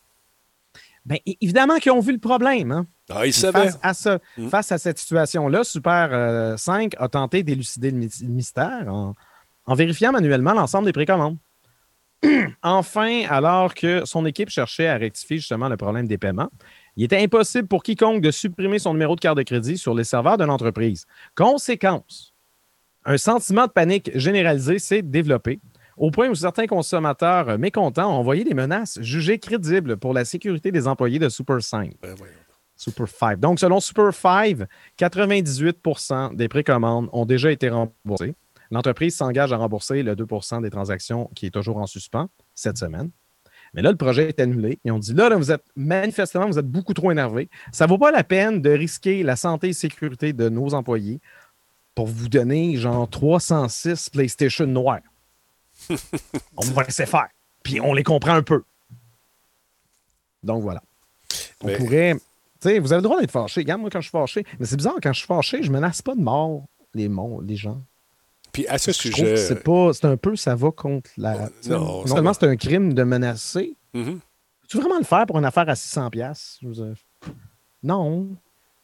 Bien, 1.05 1.17
évidemment 1.41 1.77
qu'ils 1.77 1.91
ont 1.93 1.99
vu 2.01 2.11
le 2.13 2.19
problème. 2.19 2.71
hein. 2.71 2.85
Ah, 3.09 3.25
ils 3.25 3.33
savaient. 3.33 3.71
Face 3.71 3.79
à, 3.81 3.93
ce- 3.93 4.19
Mm. 4.37 4.49
face 4.49 4.71
à 4.71 4.77
cette 4.77 4.99
situation-là, 4.99 5.63
Super 5.63 6.09
euh, 6.11 6.55
5 6.57 6.93
a 6.99 7.07
tenté 7.07 7.41
d'élucider 7.41 7.89
le 7.91 7.97
mystère 8.27 8.85
en, 8.87 9.15
en 9.69 9.75
vérifiant 9.75 10.11
manuellement 10.11 10.53
l'ensemble 10.53 10.85
des 10.85 10.93
précommandes. 10.93 11.37
enfin, 12.63 13.21
alors 13.29 13.75
que 13.75 14.03
son 14.03 14.25
équipe 14.25 14.49
cherchait 14.49 14.87
à 14.87 14.97
rectifier 14.97 15.37
justement 15.37 15.69
le 15.69 15.77
problème 15.77 16.07
des 16.07 16.17
paiements, 16.17 16.49
il 16.97 17.03
était 17.03 17.21
impossible 17.21 17.67
pour 17.67 17.83
quiconque 17.83 18.21
de 18.21 18.31
supprimer 18.31 18.79
son 18.79 18.93
numéro 18.93 19.15
de 19.15 19.21
carte 19.21 19.37
de 19.37 19.43
crédit 19.43 19.77
sur 19.77 19.93
les 19.93 20.03
serveurs 20.03 20.37
de 20.37 20.43
l'entreprise. 20.43 21.05
Conséquence, 21.35 22.33
un 23.05 23.17
sentiment 23.17 23.67
de 23.67 23.71
panique 23.71 24.09
généralisé 24.15 24.79
s'est 24.79 25.03
développé 25.03 25.59
au 25.97 26.09
point 26.09 26.29
où 26.29 26.35
certains 26.35 26.65
consommateurs 26.65 27.59
mécontents 27.59 28.11
ont 28.11 28.17
envoyé 28.17 28.43
des 28.43 28.55
menaces 28.55 28.99
jugées 29.01 29.37
crédibles 29.37 29.97
pour 29.97 30.13
la 30.13 30.25
sécurité 30.25 30.71
des 30.71 30.87
employés 30.87 31.19
de 31.19 31.29
Super 31.29 31.61
5. 31.61 31.93
Ben. 32.01 32.15
Super 32.75 33.07
5. 33.07 33.39
Donc, 33.39 33.59
selon 33.59 33.79
Super 33.81 34.13
5, 34.13 34.61
98% 34.97 36.35
des 36.35 36.47
précommandes 36.47 37.09
ont 37.11 37.25
déjà 37.25 37.51
été 37.51 37.69
remboursées. 37.69 38.33
L'entreprise 38.71 39.15
s'engage 39.15 39.51
à 39.51 39.57
rembourser 39.57 40.03
le 40.03 40.15
2% 40.15 40.61
des 40.61 40.69
transactions 40.69 41.29
qui 41.35 41.47
est 41.47 41.51
toujours 41.51 41.77
en 41.77 41.87
suspens 41.87 42.29
cette 42.53 42.77
semaine. 42.77 43.09
Mais 43.73 43.81
là, 43.81 43.91
le 43.91 43.97
projet 43.97 44.29
est 44.29 44.39
annulé. 44.39 44.79
Ils 44.83 44.91
ont 44.91 44.99
dit 44.99 45.13
là, 45.13 45.29
là, 45.29 45.35
vous 45.35 45.51
êtes 45.51 45.63
manifestement, 45.75 46.47
vous 46.47 46.57
êtes 46.59 46.67
beaucoup 46.67 46.93
trop 46.93 47.11
énervé. 47.11 47.49
Ça 47.71 47.85
ne 47.85 47.89
vaut 47.89 47.97
pas 47.97 48.11
la 48.11 48.23
peine 48.23 48.61
de 48.61 48.69
risquer 48.71 49.23
la 49.23 49.35
santé 49.35 49.69
et 49.69 49.73
sécurité 49.73 50.33
de 50.33 50.49
nos 50.49 50.73
employés 50.73 51.19
pour 51.95 52.07
vous 52.07 52.29
donner 52.29 52.75
genre 52.77 53.09
306 53.09 54.09
PlayStation 54.09 54.65
noirs. 54.65 55.01
on 56.57 56.65
va 56.65 56.83
laisser 56.83 57.05
faire. 57.05 57.27
Puis 57.63 57.79
on 57.79 57.93
les 57.93 58.03
comprend 58.03 58.33
un 58.33 58.43
peu. 58.43 58.63
Donc 60.43 60.61
voilà. 60.63 60.81
On 61.61 61.67
Mais- 61.67 61.77
pourrait. 61.77 62.15
Tu 62.61 62.67
sais, 62.67 62.79
vous 62.79 62.91
avez 62.91 62.99
le 62.99 63.03
droit 63.03 63.21
d'être 63.21 63.31
fâché. 63.31 63.61
Regarde, 63.61 63.79
moi, 63.81 63.89
quand 63.89 64.01
je 64.01 64.09
suis 64.09 64.17
fâché. 64.17 64.45
Mais 64.59 64.65
c'est 64.65 64.75
bizarre, 64.75 64.95
quand 65.01 65.13
je 65.13 65.19
suis 65.19 65.27
fâché, 65.27 65.63
je 65.63 65.71
menace 65.71 66.01
pas 66.01 66.13
de 66.13 66.21
mort 66.21 66.65
les, 66.93 67.09
les 67.43 67.55
gens. 67.55 67.81
Puis 68.51 68.67
à 68.67 68.77
ce 68.77 68.91
Je 68.91 68.97
sujet. 68.97 69.37
c'est 69.37 69.63
pas. 69.63 69.91
C'est 69.93 70.05
un 70.05 70.17
peu, 70.17 70.35
ça 70.35 70.55
va 70.55 70.71
contre 70.71 71.09
la. 71.17 71.49
Non, 71.67 72.01
non 72.01 72.07
seulement 72.07 72.33
c'est 72.33 72.45
un 72.47 72.55
crime 72.55 72.93
de 72.93 73.03
menacer. 73.03 73.75
Mhm. 73.93 74.19
Tu 74.67 74.77
veux 74.77 74.83
vraiment 74.83 74.99
le 74.99 75.05
faire 75.05 75.25
pour 75.25 75.37
une 75.39 75.45
affaire 75.45 75.67
à 75.69 75.73
600$? 75.75 76.09
piastres? 76.11 76.57
Je 76.61 76.67
veux 76.67 76.73
dire, 76.73 76.93
Non. 77.83 78.29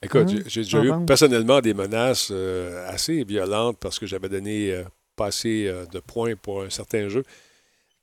Écoute, 0.02 0.28
Hein? 0.30 0.40
j'ai- 0.48 0.62
déjà 0.62 0.84
eu 0.84 0.90
vente. 0.90 1.08
personnellement 1.08 1.62
des 1.62 1.74
menaces 1.74 2.30
euh, 2.32 2.88
assez 2.90 3.24
violentes 3.24 3.78
parce 3.80 3.98
que 3.98 4.06
j'avais 4.06 4.30
donné 4.30 4.72
euh, 4.72 4.84
pas 5.16 5.28
assez 5.28 5.68
euh, 5.68 5.86
de 5.88 6.00
points 6.00 6.36
pour 6.36 6.62
un 6.64 6.70
certain 6.70 7.08
jeu. 7.10 7.24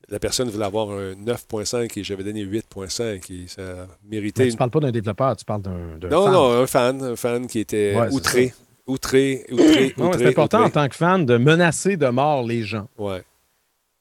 La 0.09 0.19
personne 0.19 0.49
voulait 0.51 0.65
avoir 0.65 0.91
un 0.91 1.13
9.5 1.15 1.97
et 1.99 2.03
j'avais 2.05 2.25
donné 2.25 2.45
8.5 2.45 3.31
et 3.33 3.47
ça 3.47 3.87
méritait 4.05 4.43
Mais 4.43 4.49
une 4.49 4.53
tu 4.53 4.59
parles 4.59 4.71
pas 4.71 4.81
d'un 4.81 4.91
développeur, 4.91 5.37
tu 5.37 5.45
parles 5.45 5.63
d'un. 5.63 5.97
Non, 6.11 6.25
fan. 6.25 6.33
non, 6.33 6.53
un 6.63 6.67
fan, 6.67 7.03
un 7.03 7.17
fan 7.17 7.47
qui 7.47 7.61
était 7.61 7.95
Ouais, 7.97 8.09
outré, 8.13 8.53
outré, 8.93 9.45
outré, 9.51 9.95
c'est 10.19 10.27
important 10.27 10.63
en 10.65 10.71
tant 10.71 10.89
que 10.89 10.95
fan 10.95 11.25
de 11.27 11.37
menacer 11.37 11.97
de 11.97 12.07
mort 12.09 12.43
les 12.45 12.63
gens. 12.63 12.89
Ouais. 12.99 13.23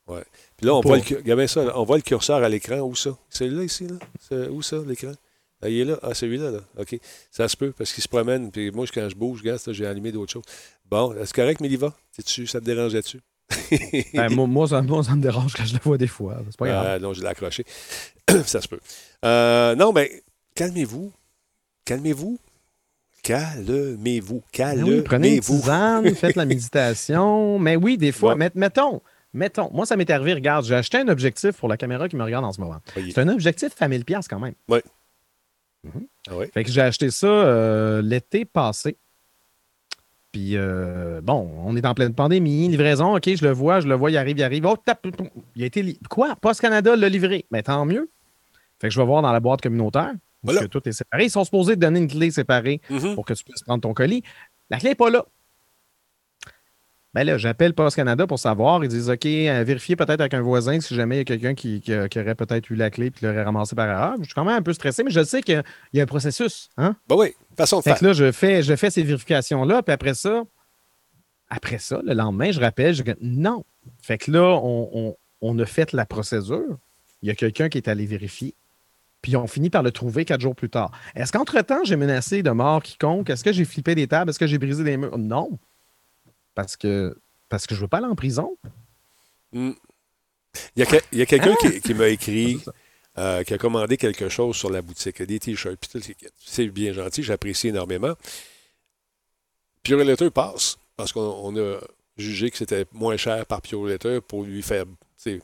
Ouais. 0.08 0.24
Puis 0.58 0.66
là, 0.68 0.76
on 0.76 0.82
voit, 0.82 0.98
le, 0.98 1.48
ça, 1.48 1.78
on 1.78 1.84
voit 1.84 1.98
le 1.98 2.02
curseur 2.04 2.44
à 2.44 2.50
l'écran. 2.50 2.80
Où 2.80 2.96
ça? 2.96 3.12
Celui-là, 3.30 3.64
ici, 3.64 3.88
là? 3.88 3.96
C'est- 4.20 4.48
Où 4.50 4.62
ça, 4.62 4.78
l'écran? 4.86 5.14
Ah, 5.64 5.70
il 5.70 5.80
est 5.80 5.86
là. 5.86 5.98
Ah, 6.02 6.14
celui-là, 6.14 6.52
là. 6.52 6.60
OK. 6.78 7.00
Ça 7.30 7.48
se 7.48 7.56
peut, 7.56 7.72
parce 7.78 7.94
qu'il 7.94 8.04
se 8.04 8.08
promène. 8.08 8.52
Puis 8.52 8.72
moi, 8.72 8.86
quand 8.94 9.08
je 9.10 9.16
bouge, 9.16 9.40
regarde, 9.42 9.60
ça, 9.60 9.72
j'ai 9.74 9.86
allumé 9.86 10.12
d'autres 10.12 10.32
choses. 10.34 10.44
Bon, 10.90 11.14
est-ce 11.16 11.34
correct, 11.34 11.62
Méliva? 11.62 11.94
tu 12.26 12.46
ça 12.48 12.60
te 12.60 12.66
dérangeait-tu? 12.66 13.20
Ben, 14.14 14.34
moi, 14.34 14.48
moi, 14.48 14.68
ça, 14.68 14.82
moi, 14.82 15.04
ça 15.04 15.16
me 15.16 15.22
dérange 15.22 15.54
quand 15.54 15.66
je 15.66 15.74
le 15.74 15.80
vois 15.84 15.98
des 15.98 16.08
fois. 16.08 16.38
C'est 16.50 16.58
pas 16.58 16.68
grave. 16.68 16.86
Ah, 16.90 17.00
non, 17.00 17.14
je 17.14 17.22
l'ai 17.22 17.28
accroché. 17.28 17.66
ça 18.46 18.62
se 18.62 18.68
peut. 18.68 18.80
Euh, 19.26 19.76
non, 19.76 19.94
mais 19.94 20.24
calmez-vous. 20.56 21.12
Calmez-vous. 21.86 22.38
Calmez-vous. 23.24 24.42
Ben 24.58 24.84
oui, 24.84 25.02
prenez 25.02 25.36
une 25.36 25.42
Calmez-vous. 25.42 25.60
tisane, 25.60 26.16
faites 26.16 26.36
la 26.36 26.46
méditation. 26.46 27.60
Mais 27.60 27.76
oui, 27.76 27.98
des 27.98 28.12
fois, 28.12 28.36
Ouais. 28.36 28.50
mettons, 28.56 29.02
mettons, 29.34 29.70
moi, 29.72 29.86
ça 29.86 29.96
m'est 29.96 30.10
arrivé, 30.10 30.34
regarde, 30.34 30.66
j'ai 30.66 30.76
acheté 30.76 30.98
un 30.98 31.08
objectif 31.08 31.52
pour 31.58 31.70
la 31.70 31.78
caméra 31.78 32.10
qui 32.10 32.16
me 32.16 32.24
regarde 32.24 32.46
en 32.46 32.52
ce 32.52 32.60
moment. 32.60 32.78
Oui. 32.98 33.12
C'est 33.14 33.22
un 33.22 33.28
objectif 33.30 33.70
à 33.80 33.88
1000$ 33.88 34.04
piastres 34.04 34.30
quand 34.30 34.40
même. 34.40 34.56
Ah 36.30 36.36
ouais? 36.38 36.48
Fait 36.54 36.64
que 36.64 36.70
j'ai 36.72 36.82
acheté 36.82 37.10
ça 37.10 37.28
euh, 37.28 38.02
l'été 38.02 38.46
passé. 38.46 38.98
Puis, 40.32 40.56
euh, 40.56 41.20
bon, 41.22 41.52
on 41.66 41.76
est 41.76 41.86
en 41.86 41.94
pleine 41.94 42.14
pandémie, 42.14 42.70
livraison, 42.70 43.16
OK, 43.18 43.30
je 43.36 43.44
le 43.44 43.52
vois, 43.52 43.82
je 43.82 43.88
le 43.88 43.96
vois, 43.96 44.12
il 44.12 44.18
arrive, 44.18 44.38
il 44.38 44.44
arrive. 44.44 44.66
Oh, 44.66 44.78
tape, 44.78 45.06
il 45.56 45.64
a 45.64 45.66
été. 45.66 45.98
Quoi? 46.10 46.36
Post 46.38 46.62
Canada 46.62 46.96
l'a 46.96 47.10
livré. 47.10 47.46
Mais 47.52 47.64
tant 47.64 47.86
mieux. 47.86 48.10
Fait 48.80 48.88
que 48.88 48.94
je 48.94 49.00
vais 49.00 49.06
voir 49.06 49.22
dans 49.22 49.32
la 49.34 49.40
boîte 49.42 49.62
communautaire. 49.62 50.14
Parce 50.46 50.60
que 50.60 50.66
tout 50.66 50.88
est 50.88 50.92
séparé. 50.92 51.26
Ils 51.26 51.30
sont 51.32 51.44
supposés 51.44 51.76
te 51.76 51.80
donner 51.80 52.00
une 52.00 52.08
clé 52.08 52.32
séparée 52.32 52.82
Mhm. 52.90 53.16
pour 53.16 53.26
que 53.26 53.34
tu 53.34 53.44
puisses 53.44 53.62
prendre 53.64 53.82
ton 53.82 53.94
colis. 53.94 54.24
La 54.70 54.78
clé 54.80 54.90
n'est 54.90 54.96
pas 54.96 55.10
là. 55.10 55.26
Ben 57.14 57.26
là, 57.26 57.38
j'appelle 57.38 57.74
Post 57.74 57.98
Canada 57.98 58.26
pour 58.26 58.40
savoir. 58.40 58.84
Ils 58.86 58.88
disent 58.88 59.10
OK, 59.10 59.26
euh, 59.26 59.64
vérifiez 59.66 59.98
peut-être 59.98 60.22
avec 60.22 60.34
un 60.34 60.40
voisin 60.42 60.80
si 60.80 60.96
jamais 60.96 61.16
il 61.16 61.18
y 61.18 61.22
a 61.22 61.26
quelqu'un 61.26 61.54
qui, 61.56 61.82
qui- 61.82 61.92
qui 62.10 62.20
aurait 62.20 62.36
peut-être 62.36 62.70
eu 62.70 62.76
la 62.76 62.90
clé 62.90 63.08
et 63.08 63.12
qui 63.12 63.26
l'aurait 63.26 63.44
ramassé 63.44 63.76
par 63.76 63.90
erreur. 63.90 64.16
Je 64.20 64.24
suis 64.26 64.34
quand 64.34 64.46
même 64.46 64.56
un 64.56 64.62
peu 64.62 64.72
stressé, 64.72 65.04
mais 65.04 65.12
je 65.12 65.22
sais 65.22 65.42
qu'il 65.42 65.56
y 65.56 65.58
a- 65.58 65.64
il 65.92 65.98
y 65.98 66.00
a 66.00 66.04
un 66.04 66.08
processus. 66.08 66.70
Hein? 66.78 66.96
Ben 67.10 67.18
oui, 67.18 67.34
façon 67.58 67.80
de 67.80 67.84
Fait 67.84 67.90
faire. 67.92 68.00
que 68.00 68.06
là, 68.06 68.14
je 68.14 68.32
fais, 68.32 68.64
je 68.64 68.74
fais 68.78 68.90
ces 68.90 69.04
vérifications-là, 69.04 69.84
puis 69.84 69.92
après 69.92 70.14
ça, 70.14 70.44
après 71.50 71.80
ça, 71.80 72.00
le 72.02 72.14
lendemain, 72.14 72.52
je 72.54 72.62
rappelle, 72.62 72.94
je 72.96 73.04
dis 73.04 73.12
non. 73.20 73.66
Fait 74.02 74.18
que 74.18 74.32
là, 74.32 74.44
on, 74.64 74.90
on- 74.94 75.18
on 75.42 75.60
a 75.60 75.66
fait 75.66 75.92
la 75.92 76.06
procédure. 76.06 76.78
Il 77.22 77.28
y 77.28 77.32
a 77.32 77.36
quelqu'un 77.36 77.68
qui 77.68 77.78
est 77.78 77.90
allé 77.90 78.06
vérifier. 78.06 78.56
Puis 79.22 79.36
on 79.36 79.46
finit 79.48 79.70
par 79.70 79.84
le 79.84 79.92
trouver 79.92 80.26
quatre 80.26 80.42
jours 80.42 80.56
plus 80.56 80.70
tard. 80.70 80.92
Est-ce 81.16 81.32
qu'entre-temps, 81.32 81.84
j'ai 81.84 81.96
menacé 81.96 82.42
de 82.44 82.50
mort 82.52 82.82
quiconque? 82.82 83.30
Est-ce 83.30 83.44
que 83.44 83.52
j'ai 83.54 83.66
flippé 83.66 83.94
des 83.96 84.08
tables? 84.08 84.30
Est-ce 84.32 84.40
que 84.40 84.48
j'ai 84.48 84.58
brisé 84.58 84.84
des 84.84 84.98
murs? 84.98 85.18
Non. 85.18 85.60
Parce 86.56 86.76
que, 86.76 87.16
parce 87.50 87.68
que 87.68 87.76
je 87.76 87.82
veux 87.82 87.88
pas 87.88 87.98
aller 87.98 88.08
en 88.08 88.16
prison. 88.16 88.58
Mm. 89.54 89.72
Il 90.76 90.80
y 90.80 90.82
a, 90.82 90.86
que- 90.86 91.24
quelqu'un 91.26 91.54
Ah! 91.54 91.68
qui, 91.70 91.82
qui 91.82 91.94
m'a 91.94 92.08
écrit, 92.10 92.62
euh, 93.18 93.44
qui 93.44 93.54
a 93.54 93.58
commandé 93.58 93.96
quelque 93.98 94.28
chose 94.28 94.56
sur 94.56 94.70
la 94.70 94.82
boutique, 94.82 95.22
des 95.22 95.40
t-shirts, 95.40 95.98
c'est 96.38 96.68
bien 96.68 96.92
gentil, 96.92 97.22
j'apprécie 97.24 97.68
énormément. 97.70 98.16
Pure 99.84 100.04
Letter 100.04 100.30
passe, 100.30 100.78
parce 100.98 101.12
qu'on 101.14 101.22
on 101.22 101.56
a 101.58 101.78
jugé 102.18 102.52
que 102.52 102.58
c'était 102.58 102.86
moins 102.92 103.18
cher 103.18 103.46
par 103.46 103.62
Pure 103.62 103.86
Letter 103.86 104.20
pour 104.22 104.44
lui 104.44 104.62
faire 104.62 104.86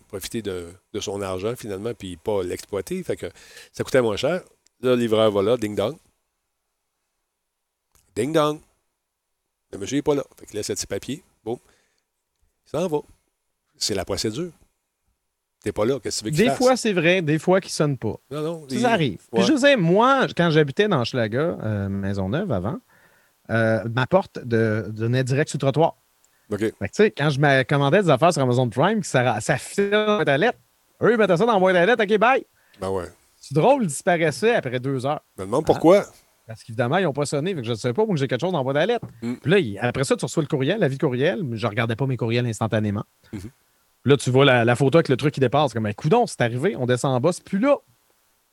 profiter 0.08 0.42
de, 0.42 0.68
de 0.94 1.00
son 1.00 1.22
argent 1.22 1.56
finalement, 1.56 1.94
puis 1.94 2.18
pas 2.18 2.44
l'exploiter. 2.44 3.02
Fait 3.04 3.16
que 3.18 3.28
ça 3.72 3.84
coûtait 3.84 4.02
moins 4.02 4.18
cher. 4.18 4.42
Là, 4.82 4.92
le 4.92 4.96
livreur 4.96 5.32
va 5.32 5.42
là, 5.42 5.58
ding 5.58 5.76
dong. 5.76 5.98
Ding 8.16 8.34
dong. 8.34 8.60
Le 9.72 9.78
monsieur 9.78 9.98
n'est 9.98 10.02
pas 10.02 10.16
là. 10.16 10.24
Fait 10.40 10.46
qu'il 10.46 10.56
laisse 10.56 10.70
le 10.70 10.76
petit 10.76 10.88
papier. 10.88 11.24
Boum. 11.44 11.58
Il 12.66 12.70
s'en 12.70 12.88
va. 12.88 13.00
C'est 13.78 13.94
la 13.96 14.06
procédure. 14.06 14.52
T'es 15.64 15.72
pas 15.72 15.86
là, 15.86 16.00
qu'est-ce 16.00 16.20
que 16.24 16.26
tu 16.26 16.26
veux 16.26 16.32
qu'il 16.36 16.44
Des 16.46 16.50
fasse? 16.50 16.58
fois, 16.58 16.78
c'est 16.78 16.94
vrai, 16.94 17.22
des 17.22 17.40
fois, 17.40 17.60
qui 17.60 17.68
ne 17.70 17.72
sonnent 17.74 17.98
pas. 17.98 18.16
Non, 18.32 18.42
non. 18.42 18.70
Ça 18.70 18.76
il- 18.76 18.86
arrive. 18.86 19.18
Puis 19.32 19.42
Ouais. 19.42 19.48
je 19.48 19.58
sais, 19.58 19.76
moi, 19.76 20.28
quand 20.36 20.50
j'habitais 20.52 20.88
dans 20.88 21.04
Schlaga, 21.04 21.58
euh, 21.62 21.90
Maisonneuve 21.90 22.52
avant, 22.52 22.80
euh, 23.50 23.84
ma 23.90 24.08
porte 24.08 24.40
de- 24.40 24.86
donnait 24.90 25.24
direct 25.24 25.50
sur 25.50 25.58
le 25.58 25.62
trottoir. 25.62 25.98
OK. 26.52 26.60
Que, 26.60 26.66
tu 26.68 26.74
sais, 26.94 27.12
quand 27.12 27.30
je 27.30 27.40
me 27.40 27.64
commandais 27.64 28.02
des 28.04 28.10
affaires 28.10 28.32
sur 28.34 28.42
Amazon 28.42 28.70
Prime, 28.70 29.04
ça, 29.04 29.40
ça 29.42 29.58
fitait 29.58 29.90
dans 29.92 30.06
la 30.06 30.16
boîte 30.18 30.30
à 30.30 30.38
lettres. 30.38 30.60
Eux, 31.02 31.12
ils 31.14 31.18
mettaient 31.18 31.38
ça 31.38 31.46
dans 31.46 31.54
la 31.54 31.60
boîte 31.60 31.76
à 31.76 31.86
lettres. 31.86 32.04
OK, 32.04 32.18
bye. 32.20 32.46
Ben 32.80 32.90
ouais. 32.90 33.06
C'est 33.40 33.54
drôle, 33.56 33.84
ils 33.84 33.88
disparaissaient 33.88 34.56
après 34.56 34.80
deux 34.80 35.06
heures. 35.06 35.22
Je 35.38 35.42
me 35.44 35.48
demande 35.48 35.66
pourquoi. 35.66 36.06
Parce 36.46 36.64
qu'évidemment, 36.64 36.98
ils 36.98 37.04
n'ont 37.04 37.14
pas 37.14 37.26
sonné. 37.26 37.54
Fait 37.54 37.62
que 37.62 37.66
je 37.68 37.72
ne 37.72 37.76
sais 37.76 37.92
pas, 37.94 38.06
que 38.06 38.16
j'ai 38.16 38.28
quelque 38.28 38.40
chose 38.42 38.52
dans 38.54 38.60
la 38.60 38.64
boîte 38.64 38.78
à 38.78 38.86
lettres. 38.86 39.06
Mm. 39.22 39.34
Puis 39.36 39.52
là, 39.52 39.60
il- 39.60 39.78
après 39.80 40.04
ça, 40.06 40.16
tu 40.16 40.24
reçois 40.24 40.42
le 40.44 40.48
courriel, 40.48 40.80
la 40.80 40.88
vie 40.88 40.98
courriel. 40.98 41.44
mais 41.44 41.58
Je 41.58 41.66
ne 41.66 41.70
regardais 41.70 41.96
pas 41.98 42.06
mes 42.06 42.16
courriels 42.18 42.46
instantanément. 42.46 43.04
Mhm. 43.34 43.42
Là, 44.06 44.16
tu 44.16 44.30
vois 44.32 44.46
la, 44.46 44.64
la 44.64 44.76
photo 44.78 44.98
avec 44.98 45.10
le 45.10 45.18
truc 45.18 45.34
qui 45.34 45.42
dépasse. 45.42 45.74
Comme, 45.74 45.84
ben, 45.84 45.94
coudon, 45.94 46.26
c'est 46.26 46.40
arrivé. 46.40 46.76
On 46.78 46.86
descend 46.86 47.14
en 47.14 47.20
bas, 47.20 47.34
c'est 47.34 47.44
plus 47.44 47.60
là. 47.60 47.76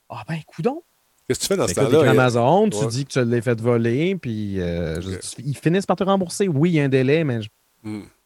Ah, 0.09 0.25
ben, 0.29 0.39
coudon. 0.47 0.83
Qu'est-ce 1.29 1.39
que 1.39 1.45
tu 1.45 1.49
fais 1.49 1.57
dans 1.57 1.69
ce 1.69 1.75
que 1.75 1.81
temps-là? 1.81 2.09
a- 2.09 2.11
Amazon, 2.11 2.69
tu 2.69 2.87
dis 2.89 3.07
que 3.07 3.13
tu 3.13 3.25
l'as 3.25 3.41
fait 3.41 3.59
voler, 3.61 4.17
puis 4.17 4.61
euh, 4.61 5.01
je- 5.01 5.11
tu- 5.19 5.43
ils 5.43 5.57
finissent 5.57 5.87
par 5.87 5.97
te 5.97 6.03
rembourser. 6.05 6.49
Oui, 6.49 6.71
il 6.71 6.75
y 6.75 6.81
a 6.81 6.85
un 6.85 6.89
délai, 6.89 7.23
mais 7.25 7.41
je- 7.43 7.49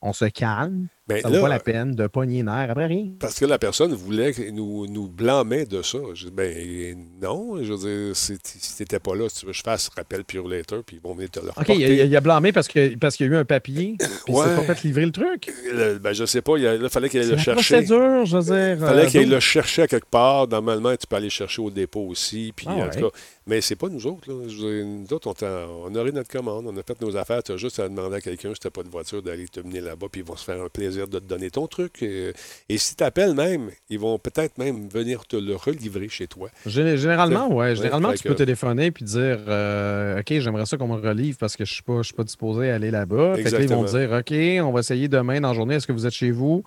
On 0.00 0.12
se 0.12 0.26
calme. 0.26 0.88
Ben 1.08 1.22
Ça 1.22 1.30
là, 1.30 1.36
vaut 1.38 1.44
pas 1.44 1.48
la 1.48 1.58
peine 1.58 1.92
de 1.94 2.06
pogner 2.06 2.36
les 2.38 2.42
nerfs 2.42 2.70
après 2.70 2.86
rien. 2.86 3.06
Parce 3.18 3.38
que 3.38 3.46
la 3.46 3.58
personne 3.58 3.94
voulait 3.94 4.34
nous, 4.52 4.86
nous 4.86 5.08
blâmer 5.08 5.64
de 5.64 5.80
ça. 5.80 5.98
Je 6.12 6.26
dis, 6.26 6.30
ben 6.30 6.96
non, 7.22 7.62
je 7.62 7.72
veux 7.72 7.78
dire, 7.78 8.16
si 8.16 8.38
t'étais 8.76 8.98
pas 8.98 9.14
là, 9.14 9.28
si 9.28 9.40
tu 9.40 9.46
veux 9.46 9.52
que 9.52 9.58
je 9.58 9.62
fasse 9.62 9.88
rappel 9.96 10.24
Pure 10.24 10.46
Later, 10.48 10.80
puis 10.84 10.96
ils 10.96 11.02
vont 11.02 11.14
venir 11.14 11.30
te 11.30 11.40
le 11.40 11.46
OK, 11.48 11.56
reporter. 11.56 11.76
il 11.94 12.00
a, 12.02 12.04
il 12.04 12.16
a 12.16 12.20
blâmé 12.20 12.52
parce 12.52 12.68
qu'il 12.68 12.98
parce 12.98 13.16
qu'il 13.16 13.26
y 13.26 13.28
a 13.30 13.32
eu 13.32 13.36
un 13.36 13.44
papier, 13.46 13.96
puis 13.98 14.08
il 14.28 14.34
Ouais. 14.34 14.44
s'est 14.44 14.54
pas 14.66 14.74
fait 14.74 14.82
livrer 14.86 15.06
le 15.06 15.12
truc. 15.12 15.52
Le- 15.72 15.98
Ben, 15.98 16.12
je 16.12 16.24
sais 16.26 16.42
pas, 16.42 16.56
il, 16.58 16.66
a- 16.66 16.76
là, 16.76 16.88
fallait 16.88 17.08
qu'il 17.08 17.20
aille 17.20 17.30
le 17.30 17.36
chercher. 17.38 17.76
procédure, 17.76 18.26
je 18.26 18.36
veux 18.36 18.42
dire. 18.42 18.72
Il 18.74 18.78
fallait 18.78 19.02
euh, 19.06 19.06
qu'il 19.06 19.22
donc- 19.22 19.30
le 19.32 19.40
chercher 19.40 19.82
à 19.82 19.86
quelque 19.88 20.10
part. 20.10 20.46
Normalement, 20.48 20.94
tu 20.96 21.06
peux 21.06 21.16
aller 21.16 21.30
chercher 21.30 21.62
au 21.62 21.70
dépôt 21.70 22.06
aussi. 22.08 22.52
Puis, 22.54 22.66
Ah 22.68 22.72
en 22.74 22.80
ouais. 22.82 22.90
tout 22.90 23.00
cas, 23.08 23.16
mais 23.46 23.60
c'est 23.62 23.76
pas 23.76 23.88
nous 23.88 24.06
autres. 24.06 24.30
Là. 24.30 24.46
Dire, 24.46 24.84
nous 24.86 25.06
autres, 25.12 25.28
on, 25.28 25.86
on 25.90 25.94
aurait 25.94 26.12
notre 26.12 26.30
commande, 26.30 26.66
on 26.66 26.76
a 26.76 26.82
fait 26.82 27.00
nos 27.00 27.16
affaires. 27.16 27.42
Tu 27.42 27.52
as 27.52 27.56
juste 27.56 27.78
à 27.80 27.88
demander 27.88 28.16
à 28.16 28.20
quelqu'un 28.20 28.52
si 28.52 28.60
tu 28.60 28.70
pas 28.70 28.82
de 28.82 28.88
voiture 28.90 29.22
d'aller 29.22 29.48
te 29.48 29.60
mener 29.60 29.80
là-bas, 29.80 30.06
puis 30.12 30.20
ils 30.20 30.26
vont 30.26 30.36
se 30.36 30.44
faire 30.44 30.60
un 30.62 30.68
plaisir 30.68 30.97
de 31.06 31.18
te 31.18 31.24
donner 31.24 31.50
ton 31.50 31.66
truc. 31.66 32.02
Euh, 32.02 32.32
Et 32.68 32.76
si 32.78 32.96
tu 32.96 33.04
appelles 33.04 33.34
même, 33.34 33.70
ils 33.88 33.98
vont 33.98 34.18
peut-être 34.18 34.58
même 34.58 34.88
venir 34.88 35.24
te 35.26 35.36
le 35.36 35.54
relivrer 35.54 36.08
chez 36.08 36.26
toi. 36.26 36.48
Gé- 36.66 36.96
Généralement, 36.96 37.54
ouais. 37.54 37.76
Généralement, 37.76 38.12
tu 38.12 38.22
que- 38.24 38.28
peux 38.28 38.34
téléphoner 38.34 38.90
puis 38.90 39.04
dire 39.04 39.38
euh, 39.48 40.18
OK, 40.20 40.26
j'aimerais 40.40 40.66
ça 40.66 40.76
qu'on 40.76 40.88
me 40.88 41.00
relive 41.00 41.36
parce 41.36 41.56
que 41.56 41.64
je 41.64 41.70
ne 41.70 41.74
suis, 41.74 41.82
pas- 41.82 41.98
je 41.98 42.06
suis 42.08 42.14
pas 42.14 42.24
disposé 42.24 42.70
à 42.70 42.74
aller 42.74 42.90
là-bas. 42.90 43.36
Fait 43.36 43.44
que 43.44 43.48
là, 43.50 43.60
ils 43.60 43.68
vont 43.68 43.84
dire 43.84 44.10
OK, 44.12 44.66
on 44.68 44.72
va 44.72 44.80
essayer 44.80 45.06
demain 45.08 45.40
dans 45.40 45.48
la 45.48 45.54
journée. 45.54 45.74
Est-ce 45.76 45.86
que 45.86 45.92
vous 45.92 46.06
êtes 46.06 46.12
chez 46.14 46.30
vous? 46.30 46.64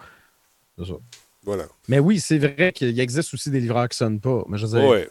C'est 0.77 0.85
ça. 0.85 0.93
Voilà. 1.43 1.65
Mais 1.87 1.99
oui, 1.99 2.19
c'est 2.19 2.37
vrai 2.37 2.71
qu'il 2.71 2.99
existe 2.99 3.33
aussi 3.33 3.49
des 3.49 3.59
livreurs 3.59 3.89
qui 3.89 3.95
ne 3.95 4.07
sonnent 4.07 4.19
pas. 4.19 4.43
Mais 4.47 4.57
je 4.57 4.65
veux 4.67 4.79
dire, 4.79 4.87
Ouais. 4.89 5.09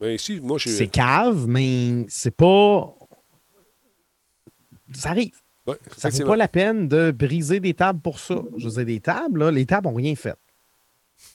Mais 0.00 0.14
ici, 0.14 0.40
moi, 0.42 0.56
je 0.56 0.70
c'est 0.70 0.86
cave, 0.86 1.44
mais 1.46 2.06
c'est 2.08 2.34
pas. 2.34 2.94
Ça 4.94 5.10
arrive. 5.10 5.32
Ouais, 5.70 5.76
Ça 5.88 5.90
vaut 5.94 5.98
effectivement. 6.08 6.30
pas 6.30 6.36
la 6.36 6.48
peine 6.48 6.88
de 6.88 7.10
briser 7.10 7.60
des 7.60 7.74
tables 7.74 8.00
pour 8.00 8.18
ça. 8.18 8.42
Je 8.56 8.66
veux 8.68 8.70
dire, 8.74 8.84
des 8.86 9.00
tables, 9.00 9.40
là, 9.44 9.50
les 9.50 9.66
tables 9.66 9.88
n'ont 9.88 9.94
rien 9.94 10.14
fait. 10.14 10.36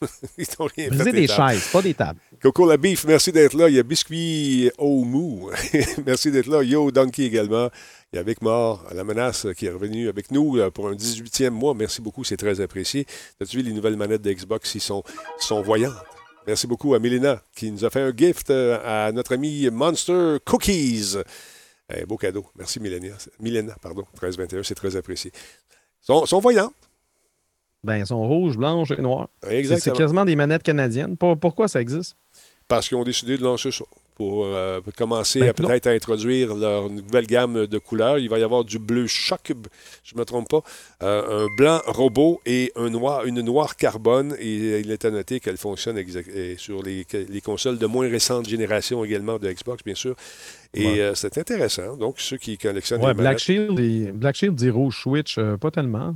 Ils 0.37 0.47
t'ont 0.47 0.67
rien 0.75 0.87
Briser 0.89 1.03
fait, 1.05 1.11
des 1.13 1.27
tables. 1.27 1.53
chaises, 1.53 1.67
pas 1.71 1.81
des 1.81 1.93
tables. 1.93 2.19
Coco 2.41 2.67
la 2.67 2.75
Beef, 2.77 3.05
merci 3.05 3.31
d'être 3.31 3.53
là. 3.55 3.69
Il 3.69 3.75
y 3.75 3.79
a 3.79 3.83
Biscuit 3.83 4.71
au 4.77 5.03
mou. 5.05 5.49
merci 6.05 6.31
d'être 6.31 6.47
là. 6.47 6.63
Yo 6.63 6.91
Donkey 6.91 7.23
également. 7.23 7.69
Il 8.11 8.17
y 8.17 8.19
a 8.19 8.23
Vic 8.23 8.41
Mort, 8.41 8.83
la 8.93 9.03
menace 9.03 9.45
qui 9.57 9.67
est 9.67 9.71
revenu 9.71 10.09
avec 10.09 10.31
nous 10.31 10.57
euh, 10.57 10.71
pour 10.71 10.87
un 10.89 10.93
18e 10.95 11.49
mois. 11.51 11.73
Merci 11.75 12.01
beaucoup, 12.01 12.23
c'est 12.23 12.37
très 12.37 12.59
apprécié. 12.61 13.05
As-tu 13.41 13.57
vu 13.57 13.63
les 13.63 13.73
nouvelles 13.73 13.95
manettes 13.95 14.21
de 14.21 14.31
Xbox? 14.33 14.73
Ils 14.75 14.81
sont, 14.81 15.03
sont 15.39 15.61
voyantes. 15.61 15.93
Merci 16.47 16.67
beaucoup 16.67 16.93
à 16.93 16.99
Mélina 16.99 17.41
qui 17.55 17.71
nous 17.71 17.85
a 17.85 17.89
fait 17.89 18.01
un 18.01 18.11
gift 18.15 18.49
euh, 18.49 18.79
à 19.07 19.11
notre 19.11 19.33
ami 19.33 19.69
Monster 19.71 20.37
Cookies. 20.45 21.15
Eh, 21.93 22.05
beau 22.05 22.17
cadeau. 22.17 22.45
Merci 22.55 22.79
Milena. 22.79 23.15
Milena, 23.39 23.75
pardon. 23.81 24.03
1321, 24.13 24.63
c'est 24.63 24.75
très 24.75 24.95
apprécié. 24.95 25.31
Sont, 26.01 26.25
sont 26.25 26.39
voyantes. 26.39 26.73
Ben, 27.83 27.95
elles 27.97 28.07
sont 28.07 28.27
rouges, 28.27 28.57
blanches 28.57 28.91
et 28.91 29.01
noires. 29.01 29.29
C'est- 29.43 29.49
C'est 29.49 29.55
Exactement. 29.59 29.95
quasiment 29.95 30.25
des 30.25 30.35
manettes 30.35 30.63
canadiennes. 30.63 31.15
Pour- 31.17 31.37
pourquoi 31.37 31.67
ça 31.67 31.79
existe? 31.81 32.15
Parce 32.67 32.87
qu'ils 32.87 32.97
ont 32.97 33.03
décidé 33.03 33.37
de 33.37 33.43
lancer 33.43 33.71
ça. 33.71 33.85
pour, 34.17 34.45
euh, 34.45 34.79
pour 34.79 34.93
commencer 34.93 35.41
Ben, 35.41 35.49
à 35.49 35.53
peut-être 35.53 35.87
à 35.87 35.89
introduire 35.89 36.55
leur 36.55 36.89
nouvelle 36.89 37.27
gamme 37.27 37.67
de 37.67 37.77
couleurs. 37.79 38.17
Il 38.17 38.29
va 38.29 38.39
y 38.39 38.43
avoir 38.43 38.63
du 38.63 38.79
bleu 38.79 39.07
choc, 39.07 39.51
je 40.05 40.15
ne 40.15 40.19
me 40.21 40.23
trompe 40.23 40.47
pas, 40.47 40.63
euh, 41.03 41.43
un 41.43 41.47
blanc 41.57 41.81
robot 41.85 42.39
et 42.45 42.71
un 42.77 42.89
noir, 42.89 43.25
une 43.25 43.41
noire 43.41 43.75
carbone. 43.75 44.33
Et 44.39 44.79
il 44.79 44.89
est 44.89 45.03
à 45.03 45.11
noter 45.11 45.41
qu'elle 45.41 45.57
fonctionne 45.57 46.01
sur 46.57 46.81
les, 46.81 47.05
les 47.27 47.41
consoles 47.41 47.77
de 47.77 47.85
moins 47.87 48.07
récente 48.09 48.47
génération 48.47 49.03
également 49.03 49.37
de 49.37 49.51
Xbox, 49.51 49.83
bien 49.83 49.95
sûr. 49.95 50.15
Et 50.75 50.85
Ouais. 50.85 50.99
euh, 50.99 51.15
c'est 51.15 51.37
intéressant. 51.37 51.95
Donc, 51.97 52.15
ceux 52.19 52.37
qui 52.37 52.57
collectionnent 52.57 53.01
Ouais, 53.01 53.07
les 53.09 53.13
Black 53.13 53.25
manettes, 53.25 53.39
Shield, 53.39 53.79
et- 53.79 54.11
Black 54.11 54.35
Shield 54.35 54.55
dit 54.55 54.69
rouge 54.69 54.99
Switch, 55.01 55.37
euh, 55.37 55.57
pas 55.57 55.71
tellement. 55.71 56.15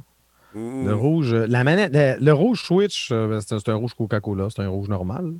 mm, 0.53 0.86
Le 0.88 0.93
rouge, 0.95 1.34
euh, 1.34 1.45
la 1.47 1.64
manette, 1.64 1.91
le, 1.93 2.16
le 2.24 2.34
rouge 2.34 2.62
Switch, 2.64 3.10
ben, 3.12 3.39
c'est 3.41 3.70
un 3.70 3.76
rouge 3.76 3.93
Coca-Cola, 3.93 4.47
c'est 4.53 4.62
un 4.62 4.68
rouge 4.70 4.89
normal. 4.89 5.34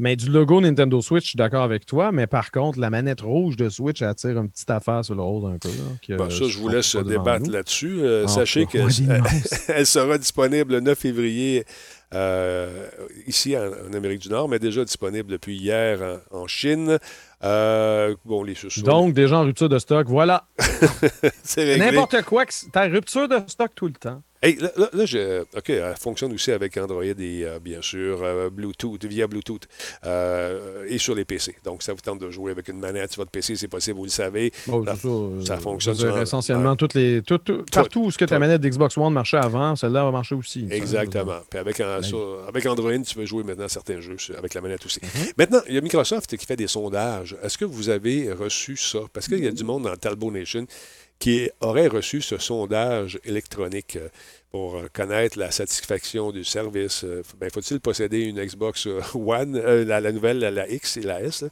Mais 0.00 0.14
du 0.14 0.30
logo 0.30 0.60
Nintendo 0.60 1.00
Switch, 1.02 1.24
je 1.24 1.28
suis 1.30 1.36
d'accord 1.36 1.64
avec 1.64 1.84
toi. 1.84 2.12
Mais 2.12 2.28
par 2.28 2.52
contre, 2.52 2.78
la 2.78 2.88
manette 2.88 3.20
rouge 3.20 3.56
de 3.56 3.68
Switch 3.68 4.00
attire 4.00 4.38
une 4.38 4.48
petite 4.48 4.70
affaire 4.70 5.04
sur 5.04 5.16
le 5.16 5.22
rose 5.22 5.52
un 5.52 5.58
peu. 5.58 5.68
là, 5.70 5.74
que, 6.06 6.12
Bon, 6.14 6.30
ça, 6.30 6.44
je 6.46 6.56
vous 6.56 6.68
laisse 6.68 6.94
débattre 6.94 7.50
là-dessus. 7.50 7.98
Euh, 8.02 8.22
Ah, 8.24 8.28
sachez 8.28 8.66
qu'elle 8.66 8.86
sera 9.86 10.16
disponible 10.18 10.74
le 10.74 10.80
9 10.80 10.96
février 10.96 11.64
euh, 12.14 12.86
ici 13.26 13.56
en, 13.56 13.62
en 13.90 13.92
Amérique 13.92 14.20
du 14.20 14.28
Nord, 14.28 14.48
mais 14.48 14.60
déjà 14.60 14.84
disponible 14.84 15.30
depuis 15.32 15.56
hier 15.56 16.20
en, 16.32 16.42
en 16.42 16.46
Chine. 16.46 16.98
Euh, 17.44 18.16
bon, 18.24 18.42
les. 18.42 18.54
Donc, 18.78 19.14
déjà 19.14 19.38
en 19.38 19.44
rupture 19.44 19.68
de 19.68 19.78
stock, 19.78 20.06
voilà. 20.08 20.46
N'importe 21.56 22.22
quoi, 22.22 22.46
que 22.46 22.52
t'as 22.72 22.88
rupture 22.88 23.28
de 23.28 23.40
stock 23.46 23.70
tout 23.74 23.86
le 23.86 23.92
temps. 23.92 24.22
Hey, 24.40 24.54
là, 24.56 24.70
là, 24.76 24.88
là, 24.92 25.04
je- 25.04 25.42
OK, 25.42 25.70
elle 25.70 25.96
fonctionne 26.00 26.32
aussi 26.32 26.52
avec 26.52 26.76
Android 26.76 27.02
et 27.04 27.14
euh, 27.44 27.58
bien 27.58 27.82
sûr 27.82 28.20
euh, 28.22 28.50
Bluetooth, 28.50 29.04
via 29.04 29.26
Bluetooth 29.26 29.66
euh, 30.06 30.84
et 30.88 30.98
sur 30.98 31.14
les 31.14 31.24
PC. 31.24 31.56
Donc, 31.64 31.82
ça 31.82 31.92
vous 31.92 32.00
tente 32.00 32.20
de 32.20 32.30
jouer 32.30 32.52
avec 32.52 32.68
une 32.68 32.78
manette 32.78 33.12
sur 33.12 33.20
votre 33.22 33.30
PC, 33.30 33.56
c'est 33.56 33.68
possible, 33.68 33.98
vous 33.98 34.04
le 34.04 34.10
savez. 34.10 34.52
Bon, 34.66 34.84
Ça- 34.84 34.94
ça 35.44 35.56
fonctionne 35.58 35.94
sur 35.96 36.16
un- 36.16 36.22
essentiellement 36.22 36.76
toutes 36.76 36.94
les, 36.94 37.22
tout- 37.22 37.38
tout- 37.38 37.64
partout 37.72 38.04
où 38.04 38.10
ce 38.10 38.18
que 38.18 38.24
ta 38.24 38.38
manette 38.38 38.60
d'Xbox 38.60 38.96
One 38.96 39.12
marchait 39.12 39.36
avant, 39.38 39.74
celle-là 39.76 40.04
va 40.04 40.10
marcher 40.10 40.34
aussi. 40.34 40.66
Exactement. 40.70 41.40
Puis 41.50 41.58
avec, 41.58 41.80
un- 41.80 42.02
sur- 42.02 42.44
avec 42.46 42.64
Android, 42.66 42.96
tu 42.98 43.14
peux 43.14 43.26
jouer 43.26 43.42
maintenant 43.42 43.68
certains 43.68 44.00
jeux 44.00 44.16
avec 44.36 44.54
la 44.54 44.60
manette 44.60 44.84
aussi. 44.86 45.00
Mhm. 45.02 45.26
Maintenant, 45.36 45.60
il 45.68 45.74
y 45.74 45.78
a 45.78 45.80
Microsoft 45.80 46.36
qui 46.36 46.46
fait 46.46 46.56
des 46.56 46.68
sondages. 46.68 47.36
Est-ce 47.42 47.58
que 47.58 47.64
vous 47.64 47.88
avez 47.88 48.32
reçu 48.32 48.76
ça? 48.76 49.00
Parce 49.12 49.26
qu'il 49.28 49.42
y 49.42 49.46
a 49.46 49.50
du 49.52 49.64
monde 49.64 49.84
dans 49.84 49.96
Talbot 49.96 50.30
Nation 50.30 50.66
qui 51.18 51.50
aurait 51.60 51.88
reçu 51.88 52.20
ce 52.22 52.38
sondage 52.38 53.18
électronique 53.24 53.96
euh, 53.96 54.08
pour 54.50 54.76
euh, 54.76 54.88
connaître 54.92 55.38
la 55.38 55.50
satisfaction 55.50 56.30
du 56.30 56.44
service. 56.44 57.04
Euh, 57.04 57.22
ben, 57.38 57.50
faut-il 57.50 57.80
posséder 57.80 58.20
une 58.20 58.42
Xbox 58.42 58.86
One, 59.14 59.58
la, 59.58 60.12
nouvelle, 60.12 60.38
la, 60.38 60.68
X 60.68 60.96
et 60.96 61.02
la 61.02 61.20
S? 61.22 61.44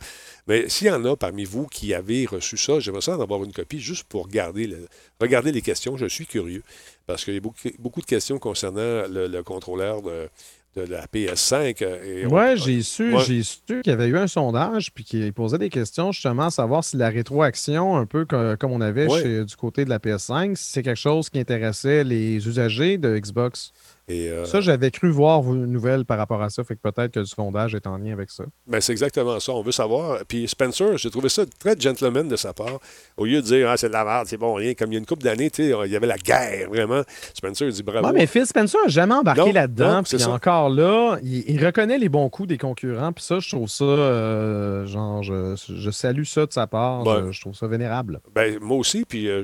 Mais 0.46 0.68
s'il 0.68 0.86
y 0.86 0.90
en 0.90 1.04
a 1.04 1.16
parmi 1.16 1.44
vous 1.44 1.66
qui 1.66 1.94
avez 1.94 2.26
reçu 2.26 2.56
ça, 2.56 2.78
j'aimerais 2.80 3.08
en 3.08 3.20
avoir 3.20 3.42
une 3.44 3.52
copie 3.52 3.80
juste 3.80 4.04
pour 4.04 4.24
regarder, 4.24 4.66
le- 4.66 4.88
regarder 5.20 5.52
les 5.52 5.62
questions. 5.62 5.96
Je 5.96 6.06
suis 6.06 6.26
curieux 6.26 6.62
parce 7.06 7.24
qu'il 7.24 7.34
y 7.34 7.38
a 7.38 7.40
beaucoup, 7.40 7.68
beaucoup 7.78 8.00
de 8.00 8.06
questions 8.06 8.38
concernant 8.38 9.06
le, 9.08 9.26
le 9.26 9.42
contrôleur 9.42 10.02
de, 10.02 10.28
de 10.76 10.82
la 10.92 11.06
PS5. 11.06 11.80
euh, 11.82 12.26
on- 12.28 12.34
Ouais, 12.34 12.56
j'ai 12.56 12.82
su, 12.82 13.14
Ouais. 13.14 13.22
j'ai 13.26 13.42
su 13.42 13.58
qu'il 13.82 13.90
y 13.90 13.90
avait 13.90 14.08
eu 14.08 14.18
un 14.18 14.26
sondage 14.26 14.92
puis 14.92 15.04
qu'il 15.04 15.32
posait 15.32 15.56
des 15.58 15.70
questions 15.70 16.12
justement 16.12 16.46
à 16.46 16.50
savoir 16.50 16.84
si 16.84 16.96
la 16.96 17.08
rétroaction, 17.08 17.96
un 17.96 18.04
peu 18.06 18.24
co- 18.26 18.56
comme 18.58 18.72
on 18.72 18.80
avait 18.82 19.06
Ouais. 19.10 19.22
chez- 19.22 19.44
du 19.44 19.56
côté 19.56 19.84
de 19.84 19.90
la 19.90 19.98
PS5, 19.98 20.56
si 20.56 20.72
c'est 20.72 20.82
quelque 20.82 20.96
chose 20.98 21.30
qui 21.30 21.38
intéressait 21.38 22.04
les 22.04 22.46
usagers 22.46 22.98
de 22.98 23.18
Xbox. 23.18 23.72
Et, 24.08 24.28
euh, 24.30 24.44
Ça, 24.44 24.60
j'avais 24.60 24.90
cru 24.90 25.10
voir 25.10 25.42
une 25.52 25.66
nouvelle 25.66 26.04
par 26.04 26.16
rapport 26.18 26.40
à 26.42 26.48
ça, 26.50 26.62
fait 26.64 26.76
que 26.76 26.80
peut-être 26.88 27.12
que 27.12 27.20
le 27.20 27.26
sondage 27.26 27.74
est 27.74 27.86
en 27.86 27.98
lien 27.98 28.12
avec 28.12 28.30
ça. 28.30 28.44
Ben, 28.66 28.80
c'est 28.80 28.92
exactement 28.92 29.40
ça. 29.40 29.52
On 29.52 29.62
veut 29.62 29.72
savoir. 29.72 30.20
Puis 30.28 30.46
Spencer, 30.46 30.96
j'ai 30.96 31.10
trouvé 31.10 31.28
ça 31.28 31.42
très 31.58 31.78
gentleman 31.78 32.28
de 32.28 32.36
sa 32.36 32.52
part. 32.52 32.78
Au 33.16 33.24
lieu 33.24 33.36
de 33.42 33.46
dire, 33.46 33.68
ah, 33.68 33.76
c'est 33.76 33.88
de 33.88 33.92
la 33.92 34.04
merde, 34.04 34.26
c'est 34.28 34.36
bon, 34.36 34.54
rien. 34.54 34.74
Comme 34.74 34.90
il 34.92 34.94
y 34.94 34.96
a 34.96 35.00
une 35.00 35.06
couple 35.06 35.24
d'années, 35.24 35.50
il 35.58 35.66
y 35.90 35.96
avait 35.96 36.06
la 36.06 36.18
guerre, 36.18 36.68
vraiment. 36.68 37.02
Spencer 37.34 37.68
dit 37.70 37.82
bravo. 37.82 38.06
Ouais, 38.08 38.12
mais 38.12 38.26
Phil 38.26 38.46
Spencer 38.46 38.78
n'a 38.84 38.88
jamais 38.88 39.14
embarqué 39.14 39.52
là-dedans. 39.52 40.02
Puis 40.04 40.22
encore 40.24 40.70
là, 40.70 41.18
il, 41.22 41.44
il 41.50 41.64
reconnaît 41.64 41.98
les 41.98 42.08
bons 42.08 42.28
coups 42.28 42.48
des 42.48 42.58
concurrents. 42.58 43.12
Puis 43.12 43.24
ça, 43.24 43.38
je 43.40 43.48
trouve 43.48 43.68
ça, 43.68 43.84
euh, 43.84 44.86
genre, 44.86 45.22
je, 45.22 45.54
je 45.68 45.90
salue 45.90 46.24
ça 46.24 46.46
de 46.46 46.52
sa 46.52 46.66
part. 46.66 47.04
Ouais. 47.06 47.22
Je, 47.26 47.32
je 47.32 47.40
trouve 47.40 47.54
ça 47.54 47.66
vénérable. 47.66 48.20
Ben, 48.34 48.58
moi 48.60 48.76
aussi, 48.78 49.04
puis 49.04 49.28
euh, 49.28 49.42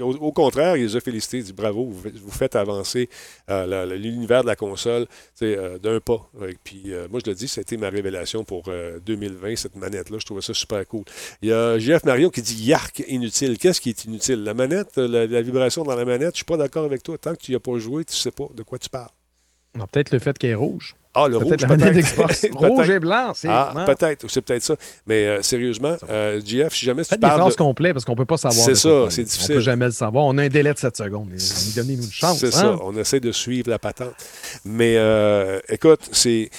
au, 0.00 0.14
au 0.16 0.32
contraire, 0.32 0.76
il 0.76 0.84
les 0.84 0.96
a 0.96 1.00
félicités, 1.00 1.38
il 1.38 1.44
dit 1.44 1.52
bravo, 1.52 1.86
vous, 1.86 2.00
faites- 2.02 2.16
vous 2.18 2.30
faites 2.30 2.56
avancer 2.56 3.08
euh, 3.50 3.66
l'univers 3.68 4.42
de 4.42 4.46
la 4.46 4.56
console 4.56 5.06
euh, 5.42 5.78
d'un 5.78 6.00
pas. 6.00 6.30
Ouais, 6.34 6.56
Puis 6.62 6.92
euh, 6.92 7.08
moi, 7.10 7.20
je 7.24 7.30
le 7.30 7.36
dis, 7.36 7.48
c'était 7.48 7.76
ma 7.76 7.88
révélation 7.88 8.44
pour 8.44 8.64
euh, 8.68 8.98
2020, 9.00 9.56
cette 9.56 9.76
manette-là. 9.76 10.18
Je 10.18 10.24
trouvais 10.24 10.40
ça 10.40 10.54
super 10.54 10.86
cool. 10.86 11.04
Il 11.42 11.48
y 11.48 11.52
a 11.52 11.78
JF 11.78 12.04
Mario 12.04 12.30
qui 12.30 12.42
dit 12.42 12.64
Yark, 12.64 13.02
inutile. 13.08 13.58
Qu'est-ce 13.58 13.80
qui 13.80 13.90
est 13.90 14.04
inutile? 14.04 14.44
La 14.44 14.54
manette, 14.54 14.96
la, 14.96 15.42
vibration 15.42 15.84
dans 15.84 15.96
la 15.96 16.04
manette, 16.04 16.34
je 16.34 16.38
suis 16.38 16.44
pas 16.44 16.56
d'accord 16.56 16.84
avec 16.84 17.02
toi. 17.02 17.18
Tant 17.18 17.34
que 17.34 17.40
tu 17.40 17.52
n'y 17.52 17.56
as 17.56 17.60
pas 17.60 17.78
joué, 17.78 18.04
tu 18.04 18.14
sais 18.14 18.30
pas 18.30 18.48
de 18.54 18.62
quoi 18.62 18.78
tu 18.78 18.88
parles. 18.88 19.10
Peut-être 19.92 20.10
le 20.10 20.18
fait 20.18 20.36
qu'elle 20.38 20.50
est 20.50 20.54
rouge. 20.54 20.96
Ah, 21.14 21.26
le 21.26 21.36
rouge, 21.38 21.56
Peut-être 21.56 22.52
rouge 22.54 22.90
et 22.90 22.98
blanc, 23.00 23.32
c'est. 23.34 23.48
Ah, 23.48 23.72
peut-être, 23.86 24.30
c'est 24.30 24.40
peut-être 24.42 24.62
ça. 24.62 24.76
Mais 25.06 25.26
euh, 25.26 25.42
sérieusement, 25.42 25.96
euh, 26.10 26.40
JF, 26.44 26.74
si 26.74 26.84
jamais 26.84 27.02
tu 27.02 27.08
Faites 27.08 27.18
des 27.18 27.26
parles. 27.26 27.40
phrases 27.40 27.54
de- 27.54 27.58
complètes 27.58 27.92
parce 27.94 28.04
qu'on 28.04 28.12
ne 28.12 28.18
peut 28.18 28.24
pas 28.24 28.36
savoir. 28.36 28.64
C'est 28.64 28.74
ça, 28.74 29.06
c'est 29.10 29.22
On 29.22 29.24
difficile. 29.24 29.50
ne 29.50 29.54
peut 29.56 29.60
jamais 29.60 29.86
le 29.86 29.90
savoir. 29.92 30.24
On 30.26 30.36
a 30.38 30.42
un 30.44 30.48
délai 30.48 30.72
de 30.74 30.78
7 30.78 30.96
secondes. 30.96 31.28
Donnez-nous 31.76 32.04
une 32.04 32.10
chance. 32.10 32.38
C'est 32.38 32.48
hein? 32.48 32.76
ça, 32.76 32.78
on 32.82 32.96
essaie 32.96 33.20
de 33.20 33.32
suivre 33.32 33.68
la 33.70 33.78
patente. 33.78 34.14
Mais 34.64 34.94
euh, 34.96 35.58
écoute, 35.68 36.08
c'est. 36.12 36.50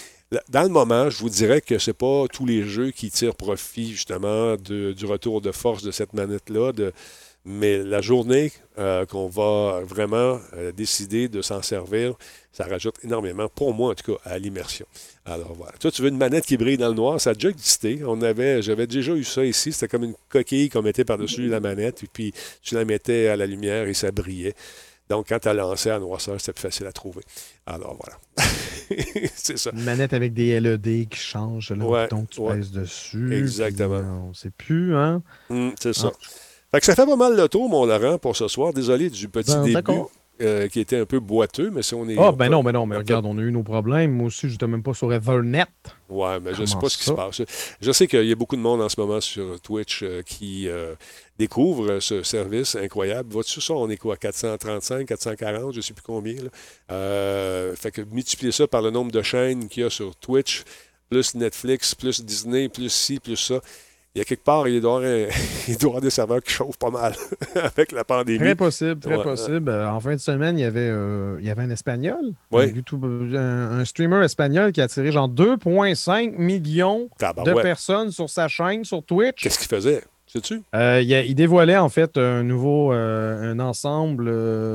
Dans 0.50 0.62
le 0.62 0.70
moment, 0.70 1.10
je 1.10 1.18
vous 1.18 1.30
dirais 1.30 1.60
que 1.62 1.80
c'est 1.80 1.94
pas 1.94 2.26
tous 2.32 2.46
les 2.46 2.62
jeux 2.64 2.92
qui 2.92 3.10
tirent 3.10 3.36
profit 3.36 3.92
justement 3.92 4.56
de- 4.58 4.92
du 4.94 5.06
retour 5.08 5.42
de 5.42 5.52
force 5.52 5.82
de 5.84 5.92
cette 5.92 6.14
manette-là. 6.14 6.72
de- 6.72 6.92
mais 7.46 7.84
la 7.84 8.02
journée 8.02 8.52
euh, 8.78 9.06
qu'on 9.06 9.28
va 9.28 9.82
vraiment 9.84 10.40
euh, 10.54 10.72
décider 10.72 11.28
de 11.30 11.42
s'en 11.42 11.62
servir, 11.62 12.14
ça 12.52 12.66
rajoute 12.66 12.96
énormément, 13.04 13.48
pour 13.50 13.74
moi 13.74 13.92
en 13.92 13.96
tout 13.96 14.14
cas, 14.14 14.20
à 14.30 14.38
l'immersion. 14.38 14.86
Alors 15.26 15.54
voilà. 15.54 15.74
Toi, 15.80 15.92
tu 15.92 16.02
veux 16.02 16.10
une 16.10 16.18
manette 16.18 16.46
qui 16.46 16.58
brille 16.58 16.78
dans 16.78 16.90
le 16.90 16.96
noir, 16.96 17.20
ça 17.22 17.32
a 17.32 17.34
déjà 17.34 17.50
existé. 17.50 18.02
On 18.06 18.22
avait, 18.22 18.62
j'avais 18.62 18.88
déjà 18.88 19.14
eu 19.14 19.24
ça 19.24 19.46
ici. 19.46 19.72
C'était 19.72 19.88
comme 19.88 20.04
une 20.04 20.16
coquille 20.30 20.70
qu'on 20.70 20.82
mettait 20.82 21.06
par-dessus 21.06 21.48
la 21.48 21.60
manette, 21.60 22.04
et 22.04 22.08
puis 22.12 22.34
tu 22.62 22.76
la 22.76 22.86
mettais 22.86 23.28
à 23.28 23.36
la 23.36 23.46
lumière 23.46 23.88
et 23.88 23.94
ça 23.94 24.12
brillait. 24.12 24.56
Donc, 25.10 25.28
quand 25.30 25.40
tu 25.40 25.48
as 25.48 25.56
lancé 25.56 25.90
à 25.90 25.98
noirceur, 25.98 26.40
c'était 26.40 26.54
plus 26.54 26.62
facile 26.62 26.86
à 26.86 26.92
trouver. 26.92 27.24
Alors, 27.66 27.98
voilà. 28.00 28.20
c'est 29.36 29.58
ça. 29.58 29.72
Une 29.74 29.84
manette 29.84 30.14
avec 30.14 30.34
des 30.36 30.60
LED 30.60 31.10
qui 31.10 31.18
changent 31.20 31.72
le 31.72 31.84
Ouais, 31.84 32.04
bouton 32.04 32.26
que 32.26 32.32
tu 32.36 32.42
ouais. 32.42 32.58
pèses 32.58 32.72
dessus. 32.72 33.36
Exactement. 33.36 34.02
puis, 34.02 34.10
on 34.10 34.30
ne 34.30 34.34
sait 34.36 34.52
plus, 34.52 34.96
hein? 34.96 35.24
Hum, 35.50 35.74
c'est 35.80 35.94
ça. 35.94 36.12
Fait 36.72 36.80
que 36.80 36.86
ça 36.86 36.96
fait 36.96 37.06
pas 37.06 37.16
mal 37.16 37.36
le 37.36 37.50
tour, 37.50 37.68
mon 37.70 37.86
Laurent, 37.86 38.18
pour 38.18 38.36
ce 38.36 38.48
soir. 38.48 38.74
Désolé 38.74 39.10
du 39.10 39.28
petit 39.28 39.52
Ben, 39.52 39.64
début 39.64 40.02
euh, 40.42 40.70
qui 40.70 40.80
était 40.80 40.98
un 40.98 41.06
peu 41.06 41.20
boiteux, 41.20 41.70
mais 41.70 41.82
si 41.82 41.96
on 41.96 42.08
est. 42.08 42.16
Ah, 42.18 42.30
on 42.30 42.34
ben 42.34 42.48
non, 42.48 42.64
mais 42.64 42.72
non, 42.72 42.86
mais 42.86 42.96
regarde, 42.96 43.26
on 43.26 43.38
a 43.38 43.42
eu 43.42 43.52
nos 43.52 43.64
problèmes. 43.64 44.12
Moi 44.12 44.28
aussi, 44.28 44.48
je 44.48 44.54
n'étais 44.54 44.68
même 44.68 44.84
pas 44.84 44.94
sur 44.94 45.12
Ethernet. 45.12 45.66
Ouais, 46.08 46.40
mais 46.40 46.54
je 46.54 46.62
ne 46.62 46.66
sais 46.66 46.78
pas 46.80 46.88
ce 46.88 46.98
qui 46.98 47.04
se 47.04 47.12
passe. 47.12 47.42
Je 47.82 47.92
sais 47.92 48.08
qu'il 48.08 48.24
y 48.24 48.32
a 48.32 48.36
beaucoup 48.36 48.56
de 48.56 48.62
monde 48.62 48.82
en 48.82 48.88
ce 48.88 48.98
moment 49.02 49.20
sur 49.20 49.60
Twitch 49.60 50.02
euh, 50.02 50.22
qui 50.22 50.70
euh, 50.70 50.94
découvre 51.38 52.00
ce 52.00 52.24
service 52.24 52.76
incroyable. 52.76 53.34
Vois-tu 53.34 53.60
ça? 53.60 53.74
On 53.74 53.90
est 53.90 53.98
quoi? 53.98 54.16
435, 54.16 55.08
440, 55.08 55.74
je 55.74 55.78
ne 55.80 55.82
sais 55.82 55.94
plus 55.94 56.04
combien. 56.04 56.36
Là. 56.36 57.76
Fait 57.76 57.92
que 57.92 58.02
multiplier 58.02 58.54
ça 58.54 58.66
par 58.66 58.82
le 58.82 58.92
nombre 58.92 59.12
de 59.12 59.22
chaînes 59.22 59.68
qu'il 59.68 59.84
y 59.84 59.86
a 59.86 59.90
sur 59.90 60.16
Twitch, 60.16 60.64
plus 61.10 61.36
Netflix, 61.36 61.96
plus 61.96 62.24
Disney, 62.24 62.70
plus 62.70 62.90
ci, 62.90 63.20
plus 63.20 63.36
ça. 63.36 63.60
Il 64.16 64.20
y 64.20 64.22
a 64.22 64.26
quelque 64.26 64.44
part, 64.44 64.68
il 64.68 64.82
doit 64.82 64.98
avoir, 64.98 65.10
un- 65.12 65.28
il 65.68 65.78
doit 65.78 65.82
y 65.82 65.86
avoir 65.86 66.02
des 66.02 66.10
serveurs 66.10 66.42
qui 66.42 66.52
chauffent 66.52 66.78
pas 66.80 66.90
mal 66.90 67.14
avec 67.56 67.92
la 67.92 68.04
pandémie. 68.04 68.40
Très 68.40 68.56
possible, 68.56 69.00
très 69.00 69.16
Ouais. 69.18 69.24
possible. 69.24 69.70
Euh, 69.70 69.88
En 69.90 70.00
fin 70.00 70.14
de 70.14 70.20
semaine, 70.20 70.58
il 70.58 70.62
y 70.62 70.66
avait, 70.66 70.90
euh, 70.90 71.38
il 71.40 71.46
y 71.46 71.50
avait 71.52 71.62
un 71.62 71.70
Espagnol. 71.70 72.18
Un, 72.52 72.66
YouTube- 72.66 73.06
un, 73.06 73.80
un 73.80 73.86
streamer 73.86 74.24
espagnol 74.26 74.72
qui 74.72 74.82
a 74.82 74.86
attiré 74.86 75.12
genre 75.12 75.30
2,5 75.30 76.36
millions 76.38 77.08
de 77.20 77.62
personnes 77.62 78.12
sur 78.12 78.30
sa 78.30 78.48
chaîne 78.48 78.84
sur 78.84 79.04
Twitch. 79.04 79.44
Qu'est-ce 79.44 79.60
qu'il 79.60 79.68
faisait? 79.68 80.04
Sais-tu? 80.26 80.62
Euh, 80.76 81.02
il, 81.02 81.34
dévoilait 81.34 81.78
en 81.78 81.90
fait 81.90 82.16
un 82.18 82.44
nouveau 82.44 82.94
euh, 82.94 83.52
un 83.52 83.60
ensemble, 83.60 84.26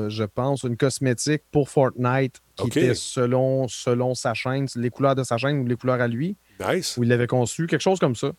je 0.09 0.23
pense, 0.25 0.63
une 0.63 0.75
cosmétique 0.75 1.43
pour 1.51 1.69
Fortnite 1.69 2.41
qui 2.57 2.67
était 2.67 2.93
selon, 2.93 3.67
selon 3.69 4.15
sa 4.15 4.33
chaîne, 4.33 4.67
les 4.75 4.89
couleurs 4.89 5.15
de 5.15 5.23
sa 5.23 5.37
chaîne 5.37 5.59
ou 5.59 5.65
les 5.65 5.75
couleurs 5.77 6.01
à 6.01 6.07
lui, 6.09 6.35
Nice. 6.59 6.97
où 6.97 7.03
il 7.03 7.09
l'avait 7.09 7.27
conçu, 7.27 7.67
quelque 7.67 7.79
chose 7.81 7.99
comme 7.99 8.15
ça. 8.17 8.31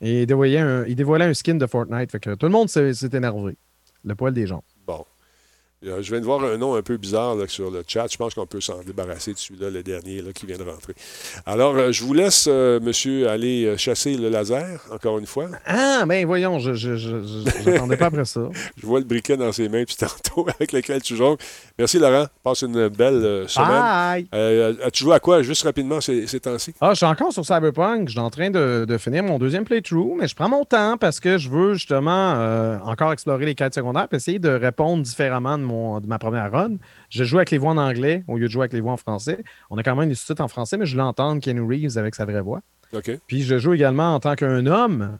Et 0.00 0.22
il 0.22 0.26
dévoilait 0.26 0.58
un, 1.24 1.34
skin 1.34 1.54
de 1.54 1.66
Fortnite. 1.66 2.12
Fait 2.12 2.20
que 2.20 2.34
tout 2.34 2.46
le 2.46 2.52
monde 2.52 2.68
s'est 2.68 2.92
énervé. 3.12 3.56
Le 4.04 4.14
poil 4.14 4.32
des 4.32 4.46
gens. 4.46 4.62
Euh, 5.86 6.02
Je 6.02 6.10
viens 6.10 6.20
de 6.20 6.24
voir 6.24 6.42
un 6.44 6.56
nom 6.56 6.74
un 6.74 6.82
peu 6.82 6.96
bizarre 6.96 7.34
là, 7.34 7.44
sur 7.48 7.70
le 7.70 7.82
chat. 7.86 8.06
Je 8.10 8.16
pense 8.16 8.34
qu'on 8.34 8.46
peut 8.46 8.60
s'en 8.60 8.82
débarrasser 8.82 9.32
de 9.32 9.38
celui-là, 9.38 9.70
le 9.70 9.82
dernier 9.82 10.22
là, 10.22 10.32
qui 10.32 10.46
vient 10.46 10.56
de 10.56 10.62
rentrer. 10.62 10.94
Alors, 11.44 11.74
euh, 11.76 11.92
je 11.92 12.02
vous 12.02 12.14
laisse, 12.14 12.46
euh, 12.48 12.80
monsieur, 12.80 13.28
aller 13.28 13.76
chasser 13.78 14.16
le 14.16 14.28
laser, 14.28 14.80
encore 14.90 15.18
une 15.18 15.26
fois. 15.26 15.46
Ah, 15.66 16.04
ben 16.06 16.24
voyons, 16.26 16.58
je 16.58 16.74
j'attendais 16.74 17.96
pas 17.96 18.06
après 18.06 18.24
ça. 18.24 18.40
Je 18.80 18.86
vois 18.86 18.98
le 18.98 19.04
briquet 19.04 19.36
dans 19.36 19.52
ses 19.52 19.68
mains 19.68 19.80
depuis 19.80 19.96
tantôt 19.96 20.46
avec 20.54 20.72
lequel 20.72 21.02
tu 21.02 21.16
joues. 21.16 21.36
Merci, 21.78 21.98
Laurent. 21.98 22.26
Passe 22.42 22.62
une 22.62 22.88
belle 22.88 23.14
euh, 23.14 23.48
semaine. 23.48 23.68
Bye! 23.68 24.26
Euh, 24.34 24.74
As-tu 24.84 25.04
joué 25.04 25.14
à 25.14 25.20
quoi, 25.20 25.42
juste 25.42 25.62
rapidement, 25.62 26.00
ces, 26.00 26.26
ces 26.26 26.40
temps-ci? 26.40 26.74
Ah, 26.80 26.90
je 26.90 26.96
suis 26.96 27.06
encore 27.06 27.32
sur 27.32 27.44
Cyberpunk. 27.44 28.08
Je 28.08 28.12
suis 28.12 28.20
en 28.20 28.30
train 28.30 28.50
de, 28.50 28.84
de 28.86 28.98
finir 28.98 29.22
mon 29.22 29.38
deuxième 29.38 29.64
playthrough, 29.64 30.16
mais 30.18 30.28
je 30.28 30.34
prends 30.34 30.48
mon 30.48 30.64
temps 30.64 30.96
parce 30.98 31.20
que 31.20 31.38
je 31.38 31.48
veux 31.48 31.74
justement 31.74 32.78
encore 32.84 33.12
explorer 33.12 33.46
les 33.46 33.54
quêtes 33.54 33.74
secondaires 33.74 34.08
et 34.12 34.16
essayer 34.16 34.38
de 34.38 34.48
répondre 34.50 35.02
différemment 35.02 35.58
de, 35.58 35.64
mon, 35.64 35.75
de 36.00 36.06
ma 36.06 36.18
première 36.18 36.50
run. 36.52 36.76
Je 37.10 37.24
joue 37.24 37.36
avec 37.38 37.50
les 37.50 37.58
voix 37.58 37.70
en 37.72 37.76
anglais 37.78 38.24
au 38.28 38.36
lieu 38.38 38.46
de 38.46 38.52
jouer 38.52 38.62
avec 38.62 38.72
les 38.72 38.80
voix 38.80 38.92
en 38.92 38.96
français. 38.96 39.42
On 39.70 39.78
a 39.78 39.82
quand 39.82 39.96
même 39.96 40.08
des 40.08 40.14
sous-titres 40.14 40.42
en 40.42 40.48
français, 40.48 40.76
mais 40.76 40.86
je 40.86 40.92
voulais 40.92 41.02
entendre 41.06 41.40
Keanu 41.40 41.62
Reeves 41.62 41.96
avec 41.98 42.14
sa 42.14 42.24
vraie 42.24 42.40
voix. 42.40 42.60
OK. 42.92 43.10
Puis 43.26 43.42
je 43.42 43.58
joue 43.58 43.74
également 43.74 44.14
en 44.14 44.20
tant 44.20 44.34
qu'un 44.34 44.66
homme 44.66 45.18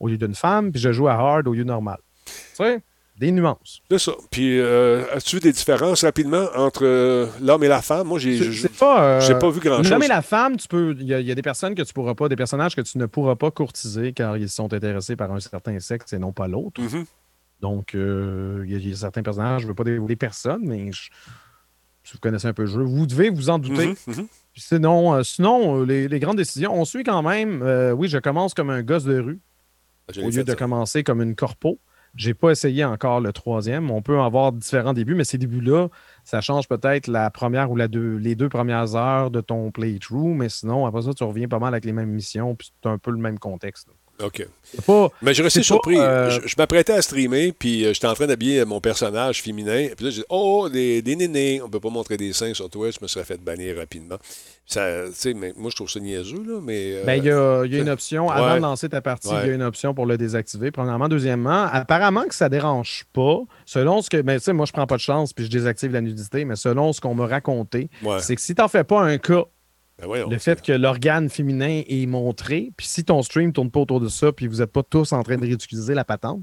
au 0.00 0.08
lieu 0.08 0.18
d'une 0.18 0.34
femme, 0.34 0.72
puis 0.72 0.80
je 0.80 0.92
joue 0.92 1.08
à 1.08 1.14
hard 1.14 1.48
au 1.48 1.52
lieu 1.54 1.64
normal. 1.64 1.98
Tu 2.26 2.32
sais, 2.54 2.80
des 3.18 3.32
nuances. 3.32 3.80
C'est 3.90 3.98
ça. 3.98 4.12
Puis, 4.30 4.60
euh, 4.60 5.04
as-tu 5.14 5.36
vu 5.36 5.40
des 5.40 5.52
différences 5.52 6.04
rapidement 6.04 6.48
entre 6.54 6.84
euh, 6.84 7.26
l'homme 7.40 7.64
et 7.64 7.68
la 7.68 7.80
femme? 7.80 8.08
Moi, 8.08 8.18
j'ai 8.18 8.68
pas. 8.78 9.02
euh, 9.02 9.20
j'ai 9.22 9.34
pas 9.38 9.48
vu 9.48 9.58
grand-chose. 9.60 9.90
L'homme 9.90 10.02
et 10.02 10.08
la 10.08 10.20
femme, 10.20 10.58
tu 10.58 10.68
peux. 10.68 10.94
Il 11.00 11.06
y, 11.06 11.14
a- 11.14 11.20
il 11.20 11.26
y 11.26 11.30
a 11.32 11.34
des 11.34 11.40
personnes 11.40 11.74
que 11.74 11.80
tu 11.80 11.94
pourras 11.94 12.14
pas, 12.14 12.28
des 12.28 12.36
personnages 12.36 12.76
que 12.76 12.82
tu 12.82 12.98
ne 12.98 13.06
pourras 13.06 13.34
pas 13.36 13.50
courtiser 13.50 14.12
car 14.12 14.36
ils 14.36 14.50
sont 14.50 14.70
intéressés 14.74 15.16
par 15.16 15.32
un 15.32 15.40
certain 15.40 15.80
sexe 15.80 16.12
et 16.12 16.18
non 16.18 16.32
pas 16.32 16.46
l'autre. 16.46 16.78
Mhm. 16.82 17.06
Donc, 17.60 17.94
euh, 17.94 18.62
il 18.66 18.72
y, 18.72 18.74
a- 18.74 18.78
il 18.78 18.88
y 18.88 18.92
a 18.92 18.96
certains 18.96 19.22
personnages, 19.22 19.62
je 19.62 19.66
ne 19.66 19.70
veux 19.70 19.74
pas 19.74 19.84
dévoiler 19.84 20.16
personne, 20.16 20.60
mais 20.64 20.92
je- 20.92 21.10
si 22.04 22.12
vous 22.12 22.18
connaissez 22.20 22.46
un 22.46 22.52
peu 22.52 22.62
le 22.62 22.68
jeu, 22.68 22.82
vous 22.82 23.06
devez 23.06 23.30
vous 23.30 23.48
en 23.50 23.58
douter. 23.58 23.88
Mhm, 23.88 23.96
mhm. 24.18 24.26
Sinon, 24.54 25.14
euh, 25.14 25.22
sinon 25.22 25.80
euh, 25.80 25.84
les, 25.86 26.08
les 26.08 26.20
grandes 26.20 26.36
décisions, 26.36 26.74
on 26.74 26.84
suit 26.84 27.02
quand 27.02 27.22
même. 27.22 27.62
euh, 27.62 27.92
oui, 27.92 28.08
je 28.08 28.18
commence 28.18 28.54
comme 28.54 28.70
un 28.70 28.82
gosse 28.82 29.04
de 29.04 29.18
rue 29.18 29.40
J'ai 30.12 30.22
au 30.22 30.30
lieu 30.30 30.44
de 30.44 30.50
ça. 30.50 30.56
commencer 30.56 31.02
comme 31.02 31.20
une 31.22 31.34
corpo. 31.34 31.78
J'ai 32.14 32.32
pas 32.32 32.50
essayé 32.52 32.82
encore 32.84 33.20
le 33.20 33.30
troisième. 33.32 33.90
On 33.90 34.00
peut 34.00 34.18
avoir 34.20 34.52
différents 34.52 34.94
débuts, 34.94 35.14
mais 35.14 35.24
ces 35.24 35.36
débuts-là, 35.36 35.88
ça 36.24 36.40
change 36.40 36.66
peut-être 36.68 37.08
la 37.08 37.28
première 37.30 37.70
ou 37.70 37.76
la 37.76 37.88
deux, 37.88 38.16
les 38.16 38.34
deux 38.34 38.48
premières 38.48 38.94
heures 38.96 39.30
de 39.30 39.42
ton 39.42 39.70
playthrough, 39.70 40.34
mais 40.34 40.48
sinon, 40.48 40.86
après 40.86 41.02
ça, 41.02 41.12
tu 41.12 41.24
reviens 41.24 41.48
pas 41.48 41.58
mal 41.58 41.74
avec 41.74 41.84
les 41.84 41.92
mêmes 41.92 42.08
missions, 42.10 42.54
puis 42.54 42.72
c'est 42.82 42.88
un 42.88 42.96
peu 42.96 43.10
le 43.10 43.18
même 43.18 43.38
contexte. 43.38 43.88
OK. 44.22 44.46
Pas. 44.86 45.08
Mais 45.22 45.32
je 45.34 45.42
restais 45.42 45.62
surpris. 45.62 45.98
euh, 45.98 46.30
Je, 46.30 46.48
je 46.48 46.54
m'apprêtais 46.58 46.92
à 46.94 47.02
streamer, 47.02 47.52
puis 47.52 47.84
euh, 47.84 47.92
j'étais 47.94 48.06
en 48.06 48.14
train 48.14 48.26
d'habiller 48.26 48.64
mon 48.64 48.80
personnage 48.80 49.42
féminin. 49.42 49.88
Puis 49.96 50.04
là, 50.06 50.10
j'ai 50.10 50.20
dit 50.20 50.26
Oh, 50.28 50.68
des, 50.72 51.02
des 51.02 51.16
nénés, 51.16 51.60
on 51.62 51.68
peut 51.68 51.80
pas 51.80 51.90
montrer 51.90 52.16
des 52.16 52.32
seins 52.32 52.52
sur 52.54 52.68
Twitch. 52.70 52.96
Je 52.98 53.04
me 53.04 53.06
serais 53.08 53.24
fait 53.24 53.38
bannir 53.40 53.76
rapidement. 53.76 54.16
Ça, 54.64 54.84
mais 55.36 55.52
moi, 55.56 55.70
je 55.70 55.76
trouve 55.76 55.88
ça 55.90 56.00
niaiseux, 56.00 56.42
là, 56.44 56.58
mais. 56.62 56.94
euh, 56.96 57.04
Ben, 57.04 57.14
il 57.14 57.24
y 57.24 57.30
a, 57.30 57.64
il 57.64 57.72
y 57.74 57.78
a 57.78 57.82
une 57.82 57.88
option, 57.88 58.28
avant 58.30 58.48
Ouais. 58.52 58.56
de 58.56 58.62
lancer 58.62 58.88
ta 58.88 59.00
partie, 59.00 59.28
il 59.28 59.34
Ouais. 59.34 59.46
y 59.46 59.50
a 59.50 59.54
une 59.54 59.62
option 59.62 59.94
pour 59.94 60.06
le 60.06 60.16
désactiver. 60.18 60.70
Premièrement. 60.72 61.08
Deuxièmement, 61.08 61.68
apparemment 61.70 62.24
que 62.26 62.34
ça 62.34 62.48
dérange 62.48 63.04
pas. 63.12 63.38
Selon 63.64 64.02
ce 64.02 64.10
que. 64.10 64.20
Ben, 64.22 64.38
tu 64.38 64.44
sais, 64.44 64.52
moi, 64.52 64.66
je 64.66 64.72
prends 64.72 64.86
pas 64.86 64.96
de 64.96 65.00
chance 65.00 65.32
puis 65.32 65.44
je 65.44 65.50
désactive 65.50 65.92
la 65.92 66.00
nudité, 66.00 66.44
mais 66.44 66.56
selon 66.56 66.92
ce 66.92 67.00
qu'on 67.00 67.14
m'a 67.14 67.26
raconté, 67.26 67.90
ouais. 68.02 68.18
c'est 68.20 68.34
que 68.34 68.40
si 68.42 68.54
t'en 68.54 68.66
fais 68.68 68.82
pas 68.84 69.00
un 69.02 69.18
cas, 69.18 69.44
Ben 69.98 70.28
le 70.28 70.38
fait 70.38 70.60
que 70.60 70.72
l'organe 70.72 71.30
féminin 71.30 71.82
est 71.86 72.06
montré, 72.06 72.70
puis 72.76 72.86
si 72.86 73.04
ton 73.04 73.22
stream 73.22 73.52
tourne 73.52 73.70
pas 73.70 73.80
autour 73.80 74.00
de 74.00 74.08
ça, 74.08 74.30
puis 74.30 74.46
vous 74.46 74.60
êtes 74.60 74.70
pas 74.70 74.82
tous 74.82 75.12
en 75.12 75.22
train 75.22 75.36
de 75.36 75.46
réutiliser 75.46 75.94
la 75.94 76.04
patente, 76.04 76.42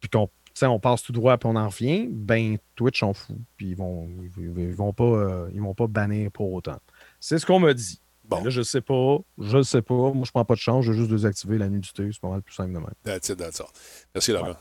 puis 0.00 0.10
qu'on 0.10 0.28
on 0.62 0.80
passe 0.80 1.02
tout 1.02 1.12
droit 1.12 1.38
puis 1.38 1.48
on 1.48 1.56
en 1.56 1.68
revient, 1.68 2.08
ben 2.10 2.58
Twitch 2.74 3.00
s'en 3.00 3.14
fout. 3.14 3.36
Puis 3.56 3.68
ils 3.68 3.76
vont, 3.76 4.08
ils, 4.36 4.52
ils 4.58 4.74
vont 4.74 4.92
pas, 4.92 5.04
euh, 5.04 5.48
ils 5.54 5.62
vont 5.62 5.74
pas 5.74 5.86
bannir 5.86 6.30
pour 6.30 6.52
autant. 6.52 6.78
C'est 7.20 7.38
ce 7.38 7.46
qu'on 7.46 7.58
m'a 7.58 7.72
dit. 7.72 8.00
Bon. 8.24 8.38
Ben 8.38 8.44
Là, 8.44 8.50
je 8.50 8.62
sais 8.62 8.80
pas. 8.80 9.18
Je 9.38 9.62
sais 9.62 9.82
pas. 9.82 9.94
Moi, 9.94 10.24
je 10.24 10.30
prends 10.30 10.44
pas 10.44 10.54
de 10.54 10.60
chance. 10.60 10.84
Je 10.84 10.92
vais 10.92 10.98
juste 10.98 11.10
désactiver 11.10 11.58
la 11.58 11.68
nudité. 11.68 12.08
C'est 12.12 12.20
pas 12.20 12.28
mal 12.28 12.42
plus 12.42 12.54
simple 12.54 12.72
de 12.72 12.78
même. 12.78 12.90
That's 13.04 13.28
it, 13.28 13.36
that's 13.38 13.60
all. 13.60 13.68
Merci, 14.14 14.32
Laurent. 14.32 14.56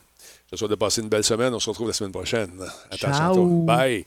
Je 0.46 0.52
te 0.52 0.56
souhaite 0.56 0.72
de 0.72 0.76
passer 0.76 1.02
une 1.02 1.10
belle 1.10 1.24
semaine. 1.24 1.54
On 1.54 1.60
se 1.60 1.70
retrouve 1.70 1.88
la 1.88 1.94
semaine 1.94 2.12
prochaine. 2.12 2.52
Attention 2.90 3.08
à 3.10 3.14
Ciao. 3.14 3.34
toi. 3.34 3.66
Bye. 3.66 4.06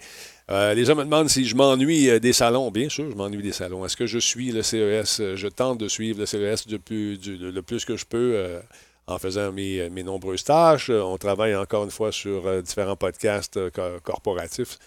Euh, 0.50 0.72
les 0.72 0.86
gens 0.86 0.94
me 0.94 1.04
demandent 1.04 1.28
si 1.28 1.44
je 1.44 1.54
m'ennuie 1.54 2.08
euh, 2.08 2.18
des 2.18 2.32
salons. 2.32 2.70
Bien 2.70 2.88
sûr, 2.88 3.10
je 3.10 3.14
m'ennuie 3.16 3.42
des 3.42 3.52
salons. 3.52 3.84
Est-ce 3.84 3.96
que 3.96 4.06
je 4.06 4.18
suis 4.18 4.50
le 4.50 4.62
CES? 4.62 5.20
Euh, 5.20 5.36
Je 5.36 5.48
tente 5.48 5.78
de 5.78 5.88
suivre 5.88 6.20
le 6.20 6.26
CES 6.26 6.66
le 6.68 6.78
plus 7.62 7.84
que 7.84 7.96
je 7.96 8.04
peux 8.06 8.58
en 9.06 9.18
faisant 9.18 9.52
mes, 9.52 9.88
nombreuses 10.02 10.44
tâches. 10.44 10.90
On 10.90 11.18
travaille 11.18 11.54
encore 11.54 11.84
une 11.84 11.90
fois 11.90 12.12
sur 12.12 12.62
différents 12.62 12.96
podcasts 12.96 13.70
co- 13.70 14.00
corporatifs 14.02 14.78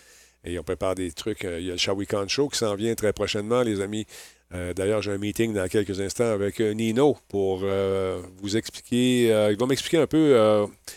et 0.44 0.58
on 0.58 0.64
prépare 0.64 0.96
des 0.96 1.12
trucs. 1.12 1.44
Il 1.44 1.66
y 1.66 1.70
a 1.70 1.74
le 1.74 1.78
Shawicon 1.78 2.28
Show 2.28 2.50
qui 2.50 2.58
s'en 2.58 2.74
vient 2.76 2.96
très 2.96 3.14
prochainement, 3.14 3.62
les 3.62 3.82
amis. 3.82 4.06
Euh, 4.54 4.74
D'ailleurs, 4.74 5.02
j'ai 5.02 5.12
un 5.12 5.18
meeting 5.18 5.54
dans 5.54 5.68
quelques 5.68 6.00
instants 6.02 6.30
avec 6.32 6.60
euh, 6.60 6.74
Nino 6.74 7.18
pour 7.30 7.62
euh, 7.64 8.22
vous 8.42 8.58
expliquer. 8.58 9.28
il 9.50 9.58
va 9.58 9.66
m'expliquer 9.66 9.98
un 9.98 10.08
peu 10.08 10.36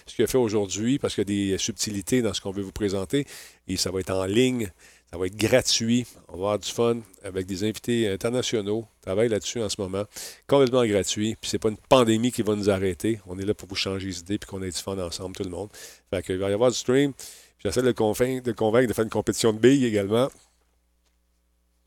ce 0.06 0.14
qu'il 0.14 0.24
a 0.24 0.28
fait 0.28 0.38
aujourd'hui 0.38 0.98
parce 0.98 1.14
qu'il 1.14 1.30
y 1.30 1.52
a 1.52 1.52
des 1.52 1.58
subtilités 1.58 2.22
dans 2.22 2.34
ce 2.34 2.40
qu'on 2.40 2.50
veut 2.50 2.62
vous 2.62 2.72
présenter. 2.72 3.26
Et 3.68 3.76
ça 3.76 3.90
va 3.90 4.00
être 4.00 4.10
en 4.10 4.24
ligne, 4.24 4.70
ça 5.10 5.18
va 5.18 5.26
être 5.26 5.36
gratuit. 5.36 6.06
On 6.28 6.32
va 6.32 6.38
avoir 6.38 6.58
du 6.58 6.68
fun 6.68 6.98
avec 7.22 7.46
des 7.46 7.62
invités 7.64 8.08
internationaux. 8.08 8.86
On 8.88 9.02
travaille 9.02 9.28
là-dessus 9.28 9.62
en 9.62 9.68
ce 9.68 9.80
moment. 9.80 10.04
Complètement 10.48 10.84
gratuit. 10.84 11.36
Puis 11.40 11.50
c'est 11.50 11.58
pas 11.58 11.68
une 11.68 11.76
pandémie 11.76 12.32
qui 12.32 12.42
va 12.42 12.56
nous 12.56 12.70
arrêter. 12.70 13.20
On 13.26 13.38
est 13.38 13.44
là 13.44 13.54
pour 13.54 13.68
vous 13.68 13.76
changer 13.76 14.08
les 14.08 14.18
idées 14.18 14.38
puis 14.38 14.48
qu'on 14.48 14.62
ait 14.62 14.70
du 14.70 14.78
fun 14.78 14.98
ensemble, 14.98 15.36
tout 15.36 15.44
le 15.44 15.50
monde. 15.50 15.68
Fait 16.10 16.22
qu'il 16.22 16.38
va 16.38 16.50
y 16.50 16.52
avoir 16.52 16.70
du 16.70 16.76
stream. 16.76 17.12
J'essaie 17.58 17.80
de 17.80 17.86
le 17.86 17.94
convaincre, 17.94 18.42
de 18.42 18.50
le 18.50 18.56
convaincre 18.56 18.88
de 18.88 18.92
faire 18.92 19.04
une 19.04 19.10
compétition 19.10 19.52
de 19.52 19.58
billes 19.58 19.86
également. 19.86 20.28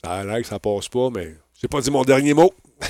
Ça 0.03 0.11
a 0.13 0.23
l'air 0.23 0.41
que 0.41 0.47
ça 0.47 0.59
passe 0.59 0.87
pas, 0.87 1.09
mais 1.09 1.35
j'ai 1.59 1.67
pas 1.67 1.81
dit 1.81 1.89
mon 1.89 2.03
dernier 2.03 2.33
mot. 2.33 2.53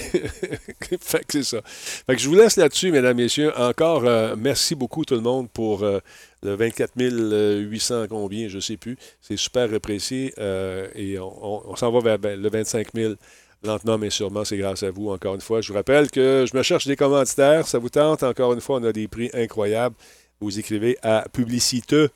c'est 1.29 1.43
ça. 1.43 1.61
Fait 1.63 2.15
que 2.15 2.21
je 2.21 2.27
vous 2.27 2.35
laisse 2.35 2.57
là-dessus, 2.57 2.91
mesdames, 2.91 3.15
messieurs. 3.15 3.57
Encore, 3.57 4.03
euh, 4.05 4.35
merci 4.37 4.75
beaucoup 4.75 5.05
tout 5.05 5.15
le 5.15 5.21
monde 5.21 5.49
pour 5.49 5.83
euh, 5.83 5.99
le 6.43 6.55
24 6.55 6.91
800 6.97 8.07
combien, 8.09 8.49
je 8.49 8.59
sais 8.59 8.75
plus. 8.75 8.97
C'est 9.21 9.37
super 9.37 9.73
apprécié 9.73 10.33
euh, 10.37 10.87
et 10.95 11.17
on, 11.17 11.75
s'en 11.77 11.91
va 11.91 11.99
vers 12.01 12.19
ben, 12.19 12.41
le 12.41 12.49
25 12.49 12.87
000 12.93 13.13
lentement 13.63 13.97
mais 13.97 14.09
sûrement. 14.09 14.43
C'est 14.43 14.57
grâce 14.57 14.83
à 14.83 14.91
vous, 14.91 15.09
encore 15.11 15.35
une 15.35 15.41
fois. 15.41 15.61
Je 15.61 15.69
vous 15.69 15.75
rappelle 15.75 16.11
que 16.11 16.45
je 16.51 16.57
me 16.57 16.61
cherche 16.61 16.87
des 16.87 16.97
commanditaires. 16.97 17.65
Ça 17.67 17.79
vous 17.79 17.89
tente? 17.89 18.23
Encore 18.23 18.51
une 18.51 18.61
fois, 18.61 18.79
on 18.79 18.83
a 18.83 18.91
des 18.91 19.07
prix 19.07 19.29
incroyables. 19.33 19.95
Vous 20.41 20.59
écrivez 20.59 20.97
à 21.01 21.25
publicité 21.31 22.07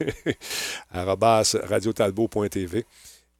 arobase 0.90 1.60
radiotalbot.tv. 1.62 2.86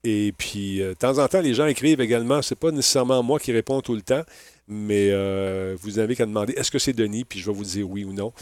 Et 0.05 0.33
puis, 0.37 0.83
euh, 0.83 0.91
de 0.91 0.95
temps 0.95 1.19
en 1.19 1.29
temps, 1.29 1.41
les 1.41 1.55
gens 1.55 1.67
écrivent 1.67 2.01
également. 2.01 2.43
C'est 2.43 2.57
pas 2.59 2.71
nécessairement 2.71 3.23
moi 3.23 3.39
qui 3.39 3.53
réponds 3.53 3.81
tout 3.81 3.95
le 3.95 4.03
temps, 4.03 4.23
mais 4.67 5.11
euh, 5.13 5.77
vous 5.81 5.93
n'avez 5.93 6.17
qu'à 6.17 6.27
demander 6.27 6.55
est-ce 6.55 6.71
que 6.71 6.79
c'est 6.79 6.93
Denis, 6.93 7.25
puis 7.25 7.39
je 7.39 7.47
vais 7.47 7.57
vous 7.57 7.65
dire 7.65 7.89
oui 7.89 8.05
ou 8.05 8.13
non. 8.13 8.33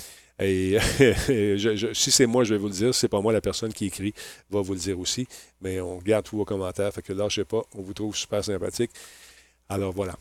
Et 0.43 0.79
si 1.93 2.11
c'est 2.11 2.27
moi, 2.27 2.45
je 2.45 2.55
vais 2.55 2.59
vous 2.59 2.69
le 2.69 2.73
dire. 2.73 2.95
Si 2.95 3.01
c'est 3.01 3.09
pas 3.09 3.21
moi, 3.21 3.33
la 3.33 3.43
personne 3.43 3.73
qui 3.75 3.87
écrit 3.87 4.15
va 4.51 4.63
vous 4.63 4.73
le 4.73 4.79
dire 4.79 4.99
aussi. 4.99 5.27
Mais 5.61 5.81
on 5.81 5.99
garde 5.99 6.25
tous 6.25 6.37
vos 6.39 6.47
commentaires. 6.47 6.93
Fait 6.95 7.03
que 7.03 7.13
là, 7.13 7.29
je 7.29 7.37
sais 7.37 7.45
pas, 7.45 7.63
on 7.75 7.83
vous 7.83 7.93
trouve 7.93 8.17
super 8.17 8.43
sympathique. 8.43 8.91
Alors 9.69 9.93
voilà. 9.93 10.17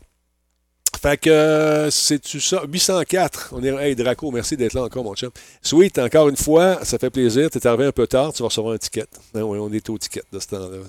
Fait 1.01 1.17
que 1.17 1.29
euh, 1.29 1.89
c'est-tu 1.89 2.41
ça? 2.41 2.63
804. 2.67 3.53
On 3.53 3.63
est. 3.63 3.69
Hey 3.69 3.95
Draco, 3.95 4.29
merci 4.31 4.57
d'être 4.57 4.73
là 4.73 4.83
encore, 4.83 5.05
mon 5.05 5.15
chum. 5.15 5.31
Sweet, 5.61 5.97
encore 5.99 6.27
une 6.27 6.35
fois, 6.35 6.83
ça 6.83 6.97
fait 6.97 7.09
plaisir. 7.09 7.49
Tu 7.49 7.57
es 7.57 7.67
arrivé 7.67 7.85
un 7.85 7.93
peu 7.93 8.05
tard, 8.05 8.33
tu 8.33 8.43
vas 8.43 8.49
recevoir 8.49 8.73
un 8.73 8.77
ticket. 8.77 9.05
Oui, 9.33 9.41
on 9.41 9.71
est 9.71 9.89
au 9.89 9.97
ticket 9.97 10.23
de 10.33 10.39
ce 10.39 10.47
temps-là. 10.47 10.79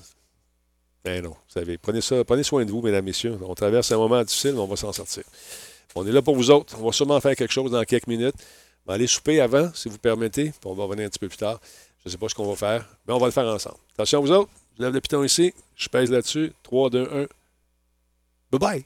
Ben 1.05 1.23
non, 1.25 1.31
vous 1.31 1.37
savez, 1.49 1.79
prenez, 1.79 2.01
ça, 2.01 2.25
prenez 2.25 2.43
soin 2.43 2.65
de 2.65 2.71
vous, 2.71 2.83
mesdames, 2.83 3.05
messieurs. 3.05 3.39
On 3.43 3.55
traverse 3.55 3.91
un 3.93 3.97
moment 3.97 4.23
difficile, 4.23 4.53
mais 4.53 4.61
on 4.61 4.67
va 4.67 4.77
s'en 4.77 4.93
sortir. 4.93 5.23
On 5.95 6.07
est 6.07 6.13
là 6.13 6.23
pour 6.23 6.37
vous 6.37 6.51
autres. 6.51 6.77
On 6.79 6.85
va 6.85 6.93
sûrement 6.93 7.21
faire 7.21 7.35
quelque 7.35 7.53
chose 7.53 7.71
dans 7.71 7.83
quelques 7.85 8.07
minutes. 8.07 8.35
Va 8.87 8.95
aller 8.95 9.07
souper 9.07 9.41
avant, 9.41 9.71
si 9.75 9.89
vous 9.89 9.99
permettez, 9.99 10.51
puis 10.51 10.61
on 10.65 10.75
va 10.75 10.85
revenir 10.85 11.07
un 11.07 11.09
petit 11.09 11.19
peu 11.19 11.29
plus 11.29 11.39
tard. 11.39 11.61
Je 12.05 12.09
ne 12.09 12.13
sais 12.13 12.19
pas 12.19 12.29
ce 12.29 12.35
qu'on 12.35 12.49
va 12.49 12.57
faire, 12.57 12.89
mais 13.07 13.15
on 13.15 13.19
va 13.19 13.27
le 13.27 13.33
faire 13.33 13.47
ensemble. 13.47 13.77
Attention, 13.95 14.21
vous 14.21 14.33
autres. 14.33 14.51
Je 14.79 14.83
lève 14.85 14.93
le 14.93 15.01
piton 15.01 15.23
ici. 15.25 15.53
Je 15.77 15.89
pèse 15.89 16.11
là-dessus. 16.11 16.53
3, 16.63 16.91
2, 16.91 17.03
1. 17.03 17.27
Bye 18.51 18.59
bye. 18.59 18.85